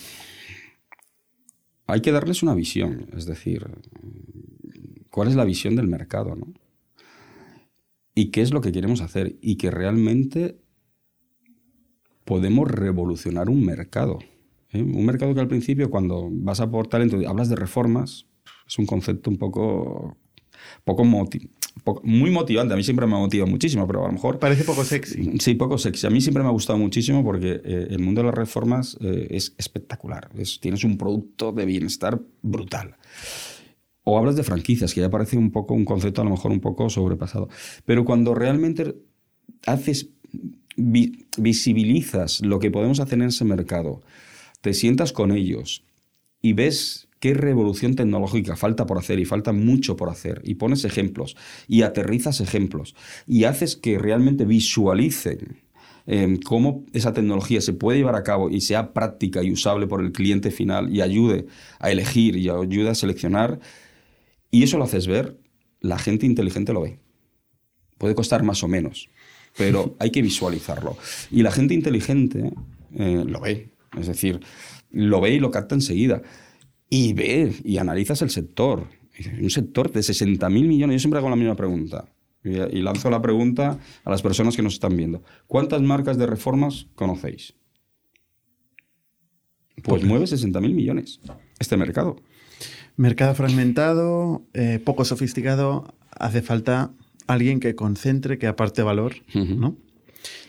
hay 1.86 2.00
que 2.00 2.12
darles 2.12 2.42
una 2.42 2.54
visión, 2.54 3.08
es 3.16 3.26
decir, 3.26 3.66
cuál 5.10 5.28
es 5.28 5.34
la 5.34 5.44
visión 5.44 5.76
del 5.76 5.86
mercado, 5.88 6.34
¿no? 6.34 6.52
Y 8.14 8.30
qué 8.30 8.42
es 8.42 8.52
lo 8.52 8.60
que 8.60 8.72
queremos 8.72 9.00
hacer 9.00 9.38
y 9.42 9.56
que 9.56 9.70
realmente 9.70 10.60
podemos 12.24 12.70
revolucionar 12.70 13.50
un 13.50 13.64
mercado. 13.64 14.18
¿eh? 14.70 14.82
Un 14.82 15.04
mercado 15.04 15.34
que 15.34 15.40
al 15.40 15.48
principio, 15.48 15.90
cuando 15.90 16.28
vas 16.30 16.60
a 16.60 16.70
por 16.70 16.86
talento, 16.86 17.18
hablas 17.28 17.48
de 17.48 17.56
reformas, 17.56 18.26
es 18.66 18.78
un 18.78 18.86
concepto 18.86 19.30
un 19.30 19.36
poco, 19.36 20.16
poco- 20.84 21.04
muy 22.02 22.30
motivante. 22.30 22.72
A 22.74 22.76
mí 22.76 22.82
siempre 22.84 23.06
me 23.06 23.12
motiva 23.12 23.46
muchísimo, 23.46 23.86
pero 23.86 24.04
a 24.04 24.06
lo 24.06 24.12
mejor 24.12 24.38
Parece 24.38 24.64
poco 24.64 24.84
sexy. 24.84 25.38
Sí, 25.38 25.54
poco 25.54 25.76
sexy. 25.78 26.06
A 26.06 26.10
mí 26.10 26.20
siempre 26.20 26.42
me 26.42 26.48
ha 26.48 26.52
gustado 26.52 26.78
muchísimo 26.78 27.22
porque 27.24 27.60
eh, 27.64 27.86
el 27.90 27.98
mundo 28.00 28.20
de 28.22 28.26
las 28.26 28.34
reformas 28.34 28.96
eh, 29.00 29.26
es 29.30 29.54
espectacular. 29.58 30.30
Es- 30.38 30.60
tienes 30.60 30.84
un 30.84 30.96
producto 30.96 31.52
de 31.52 31.64
bienestar 31.66 32.20
brutal. 32.42 32.96
O 34.04 34.18
hablas 34.18 34.36
de 34.36 34.42
franquicias, 34.42 34.92
que 34.94 35.00
ya 35.00 35.10
parece 35.10 35.36
un 35.38 35.50
poco 35.50 35.74
un 35.74 35.84
concepto 35.84 36.20
a 36.20 36.24
lo 36.24 36.30
mejor 36.30 36.52
un 36.52 36.60
poco 36.60 36.90
sobrepasado. 36.90 37.48
Pero 37.86 38.04
cuando 38.04 38.34
realmente 38.34 38.94
haces, 39.66 40.08
vi- 40.76 41.26
visibilizas 41.38 42.40
lo 42.42 42.58
que 42.58 42.70
podemos 42.70 43.00
hacer 43.00 43.18
en 43.20 43.28
ese 43.28 43.44
mercado, 43.44 44.02
te 44.60 44.74
sientas 44.74 45.12
con 45.12 45.32
ellos 45.32 45.84
y 46.42 46.52
ves 46.52 47.03
qué 47.24 47.32
revolución 47.32 47.96
tecnológica 47.96 48.54
falta 48.54 48.84
por 48.84 48.98
hacer 48.98 49.18
y 49.18 49.24
falta 49.24 49.54
mucho 49.54 49.96
por 49.96 50.10
hacer 50.10 50.42
y 50.44 50.56
pones 50.56 50.84
ejemplos 50.84 51.38
y 51.66 51.80
aterrizas 51.80 52.42
ejemplos 52.42 52.94
y 53.26 53.44
haces 53.44 53.76
que 53.76 53.96
realmente 53.96 54.44
visualicen 54.44 55.62
eh, 56.06 56.38
cómo 56.44 56.84
esa 56.92 57.14
tecnología 57.14 57.62
se 57.62 57.72
puede 57.72 57.96
llevar 57.96 58.14
a 58.14 58.24
cabo 58.24 58.50
y 58.50 58.60
sea 58.60 58.92
práctica 58.92 59.42
y 59.42 59.50
usable 59.50 59.86
por 59.86 60.02
el 60.02 60.12
cliente 60.12 60.50
final 60.50 60.94
y 60.94 61.00
ayude 61.00 61.46
a 61.78 61.90
elegir 61.90 62.36
y 62.36 62.50
ayude 62.50 62.90
a 62.90 62.94
seleccionar 62.94 63.58
y 64.50 64.62
eso 64.62 64.76
lo 64.76 64.84
haces 64.84 65.06
ver, 65.06 65.38
la 65.80 65.98
gente 65.98 66.26
inteligente 66.26 66.74
lo 66.74 66.82
ve. 66.82 66.98
Puede 67.96 68.14
costar 68.14 68.42
más 68.42 68.62
o 68.62 68.68
menos, 68.68 69.08
pero 69.56 69.96
hay 69.98 70.10
que 70.10 70.20
visualizarlo. 70.20 70.98
Y 71.30 71.42
la 71.42 71.52
gente 71.52 71.72
inteligente 71.72 72.52
eh, 72.94 73.24
lo 73.26 73.40
ve, 73.40 73.70
es 73.98 74.08
decir, 74.08 74.40
lo 74.90 75.22
ve 75.22 75.30
y 75.30 75.40
lo 75.40 75.50
capta 75.50 75.74
enseguida. 75.74 76.20
Y 76.88 77.12
ve 77.12 77.54
y 77.64 77.78
analizas 77.78 78.22
el 78.22 78.30
sector. 78.30 78.88
Un 79.40 79.50
sector 79.50 79.90
de 79.92 80.00
60.000 80.00 80.48
millones. 80.48 80.94
Yo 80.94 80.98
siempre 81.00 81.18
hago 81.18 81.30
la 81.30 81.36
misma 81.36 81.54
pregunta. 81.54 82.06
Y, 82.42 82.82
lanzo 82.82 83.08
la 83.08 83.22
pregunta 83.22 83.78
a 84.04 84.10
las 84.10 84.20
personas 84.20 84.54
que 84.54 84.62
nos 84.62 84.74
están 84.74 84.96
viendo. 84.96 85.22
¿Cuántas 85.46 85.80
marcas 85.80 86.18
de 86.18 86.26
reformas 86.26 86.86
conocéis? 86.94 87.54
Pues 89.76 90.02
Pocas. 90.02 90.04
mueve 90.04 90.24
60.000 90.26 90.74
millones 90.74 91.20
este 91.58 91.76
mercado. 91.76 92.16
Mercado 92.96 93.34
fragmentado, 93.34 94.42
eh, 94.52 94.78
poco 94.84 95.04
sofisticado, 95.04 95.94
hace 96.10 96.42
falta 96.42 96.92
alguien 97.26 97.60
que 97.60 97.74
concentre, 97.74 98.38
que 98.38 98.46
aparte 98.46 98.82
valor, 98.82 99.14
¿no? 99.34 99.76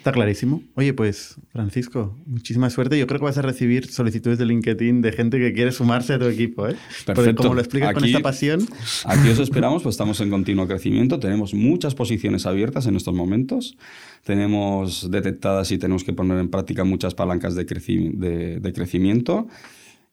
Está 0.05 0.13
clarísimo. 0.13 0.61
Oye, 0.75 0.93
pues, 0.93 1.33
Francisco, 1.51 2.15
muchísima 2.27 2.69
suerte. 2.69 2.99
Yo 2.99 3.07
creo 3.07 3.19
que 3.19 3.25
vas 3.25 3.39
a 3.39 3.41
recibir 3.41 3.87
solicitudes 3.87 4.37
de 4.37 4.45
LinkedIn 4.45 5.01
de 5.01 5.11
gente 5.11 5.39
que 5.39 5.51
quiere 5.51 5.71
sumarse 5.71 6.13
a 6.13 6.19
tu 6.19 6.25
equipo, 6.25 6.67
¿eh? 6.67 6.75
Perfecto. 6.75 7.13
Porque 7.15 7.33
como 7.33 7.55
lo 7.55 7.61
explicas 7.61 7.91
con 7.91 8.05
esta 8.05 8.19
pasión. 8.19 8.67
Aquí 9.05 9.29
os 9.29 9.39
esperamos, 9.39 9.81
pues 9.81 9.93
estamos 9.93 10.21
en 10.21 10.29
continuo 10.29 10.67
crecimiento. 10.67 11.19
Tenemos 11.19 11.55
muchas 11.55 11.95
posiciones 11.95 12.45
abiertas 12.45 12.85
en 12.85 12.95
estos 12.95 13.15
momentos. 13.15 13.79
Tenemos 14.23 15.09
detectadas 15.09 15.71
y 15.71 15.79
tenemos 15.79 16.03
que 16.03 16.13
poner 16.13 16.37
en 16.37 16.49
práctica 16.49 16.83
muchas 16.83 17.15
palancas 17.15 17.55
de, 17.55 17.63
de, 17.65 18.59
de 18.59 18.73
crecimiento. 18.73 19.47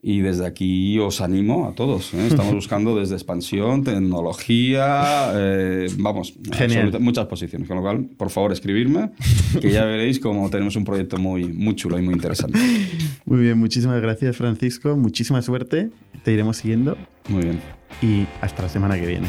Y 0.04 0.20
desde 0.20 0.44
aquí 0.44 0.98
os 0.98 1.20
animo 1.20 1.68
a 1.68 1.74
todos. 1.74 2.12
¿eh? 2.14 2.26
Estamos 2.26 2.54
buscando 2.62 2.96
desde 2.98 3.14
expansión, 3.14 3.84
tecnología, 3.84 5.30
eh, 5.32 5.86
vamos, 5.96 6.34
muchas 6.98 7.26
posiciones. 7.26 7.68
Con 7.68 7.76
lo 7.76 7.82
cual, 7.82 8.06
por 8.16 8.30
favor, 8.30 8.50
escribirme, 8.50 9.12
que 9.60 9.70
ya 9.70 9.84
veréis 9.84 10.18
cómo 10.18 10.50
tenemos 10.50 10.74
un 10.74 10.84
proyecto 10.84 11.18
muy, 11.18 11.44
muy 11.44 11.76
chulo 11.76 11.98
y 12.00 12.02
muy 12.02 12.14
interesante. 12.14 12.58
Muy 13.24 13.40
bien, 13.40 13.56
muchísimas 13.56 14.02
gracias, 14.02 14.36
Francisco. 14.36 14.96
Muchísima 14.96 15.40
suerte. 15.40 15.90
Te 16.22 16.32
iremos 16.32 16.58
siguiendo. 16.58 16.98
Muy 17.28 17.44
bien. 17.44 17.60
Y 18.02 18.26
hasta 18.42 18.62
la 18.62 18.68
semana 18.68 19.00
que 19.00 19.06
viene. 19.06 19.28